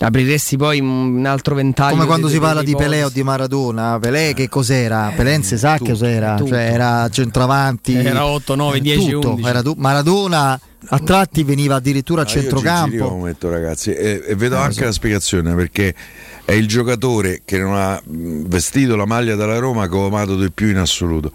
apriresti 0.00 0.56
poi 0.56 0.80
un 0.80 1.24
altro 1.26 1.54
ventaglio. 1.54 1.94
Come 1.94 2.06
quando 2.06 2.26
di- 2.28 2.34
si 2.34 2.38
parla 2.38 2.60
di 2.60 2.66
di 2.66 2.76
Pelé 2.76 3.04
o 3.04 3.08
di 3.08 3.22
Maradona, 3.22 3.98
Pelé 3.98 4.32
che 4.34 4.48
cos'era? 4.48 5.12
Pelé 5.16 5.32
non 5.32 5.42
si 5.42 5.58
sa 5.58 5.76
che 5.78 5.90
cos'era, 5.90 6.34
tutto. 6.36 6.50
cioè 6.50 6.70
era 6.72 7.08
centravanti, 7.08 7.94
Era 7.94 8.24
8, 8.26 8.54
9, 8.54 8.80
10, 8.80 9.10
tutto, 9.10 9.30
11. 9.30 9.48
era 9.48 9.62
tu- 9.62 9.74
Maradona 9.76 10.60
a 10.90 10.98
tratti 11.00 11.42
veniva 11.42 11.74
addirittura 11.76 12.22
a 12.22 12.24
Ah, 12.24 12.28
io 12.28 12.32
Gigi 12.34 12.40
centrocampo. 12.48 13.16
metto 13.18 13.50
ragazzi 13.50 13.92
e, 13.92 14.22
e 14.26 14.34
vedo 14.36 14.54
Eh, 14.56 14.60
anche 14.60 14.74
so. 14.74 14.84
la 14.84 14.92
spiegazione 14.92 15.54
perché 15.54 15.92
è 16.44 16.52
il 16.52 16.68
giocatore 16.68 17.42
che 17.44 17.58
non 17.58 17.74
ha 17.74 18.00
vestito 18.06 18.94
la 18.94 19.04
maglia 19.04 19.34
della 19.34 19.58
Roma 19.58 19.88
che 19.88 19.96
ho 19.96 20.06
amato 20.06 20.36
di 20.38 20.50
più 20.52 20.68
in 20.68 20.76
assoluto 20.76 21.32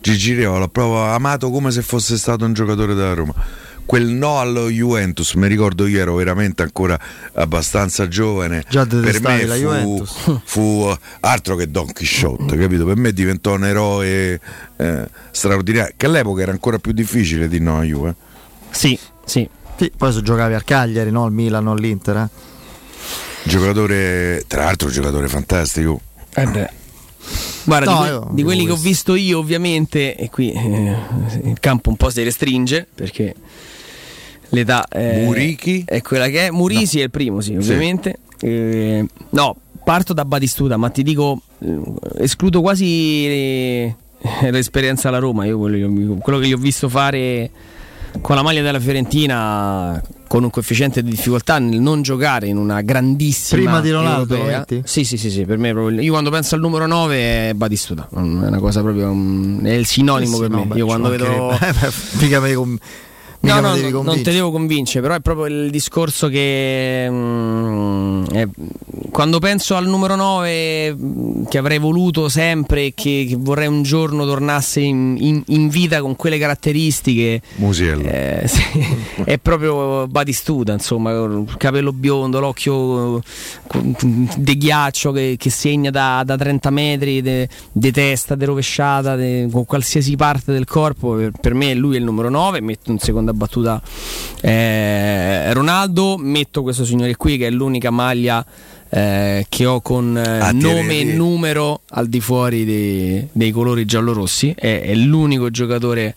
Gigi 0.00 0.34
l'ho 0.42 0.68
proprio 0.68 1.04
amato 1.04 1.50
come 1.50 1.70
se 1.72 1.82
fosse 1.82 2.16
stato 2.16 2.46
un 2.46 2.54
giocatore 2.54 2.94
della 2.94 3.12
Roma 3.12 3.34
quel 3.86 4.06
no 4.08 4.40
allo 4.40 4.68
Juventus 4.68 5.34
mi 5.34 5.46
ricordo 5.48 5.86
io 5.86 6.00
ero 6.00 6.14
veramente 6.16 6.62
ancora 6.62 6.98
abbastanza 7.34 8.08
giovane 8.08 8.64
Già 8.68 8.84
per 8.84 9.20
me 9.20 9.44
la 9.46 9.54
fu, 9.54 9.60
Juventus. 9.60 10.40
fu 10.44 10.94
altro 11.20 11.56
che 11.56 11.70
Don 11.70 11.92
Quixote 11.92 12.56
capito? 12.56 12.84
per 12.84 12.96
me 12.96 13.12
diventò 13.12 13.54
un 13.54 13.64
eroe 13.64 14.40
eh, 14.76 15.08
straordinario 15.30 15.94
che 15.96 16.06
all'epoca 16.06 16.42
era 16.42 16.52
ancora 16.52 16.78
più 16.78 16.92
difficile 16.92 17.48
di 17.48 17.60
no 17.60 17.78
a 17.78 17.82
Juve 17.84 18.14
Sì, 18.70 18.98
sì. 19.24 19.48
Sì, 19.78 19.92
poi 19.96 20.10
se 20.12 20.22
giocavi 20.22 20.54
al 20.54 20.64
Cagliari, 20.64 21.10
no? 21.10 21.24
al 21.24 21.32
Milan, 21.32 21.64
no? 21.64 21.72
all'Inter. 21.72 22.16
eh. 22.16 22.28
giocatore 23.44 24.44
tra 24.46 24.64
l'altro 24.64 24.88
un 24.88 24.94
giocatore 24.94 25.28
fantastico 25.28 26.00
Eh 26.34 26.46
beh. 26.46 26.70
Guarda, 27.64 27.90
No, 27.92 28.02
di, 28.02 28.08
que- 28.08 28.34
di 28.34 28.42
quelli 28.44 28.64
che 28.66 28.70
ho 28.72 28.76
visto 28.76 29.14
io, 29.16 29.38
ovviamente, 29.38 30.14
e 30.16 30.30
qui 30.30 30.52
eh, 30.52 30.96
il 31.44 31.58
campo 31.58 31.90
un 31.90 31.96
po' 31.96 32.08
si 32.10 32.22
restringe 32.22 32.86
perché 32.94 33.34
l'età 34.50 34.86
eh, 34.88 35.22
Murichi? 35.24 35.84
è 35.86 36.00
quella 36.02 36.28
che 36.28 36.46
è. 36.46 36.50
Murisi 36.50 37.00
è 37.00 37.04
il 37.04 37.10
primo, 37.10 37.40
sì, 37.40 37.54
ovviamente. 37.56 38.18
Eh, 38.40 39.04
no, 39.30 39.56
parto 39.84 40.12
da 40.12 40.24
Batistuta, 40.24 40.76
ma 40.76 40.90
ti 40.90 41.02
dico, 41.02 41.40
eh, 41.60 41.78
escludo 42.18 42.60
quasi 42.60 43.26
eh, 43.26 43.94
l'esperienza 44.50 45.08
alla 45.08 45.18
Roma. 45.18 45.44
Io 45.46 45.58
quello, 45.58 45.76
che- 45.76 46.18
quello 46.20 46.38
che 46.38 46.46
gli 46.48 46.52
ho 46.52 46.58
visto 46.58 46.88
fare 46.88 47.50
con 48.22 48.34
la 48.34 48.42
maglia 48.42 48.62
della 48.62 48.80
Fiorentina 48.80 50.02
con 50.26 50.42
un 50.42 50.48
coefficiente 50.50 51.02
di 51.02 51.10
difficoltà 51.10 51.58
nel 51.58 51.80
non 51.80 52.00
giocare 52.02 52.46
in 52.48 52.56
una 52.56 52.80
grandissima 52.80 53.60
Prima 53.60 53.80
di 53.80 53.90
Ronaldo? 53.90 54.36
Sì, 54.84 55.04
sì, 55.04 55.16
sì, 55.18 55.30
sì, 55.30 55.44
per 55.44 55.58
me 55.58 55.68
è 55.70 55.72
proprio- 55.72 56.00
io 56.00 56.10
quando 56.12 56.30
penso 56.30 56.54
al 56.54 56.62
numero 56.62 56.86
9 56.86 57.50
è 57.50 57.52
Batistuta, 57.54 58.08
è 58.10 58.16
una 58.18 58.58
cosa 58.58 58.80
proprio 58.82 59.12
mm, 59.14 59.64
è 59.66 59.72
il 59.72 59.86
sinonimo 59.86 60.34
Sì, 60.36 60.40
per 60.40 60.50
sì, 60.50 60.56
me. 60.56 60.60
no, 60.62 60.66
beh, 60.66 60.76
io 60.78 60.86
quando 60.86 61.08
vedo 61.10 61.24
mancherebbe. 61.26 61.66
Eh, 61.66 61.72
me, 61.86 62.22
mica 62.22 62.40
No, 63.40 63.60
no, 63.60 63.74
devi 63.74 63.90
no, 63.90 64.02
non 64.02 64.22
te 64.22 64.32
devo 64.32 64.50
convincere, 64.50 65.00
però 65.00 65.14
è 65.14 65.20
proprio 65.20 65.46
il 65.46 65.70
discorso 65.70 66.28
che 66.28 67.06
mm, 67.08 68.24
è- 68.26 68.48
quando 69.10 69.38
penso 69.38 69.76
al 69.76 69.86
numero 69.86 70.14
9 70.16 70.94
mm, 70.94 71.44
che 71.48 71.58
avrei 71.58 71.78
voluto 71.78 72.28
sempre 72.28 72.86
e 72.86 72.92
che, 72.94 73.24
che 73.28 73.36
vorrei 73.38 73.66
un 73.68 73.82
giorno 73.82 74.24
tornasse 74.26 74.80
in, 74.80 75.16
in- 75.20 75.42
in 75.46 75.68
vita 75.68 76.00
con 76.00 76.16
quelle 76.16 76.38
caratteristiche, 76.38 77.40
Musiello 77.56 78.02
eh, 78.08 78.42
sì, 78.48 78.62
è 79.24 79.38
proprio 79.38 80.06
Batistuta, 80.08 80.72
insomma, 80.72 81.10
il 81.12 81.54
capello 81.56 81.92
biondo, 81.92 82.40
l'occhio 82.40 83.22
di 84.36 84.56
ghiaccio 84.56 85.12
che, 85.12 85.36
che 85.38 85.50
segna 85.50 85.90
da, 85.90 86.22
da 86.24 86.36
30 86.36 86.70
metri, 86.70 87.22
di 87.72 87.90
testa, 87.92 88.34
di 88.34 88.44
rovesciata, 88.44 89.16
de- 89.16 89.48
con 89.50 89.64
qualsiasi 89.64 90.16
parte 90.16 90.52
del 90.52 90.64
corpo. 90.66 91.14
Per, 91.14 91.30
per 91.40 91.54
me 91.54 91.74
lui 91.74 91.96
è 91.96 91.98
il 91.98 92.04
numero 92.04 92.28
9, 92.28 92.60
metto 92.60 92.90
in 93.26 93.32
seconda 93.32 93.32
battuta 93.32 93.82
eh, 94.40 95.52
Ronaldo, 95.52 96.16
metto 96.18 96.62
questo 96.62 96.84
signore 96.84 97.16
qui 97.16 97.36
che 97.36 97.48
è 97.48 97.50
l'unica 97.50 97.90
maglia 97.90 98.44
eh, 98.88 99.46
che 99.48 99.66
ho 99.66 99.80
con 99.80 100.16
eh, 100.16 100.38
Ah, 100.38 100.52
nome 100.52 101.00
e 101.00 101.04
numero 101.04 101.80
al 101.90 102.06
di 102.08 102.20
fuori 102.20 102.64
dei, 102.64 103.26
dei 103.32 103.50
colori 103.50 103.84
giallorossi. 103.84 104.54
È, 104.56 104.82
è 104.82 104.94
l'unico 104.94 105.50
giocatore 105.50 106.14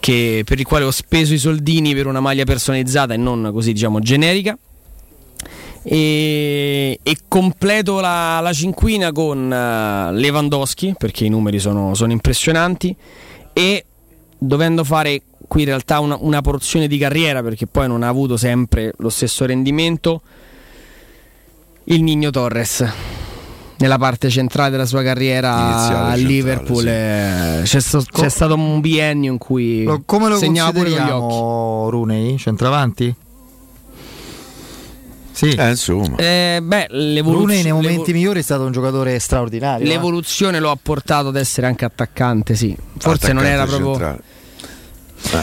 che- 0.00 0.42
per 0.44 0.58
il 0.58 0.64
quale 0.64 0.84
ho 0.84 0.90
speso 0.90 1.34
i 1.34 1.38
soldini 1.38 1.94
per 1.94 2.06
una 2.06 2.20
maglia 2.20 2.44
personalizzata 2.44 3.12
e 3.12 3.18
non 3.18 3.50
così 3.52 3.72
diciamo 3.72 4.00
generica. 4.00 4.56
E, 5.80 6.98
e 7.02 7.16
completo 7.28 8.00
la, 8.00 8.40
la 8.40 8.52
cinquina 8.52 9.12
con 9.12 9.50
eh, 9.50 10.12
Lewandowski 10.12 10.94
perché 10.98 11.24
i 11.24 11.28
numeri 11.28 11.58
sono, 11.58 11.94
sono 11.94 12.12
impressionanti 12.12 12.94
e 13.52 13.84
dovendo 14.38 14.84
fare 14.84 15.22
qui 15.48 15.62
in 15.62 15.66
realtà 15.68 15.98
una, 15.98 16.16
una 16.20 16.40
porzione 16.42 16.86
di 16.86 16.98
carriera 16.98 17.42
perché 17.42 17.66
poi 17.66 17.88
non 17.88 18.02
ha 18.04 18.08
avuto 18.08 18.36
sempre 18.36 18.92
lo 18.98 19.08
stesso 19.08 19.44
rendimento 19.46 20.20
il 21.84 22.02
Nino 22.02 22.30
Torres 22.30 22.84
nella 23.78 23.96
parte 23.96 24.28
centrale 24.28 24.70
della 24.70 24.84
sua 24.86 25.02
carriera 25.02 25.50
Iniziale, 25.52 25.78
a 25.78 25.88
centrale, 26.16 26.22
Liverpool 26.22 26.82
sì. 26.82 26.88
eh, 26.88 27.60
c'è, 27.62 27.80
sto- 27.80 28.04
c'è 28.12 28.28
stato 28.28 28.54
un 28.54 28.80
biennio 28.80 29.32
in 29.32 29.38
cui 29.38 29.84
Lo- 29.84 30.02
Come 30.04 30.28
lo 30.28 30.36
segnava 30.36 30.70
pure 30.72 30.88
gli 30.90 30.92
occhi 30.92 31.00
consideriamo 31.02 31.90
Runei? 31.90 32.36
Centravanti? 32.38 33.14
Sì. 35.30 35.50
Eh, 35.50 35.68
insomma. 35.68 36.16
Eh, 36.16 36.58
beh, 36.60 36.88
Brune 37.22 37.62
nei 37.62 37.70
momenti 37.70 37.96
l'evo- 38.06 38.12
migliori 38.18 38.40
è 38.40 38.42
stato 38.42 38.64
un 38.64 38.72
giocatore 38.72 39.16
straordinario. 39.20 39.86
eh. 39.86 39.88
L'evoluzione 39.88 40.58
lo 40.58 40.70
ha 40.72 40.78
portato 40.80 41.28
ad 41.28 41.36
essere 41.36 41.68
anche 41.68 41.84
attaccante, 41.84 42.56
sì. 42.56 42.76
Forse 42.98 43.32
non 43.32 43.44
era 43.44 43.62
Attaccante 43.62 43.82
proprio. 43.84 44.06
centrale. 44.06 44.36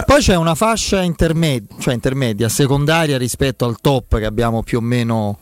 Poi 0.05 0.19
c'è 0.21 0.35
una 0.35 0.55
fascia 0.55 1.01
intermedia, 1.01 1.75
cioè 1.79 1.93
intermedia, 1.93 2.49
secondaria 2.49 3.17
rispetto 3.17 3.65
al 3.65 3.77
top 3.81 4.17
che 4.17 4.25
abbiamo 4.25 4.63
più 4.63 4.77
o 4.77 4.81
meno 4.81 5.37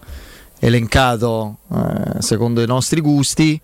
elencato 0.60 1.58
eh, 1.74 2.22
secondo 2.22 2.62
i 2.62 2.66
nostri 2.66 3.02
gusti, 3.02 3.60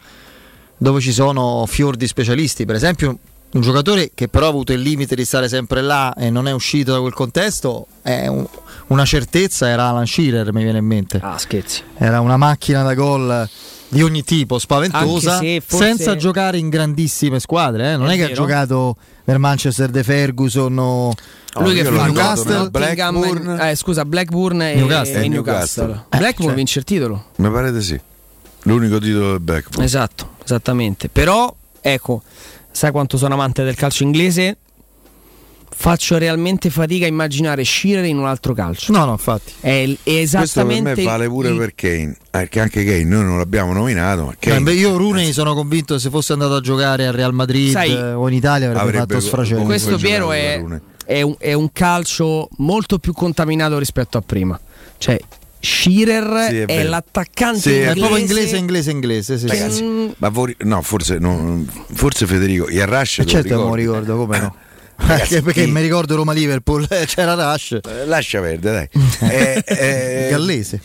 dove 0.78 1.00
ci 1.02 1.12
sono 1.12 1.66
fior 1.68 1.96
di 1.96 2.08
specialisti. 2.08 2.66
Per 2.66 2.76
esempio, 2.76 3.18
un 3.52 3.62
giocatore 3.62 4.12
che 4.14 4.28
però 4.28 4.46
ha 4.46 4.50
avuto 4.50 4.74
il 4.74 4.82
limite 4.82 5.16
di 5.16 5.26
stare 5.26 5.50
sempre 5.50 5.82
là 5.82 6.14
e 6.14 6.30
non 6.30 6.48
è 6.48 6.52
uscito 6.52 6.92
da 6.94 7.00
quel 7.00 7.14
contesto, 7.14 7.88
è 8.02 8.28
un- 8.28 8.46
una 8.88 9.06
certezza, 9.06 9.68
era 9.68 9.88
Alan 9.88 10.06
Shearer, 10.06 10.54
mi 10.54 10.64
viene 10.64 10.78
in 10.80 10.86
mente. 10.86 11.20
Ah, 11.22 11.38
scherzi. 11.38 11.84
Era 11.98 12.20
una 12.22 12.38
macchina 12.38 12.84
da 12.84 12.94
gol 12.94 13.50
di 13.90 14.02
ogni 14.04 14.24
tipo, 14.24 14.60
spaventosa, 14.60 15.40
se 15.40 15.62
forse- 15.66 15.86
senza 15.88 16.16
giocare 16.16 16.58
in 16.58 16.70
grandissime 16.70 17.40
squadre. 17.40 17.94
eh. 17.94 17.98
Non 17.98 18.10
è, 18.10 18.14
È 18.14 18.16
che 18.18 18.24
ha 18.24 18.28
vero. 18.28 18.42
giocato 18.42 18.96
per 19.24 19.38
Manchester 19.40 19.90
de 19.90 20.04
Ferguson 20.04 20.78
o 20.78 21.14
Lui 21.60 21.74
che 21.76 21.84
fa 21.84 22.06
Newcastle, 22.06 22.70
Nottingham, 22.72 23.60
eh, 23.62 23.76
scusa, 23.76 24.06
Blackburn 24.06 24.62
e 24.62 24.76
Newcastle. 24.76 25.24
e 25.24 25.28
Newcastle. 25.28 25.86
Newcastle. 25.88 26.18
Blackburn 26.20 26.52
Eh, 26.52 26.56
vince 26.56 26.80
il 26.80 26.86
titolo. 26.86 27.26
Mi 27.38 27.50
pare 27.50 27.72
di 27.74 27.82
sì. 27.82 28.00
L'unico 28.64 29.00
titolo 29.00 29.32
del 29.32 29.40
Blackburn. 29.40 29.84
Esatto, 29.84 30.32
esattamente. 30.44 31.10
Però, 31.10 31.54
ecco, 31.82 32.22
sai 32.72 32.92
quanto 32.92 33.18
sono 33.18 33.34
amante 33.34 33.64
del 33.64 33.76
calcio 33.76 34.04
inglese? 34.04 34.58
Faccio 35.82 36.18
realmente 36.18 36.70
fatica 36.70 37.06
a 37.06 37.08
immaginare 37.08 37.64
Shearer 37.64 38.04
in 38.04 38.18
un 38.18 38.26
altro 38.26 38.54
calcio. 38.54 38.92
No, 38.92 39.06
no, 39.06 39.12
infatti. 39.14 39.54
È, 39.62 39.68
è 39.70 39.86
Questo 39.86 40.02
per 40.04 40.22
esattamente 40.22 40.94
me 40.96 41.04
vale 41.04 41.28
pure 41.30 41.48
il- 41.50 41.58
per 41.58 41.74
Kane, 41.74 42.18
perché 42.30 42.60
anche 42.60 42.84
Kane 42.84 43.06
noi 43.06 43.24
non 43.24 43.38
l'abbiamo 43.38 43.72
nominato. 43.72 44.26
ma 44.26 44.36
Kane 44.38 44.60
beh, 44.60 44.74
io 44.74 44.98
Rooney 44.98 45.32
sono 45.32 45.54
convinto 45.54 45.94
che 45.94 46.02
se 46.02 46.10
fosse 46.10 46.34
andato 46.34 46.56
a 46.56 46.60
giocare 46.60 47.08
al 47.08 47.14
Real 47.14 47.34
Madrid 47.34 47.72
Sai, 47.72 47.94
o 47.94 48.28
in 48.28 48.34
Italia 48.34 48.68
avrebbe, 48.68 48.84
avrebbe 48.90 49.14
fatto 49.14 49.20
sfracello. 49.26 49.64
Questo 49.64 49.96
Piero 49.98 50.34
è, 50.34 50.62
è 51.06 51.22
un, 51.22 51.36
è 51.40 51.54
un 51.54 51.72
calcio 51.72 52.50
molto 52.58 53.00
più 53.00 53.14
contaminato 53.14 53.78
rispetto 53.78 54.18
a 54.18 54.22
prima. 54.22 54.60
Cioè, 54.98 55.18
Shearer 55.62 56.48
Sì, 56.50 56.58
è 56.58 56.66
è, 56.66 56.84
l'attaccante 56.84 57.60
Sì, 57.62 57.70
è 57.70 57.74
inglese. 57.74 57.92
È 57.92 57.96
proprio 58.00 58.18
inglese, 58.18 58.58
inglese, 58.58 58.92
inglese. 58.92 59.38
Sì, 59.38 59.48
Ragazzi, 59.48 59.76
sì. 59.78 60.14
ma 60.18 60.28
voi- 60.28 60.56
no, 60.60 60.82
forse, 60.82 61.20
no, 61.20 61.64
forse 61.94 62.26
Federico, 62.26 62.68
il 62.68 62.86
Rush 62.86 63.20
Eh, 63.20 63.24
lo 63.24 63.30
certo 63.30 63.48
che 63.48 63.56
me 63.56 63.62
lo 63.62 63.74
ricordi? 63.76 64.00
ricordo, 64.06 64.18
come 64.26 64.40
no? 64.40 64.56
Ragazzi, 65.00 65.22
Anche 65.36 65.42
perché 65.42 65.64
chi- 65.66 65.72
mi 65.72 65.82
ricordo 65.82 66.16
Roma-Liverpool, 66.16 66.86
eh, 66.90 67.06
c'era 67.08 67.34
Rush. 67.34 67.80
Eh, 67.84 68.06
Lascia 68.06 68.42
perdere, 68.42 68.90
dai. 68.92 69.30
Eh, 69.32 69.64
eh, 69.66 70.28
Gallese. 70.30 70.82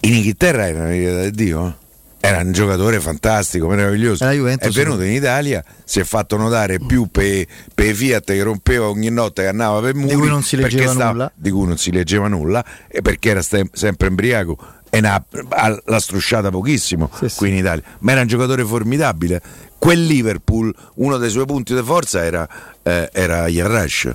In 0.00 0.14
Inghilterra 0.14 0.66
era 0.66 0.88
di 0.90 1.30
Dio. 1.30 1.66
eh. 1.68 1.84
Era 2.18 2.38
un 2.42 2.50
giocatore 2.50 2.98
fantastico, 2.98 3.68
meraviglioso. 3.68 4.26
È 4.28 4.68
venuto 4.70 5.02
in 5.02 5.12
Italia, 5.12 5.62
si 5.84 6.00
è 6.00 6.02
fatto 6.04 6.36
notare 6.36 6.78
più 6.80 7.06
per 7.06 7.46
pe 7.72 7.94
Fiat 7.94 8.24
che 8.24 8.42
rompeva 8.42 8.88
ogni 8.88 9.10
notte 9.10 9.42
che 9.42 9.48
andava 9.48 9.80
per 9.80 9.94
muri. 9.94 10.14
cui 10.16 10.26
non 10.28 10.42
si 10.42 10.56
leggeva 10.56 10.90
stava- 10.90 11.10
nulla. 11.12 11.32
Di 11.36 11.50
cui 11.50 11.66
non 11.66 11.76
si 11.78 11.92
leggeva 11.92 12.26
nulla 12.26 12.64
e 12.88 13.00
perché 13.00 13.30
era 13.30 13.42
sempre 13.42 14.08
embriaco 14.08 14.58
e 14.90 15.00
l'ha 15.00 15.98
strusciata 15.98 16.50
pochissimo 16.50 17.10
qui 17.36 17.48
in 17.48 17.56
Italia. 17.56 17.82
Ma 18.00 18.12
era 18.12 18.20
un 18.22 18.26
giocatore 18.26 18.64
formidabile. 18.64 19.42
Quel 19.78 20.04
Liverpool, 20.04 20.74
uno 20.94 21.16
dei 21.18 21.30
suoi 21.30 21.44
punti 21.44 21.74
di 21.74 21.82
forza 21.82 22.24
era, 22.24 22.48
eh, 22.82 23.10
era 23.12 23.46
Yarrash. 23.48 24.10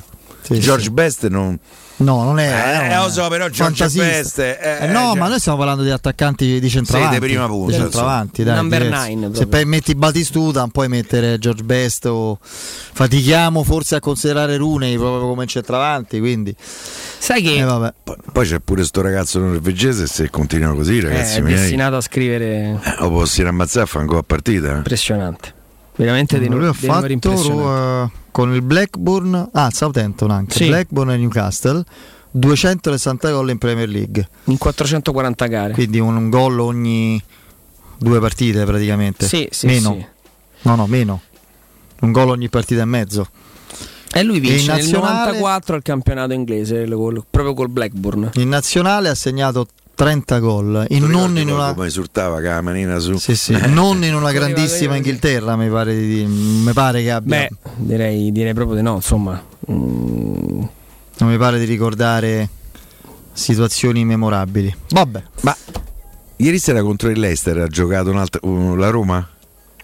George 0.50 0.90
Best 0.90 1.27
non, 1.27 1.58
No, 2.01 2.23
non 2.23 2.39
è. 2.39 2.47
Eh, 2.47 2.89
è 2.89 2.97
un 2.97 3.03
lo 3.05 3.09
so, 3.09 3.27
però 3.27 3.49
Giorgio. 3.49 3.88
Best, 3.93 4.39
eh, 4.39 4.57
Eh, 4.81 4.88
no, 4.88 5.13
eh, 5.13 5.17
ma 5.17 5.27
noi 5.27 5.39
stiamo 5.39 5.57
parlando 5.57 5.83
di 5.83 5.89
attaccanti 5.89 6.59
di 6.59 6.69
centravanti. 6.69 7.15
Sì, 7.15 7.19
di 7.19 7.27
prima 7.27 7.47
punta, 7.47 7.75
Di 7.75 7.81
centravanti, 7.81 8.43
dai, 8.43 8.55
Number 8.55 8.89
nine, 8.89 9.30
Se 9.33 9.47
poi 9.47 9.65
metti 9.65 9.95
Batistuta, 9.95 10.59
non 10.59 10.71
puoi 10.71 10.88
mettere 10.88 11.38
George 11.39 11.63
Best 11.63 12.05
o 12.05 12.38
fatichiamo 12.41 13.63
forse 13.63 13.95
a 13.95 13.99
considerare 13.99 14.57
Rooney 14.57 14.97
proprio 14.97 15.27
come 15.27 15.45
centravanti, 15.45 16.19
quindi 16.19 16.55
Sai 16.57 17.41
che 17.41 17.57
eh, 17.57 17.63
vabbè. 17.63 17.93
Poi, 18.03 18.15
poi 18.31 18.45
c'è 18.47 18.59
pure 18.59 18.83
sto 18.83 19.01
ragazzo 19.01 19.39
norvegese, 19.39 20.07
se 20.07 20.30
continua 20.30 20.73
così, 20.73 20.99
ragazzi 20.99 21.38
è 21.38 21.41
miei, 21.41 21.55
destinato 21.55 21.97
a 21.97 22.01
scrivere 22.01 22.80
eh, 22.83 22.95
lo 22.99 23.09
posso 23.11 23.45
ammazzare 23.45 23.83
a 23.83 23.88
fare 23.88 24.03
un 24.05 24.09
gol 24.09 24.19
a 24.19 24.23
partita. 24.23 24.73
eh. 24.73 24.77
impressionante. 24.77 25.59
Veramente 26.03 26.39
dei, 26.39 26.47
Lui 26.47 26.65
ha 26.65 26.73
fatto 26.73 27.11
impressionanti. 27.11 28.13
eh, 28.13 28.19
con 28.31 28.53
il 28.53 28.61
Blackburn, 28.61 29.49
ah, 29.51 29.69
Southampton 29.71 30.31
anche, 30.31 30.55
Sì. 30.55 30.67
Blackburn 30.67 31.11
e 31.11 31.17
Newcastle 31.17 31.83
260 32.31 33.30
gol 33.31 33.49
in 33.49 33.57
Premier 33.57 33.88
League. 33.89 34.27
In 34.45 34.57
440 34.57 35.45
gare. 35.47 35.73
Quindi 35.73 35.99
un, 35.99 36.15
un 36.15 36.30
gol 36.30 36.59
ogni 36.59 37.21
due 37.97 38.19
partite 38.19 38.63
praticamente. 38.65 39.27
Sì, 39.27 39.47
sì, 39.51 39.67
meno. 39.67 39.93
sì. 39.97 40.05
No, 40.63 40.75
no, 40.75 40.88
meno. 40.88 41.21
Un 42.01 42.11
gol 42.11 42.30
ogni 42.30 42.49
partita 42.49 42.81
e 42.81 42.85
mezzo. 42.85 43.27
E 44.13 44.23
lui 44.23 44.39
vince 44.39 44.59
in 44.61 44.65
nel 44.67 44.75
nazionale- 44.77 45.13
94 45.38 45.75
il 45.75 45.81
campionato 45.83 46.33
inglese, 46.33 46.83
proprio 47.30 47.53
col 47.53 47.69
Blackburn. 47.69 48.31
In 48.35 48.49
nazionale 48.49 49.07
ha 49.09 49.15
segnato 49.15 49.67
30 50.01 50.39
gol, 50.39 50.85
Tu 50.88 50.97
non 51.05 51.38
in 51.38 51.51
una 51.51 51.75
come 51.75 51.85
esultava 51.85 52.38
che 52.38 52.47
la 52.47 52.61
manina 52.61 52.97
su 52.97 53.17
sì, 53.17 53.35
sì, 53.35 53.55
non 53.67 54.03
in 54.03 54.15
una 54.15 54.31
grandissima 54.31 54.95
Inghilterra, 54.95 55.55
mi 55.55 55.69
pare, 55.69 55.95
di, 55.95 56.25
mi 56.25 56.73
pare 56.73 57.03
che 57.03 57.11
abbia. 57.11 57.47
Beh, 57.47 57.49
direi, 57.75 58.31
direi 58.31 58.55
proprio 58.55 58.77
di 58.77 58.81
no, 58.81 58.95
insomma. 58.95 59.39
Mm, 59.71 60.63
Non 61.19 61.30
mi 61.30 61.38
pare 61.38 61.59
di 61.59 61.65
ricordare 61.65 62.49
situazioni 63.31 64.03
memorabili. 64.03 64.75
Vabbè. 64.89 65.23
Ma 65.41 65.55
ieri 66.38 66.57
sera 66.57 66.81
contro 66.81 67.09
il 67.09 67.19
Leicester 67.19 67.59
ha 67.59 67.67
giocato 67.67 68.09
un'altra, 68.09 68.39
uh, 68.41 68.73
la 68.73 68.89
Roma? 68.89 69.30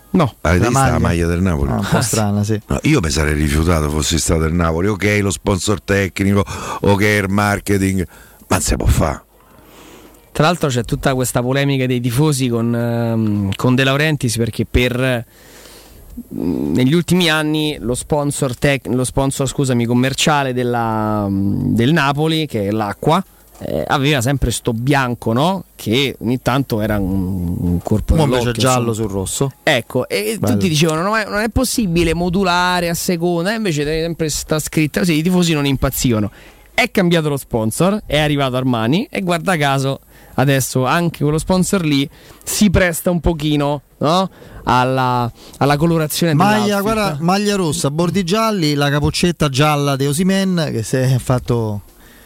No. 0.10 0.34
Avete 0.42 0.64
La 0.64 0.70
visto 0.70 0.84
la 0.84 0.90
maglia? 0.94 1.00
maglia 1.08 1.28
del 1.28 1.42
Napoli? 1.44 1.70
Ah, 1.70 1.76
un 1.76 1.88
po' 1.92 2.02
strana, 2.02 2.44
sì. 2.44 2.60
No, 2.66 2.80
io 2.82 3.02
mi 3.02 3.12
sarei 3.12 3.36
rifiutato 3.36 3.88
fossi 3.92 4.18
stato 4.18 4.46
il 4.46 4.54
Napoli, 4.56 4.88
ok 4.88 5.20
lo 5.22 5.30
sponsor 5.30 5.80
tecnico, 5.80 6.44
ok 6.82 7.02
il 7.02 7.30
marketing, 7.30 8.00
ma 8.48 8.56
non 8.56 8.62
si 8.62 8.76
può 8.76 8.88
fare. 8.88 9.26
Tra 10.38 10.46
l'altro 10.46 10.70
c'è 10.70 10.84
tutta 10.84 11.16
questa 11.16 11.42
polemica 11.42 11.88
dei 11.88 12.00
tifosi 12.00 12.48
con, 12.48 12.72
ehm, 12.76 13.50
con 13.56 13.74
De 13.74 13.84
Laurentiis 13.84 14.38
perché 14.38 14.68
per 14.70 15.26
mm, 16.36 16.76
negli 16.76 16.94
ultimi 16.94 17.28
anni 17.28 17.78
lo 17.80 17.96
sponsor, 17.96 18.56
tec- 18.56 18.86
lo 18.86 19.04
sponsor 19.04 19.48
scusami, 19.48 19.86
commerciale 19.86 20.54
della, 20.54 21.26
mm, 21.28 21.74
del 21.74 21.92
Napoli, 21.92 22.46
che 22.46 22.68
è 22.68 22.70
l'acqua, 22.70 23.26
eh, 23.62 23.84
aveva 23.88 24.22
sempre 24.22 24.52
sto 24.52 24.74
bianco, 24.74 25.34
no? 25.34 25.64
Che 25.76 26.16
ogni 26.20 26.40
tanto 26.40 26.82
era 26.82 27.00
un, 27.00 27.56
un 27.60 27.80
corpo 27.82 28.16
Mo 28.16 28.26
invece 28.26 28.52
giallo 28.52 28.94
sul 28.94 29.10
rosso. 29.10 29.52
Ecco, 29.64 30.08
e 30.08 30.38
Bello. 30.40 30.54
tutti 30.54 30.70
dicevano 30.70 31.02
non 31.02 31.18
è, 31.18 31.26
non 31.28 31.40
è 31.40 31.50
possibile 31.50 32.14
modulare 32.14 32.90
a 32.90 32.94
seconda, 32.94 33.54
e 33.54 33.56
invece 33.56 33.84
sempre 33.84 34.30
sta 34.30 34.60
scritta 34.60 35.00
così, 35.00 35.14
i 35.14 35.24
tifosi 35.24 35.54
non 35.54 35.66
impazzivano. 35.66 36.30
È 36.76 36.92
cambiato 36.92 37.28
lo 37.28 37.38
sponsor, 37.38 38.04
è 38.06 38.20
arrivato 38.20 38.56
Armani 38.56 39.08
e 39.10 39.22
guarda 39.22 39.58
caso 39.58 40.02
adesso 40.40 40.86
anche 40.86 41.24
quello 41.24 41.38
sponsor 41.38 41.84
lì 41.84 42.10
si 42.44 42.70
presta 42.70 43.12
un 43.12 43.20
pochino 43.20 43.82
no? 44.00 44.30
alla, 44.64 45.32
alla 45.58 45.78
colorazione 45.78 46.34
Maglia, 46.34 46.82
guarda, 46.82 47.18
maglia 47.20 47.56
rossa, 47.56 47.92
bordi 47.92 48.24
gialli, 48.24 48.74
la 48.74 48.90
capoccetta 48.90 49.50
gialla 49.50 49.96
di 49.96 50.06
Osimen 50.08 50.70
che 50.72 50.84
si 50.84 50.96
è 50.98 51.18
fatto 51.20 51.82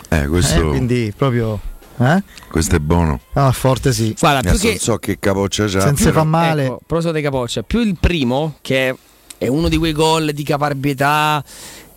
Eh, 0.10 0.28
questo, 0.28 0.60
eh, 0.60 0.68
quindi 0.68 1.14
proprio 1.16 1.60
eh? 1.98 2.24
questo 2.50 2.78
è 2.78 2.80
buono. 2.80 3.20
Ah, 3.34 3.52
forte 3.52 3.94
sì. 3.94 4.16
Guarda, 4.20 4.50
più 4.50 4.60
che 4.60 4.70
non 4.70 4.78
so 4.80 4.98
che 4.98 5.18
capoccia 5.20 5.66
c'ha. 5.66 5.82
Senza 5.82 6.06
però- 6.06 6.20
fa 6.22 6.24
male. 6.24 6.64
Ecco, 6.66 6.74
a 6.74 6.78
proposito 6.86 7.14
di 7.14 7.22
capoccia, 7.22 7.62
più 7.62 7.80
il 7.80 7.96
primo 8.00 8.56
che 8.62 8.90
è, 8.90 8.96
è 9.38 9.48
uno 9.48 9.70
di 9.70 9.78
quei 9.78 9.92
gol 9.94 10.32
di 10.32 10.42
caparbietà 10.44 11.44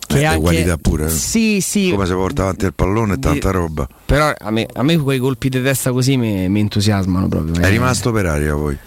che 0.05 0.15
Eh, 0.15 0.19
di 0.19 0.25
anche 0.25 0.41
qualità 0.41 0.77
pure, 0.77 1.05
eh. 1.05 1.09
Sì, 1.09 1.59
sì. 1.61 1.89
Come 1.91 2.05
si 2.05 2.13
porta 2.13 2.43
avanti 2.43 2.65
il 2.65 2.73
pallone 2.73 3.13
e 3.13 3.15
Di- 3.15 3.21
tanta 3.21 3.51
roba. 3.51 3.87
Però 4.05 4.31
a 4.37 4.51
me, 4.51 4.67
a 4.73 4.83
me 4.83 4.97
quei 4.97 5.19
colpi 5.19 5.49
di 5.49 5.61
testa 5.61 5.91
così 5.91 6.17
mi, 6.17 6.47
mi 6.49 6.59
entusiasmano 6.59 7.27
proprio. 7.27 7.55
È 7.55 7.65
eh. 7.65 7.69
rimasto 7.69 8.11
per 8.11 8.25
aria 8.25 8.53
poi. 8.53 8.77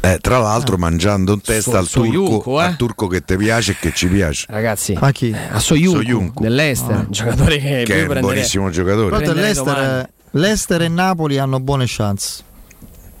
Eh, 0.00 0.18
tra 0.20 0.38
l'altro 0.38 0.76
mangiando 0.76 1.32
in 1.32 1.40
testa 1.40 1.70
So- 1.72 1.76
al, 1.78 1.88
turco, 1.88 2.12
Soyuncu, 2.12 2.50
eh. 2.60 2.62
al 2.62 2.76
turco 2.76 3.06
che 3.08 3.24
ti 3.24 3.36
piace 3.36 3.72
e 3.72 3.76
che 3.80 3.92
ci 3.92 4.06
piace. 4.06 4.46
Ragazzi, 4.48 4.96
A 5.00 5.10
chi? 5.10 5.34
a 5.50 5.58
Soyuncu, 5.58 6.02
Soyuncu. 6.02 6.42
dell'Ester, 6.42 6.96
un 6.96 7.06
giocatore 7.10 7.58
che, 7.58 7.82
che 7.84 8.04
è 8.04 8.06
un 8.06 8.20
buonissimo 8.20 8.70
giocatore. 8.70 9.16
Però 9.18 9.32
l'Ester, 9.32 10.08
l'Ester 10.32 10.82
e 10.82 10.88
Napoli 10.88 11.38
hanno 11.38 11.58
buone 11.58 11.84
chance 11.88 12.42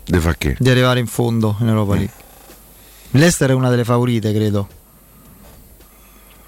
De 0.04 0.20
fa 0.20 0.34
che? 0.38 0.54
di 0.60 0.70
arrivare 0.70 1.00
in 1.00 1.06
fondo 1.08 1.56
in 1.60 1.66
Europa 1.68 1.94
League. 1.94 2.12
L'Ester 3.12 3.50
è 3.50 3.54
una 3.54 3.70
delle 3.70 3.84
favorite, 3.84 4.32
credo. 4.32 4.68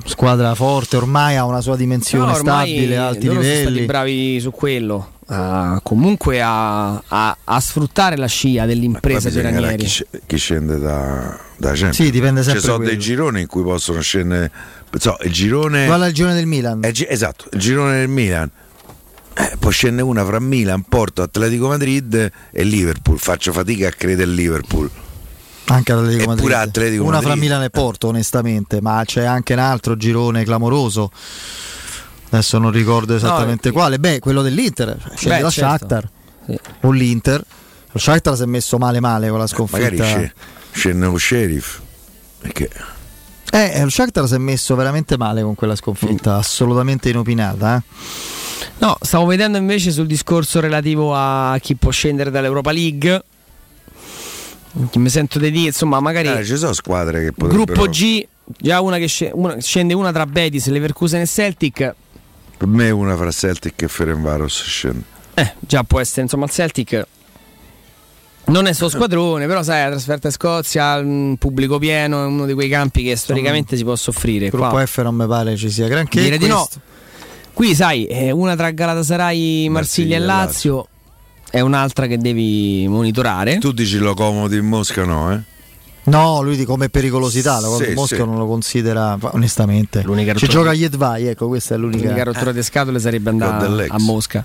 Squadra 0.04 0.54
forte, 0.54 0.96
ormai 0.96 1.36
ha 1.36 1.44
una 1.44 1.60
sua 1.60 1.76
dimensione 1.76 2.32
No, 2.32 2.34
stabile, 2.38 2.96
alti 2.96 3.26
loro 3.26 3.42
sono 3.42 3.52
stati 3.54 3.68
livelli. 3.68 3.86
bravi 3.86 4.40
su 4.40 4.50
quello. 4.50 5.10
a- 5.30 5.78
comunque 5.82 6.40
a, 6.40 6.94
a- 7.06 7.36
a 7.44 7.60
sfruttare 7.60 8.16
la 8.16 8.26
scia 8.26 8.60
Poi 8.64 8.68
dell'impresa 8.74 9.28
bisognerà 9.28 9.60
Ranieri. 9.60 9.84
chi, 9.84 10.06
chi 10.26 10.36
scende 10.38 10.78
da, 10.78 11.38
da 11.56 11.68
Champions. 11.72 11.96
Sì, 11.96 12.10
dipende 12.10 12.40
Ci 12.40 12.46
sempre 12.46 12.62
sono 12.64 12.76
quello. 12.76 12.90
dei 12.92 12.98
gironi 12.98 13.40
in 13.42 13.46
cui 13.46 13.62
possono 13.62 14.00
scendere. 14.00 14.50
So, 14.98 15.18
il 15.24 15.32
girone. 15.32 15.84
Guarda 15.84 16.06
il 16.06 16.14
girone 16.14 16.34
del 16.34 16.46
Milan. 16.46 16.78
è 16.82 16.90
gi- 16.92 17.06
esatto, 17.06 17.44
il 17.52 17.58
girone 17.58 17.98
del 17.98 18.08
Milan. 18.08 18.50
Eh, 19.34 19.56
può 19.58 19.68
scendere 19.70 20.08
una 20.08 20.24
fra 20.24 20.40
Milan, 20.40 20.82
Porto, 20.88 21.20
Atletico 21.20 21.68
Madrid 21.68 22.32
e 22.50 22.62
Liverpool. 22.64 23.18
Faccio 23.18 23.52
fatica 23.52 23.88
a 23.88 23.90
credere 23.90 24.30
Liverpool. 24.30 24.90
Anche 25.70 25.92
Atletico 25.92 26.32
Eppure 26.32 26.54
Madrid. 26.54 26.68
Atletico 26.68 27.04
Una 27.04 27.18
fra 27.18 27.28
Madrid. 27.28 27.42
Milan 27.44 27.62
e 27.62 27.70
Porto, 27.70 28.08
onestamente, 28.08 28.80
ma 28.80 29.02
c'è 29.04 29.24
anche 29.24 29.52
un 29.52 29.58
altro 29.58 29.96
girone 29.96 30.44
clamoroso. 30.44 31.10
Adesso 32.30 32.58
non 32.58 32.70
ricordo 32.70 33.14
esattamente 33.14 33.70
quale. 33.70 33.98
Beh, 33.98 34.18
quello 34.18 34.42
dell'Inter. 34.42 34.96
cioè, 35.00 35.16
Scende 35.16 35.36
Beh, 35.36 35.42
la 35.42 35.50
certo. 35.50 35.70
Shakhtar 35.70 36.08
o 36.82 36.90
l'Inter. 36.90 37.44
Lo 37.90 37.98
Shakhtar 37.98 38.36
si 38.36 38.42
è 38.42 38.46
messo 38.46 38.76
male 38.78 39.00
male 39.00 39.28
con 39.28 39.38
la 39.38 39.46
Magari 39.50 39.96
sconfitta. 39.96 40.04
sce- 40.04 40.32
scende 40.72 41.06
lo 41.06 41.18
sheriff. 41.18 41.80
Perché 42.40 42.70
Eh, 43.50 43.82
lo 43.82 43.88
Shakhtar 43.90 44.26
si 44.28 44.34
è 44.34 44.38
messo 44.38 44.74
veramente 44.76 45.16
male 45.16 45.42
con 45.42 45.54
quella 45.54 45.74
sconfitta, 45.74 46.36
assolutamente 46.36 47.08
inopinata. 47.08 47.76
eh. 47.76 47.82
No, 48.78 48.96
stavo 49.00 49.24
vedendo 49.26 49.56
invece 49.58 49.90
sul 49.90 50.06
discorso 50.06 50.60
relativo 50.60 51.14
a 51.14 51.58
chi 51.60 51.74
può 51.76 51.90
scendere 51.90 52.30
dall'Europa 52.30 52.70
League. 52.72 53.22
Mi 54.94 55.08
sento 55.08 55.38
di 55.38 55.50
dire, 55.50 55.66
insomma, 55.68 55.98
magari 56.00 56.28
Eh, 56.28 56.44
ci 56.44 56.56
sono 56.56 56.72
squadre 56.72 57.24
che 57.24 57.32
potrebbero. 57.32 57.64
gruppo 57.64 57.88
G, 57.90 58.26
già 58.44 58.80
una 58.80 58.98
che 58.98 59.08
sce- 59.08 59.30
una- 59.34 59.58
scende 59.60 59.92
una 59.94 60.12
tra 60.12 60.24
Betis, 60.26 60.66
Leverkusen 60.68 61.20
e 61.20 61.26
Celtic. 61.26 61.94
Per 62.56 62.66
me 62.68 62.90
una 62.90 63.16
fra 63.16 63.30
Celtic 63.30 63.82
e 63.82 63.88
Ferenvaros 63.88 64.62
scende. 64.62 65.02
Eh, 65.34 65.54
già 65.60 65.82
può 65.84 65.98
essere, 66.00 66.22
insomma, 66.22 66.44
il 66.44 66.50
Celtic 66.50 67.06
non 68.46 68.66
è 68.66 68.72
suo 68.72 68.88
squadrone, 68.88 69.46
però 69.46 69.62
sai, 69.62 69.82
la 69.84 69.90
trasferta 69.90 70.28
in 70.28 70.32
Scozia, 70.32 70.96
un 70.96 71.36
pubblico 71.38 71.78
pieno, 71.78 72.22
è 72.22 72.26
uno 72.26 72.46
di 72.46 72.54
quei 72.54 72.68
campi 72.68 73.02
che 73.02 73.14
storicamente 73.14 73.76
si 73.76 73.84
può 73.84 73.94
soffrire. 73.94 74.46
Il 74.46 74.50
gruppo 74.50 74.70
Qua, 74.70 74.86
F 74.86 75.02
non 75.02 75.14
mi 75.14 75.26
pare 75.26 75.56
ci 75.56 75.70
sia 75.70 75.86
granché. 75.88 76.22
direi 76.22 76.38
di 76.38 76.46
no. 76.46 76.66
Qui 77.52 77.74
sai, 77.74 78.04
è 78.06 78.30
una 78.30 78.54
tra 78.56 78.70
Galatasaray, 78.70 79.68
Marsiglia 79.68 80.16
e 80.16 80.20
Lazio, 80.20 80.88
è 81.50 81.60
un'altra 81.60 82.06
che 82.06 82.18
devi 82.18 82.86
monitorare. 82.88 83.58
Tu 83.58 83.72
dici 83.72 83.98
lo 83.98 84.14
comodi 84.14 84.56
in 84.56 84.66
Mosca, 84.66 85.04
no? 85.04 85.32
Eh? 85.32 85.40
No, 86.04 86.40
lui 86.40 86.56
di 86.56 86.64
come 86.64 86.88
pericolosità, 86.88 87.60
la 87.60 87.66
cosa 87.68 87.82
Sì, 87.84 87.88
di 87.90 87.94
Mosca 87.94 88.16
sì. 88.16 88.24
non 88.24 88.38
lo 88.38 88.46
considera 88.46 89.18
onestamente. 89.20 90.00
L'unica 90.02 90.32
Ci 90.32 90.46
rottura- 90.46 90.62
gioca 90.64 90.74
Jedvai, 90.74 91.26
ecco, 91.26 91.48
questa 91.48 91.74
è 91.74 91.78
l'unica. 91.78 92.04
L'unica 92.04 92.24
rottura 92.24 92.52
di 92.52 92.62
scatole 92.62 92.98
sarebbe 92.98 93.30
dell'ex. 93.30 93.90
a 93.90 93.98
Mosca. 93.98 94.42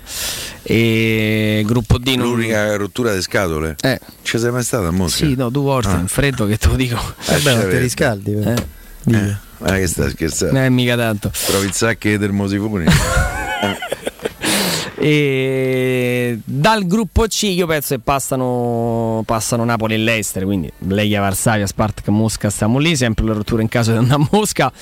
E 0.62 1.62
gruppo 1.66 1.96
D 1.96 2.08
non... 2.16 2.28
L'unica 2.28 2.76
rottura 2.76 3.14
di 3.14 3.22
scatole? 3.22 3.76
Eh. 3.80 3.98
Ci 4.22 4.38
sei 4.38 4.50
mai 4.50 4.62
stato 4.62 4.86
a 4.86 4.90
Mosca? 4.90 5.24
Sì, 5.24 5.34
no, 5.36 5.48
due 5.48 5.62
volte, 5.62 5.88
Ah. 5.88 5.98
in 6.00 6.08
freddo 6.08 6.44
che 6.46 6.58
te 6.58 6.68
lo 6.68 6.76
dico. 6.76 6.98
Eh, 7.28 7.38
beh, 7.38 7.54
non 7.54 7.68
ti 7.70 7.78
riscaldi. 7.78 8.32
Eh. 8.34 8.54
Eh, 9.06 9.36
ma 9.58 9.72
che 9.76 9.86
stai 9.86 10.10
scherzando? 10.10 10.58
Eh, 10.60 10.68
mica 10.68 10.96
tanto. 10.96 11.30
Trovi 11.46 11.66
il 11.66 11.72
sacco 11.72 12.08
di 12.08 12.18
termosifoni. 12.18 12.84
E 15.06 16.38
dal 16.44 16.86
gruppo 16.86 17.26
C 17.26 17.42
io 17.42 17.66
penso 17.66 17.94
che 17.94 18.00
passano, 18.00 19.22
passano 19.26 19.62
Napoli 19.62 19.92
e 19.92 19.98
Leicester, 19.98 20.44
quindi 20.44 20.72
Leia 20.78 21.20
Varsavia, 21.20 21.66
Spartak 21.66 22.08
Mosca, 22.08 22.48
stiamo 22.48 22.78
lì, 22.78 22.96
sempre 22.96 23.26
la 23.26 23.34
rottura 23.34 23.60
in 23.60 23.68
caso 23.68 23.90
di 23.92 23.98
andare 23.98 24.22
a 24.22 24.28
Mosca. 24.30 24.72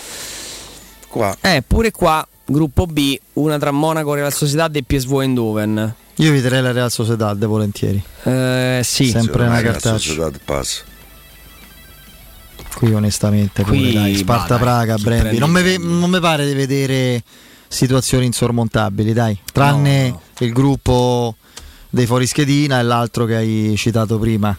Qua. 1.08 1.36
Eh, 1.40 1.64
pure 1.66 1.90
qua, 1.90 2.24
gruppo 2.44 2.86
B, 2.86 3.18
una 3.32 3.58
tra 3.58 3.72
Monaco, 3.72 4.14
Real 4.14 4.32
Sociedad 4.32 4.72
e 4.76 4.84
PSV 4.84 5.12
Eindhoven. 5.22 5.94
Io 6.14 6.28
eviterei 6.28 6.62
la 6.62 6.70
Real 6.70 6.92
Sociedad 6.92 7.44
volentieri. 7.44 8.00
Eh, 8.22 8.80
sì. 8.84 9.06
Sempre 9.08 9.42
una 9.42 9.56
Ragazzi, 9.56 9.72
cartaccia. 9.72 9.98
Sociedad 9.98 10.38
passa. 10.44 10.82
Qui 12.76 12.94
onestamente, 12.94 13.64
pure, 13.64 13.76
Qui, 13.76 13.92
dai, 13.92 14.14
Sparta 14.14 14.56
va, 14.56 14.56
dai, 14.56 14.58
Praga, 14.60 14.94
chi 14.94 15.02
Brembi. 15.02 15.22
prende 15.22 15.38
Non 15.40 15.50
mi, 15.50 15.60
i 15.60 15.62
ve- 15.64 15.78
non 15.78 16.10
mi 16.10 16.20
pare 16.20 16.46
di 16.46 16.54
vedere 16.54 17.22
situazioni 17.72 18.26
insormontabili, 18.26 19.12
dai. 19.12 19.38
Tranne 19.50 20.14
il 20.38 20.52
gruppo 20.52 21.36
dei 21.88 22.06
fuorischedina 22.06 22.78
e 22.78 22.82
l'altro 22.82 23.24
che 23.24 23.34
hai 23.36 23.74
citato 23.76 24.18
prima. 24.18 24.56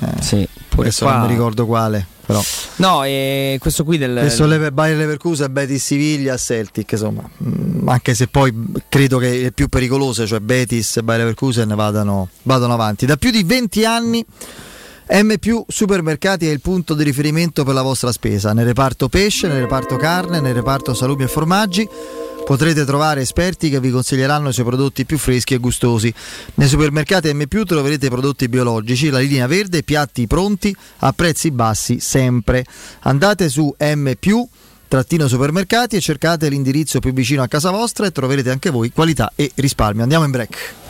Eh, 0.00 0.22
sì, 0.22 0.48
pure 0.68 0.88
adesso 0.88 1.04
qua- 1.04 1.16
non 1.18 1.26
mi 1.26 1.32
ricordo 1.32 1.66
quale, 1.66 2.04
però. 2.26 2.40
No, 2.76 3.04
e 3.04 3.56
questo 3.60 3.84
qui 3.84 3.98
del... 3.98 4.16
Adesso 4.16 4.46
Lever- 4.46 4.72
Bayer 4.72 4.96
Leverkusen, 4.96 5.52
Betis 5.52 5.84
Siviglia, 5.84 6.36
Celtic, 6.36 6.92
insomma, 6.92 7.28
mm, 7.42 7.88
anche 7.88 8.14
se 8.14 8.26
poi 8.26 8.52
credo 8.88 9.18
che 9.18 9.42
le 9.42 9.52
più 9.52 9.68
pericolose, 9.68 10.26
cioè 10.26 10.40
Betis 10.40 10.96
e 10.98 11.02
Bayer 11.02 11.22
Leverkusen, 11.22 11.72
vadano, 11.74 12.28
vadano 12.42 12.74
avanti. 12.74 13.06
Da 13.06 13.16
più 13.16 13.30
di 13.30 13.42
20 13.42 13.84
anni 13.84 14.24
M 15.12 15.34
Supermercati 15.66 16.46
è 16.46 16.52
il 16.52 16.60
punto 16.60 16.94
di 16.94 17.02
riferimento 17.02 17.64
per 17.64 17.74
la 17.74 17.82
vostra 17.82 18.12
spesa. 18.12 18.52
Nel 18.52 18.64
reparto 18.64 19.08
pesce, 19.08 19.48
nel 19.48 19.62
reparto 19.62 19.96
carne, 19.96 20.40
nel 20.40 20.54
reparto 20.54 20.94
salumi 20.94 21.24
e 21.24 21.26
formaggi 21.26 21.88
potrete 22.44 22.84
trovare 22.84 23.20
esperti 23.20 23.70
che 23.70 23.80
vi 23.80 23.90
consiglieranno 23.90 24.50
i 24.50 24.52
suoi 24.52 24.66
prodotti 24.66 25.04
più 25.04 25.18
freschi 25.18 25.54
e 25.54 25.58
gustosi. 25.58 26.14
Nei 26.54 26.68
supermercati 26.68 27.34
M 27.34 27.44
troverete 27.66 28.08
prodotti 28.08 28.48
biologici, 28.48 29.10
la 29.10 29.18
linea 29.18 29.48
verde 29.48 29.82
piatti 29.82 30.28
pronti 30.28 30.74
a 30.98 31.12
prezzi 31.12 31.50
bassi 31.50 31.98
sempre. 31.98 32.64
Andate 33.00 33.48
su 33.48 33.74
M 33.78 34.12
trattino 34.86 35.26
supermercati 35.26 35.96
e 35.96 36.00
cercate 36.00 36.48
l'indirizzo 36.48 37.00
più 37.00 37.12
vicino 37.12 37.42
a 37.42 37.48
casa 37.48 37.70
vostra 37.70 38.06
e 38.06 38.12
troverete 38.12 38.50
anche 38.50 38.70
voi 38.70 38.92
qualità 38.92 39.32
e 39.34 39.50
risparmio. 39.56 40.04
Andiamo 40.04 40.24
in 40.24 40.30
break. 40.30 40.89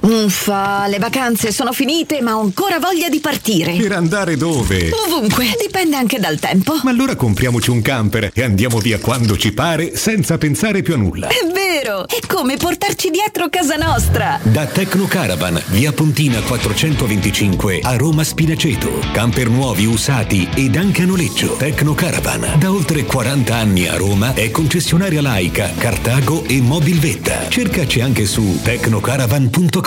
Uffa, 0.00 0.86
le 0.86 1.00
vacanze 1.00 1.50
sono 1.50 1.72
finite, 1.72 2.20
ma 2.22 2.36
ho 2.36 2.40
ancora 2.40 2.78
voglia 2.78 3.08
di 3.08 3.18
partire. 3.18 3.74
Per 3.74 3.90
andare 3.90 4.36
dove? 4.36 4.92
Ovunque, 4.92 5.46
dipende 5.60 5.96
anche 5.96 6.20
dal 6.20 6.38
tempo. 6.38 6.78
Ma 6.84 6.90
allora 6.90 7.16
compriamoci 7.16 7.70
un 7.70 7.82
camper 7.82 8.30
e 8.32 8.44
andiamo 8.44 8.78
via 8.78 9.00
quando 9.00 9.36
ci 9.36 9.52
pare 9.52 9.96
senza 9.96 10.38
pensare 10.38 10.82
più 10.82 10.94
a 10.94 10.98
nulla. 10.98 11.26
È 11.26 11.44
vero, 11.52 12.06
è 12.06 12.20
come 12.28 12.56
portarci 12.56 13.10
dietro 13.10 13.48
casa 13.48 13.74
nostra. 13.74 14.38
Da 14.44 14.66
Tecno 14.66 15.06
Caravan, 15.06 15.60
via 15.70 15.92
Pontina 15.92 16.40
425 16.42 17.80
a 17.82 17.96
Roma 17.96 18.22
Spinaceto. 18.22 19.00
Camper 19.12 19.48
nuovi, 19.48 19.84
usati 19.84 20.48
ed 20.54 20.76
anche 20.76 21.02
a 21.02 21.06
noleggio. 21.06 21.56
Tecno 21.56 21.94
Caravan, 21.94 22.54
da 22.60 22.70
oltre 22.70 23.02
40 23.02 23.52
anni 23.52 23.88
a 23.88 23.96
Roma, 23.96 24.32
è 24.34 24.52
concessionaria 24.52 25.22
laica, 25.22 25.72
Cartago 25.76 26.44
e 26.44 26.60
Mobilvetta. 26.60 27.48
Cercaci 27.48 28.00
anche 28.00 28.26
su 28.26 28.60
tecnocaravan.com. 28.62 29.86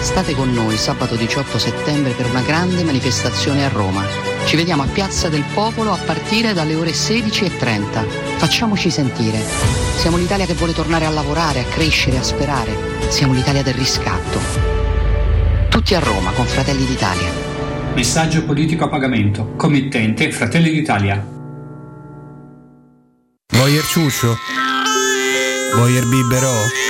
State 0.00 0.34
con 0.34 0.50
noi 0.52 0.78
sabato 0.78 1.14
18 1.14 1.58
settembre 1.58 2.12
per 2.12 2.26
una 2.26 2.40
grande 2.40 2.82
manifestazione 2.84 3.64
a 3.66 3.68
Roma. 3.68 4.02
Ci 4.46 4.56
vediamo 4.56 4.82
a 4.82 4.86
Piazza 4.86 5.28
del 5.28 5.44
Popolo 5.52 5.92
a 5.92 5.98
partire 5.98 6.54
dalle 6.54 6.74
ore 6.74 6.90
16.30. 6.92 8.08
Facciamoci 8.38 8.90
sentire. 8.90 9.38
Siamo 9.96 10.16
l'Italia 10.16 10.46
che 10.46 10.54
vuole 10.54 10.72
tornare 10.72 11.04
a 11.04 11.10
lavorare, 11.10 11.60
a 11.60 11.64
crescere, 11.64 12.16
a 12.16 12.22
sperare. 12.22 12.74
Siamo 13.08 13.34
l'Italia 13.34 13.62
del 13.62 13.74
riscatto. 13.74 14.40
Tutti 15.68 15.94
a 15.94 16.00
Roma 16.00 16.32
con 16.32 16.46
Fratelli 16.46 16.86
d'Italia. 16.86 17.30
Messaggio 17.94 18.44
politico 18.44 18.84
a 18.84 18.88
pagamento. 18.88 19.52
Committente 19.54 20.32
Fratelli 20.32 20.70
d'Italia. 20.70 21.22
Voyer 23.52 23.84
ciuscio? 23.84 24.34
Voyer 25.76 26.06
biberò? 26.06 26.89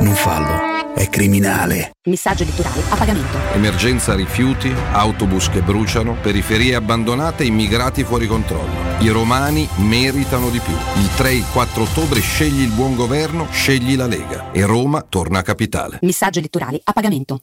Non 0.00 0.14
fallo, 0.14 0.94
è 0.94 1.06
criminale. 1.10 1.92
Messaggio 2.08 2.44
elettorale 2.44 2.80
a 2.88 2.96
pagamento. 2.96 3.36
Emergenza 3.52 4.14
rifiuti, 4.14 4.72
autobus 4.92 5.50
che 5.50 5.60
bruciano, 5.60 6.16
periferie 6.20 6.74
abbandonate, 6.74 7.44
immigrati 7.44 8.02
fuori 8.02 8.26
controllo. 8.26 8.96
I 9.00 9.08
romani 9.10 9.68
meritano 9.76 10.48
di 10.48 10.60
più. 10.60 10.72
Il 10.72 11.14
3 11.14 11.28
e 11.28 11.34
il 11.34 11.44
4 11.52 11.82
ottobre 11.82 12.20
scegli 12.20 12.62
il 12.62 12.72
buon 12.72 12.94
governo, 12.94 13.46
scegli 13.50 13.94
la 13.94 14.06
Lega 14.06 14.50
e 14.50 14.64
Roma 14.64 15.04
torna 15.06 15.42
capitale. 15.42 15.98
Messaggio 16.00 16.38
elettorale 16.38 16.80
a 16.82 16.92
pagamento. 16.92 17.42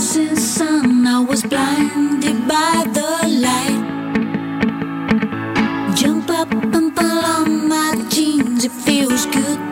rising 0.00 0.34
sun. 0.34 1.06
I 1.06 1.20
was 1.20 1.42
blinded 1.42 2.48
by 2.48 2.86
the 2.96 3.10
light. 3.44 3.84
Jump 5.94 6.30
up 6.30 6.50
and 6.52 6.96
pull 6.96 7.24
on 7.36 7.68
my 7.68 7.92
jeans. 8.08 8.64
It 8.64 8.72
feels 8.72 9.26
good. 9.26 9.69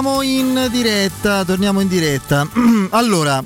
Torniamo 0.00 0.22
in 0.22 0.66
diretta, 0.70 1.44
torniamo 1.44 1.80
in 1.80 1.88
diretta. 1.88 2.48
allora, 2.92 3.44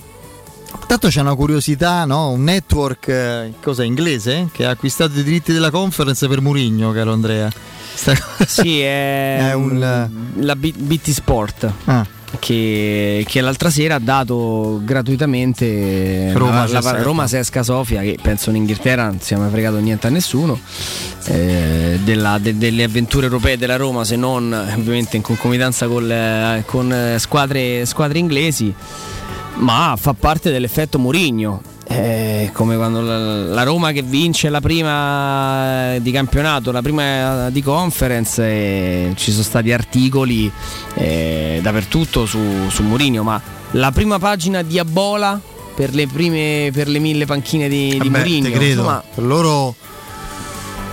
tanto 0.86 1.08
c'è 1.08 1.20
una 1.20 1.34
curiosità, 1.34 2.05
no? 2.05 2.31
Un 2.31 2.44
network, 2.44 3.08
eh, 3.08 3.55
cosa 3.60 3.83
inglese, 3.83 4.50
che 4.52 4.65
ha 4.65 4.70
acquistato 4.70 5.18
i 5.18 5.24
diritti 5.24 5.52
della 5.52 5.73
conference 5.73 6.28
per 6.28 6.41
Murigno, 6.41 6.92
caro 6.92 7.12
Andrea. 7.12 7.50
Sta 7.92 8.15
Sì, 8.47 8.78
è, 8.83 9.47
È 9.50 9.52
un- 9.52 10.08
la 10.36 10.55
B- 10.55 10.76
BT 10.76 11.10
Sport. 11.10 11.73
Ah. 11.86 12.07
Che, 12.39 13.25
che 13.29 13.41
l'altra 13.41 13.71
sera 13.71 13.95
ha 13.97 13.99
dato 14.01 14.81
gratuitamente 14.85 16.33
Roma, 16.35 16.67
la- 16.67 16.73
la- 16.73 16.81
Sesca. 16.81 17.03
Roma 17.03 17.27
Sesca 17.27 17.63
Sofia, 17.63 18.01
che 18.03 18.19
penso 18.21 18.51
in 18.51 18.57
Inghilterra 18.57 19.07
non 19.07 19.21
sia 19.21 19.39
mai 19.39 19.51
fregato 19.51 19.77
niente 19.79 20.07
a 20.07 20.11
nessuno, 20.11 20.59
eh, 21.27 21.99
della- 22.03 22.39
de- 22.39 22.57
delle 22.59 22.85
avventure 22.85 23.27
europee 23.27 23.57
della 23.57 23.77
Roma, 23.77 24.05
se 24.05 24.17
non 24.17 24.53
eh, 24.53 24.75
ovviamente 24.75 25.17
in 25.17 25.23
concomitanza 25.23 25.87
con, 25.87 26.07
le- 26.07 26.63
con, 26.67 26.93
eh, 26.93 27.19
squadre, 27.19 27.87
squadre 27.87 28.19
inglesi, 28.19 28.75
ma 29.57 29.95
fa 29.99 30.13
parte 30.15 30.51
dell'effetto 30.51 30.99
Murigno. 30.99 31.63
È 31.85 32.51
come 32.53 32.77
quando 32.77 33.01
la, 33.01 33.19
la 33.19 33.63
Roma 33.63 33.93
che 33.93 34.03
vince 34.03 34.49
la 34.49 34.61
prima 34.61 35.99
di 35.99 36.11
campionato, 36.11 36.73
la 36.73 36.83
prima 36.83 37.51
di 37.51 37.63
conference, 37.63 39.13
ci 39.15 39.31
sono 39.31 39.43
stati 39.43 39.73
articoli 39.73 40.51
eh, 40.95 41.61
dappertutto 41.63 42.27
su, 42.27 42.41
su 42.69 42.83
Mourinho, 42.83 43.23
ma 43.23 43.41
la 43.73 43.91
prima 43.93 44.19
pagina 44.19 44.63
diabola 44.63 45.41
per 45.75 45.93
le 45.93 46.07
prime 46.07 46.71
per 46.73 46.89
le 46.89 47.01
mille 47.01 47.27
panchine 47.27 47.69
di, 47.69 47.99
di 48.01 48.09
Mourinho. 48.09 48.49
te 48.49 48.53
credo. 48.53 48.81
Insomma, 48.81 49.03
Per 49.15 49.25
loro, 49.25 49.75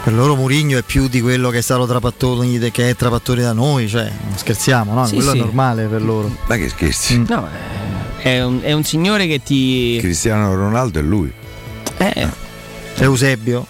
per 0.04 0.14
loro 0.14 0.36
Murigno 0.36 0.78
è 0.78 0.82
più 0.82 1.08
di 1.08 1.22
quello 1.22 1.50
che 1.50 1.60
è 1.60 1.62
stato 1.62 1.86
Trapattoni, 1.86 2.58
che 2.72 2.90
è 2.90 2.96
Trapattoni 2.96 3.42
da 3.42 3.54
noi, 3.54 3.88
cioè 3.88 4.12
non 4.28 4.38
scherziamo, 4.38 4.94
no? 4.94 5.06
Sì, 5.06 5.16
quello 5.16 5.32
sì. 5.32 5.38
è 5.38 5.42
normale 5.42 5.86
per 5.86 6.02
loro. 6.02 6.36
Ma 6.48 6.56
che 6.56 6.70
scherzi? 6.70 7.24
no, 7.28 7.48
eh, 7.48 7.81
è, 8.22 8.42
un, 8.42 8.60
è 8.62 8.72
un 8.72 8.84
signore 8.84 9.28
che 9.28 9.42
ti. 9.44 9.98
Cristiano 10.00 10.54
Ronaldo 10.56 11.00
è 11.00 11.02
lui. 11.02 11.32
Eh, 11.98 12.28
Eusebio. 12.98 13.66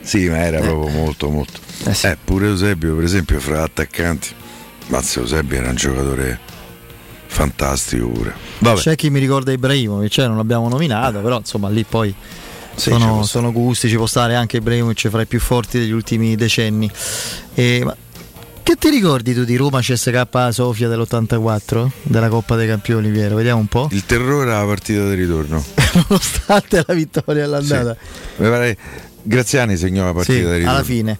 Sì, 0.00 0.28
ma 0.28 0.38
era 0.38 0.60
proprio 0.60 0.88
molto, 0.88 1.30
molto. 1.30 1.60
Eh, 1.84 2.16
pure 2.22 2.46
Eusebio, 2.46 2.94
per 2.94 3.04
esempio, 3.04 3.40
fra 3.40 3.62
attaccanti. 3.62 4.28
Mazza 4.88 5.20
Eusebio 5.20 5.58
era 5.58 5.70
un 5.70 5.74
giocatore 5.74 6.38
fantastico 7.26 8.08
pure. 8.08 8.34
Vabbè. 8.58 8.80
C'è 8.80 8.94
chi 8.94 9.10
mi 9.10 9.18
ricorda 9.18 9.52
Ibrahimovic, 9.52 10.10
cioè 10.10 10.26
non 10.26 10.36
l'abbiamo 10.36 10.68
nominato, 10.68 11.18
però 11.20 11.38
insomma 11.38 11.68
lì 11.68 11.84
poi 11.84 12.14
Sì, 12.74 12.90
sono, 12.90 13.24
sono 13.24 13.52
gusti, 13.52 13.88
ci 13.88 13.96
può 13.96 14.06
stare 14.06 14.36
anche 14.36 14.58
Ibrahimovic 14.58 15.08
fra 15.08 15.22
i 15.22 15.26
più 15.26 15.40
forti 15.40 15.78
degli 15.78 15.90
ultimi 15.90 16.36
decenni. 16.36 16.90
E, 17.54 17.82
ma 17.84 17.96
che 18.66 18.74
ti 18.74 18.90
ricordi 18.90 19.32
tu 19.32 19.44
di 19.44 19.54
Roma 19.54 19.78
CSK 19.80 20.48
Sofia 20.50 20.88
dell'84? 20.88 21.88
Della 22.02 22.28
Coppa 22.28 22.56
dei 22.56 22.66
Campioni, 22.66 23.10
Piero? 23.12 23.36
Vediamo 23.36 23.60
un 23.60 23.68
po'. 23.68 23.86
Il 23.92 24.04
terrore 24.06 24.52
alla 24.52 24.66
partita 24.66 25.08
di 25.08 25.14
ritorno. 25.14 25.64
Nonostante 26.08 26.82
la 26.84 26.92
vittoria 26.94 27.44
all'andata. 27.44 27.96
Mi 28.38 28.48
pare 28.48 28.76
Graziani 29.22 29.76
segnò 29.76 30.04
la 30.06 30.12
partita 30.12 30.32
Sì, 30.32 30.38
di 30.44 30.50
ritorno. 30.50 30.70
alla 30.70 30.82
fine. 30.82 31.18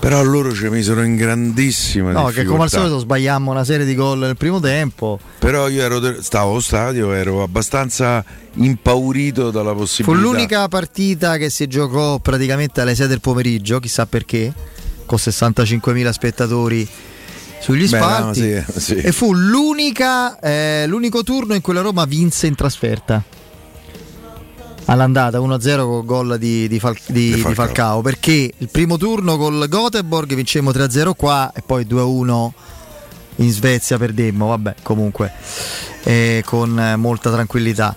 Però 0.00 0.22
loro 0.22 0.54
ci 0.54 0.68
misero 0.70 1.02
in 1.02 1.16
grandissima 1.16 2.12
No, 2.12 2.26
che 2.28 2.44
come 2.44 2.62
al 2.62 2.68
difficoltà. 2.68 2.76
solito 2.78 2.98
sbagliammo 2.98 3.50
una 3.50 3.64
serie 3.64 3.84
di 3.84 3.94
gol 3.94 4.18
nel 4.20 4.36
primo 4.38 4.58
tempo. 4.60 5.18
Però 5.38 5.68
io 5.68 5.82
ero, 5.82 6.22
stavo 6.22 6.52
allo 6.52 6.60
stadio, 6.60 7.12
ero 7.12 7.42
abbastanza 7.42 8.24
impaurito 8.54 9.50
dalla 9.50 9.72
Fu 9.72 9.76
possibilità. 9.78 10.22
l'unica 10.22 10.68
partita 10.68 11.36
che 11.36 11.50
si 11.50 11.66
giocò 11.66 12.18
praticamente 12.20 12.80
alle 12.80 12.94
6 12.94 13.06
del 13.06 13.20
pomeriggio, 13.20 13.80
chissà 13.80 14.06
perché, 14.06 14.52
con 15.06 15.18
65.000 15.20 16.10
spettatori 16.10 16.86
sugli 17.60 17.88
Beh, 17.88 17.98
no, 17.98 18.04
spalti. 18.04 18.40
sì, 18.66 18.80
sì. 18.80 18.94
E 18.96 19.12
fu 19.12 19.32
l'unica, 19.32 20.38
eh, 20.40 20.84
l'unico 20.86 21.22
turno 21.22 21.54
in 21.54 21.60
cui 21.62 21.72
la 21.74 21.80
Roma 21.80 22.04
vinse 22.04 22.46
in 22.46 22.54
trasferta. 22.54 23.22
All'andata 24.88 25.38
1-0 25.38 25.76
col 25.78 26.04
gol 26.04 26.38
di, 26.38 26.68
di 26.68 26.78
Fal- 26.78 26.96
di- 27.06 27.32
di 27.34 27.40
Falcao. 27.40 27.64
Falcao. 27.66 28.02
Perché 28.02 28.52
il 28.56 28.68
primo 28.70 28.96
turno 28.96 29.36
col 29.36 29.66
Göteborg 29.68 30.32
vincemmo 30.34 30.70
3-0 30.70 31.10
qua 31.16 31.50
e 31.52 31.62
poi 31.64 31.84
2-1 31.84 32.50
in 33.36 33.50
Svezia 33.50 33.98
perdemmo. 33.98 34.46
Vabbè, 34.46 34.74
comunque 34.82 35.32
eh, 36.04 36.42
con 36.46 36.78
eh, 36.78 36.94
molta 36.94 37.32
tranquillità. 37.32 37.96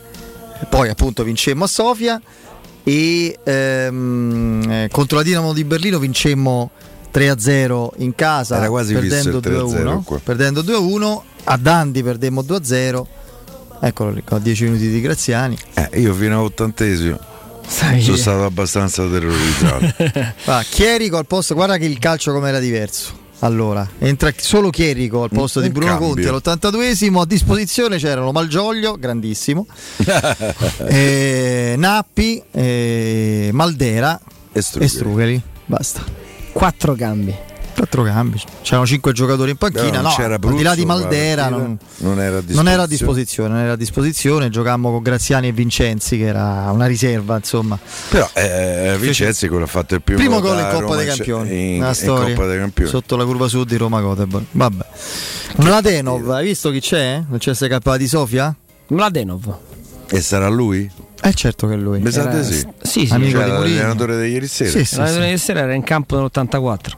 Poi 0.67 0.89
appunto 0.89 1.23
vincemmo 1.23 1.65
a 1.65 1.67
Sofia 1.67 2.19
e 2.83 3.37
ehm, 3.43 4.63
eh, 4.67 4.89
contro 4.91 5.17
la 5.17 5.23
Dinamo 5.23 5.53
di 5.53 5.63
Berlino 5.63 5.99
vincemmo 5.99 6.71
3-0 7.13 7.89
in 7.97 8.13
casa 8.15 8.57
Era 8.57 8.67
quasi 8.69 8.93
perdendo 8.93 9.39
visto 9.39 9.49
il 9.49 9.55
3-0 9.55 9.83
2-1. 9.83 10.03
qua. 10.03 10.19
Perdendo 10.23 10.61
2-1 10.61 11.19
a 11.45 11.57
Dandi 11.57 12.03
perdemmo 12.03 12.41
2-0. 12.41 13.05
Eccolo 13.81 14.11
lì, 14.11 14.23
con 14.23 14.41
10 14.41 14.63
minuti 14.65 14.89
di 14.89 14.99
Graziani. 15.01 15.57
Eh, 15.73 16.01
io 16.01 16.13
fino 16.13 16.39
all'ottantesimo 16.39 17.17
sono 17.99 18.15
stato 18.17 18.43
abbastanza 18.45 19.07
terrorizzato. 19.07 19.93
Va, 20.45 20.63
Chierico 20.67 21.17
al 21.17 21.25
posto, 21.27 21.53
guarda 21.53 21.77
che 21.77 21.85
il 21.85 21.97
calcio 21.99 22.33
com'era 22.33 22.59
diverso. 22.59 23.17
Allora, 23.41 23.87
entra 23.99 24.33
solo 24.35 24.69
Chierico 24.69 25.23
al 25.23 25.29
posto 25.29 25.59
Un- 25.59 25.65
di 25.65 25.71
un 25.71 25.79
Bruno. 25.79 25.97
Conti 25.97 26.25
all'82esimo. 26.27 27.21
A 27.21 27.25
disposizione 27.25 27.97
c'erano 27.97 28.31
Malgioglio, 28.33 28.97
grandissimo, 28.99 29.65
eh, 30.87 31.75
Nappi, 31.77 32.41
eh, 32.51 33.49
Maldera 33.53 34.19
e. 34.51 34.61
Strugheri. 34.61 35.41
Basta. 35.65 36.03
Quattro 36.59 36.93
cambi. 36.93 37.33
Quattro 37.73 38.03
cambi. 38.03 38.37
C'erano 38.63 38.85
cinque 38.85 39.13
giocatori 39.13 39.51
in 39.51 39.55
panchina. 39.55 40.01
Non 40.01 40.11
no, 40.11 40.13
c'era 40.13 40.33
al 40.33 40.39
di 40.41 40.61
là 40.61 40.75
di 40.75 40.83
Bruzzo, 40.83 40.99
Maldera 40.99 41.47
non, 41.47 41.77
non 41.99 42.19
era 42.19 42.39
a 42.39 42.43
non 42.47 42.67
era 42.67 42.81
a 42.81 42.85
disposizione. 42.85 43.53
Non 43.53 43.59
era 43.59 43.71
a 43.71 43.75
disposizione. 43.77 44.49
Giocammo 44.49 44.91
con 44.91 45.01
Graziani 45.01 45.47
e 45.47 45.51
Vincenzi, 45.53 46.17
che 46.17 46.25
era 46.25 46.69
una 46.73 46.85
riserva, 46.85 47.37
insomma. 47.37 47.79
Però 48.09 48.29
eh, 48.33 48.97
Vincenzi 48.99 49.47
quello 49.47 49.63
ha 49.63 49.67
fatto 49.67 49.95
il 49.95 50.01
primo, 50.01 50.19
Primo 50.19 50.41
gol 50.41 50.57
in 50.59 50.65
Coppa 50.65 50.79
Roma 50.79 50.95
dei 50.97 51.05
Campioni. 51.07 51.75
in, 51.77 51.85
in 51.85 51.93
storia. 51.93 52.35
Coppa 52.35 52.47
dei 52.49 52.57
Campioni. 52.57 52.89
Sotto 52.89 53.15
la 53.15 53.23
curva 53.23 53.47
sud 53.47 53.69
di 53.69 53.77
Roma 53.77 54.01
Göteborg. 54.01 54.43
Vabbè. 54.51 54.85
Mladenov, 55.59 56.29
hai 56.31 56.43
visto 56.43 56.71
chi 56.71 56.81
c'è? 56.81 57.23
Nel 57.25 57.39
CSK 57.39 57.95
di 57.95 58.07
Sofia? 58.09 58.53
Mladenov. 58.87 59.57
E 60.09 60.19
sarà 60.19 60.49
lui? 60.49 60.91
Eh 61.21 61.33
certo 61.33 61.67
che 61.67 61.73
è 61.73 61.77
lui. 61.77 62.01
Sa 62.11 62.21
Era- 62.29 62.39
di 62.39 62.43
sì. 62.53 62.67
Sì, 62.81 63.07
sì. 63.07 63.13
Amico 63.13 63.37
Cioè, 63.39 63.45
di 63.45 63.51
l'allenatore 63.51 64.21
di 64.21 64.31
ieri 64.31 64.47
sera. 64.47 64.69
Sì, 64.71 64.85
sì, 64.85 64.95
La 64.97 65.07
sì. 65.07 65.19
ieri 65.19 65.37
sera 65.37 65.59
era 65.61 65.73
in 65.73 65.83
campo 65.83 66.15
nell'84. 66.17 66.91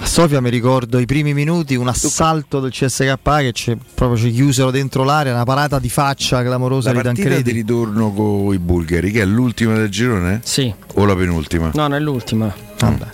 A 0.00 0.06
Sofia 0.06 0.40
mi 0.40 0.48
ricordo 0.48 1.00
i 1.00 1.06
primi 1.06 1.34
minuti, 1.34 1.74
un 1.74 1.88
assalto 1.88 2.60
del 2.60 2.70
CSK 2.70 3.18
che 3.22 3.50
ci, 3.52 3.76
proprio 3.94 4.16
ci 4.16 4.30
chiusero 4.30 4.70
dentro 4.70 5.02
l'area, 5.02 5.32
una 5.34 5.42
parata 5.42 5.80
di 5.80 5.88
faccia 5.88 6.40
clamorosa 6.44 6.92
La 6.92 6.98
di 6.98 7.02
partita 7.02 7.28
di 7.28 7.34
Tancredi. 7.34 7.58
ritorno 7.58 8.12
con 8.12 8.54
i 8.54 8.58
bulgari, 8.60 9.10
che 9.10 9.22
è 9.22 9.24
l'ultima 9.24 9.74
del 9.74 9.88
girone? 9.88 10.40
Sì. 10.44 10.72
O 10.94 11.04
la 11.04 11.16
penultima? 11.16 11.72
No, 11.74 11.82
non 11.82 11.94
è 11.94 11.98
l'ultima. 12.00 12.54
Vabbè. 12.78 13.06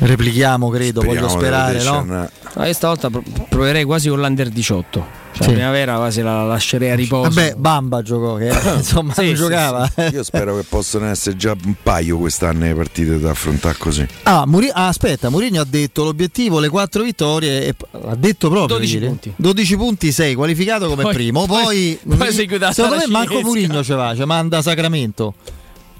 Replichiamo, 0.00 0.70
credo, 0.70 1.02
voglio 1.02 1.28
Speriamo 1.28 1.72
di 1.72 1.80
sperare, 1.80 2.04
no? 2.06 2.28
No, 2.54 2.64
io 2.64 2.72
stavolta 2.72 3.10
pro- 3.10 3.22
proverei 3.48 3.84
quasi 3.84 4.08
con 4.08 4.20
l'Under 4.20 4.48
18. 4.48 5.06
Cioè, 5.30 5.42
Sì. 5.46 5.50
La 5.50 5.56
primavera 5.56 5.96
quasi 5.96 6.22
la 6.22 6.42
lascerei 6.44 6.90
a 6.90 6.94
riposo. 6.96 7.28
Vabbè, 7.30 7.54
Bamba 7.56 8.02
giocò, 8.02 8.34
che 8.36 8.48
insomma 8.76 9.12
Sì, 9.14 9.26
non 9.26 9.34
sì, 9.36 9.40
giocava. 9.42 9.92
Io 10.12 10.22
spero 10.24 10.56
che 10.56 10.64
possano 10.68 11.06
essere 11.06 11.36
già 11.36 11.54
un 11.64 11.74
paio 11.80 12.18
quest'anno 12.18 12.64
le 12.64 12.74
partite 12.74 13.18
da 13.20 13.30
affrontare 13.30 13.76
così. 13.78 14.06
Ah, 14.24 14.44
Muri- 14.46 14.70
ah, 14.72 14.88
aspetta, 14.88 15.28
Mourinho 15.28 15.60
ha 15.60 15.66
detto 15.68 16.02
l'obiettivo 16.04 16.58
le 16.58 16.68
quattro 16.68 17.02
vittorie 17.04 17.66
e 17.66 17.74
ha 18.06 18.14
detto 18.16 18.48
proprio 18.48 18.76
12 18.78 18.94
ieri. 18.94 19.06
punti. 19.06 19.32
12 19.36 19.76
punti, 19.76 20.12
6 20.12 20.34
qualificato 20.34 20.88
come 20.88 21.02
Poi- 21.02 21.14
primo. 21.14 21.46
poi- 21.46 21.98
Poi, 22.02 22.16
poi 22.16 22.32
secondo 22.32 22.66
me 22.96 23.02
cinesca. 23.04 23.40
Mourinho 23.46 23.84
ce 23.84 23.94
va, 23.94 24.14
ci 24.16 24.24
manda 24.24 24.60
Sacramento. 24.62 25.34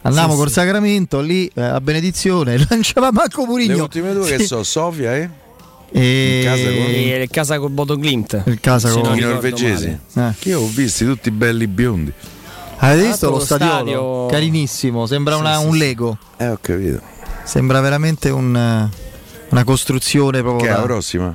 Andiamo 0.02 0.32
Sì, 0.32 0.38
col 0.38 0.46
sì. 0.48 0.52
Sacramento 0.54 1.20
lì 1.20 1.50
eh, 1.54 1.60
a 1.62 1.80
benedizione, 1.80 2.56
non 2.70 2.82
ce 2.82 2.94
va 3.00 3.10
manco 3.12 3.44
Mourinho. 3.44 3.74
Le 3.74 3.80
ultime 3.82 4.12
due 4.14 4.36
che 4.36 4.44
so, 4.44 4.62
Sofia 4.64 5.14
e 5.14 5.20
E... 5.20 5.30
con- 5.92 6.00
E 6.00 7.20
il 7.22 7.28
casa 7.30 7.58
col 7.58 7.70
Bodo 7.70 7.96
Glimt. 7.96 8.42
Il 8.46 8.60
casa 8.60 8.90
con- 8.90 9.16
i 9.16 9.20
norvegesi. 9.20 9.98
Eh. 10.14 10.32
Che 10.38 10.48
io 10.50 10.60
ho 10.60 10.66
visti 10.66 11.04
tutti 11.04 11.30
belli 11.30 11.66
biondi. 11.66 12.12
Avete 12.80 13.06
visto 13.08 13.26
lo 13.30 13.38
l'altro 13.38 13.38
lo 13.38 13.44
stadiolo? 13.44 13.80
stadio- 13.82 14.26
Carinissimo, 14.26 15.06
sembra 15.06 15.34
Sì, 15.34 15.40
una- 15.40 15.58
sì, 15.58 15.66
un. 15.66 15.76
Lego. 15.76 16.18
Eh, 16.36 16.48
ho 16.48 16.58
capito. 16.60 17.00
Sembra 17.44 17.80
veramente 17.80 18.28
un, 18.30 18.54
eh, 18.56 18.88
una 19.48 19.64
costruzione 19.64 20.40
proprio. 20.42 20.66
Che 20.66 20.74
è 20.74 20.76
la 20.76 20.82
prossima? 20.84 21.34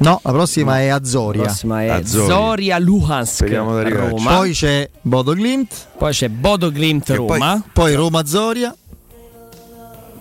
No, 0.00 0.20
la 0.22 0.30
prossima 0.30 0.80
è 0.80 0.86
Azoria. 0.86 1.40
La 1.42 1.48
prossima 1.48 1.82
è 1.82 1.88
Azzurri. 1.88 2.26
Zoria 2.28 2.78
Luhansk 2.78 3.34
Speriamo 3.34 3.74
di 3.74 3.80
arrivarci. 3.80 4.10
Roma. 4.16 4.36
Poi 4.36 4.52
c'è 4.52 4.88
Bodo 5.02 5.34
Glimt, 5.34 5.88
Poi 5.98 6.12
c'è 6.12 6.28
Bodo 6.28 6.70
Glimt 6.70 7.04
Che 7.04 7.16
poi- 7.16 7.38
Roma. 7.38 7.62
poi 7.72 7.94
Roma 7.94 8.24
Zoria. 8.24 8.74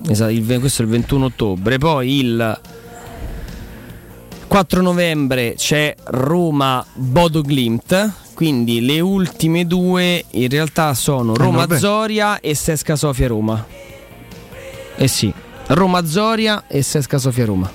Esatto, 0.09 0.31
il 0.31 0.59
questo 0.59 0.81
è 0.81 0.85
il 0.85 0.91
21 0.91 1.25
ottobre. 1.25 1.77
Poi 1.77 2.17
il 2.19 2.59
4 4.47 4.81
novembre 4.81 5.55
c'è 5.57 5.93
Roma 6.05 6.83
Bodo 6.93 7.41
Glimt. 7.41 8.11
Quindi 8.33 8.85
le 8.85 8.99
ultime 8.99 9.65
due 9.65 10.23
in 10.31 10.47
realtà 10.49 10.93
sono 10.93 11.33
Roma 11.35 11.65
vabbè. 11.65 11.79
Zoria 11.79 12.39
e 12.39 12.53
Sesca 12.53 12.95
Sofia 12.95 13.27
Roma. 13.27 13.65
Eh 14.95 15.07
sì, 15.07 15.33
Roma 15.67 16.05
Zoria 16.05 16.65
e 16.67 16.81
Sesca 16.83 17.17
Sofia 17.17 17.45
Roma. 17.45 17.69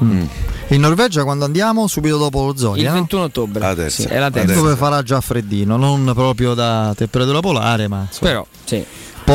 In 0.00 0.80
Norvegia 0.80 1.24
quando 1.24 1.44
andiamo? 1.44 1.86
Subito 1.86 2.16
dopo 2.16 2.44
lo 2.44 2.50
Il 2.52 2.58
Zoria. 2.58 2.88
no? 2.88 2.94
21 2.94 3.22
ottobre. 3.24 3.60
La 3.60 3.74
terza. 3.74 4.02
Sì, 4.02 4.08
è 4.08 4.18
la 4.18 4.30
terza. 4.30 4.54
Dove 4.54 4.74
farà 4.74 5.02
già 5.02 5.20
freddino, 5.20 5.76
non 5.76 6.10
proprio 6.14 6.54
da 6.54 6.92
temperatura 6.96 7.40
polare, 7.40 7.86
ma 7.86 8.06
insomma, 8.08 8.30
Però, 8.30 8.46
sì, 8.64 8.84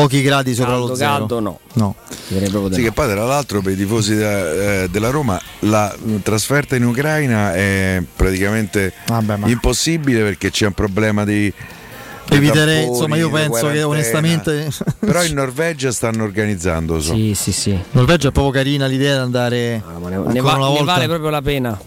pochi 0.00 0.20
gradi 0.22 0.54
sopra 0.54 0.72
caldo, 0.72 0.86
lo 0.88 0.94
zero. 0.94 1.10
caldo 1.10 1.40
no. 1.40 1.58
No. 1.72 1.94
Sì, 2.28 2.82
che 2.82 2.92
poi 2.92 3.08
tra 3.08 3.24
l'altro 3.24 3.60
per 3.62 3.72
i 3.72 3.76
tifosi 3.76 4.16
da- 4.16 4.52
eh, 4.82 4.88
della 4.90 5.10
Roma 5.10 5.40
la 5.60 5.94
trasferta 6.22 6.76
in 6.76 6.84
Ucraina 6.84 7.54
è 7.54 8.02
praticamente 8.14 8.92
Vabbè, 9.06 9.36
ma 9.36 9.48
impossibile 9.48 10.22
perché 10.22 10.50
c'è 10.50 10.66
un 10.66 10.72
problema 10.72 11.24
di... 11.24 11.52
eviterei, 12.28 12.84
tamponi, 12.84 12.86
insomma, 12.96 13.16
io 13.16 13.30
penso 13.30 13.70
che 13.70 13.82
onestamente 13.82 14.68
Però 15.00 15.22
in 15.24 15.34
Norvegia 15.34 15.90
stanno 15.92 16.24
organizzando 16.24 17.00
so. 17.00 17.14
Sì, 17.14 17.34
sì, 17.34 17.52
sì. 17.52 17.78
Norvegia 17.92 18.28
è 18.28 18.32
proprio 18.32 18.52
carina 18.52 18.86
l'idea 18.86 19.14
di 19.14 19.20
andare 19.20 19.82
Ah, 19.86 19.98
ne, 19.98 20.08
ne 20.08 20.40
va- 20.40 20.56
una 20.56 20.68
ne 20.70 20.84
vale 20.84 21.06
proprio 21.06 21.30
la 21.30 21.42
pena. 21.42 21.78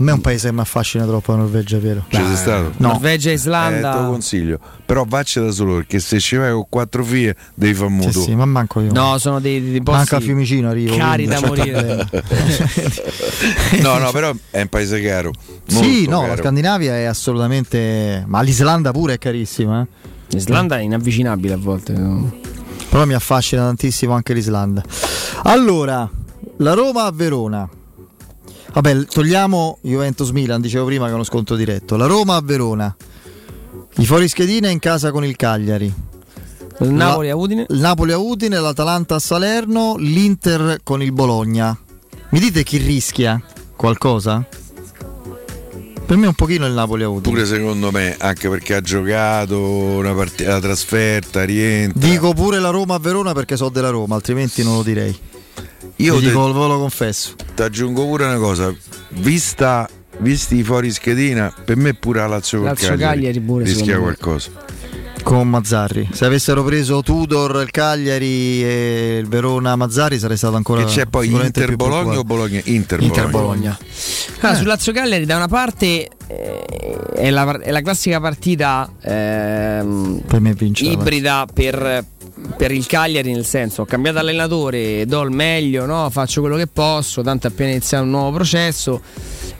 A 0.00 0.04
me 0.04 0.12
è 0.12 0.14
un 0.14 0.20
paese 0.20 0.48
che 0.48 0.54
mi 0.54 0.60
affascina 0.60 1.04
troppo 1.06 1.32
la 1.32 1.38
Norvegia, 1.38 1.78
vero? 1.80 2.04
Ci 2.08 2.16
sei 2.24 2.36
stato? 2.36 2.72
No. 2.76 2.88
Norvegia 2.92 3.30
e 3.30 3.32
Islanda. 3.32 3.90
Eh, 3.90 3.96
te 3.96 4.00
lo 4.02 4.08
consiglio. 4.10 4.58
Però 4.86 5.04
vacci 5.04 5.40
da 5.40 5.50
solo 5.50 5.74
perché 5.74 5.98
se 5.98 6.20
ci 6.20 6.36
vai 6.36 6.52
con 6.52 6.66
quattro 6.68 7.02
figlie 7.04 7.34
devi 7.54 7.74
fare 7.74 7.90
mutuo. 7.90 8.12
Sì, 8.12 8.20
sì, 8.20 8.34
ma 8.36 8.44
manco 8.44 8.80
io. 8.80 8.92
No, 8.92 9.18
sono 9.18 9.40
dei, 9.40 9.60
dei 9.60 9.82
posti 9.82 9.98
Manca 9.98 10.16
a 10.16 10.20
Fiumicino 10.20 10.68
arrivo. 10.68 10.96
cari 10.96 11.26
quindi 11.26 11.34
da 11.34 11.40
c'è 11.40 11.46
morire. 11.48 12.08
No, 13.82 13.98
no, 13.98 14.10
però 14.12 14.32
è 14.50 14.60
un 14.60 14.68
paese 14.68 15.00
caro. 15.02 15.32
sì, 15.66 16.06
no, 16.06 16.22
la 16.22 16.28
caro. 16.28 16.42
Scandinavia 16.42 16.94
è 16.96 17.04
assolutamente. 17.04 18.22
Ma 18.26 18.40
l'Islanda 18.42 18.92
pure 18.92 19.14
è 19.14 19.18
carissima. 19.18 19.82
eh. 19.82 19.86
L'Islanda 20.28 20.78
è 20.78 20.82
inavvicinabile 20.82 21.54
a 21.54 21.58
volte. 21.58 21.92
no? 21.92 22.32
Però 22.88 23.04
mi 23.04 23.14
affascina 23.14 23.62
tantissimo 23.64 24.12
anche 24.14 24.32
l'Islanda. 24.32 24.82
Allora, 25.42 26.08
la 26.58 26.72
Roma 26.74 27.04
a 27.04 27.10
Verona. 27.12 27.68
Vabbè, 28.72 29.04
togliamo 29.06 29.78
Juventus 29.82 30.30
Milan, 30.30 30.60
dicevo 30.60 30.84
prima 30.84 31.06
che 31.06 31.12
è 31.12 31.14
uno 31.14 31.24
sconto 31.24 31.56
diretto. 31.56 31.96
La 31.96 32.06
Roma 32.06 32.36
a 32.36 32.40
Verona. 32.42 32.94
I 33.96 34.06
fuorischedina 34.06 34.68
in 34.68 34.78
casa 34.78 35.10
con 35.10 35.24
il 35.24 35.34
Cagliari. 35.36 35.92
Il 36.80 36.90
Napoli 36.90 37.30
a 37.30 37.34
Udine. 37.34 37.66
Il 37.68 37.80
Napoli 37.80 38.12
a 38.12 38.18
Udine, 38.18 38.60
l'Atalanta 38.60 39.16
a 39.16 39.18
Salerno, 39.18 39.96
l'Inter 39.98 40.78
con 40.84 41.02
il 41.02 41.12
Bologna. 41.12 41.76
Mi 42.30 42.38
dite 42.38 42.62
chi 42.62 42.76
rischia 42.76 43.42
qualcosa? 43.74 44.46
Per 46.06 46.16
me 46.16 46.26
un 46.26 46.34
pochino 46.34 46.66
il 46.66 46.72
Napoli 46.72 47.02
a 47.02 47.08
Udine. 47.08 47.34
Pure 47.34 47.46
secondo 47.46 47.90
me, 47.90 48.16
anche 48.18 48.48
perché 48.48 48.74
ha 48.76 48.80
giocato 48.80 49.60
una 49.60 50.12
partita, 50.14 50.52
la 50.52 50.60
trasferta, 50.60 51.42
rientra. 51.42 51.98
Dico 51.98 52.32
pure 52.32 52.60
la 52.60 52.70
Roma 52.70 52.94
a 52.94 52.98
Verona 52.98 53.32
perché 53.32 53.56
so 53.56 53.70
della 53.70 53.90
Roma, 53.90 54.14
altrimenti 54.14 54.62
non 54.62 54.76
lo 54.76 54.82
direi. 54.82 55.18
Io 55.96 56.14
te- 56.14 56.26
dico, 56.26 56.52
ve 56.52 56.66
lo 56.66 56.78
confesso. 56.78 57.34
Ti 57.54 57.62
aggiungo 57.62 58.04
pure 58.04 58.24
una 58.24 58.38
cosa, 58.38 58.74
vista, 59.10 59.88
visti 60.18 60.56
i 60.56 60.62
fuori 60.62 60.90
schedina, 60.90 61.52
per 61.64 61.76
me 61.76 61.94
pure 61.94 62.20
la 62.20 62.26
Lazio 62.26 62.62
Cagliari, 62.62 62.98
Cagliari 62.98 63.40
pure, 63.40 63.64
rischia 63.64 63.98
qualcosa. 63.98 64.50
Con 65.22 65.48
Mazzarri. 65.48 66.08
Se 66.12 66.24
avessero 66.24 66.64
preso 66.64 67.02
Tudor, 67.02 67.60
il 67.60 67.70
Cagliari 67.70 68.64
e 68.64 69.18
il 69.20 69.26
Verona 69.26 69.76
Mazzarri 69.76 70.18
sarei 70.18 70.36
stato 70.36 70.56
ancora 70.56 70.82
e 70.82 70.84
c'è 70.84 71.06
poi 71.06 71.30
Inter 71.30 71.76
Bologna 71.76 72.18
o 72.18 72.24
Bologna? 72.24 72.60
Inter, 72.64 73.02
Inter 73.02 73.28
Bologna. 73.28 73.76
Bologna. 73.76 73.78
Allora, 74.40 74.56
sul 74.56 74.66
Lazio 74.68 74.92
Cagliari 74.92 75.26
da 75.26 75.36
una 75.36 75.48
parte 75.48 76.08
eh, 76.28 76.64
è, 77.14 77.30
la, 77.30 77.58
è 77.58 77.70
la 77.70 77.80
classica 77.82 78.20
partita 78.20 78.90
ehm, 79.02 80.22
Per 80.26 80.42
ibrida 80.80 81.46
per, 81.52 82.04
per 82.56 82.70
il 82.72 82.86
Cagliari, 82.86 83.32
nel 83.32 83.44
senso 83.46 83.82
ho 83.82 83.84
cambiato 83.84 84.18
allenatore, 84.18 85.04
do 85.06 85.22
il 85.22 85.30
meglio, 85.30 85.86
no? 85.86 86.08
faccio 86.10 86.40
quello 86.40 86.56
che 86.56 86.66
posso, 86.66 87.22
tanto 87.22 87.46
appena 87.46 87.70
iniziato 87.70 88.04
un 88.04 88.10
nuovo 88.10 88.32
processo. 88.32 89.00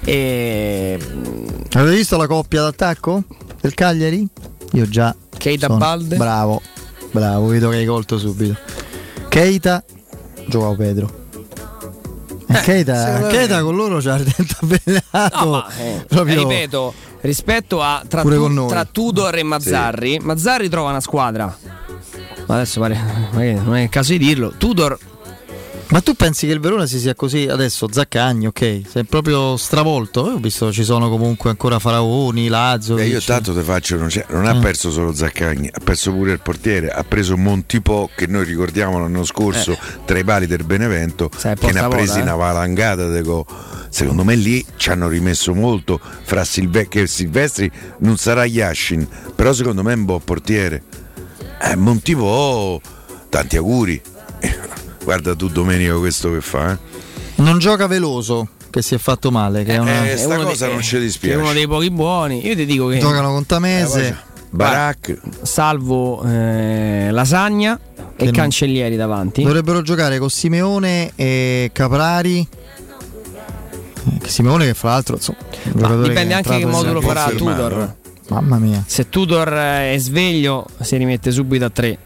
E 0.05 0.99
Avete 1.73 1.97
visto 1.97 2.17
la 2.17 2.27
coppia 2.27 2.63
d'attacco 2.63 3.23
del 3.61 3.75
Cagliari? 3.75 4.27
Io 4.73 4.89
già. 4.89 5.15
Keita 5.37 5.67
sono- 5.67 5.79
Balde. 5.79 6.17
Bravo, 6.17 6.63
bravo, 7.11 7.47
vedo 7.47 7.69
che 7.71 7.77
hai 7.77 7.87
colto 7.87 8.19
subito. 8.19 8.57
Keita, 9.29 9.85
Joao 10.47 10.75
Pedro. 10.75 11.27
Keita, 12.65 12.95
Eh, 12.95 13.05
secondo 13.05 13.27
me- 13.27 13.33
Keita 13.33 13.63
con 13.63 13.77
loro 13.77 13.97
il 13.99 14.03
dente 14.03 14.57
avvelenato. 14.61 15.45
No, 15.45 15.51
ma, 15.51 15.67
eh, 15.79 16.05
proprio- 16.09 16.49
ripeto, 16.49 16.95
rispetto 17.21 17.83
a 17.83 18.03
tra, 18.07 18.23
Tu- 18.23 18.67
tra 18.67 18.85
Tudor 18.85 19.37
e 19.37 19.43
Mazzarri, 19.43 20.19
Mazzarri 20.21 20.69
trova 20.69 20.91
una 20.91 21.01
squadra. 21.01 21.57
Ma 22.47 22.55
adesso 22.55 22.81
pare, 22.81 22.99
non 23.33 23.77
è 23.77 23.83
il 23.83 23.89
caso 23.89 24.13
di 24.13 24.19
dirlo. 24.19 24.55
Tudor 24.57 24.99
Ma 25.91 26.03
tu 26.03 26.13
pensi 26.15 26.47
che 26.47 26.53
il 26.53 26.61
Verona 26.61 26.85
si 26.85 26.99
sia 26.99 27.15
così 27.15 27.47
adesso? 27.49 27.89
Zaccagni, 27.91 28.47
ok, 28.47 28.93
è 28.93 29.05
proprio 29.05 29.57
stravolto. 29.57 30.21
Ho 30.21 30.37
visto 30.37 30.71
ci 30.71 30.85
sono 30.85 31.09
comunque 31.09 31.49
ancora 31.49 31.79
Faraoni, 31.79 32.49
Lazio. 32.49 32.99
Eh, 32.99 33.07
io 33.07 33.23
tanto 33.23 33.55
ti 33.55 33.63
faccio, 33.63 33.97
non, 33.97 34.09
non 34.29 34.45
ha 34.45 34.53
Mm. 34.55 34.61
perso 34.61 34.91
solo 34.91 35.15
Zaccagni, 35.15 35.71
ha 35.73 35.81
perso 35.83 36.13
pure 36.13 36.33
il 36.33 36.41
portiere, 36.41 36.91
ha 36.91 37.03
preso 37.05 37.39
Montipò 37.39 38.07
che 38.15 38.27
noi 38.27 38.45
ricordiamo 38.45 38.99
l'anno 38.99 39.25
scorso 39.25 39.73
Eh. 39.73 39.79
tra 40.05 40.19
i 40.19 40.25
pali 40.25 40.47
del 40.47 40.63
Benevento, 40.65 41.31
che 41.31 41.73
ne 41.73 41.81
ha 41.81 41.89
presi 41.89 42.19
eh. 42.19 42.23
una 42.23 42.35
valangata. 42.35 43.07
go- 43.23 43.47
Secondo 43.89 44.25
me 44.25 44.35
lì 44.35 44.63
ci 44.77 44.91
hanno 44.91 45.09
rimesso 45.09 45.55
molto 45.55 45.99
fra 46.23 46.45
Silve- 46.45 46.89
che 46.89 47.07
Silvestri 47.07 47.71
non 48.01 48.19
sarà 48.19 48.45
Yashin, 48.45 49.09
però 49.35 49.55
secondo 49.55 49.83
me 49.83 49.93
è 49.93 49.97
un 49.97 50.05
buon 50.05 50.23
portiere. 50.23 50.83
Eh, 51.63 51.77
Montipò, 51.77 52.79
tanti 53.31 53.57
auguri. 53.57 54.03
Guarda 55.09 55.35
tu 55.35 55.49
Domenico 55.49 56.01
questo 56.01 56.31
che 56.31 56.43
fa. 56.43 56.73
Eh? 56.73 56.79
Non 57.37 57.59
gioca 57.59 57.87
veloso 57.87 58.49
che 58.69 58.83
si 58.83 58.95
è 58.95 58.99
fatto 58.99 59.31
male. 59.31 59.65
Che 59.65 59.73
eh, 59.73 59.77
è 59.77 59.79
una 59.79 60.07
eh, 60.07 60.19
sta 60.19 60.37
cosa 60.37 60.67
dei, 60.67 60.75
non 60.75 60.83
ci 60.83 60.99
dispiace. 60.99 61.39
È 61.39 61.41
uno 61.41 61.55
dei 61.55 61.67
pochi 61.67 61.91
buoni. 61.91 62.47
Io 62.47 62.55
ti 62.55 62.67
dico 62.67 62.89
che. 62.89 62.99
Giocano 62.99 63.33
con 63.33 63.47
Tamese. 63.47 64.07
Eh, 64.07 64.15
Barak. 64.51 65.19
Salvo 65.41 66.23
eh, 66.25 67.09
Lasagna 67.11 67.81
che 67.95 68.23
e 68.23 68.25
non... 68.25 68.35
Cancellieri 68.35 68.97
davanti. 68.97 69.43
Dovrebbero 69.45 69.81
giocare 69.81 70.19
con 70.19 70.29
Simeone 70.29 71.13
e 71.17 71.71
Caprari. 71.73 72.47
Eh, 74.21 74.29
Simeone 74.29 74.67
che 74.67 74.75
fra 74.75 74.91
l'altro 74.91 75.17
insomma, 75.17 75.39
dipende 75.63 76.27
che 76.27 76.35
anche 76.35 76.59
che 76.59 76.67
modulo 76.67 77.01
farà 77.01 77.31
Tudor. 77.31 77.95
Mamma 78.29 78.59
mia. 78.59 78.85
Se 78.87 79.09
Tudor 79.09 79.55
eh, 79.55 79.95
è 79.95 79.99
sveglio 79.99 80.67
si 80.83 80.99
rimette 80.99 81.31
subito 81.31 81.65
a 81.65 81.71
tre 81.71 81.99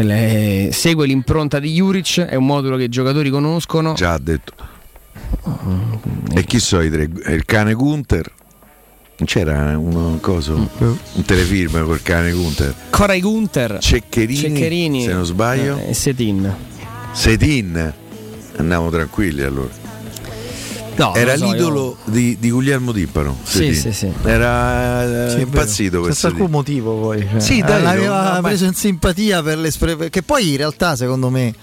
è- 0.00 0.68
segue 0.72 1.06
l'impronta 1.06 1.58
di 1.58 1.72
Juric, 1.72 2.20
è 2.20 2.34
un 2.34 2.46
modulo 2.46 2.76
che 2.76 2.84
i 2.84 2.88
giocatori 2.88 3.30
conoscono. 3.30 3.92
Già 3.94 4.14
ha 4.14 4.18
detto. 4.18 4.52
E 6.34 6.44
chi 6.44 6.58
sono 6.58 6.82
i 6.82 6.90
tre? 6.90 7.02
Il 7.34 7.44
cane 7.44 7.74
Gunther? 7.74 8.30
Non 9.18 9.26
c'era 9.28 9.76
uno 9.78 10.18
coso, 10.20 10.54
un 10.78 11.24
telefilm 11.24 11.84
col 11.84 12.02
cane 12.02 12.32
Gunther? 12.32 12.74
Corai 12.90 13.20
Gunther, 13.20 13.78
Ceccherini, 13.78 14.36
Ceccherini, 14.40 15.02
se 15.02 15.12
non 15.12 15.24
sbaglio. 15.24 15.78
eh, 15.78 15.90
e 15.90 15.94
Setin. 15.94 16.52
Sedin. 17.12 17.92
Andiamo 18.56 18.90
tranquilli 18.90 19.42
allora. 19.42 19.68
No, 20.94 21.14
Era 21.14 21.36
so, 21.36 21.44
l'idolo 21.50 21.96
di, 22.04 22.36
di 22.38 22.50
Guglielmo 22.50 22.92
Timpano. 22.92 23.38
Sì, 23.44 23.74
sì, 23.74 23.92
sì. 23.92 24.12
Era 24.24 25.26
eh, 25.26 25.30
Sì, 25.30 25.36
è 25.36 25.40
impazzito 25.40 26.00
per 26.02 26.12
Senza 26.12 26.28
alcun 26.28 26.50
motivo 26.50 26.94
poi. 26.96 27.26
cioè. 27.30 27.40
Sì, 27.40 27.60
dai, 27.62 27.80
Eh, 27.80 27.82
l'aveva 27.82 28.22
no, 28.34 28.40
ma- 28.40 28.48
preso 28.48 28.66
in 28.66 28.74
simpatia 28.74 29.42
per 29.42 29.56
l'espressione. 29.58 30.10
Che 30.10 30.22
poi 30.22 30.50
in 30.50 30.56
realtà, 30.58 30.94
secondo 30.94 31.30
me, 31.30 31.54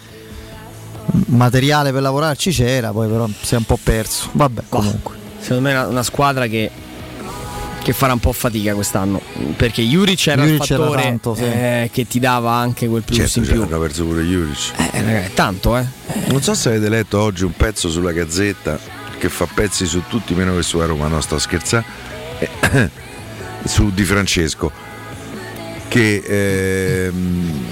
materiale 1.27 1.91
per 1.91 2.01
lavorarci 2.01 2.51
c'era, 2.51 2.91
poi 2.91 3.07
però 3.07 3.27
si 3.41 3.53
è 3.53 3.57
un 3.57 3.65
po' 3.65 3.77
perso. 3.81 4.29
Vabbè, 4.31 4.63
comunque. 4.69 5.15
Secondo 5.39 5.61
me 5.63 5.71
è 5.71 5.77
una, 5.77 5.87
una 5.87 6.03
squadra 6.03 6.47
che, 6.47 6.69
che 7.83 7.93
farà 7.93 8.13
un 8.13 8.19
po' 8.19 8.31
fatica 8.33 8.73
quest'anno. 8.73 9.21
Perché 9.55 9.83
Juric 9.83 10.25
era 10.27 10.43
Juric 10.43 10.63
il 10.67 10.73
era 10.73 10.83
fattore 10.83 11.01
tanto, 11.03 11.35
sì. 11.35 11.43
eh, 11.43 11.89
che 11.93 12.07
ti 12.07 12.19
dava 12.19 12.53
anche 12.53 12.87
quel 12.87 13.03
plus 13.03 13.17
Certo, 13.17 13.39
in 13.39 13.45
cioè, 13.45 13.53
più. 13.53 13.63
hanno 13.63 13.79
perso 13.79 14.05
pure 14.05 14.23
Juric. 14.23 14.71
Eh, 14.91 15.01
ragazzi, 15.03 15.33
tanto, 15.35 15.77
eh. 15.77 15.85
Non 16.29 16.41
so 16.41 16.53
se 16.55 16.69
avete 16.69 16.89
letto 16.89 17.19
oggi 17.19 17.43
un 17.43 17.53
pezzo 17.55 17.89
sulla 17.89 18.11
Gazzetta 18.11 18.97
che 19.19 19.29
fa 19.29 19.47
pezzi 19.53 19.85
su 19.85 20.01
tutti 20.07 20.33
meno 20.33 20.55
che 20.55 20.63
sulla 20.63 20.85
Roma, 20.85 21.07
no 21.07 21.21
sto 21.21 21.37
scherzando, 21.37 21.85
Eh, 22.39 22.89
su 23.65 23.91
Di 23.91 24.03
Francesco, 24.03 24.71
che 25.87 26.23
ehm, 27.05 27.65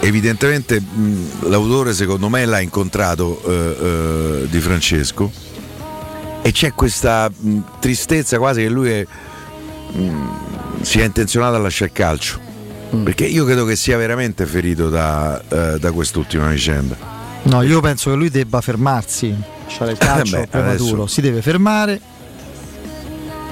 evidentemente 0.00 0.82
l'autore 1.42 1.92
secondo 1.92 2.28
me 2.28 2.44
l'ha 2.46 2.60
incontrato 2.60 3.42
eh, 3.46 3.76
eh, 4.42 4.48
Di 4.48 4.60
Francesco 4.60 5.30
e 6.42 6.52
c'è 6.52 6.72
questa 6.72 7.30
mh, 7.30 7.58
tristezza 7.80 8.38
quasi 8.38 8.62
che 8.62 8.68
lui 8.70 8.90
è, 8.90 9.06
mh, 9.92 10.80
sia 10.80 11.04
intenzionato 11.04 11.56
a 11.56 11.58
lasciare 11.58 11.90
il 11.90 11.96
calcio. 11.96 12.48
Perché 13.04 13.24
io 13.24 13.44
credo 13.44 13.64
che 13.64 13.76
sia 13.76 13.96
veramente 13.96 14.44
ferito 14.46 14.88
da, 14.88 15.40
eh, 15.48 15.78
da 15.78 15.92
quest'ultima 15.92 16.48
vicenda. 16.48 16.96
No, 17.42 17.62
io 17.62 17.80
penso 17.80 18.10
che 18.10 18.16
lui 18.16 18.30
debba 18.30 18.60
fermarsi. 18.60 19.32
Lasciare 19.70 19.92
il 19.92 19.98
calcio 19.98 20.36
Eh 20.36 20.40
beh, 20.40 20.46
prematuro. 20.48 20.90
adesso- 20.90 21.06
Si 21.06 21.20
deve 21.20 21.42
fermare. 21.42 22.00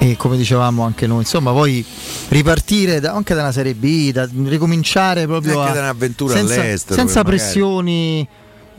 E 0.01 0.15
come 0.17 0.37
dicevamo 0.37 0.83
anche 0.83 1.07
noi, 1.07 1.19
insomma, 1.19 1.51
poi 1.51 1.83
ripartire 2.29 2.99
da- 3.01 3.11
anche 3.13 3.33
da 3.33 3.41
una 3.41 3.51
Serie 3.51 3.73
B, 3.73 4.11
da, 4.11 4.27
ricominciare 4.45 5.25
proprio 5.27 5.59
Anche 5.59 5.71
a, 5.71 5.73
da 5.73 5.79
un'avventura 5.81 6.33
senza, 6.33 6.53
all'estero, 6.61 6.95
senza 6.95 7.23
pressioni 7.25 8.25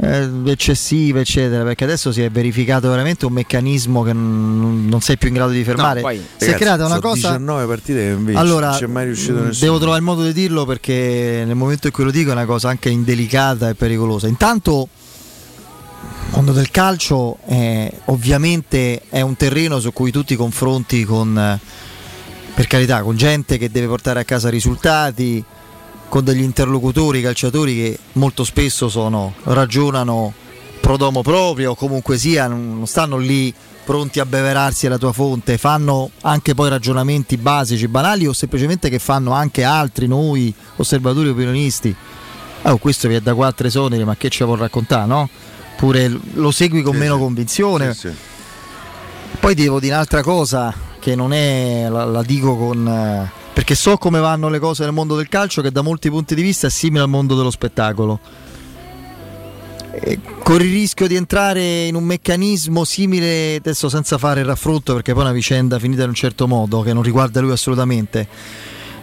eh, 0.03 0.29
eccessive, 0.47 1.21
eccetera, 1.21 1.63
perché 1.63 1.85
adesso 1.85 2.11
si 2.11 2.23
è 2.23 2.31
verificato 2.31 2.89
veramente 2.89 3.27
un 3.27 3.35
meccanismo 3.35 4.03
che 4.03 4.15
non, 4.15 4.87
non 4.89 5.01
sei 5.03 5.19
più 5.19 5.29
in 5.29 5.35
grado 5.35 5.51
di 5.51 5.63
fermare. 5.63 6.01
poi- 6.01 6.17
si 6.17 6.23
è 6.23 6.45
Ragazzi, 6.47 6.59
creata 6.63 6.87
una 6.87 6.95
sono 6.95 7.01
cosa 7.01 7.29
19 7.33 7.67
partite 7.67 7.99
che 8.01 8.09
non 8.13 8.25
vince, 8.25 8.41
allora, 8.41 8.69
non 8.71 8.79
c'è 8.79 8.87
mai 8.87 9.05
riuscito 9.05 9.35
nessuno. 9.35 9.53
devo 9.61 9.77
trovare 9.77 9.99
il 9.99 10.05
modo 10.07 10.23
di 10.25 10.33
dirlo 10.33 10.65
perché 10.65 11.43
nel 11.45 11.55
momento 11.57 11.87
in 11.87 11.93
cui 11.93 12.05
lo 12.05 12.11
dico 12.11 12.31
è 12.31 12.33
una 12.33 12.47
cosa 12.47 12.71
anche 12.71 12.89
indelicata 12.89 13.69
e 13.69 13.75
pericolosa. 13.75 14.27
Intanto, 14.27 14.89
il 16.03 16.37
mondo 16.37 16.53
del 16.53 16.71
calcio 16.71 17.39
è, 17.45 17.93
ovviamente 18.07 19.03
è 19.09 19.21
un 19.21 19.37
terreno 19.37 19.81
su 19.81 19.93
cui 19.93 20.11
tu 20.11 20.25
ti 20.25 20.37
confronti 20.37 21.05
con, 21.05 21.59
per 22.55 22.67
carità, 22.67 23.03
con 23.03 23.17
gente 23.17 23.59
che 23.59 23.71
deve 23.71 23.87
portare 23.87 24.21
a 24.21 24.25
casa 24.25 24.49
risultati, 24.49 25.45
con 26.09 26.25
degli 26.25 26.43
interlocutori 26.43 27.23
calciatori 27.23 27.75
che 27.75 27.99
molto 28.13 28.45
spesso 28.45 28.89
sono, 28.89 29.35
ragionano 29.45 30.33
pro 30.81 30.97
domo 30.97 31.23
proprio 31.23 31.73
o 31.73 31.75
comunque 31.75 32.19
sia, 32.19 32.49
non 32.49 32.87
stanno 32.87 33.17
lì 33.19 33.55
pronti 33.85 34.21
a 34.21 34.27
beverarsi 34.27 34.87
alla 34.87 34.99
tua 34.99 35.13
fonte, 35.13 35.59
fanno 35.59 36.11
anche 36.23 36.55
poi 36.55 36.69
ragionamenti 36.69 37.37
basici, 37.37 37.89
banali 37.89 38.27
o 38.27 38.33
semplicemente 38.33 38.89
che 38.89 38.99
fanno 38.99 39.33
anche 39.33 39.65
altri, 39.65 40.07
noi, 40.07 40.53
osservatori 40.77 41.29
opinionisti. 41.29 41.95
Oh, 42.63 42.77
questo 42.77 43.09
vi 43.09 43.15
è 43.15 43.21
da 43.21 43.35
quattro 43.35 43.67
esoneri, 43.67 44.05
ma 44.05 44.17
che 44.17 44.29
ci 44.29 44.45
vuol 44.45 44.59
raccontare, 44.59 45.07
no? 45.07 45.29
Pure 45.81 46.15
lo 46.35 46.51
segui 46.51 46.83
con 46.83 46.93
Sì, 46.93 46.99
meno 46.99 47.15
sì. 47.15 47.21
convinzione. 47.21 47.95
Sì, 47.95 48.01
sì. 48.09 48.15
Poi 49.41 49.55
devo 49.55 49.81
dire 49.81 49.95
un'altra 49.95 50.23
cosa 50.23 50.75
che 50.99 51.15
non 51.15 51.33
è, 51.33 51.87
la, 51.89 52.05
la 52.05 52.23
dico 52.23 52.55
con... 52.55 52.87
eh, 52.87 53.31
perché 53.55 53.75
so 53.75 53.97
come 53.97 54.21
vanno 54.21 54.51
le 54.51 54.59
cose 54.59 54.85
nel 54.85 54.93
mondo 54.93 55.17
del 55.17 55.31
calcio 55.31 55.63
che 55.63 55.73
da 55.73 55.81
molti 55.81 56.11
punti 56.11 56.35
di 56.35 56.43
vista 56.43 56.67
è 56.67 56.71
simile 56.71 57.03
al 57.03 57.09
mondo 57.09 57.35
dello 57.35 57.51
spettacolo. 57.51 58.21
E 59.93 60.21
corri 60.43 60.67
il 60.67 60.73
rischio 60.73 61.07
di 61.07 61.17
entrare 61.17 61.87
in 61.87 61.95
un 61.95 62.05
meccanismo 62.05 62.85
simile, 62.85 63.55
adesso 63.57 63.89
senza 63.89 64.19
fare 64.19 64.41
il 64.41 64.47
raffronto 64.47 64.93
perché 64.93 65.13
poi 65.13 65.23
è 65.23 65.25
una 65.25 65.35
vicenda 65.35 65.79
finita 65.79 66.03
in 66.03 66.11
un 66.11 66.15
certo 66.15 66.47
modo 66.47 66.83
che 66.83 66.93
non 66.93 67.03
riguarda 67.03 67.41
lui 67.41 67.53
assolutamente. 67.53 68.29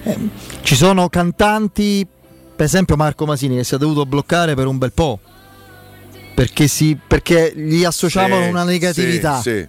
Eh, 0.03 0.17
ci 0.61 0.75
sono 0.75 1.09
cantanti, 1.09 2.05
per 2.55 2.65
esempio 2.65 2.95
Marco 2.95 3.25
Masini, 3.25 3.55
che 3.55 3.63
si 3.63 3.73
è 3.73 3.79
dovuto 3.79 4.05
bloccare 4.05 4.53
per 4.53 4.67
un 4.67 4.77
bel 4.77 4.91
po'. 4.91 5.19
Perché, 6.37 6.67
si, 6.67 6.95
perché 7.07 7.51
gli 7.55 7.83
associavano 7.83 8.43
Sì, 8.43 8.49
una 8.49 8.63
negatività. 8.63 9.41
sì, 9.41 9.49
sì. 9.49 9.67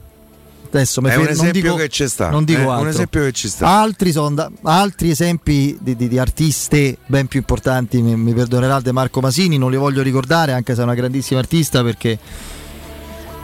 Adesso 0.70 1.00
mi 1.00 1.08
È 1.08 1.12
fer- 1.12 1.22
un 1.22 1.28
esempio 1.28 1.62
dico- 1.62 1.74
che 1.76 1.88
ci 1.88 2.06
sta. 2.06 2.28
Non 2.28 2.44
dico 2.44 2.60
È 2.60 2.64
un 2.64 2.70
altro. 2.72 2.88
esempio 2.90 3.22
che 3.22 3.32
ci 3.32 3.48
sta. 3.48 3.66
Altri, 3.80 4.12
da- 4.12 4.50
altri 4.64 5.08
esempi 5.08 5.78
di, 5.80 5.96
di- 5.96 6.08
di 6.08 6.18
artiste 6.18 6.98
ben 7.06 7.26
più 7.26 7.38
importanti, 7.38 8.02
mi, 8.02 8.14
mi 8.16 8.34
perdonerà 8.34 8.78
De 8.80 8.92
Marco 8.92 9.20
Masini, 9.20 9.56
non 9.56 9.70
li 9.70 9.78
voglio 9.78 10.02
ricordare 10.02 10.52
anche 10.52 10.74
se 10.74 10.82
è 10.82 10.84
una 10.84 10.92
grandissima 10.92 11.40
artista 11.40 11.82
perché 11.82 12.18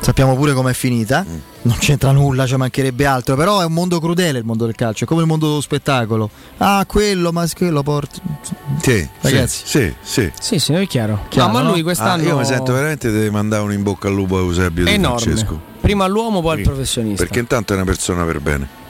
sappiamo 0.01 0.35
pure 0.37 0.53
com'è 0.53 0.73
finita. 0.73 1.25
Mm. 1.29 1.39
Non 1.63 1.77
c'entra 1.79 2.11
nulla, 2.11 2.47
ci 2.47 2.57
mancherebbe 2.57 3.07
altro, 3.07 3.37
però 3.37 3.61
è 3.61 3.65
un 3.65 3.73
mondo 3.73 3.99
crudele 3.99 4.39
il 4.39 4.45
mondo 4.45 4.67
del 4.67 4.75
calcio, 4.75 5.05
è 5.05 5.07
come 5.07 5.23
il 5.23 5.27
mondo 5.27 5.49
dello 5.49 5.63
spettacolo. 5.63 6.29
Ah, 6.59 6.85
quello, 6.87 7.33
ma 7.33 7.47
quello 7.57 7.83
porta. 7.83 8.21
Sì, 8.83 9.09
Ragazzi. 9.21 9.63
Sì, 9.65 9.95
sì. 10.03 10.31
Sì, 10.39 10.59
sì, 10.59 10.73
è 10.75 10.87
chiaro. 10.87 11.21
Chiaro, 11.29 11.53
no, 11.53 11.55
ma 11.55 11.63
lui 11.71 11.83
quest'anno 11.83 12.23
Ah, 12.23 12.27
io 12.27 12.37
mi 12.39 12.45
sento 12.45 12.75
veramente 12.75 13.11
di 13.11 13.31
mandare 13.31 13.63
un 13.63 13.73
in 13.73 13.83
bocca 13.83 14.09
al 14.09 14.15
lupo 14.15 14.37
a 14.37 14.41
Eusebio 14.41 14.85
Di 14.85 14.91
enorme. 14.93 15.21
Francesco. 15.21 15.61
Prima 15.81 16.07
l'uomo, 16.07 16.43
poi 16.43 16.59
il 16.59 16.65
professionista. 16.65 17.25
Perché 17.25 17.39
intanto 17.39 17.73
è 17.73 17.77
una 17.77 17.85
persona 17.87 18.25
per 18.25 18.41
bene. 18.41 18.83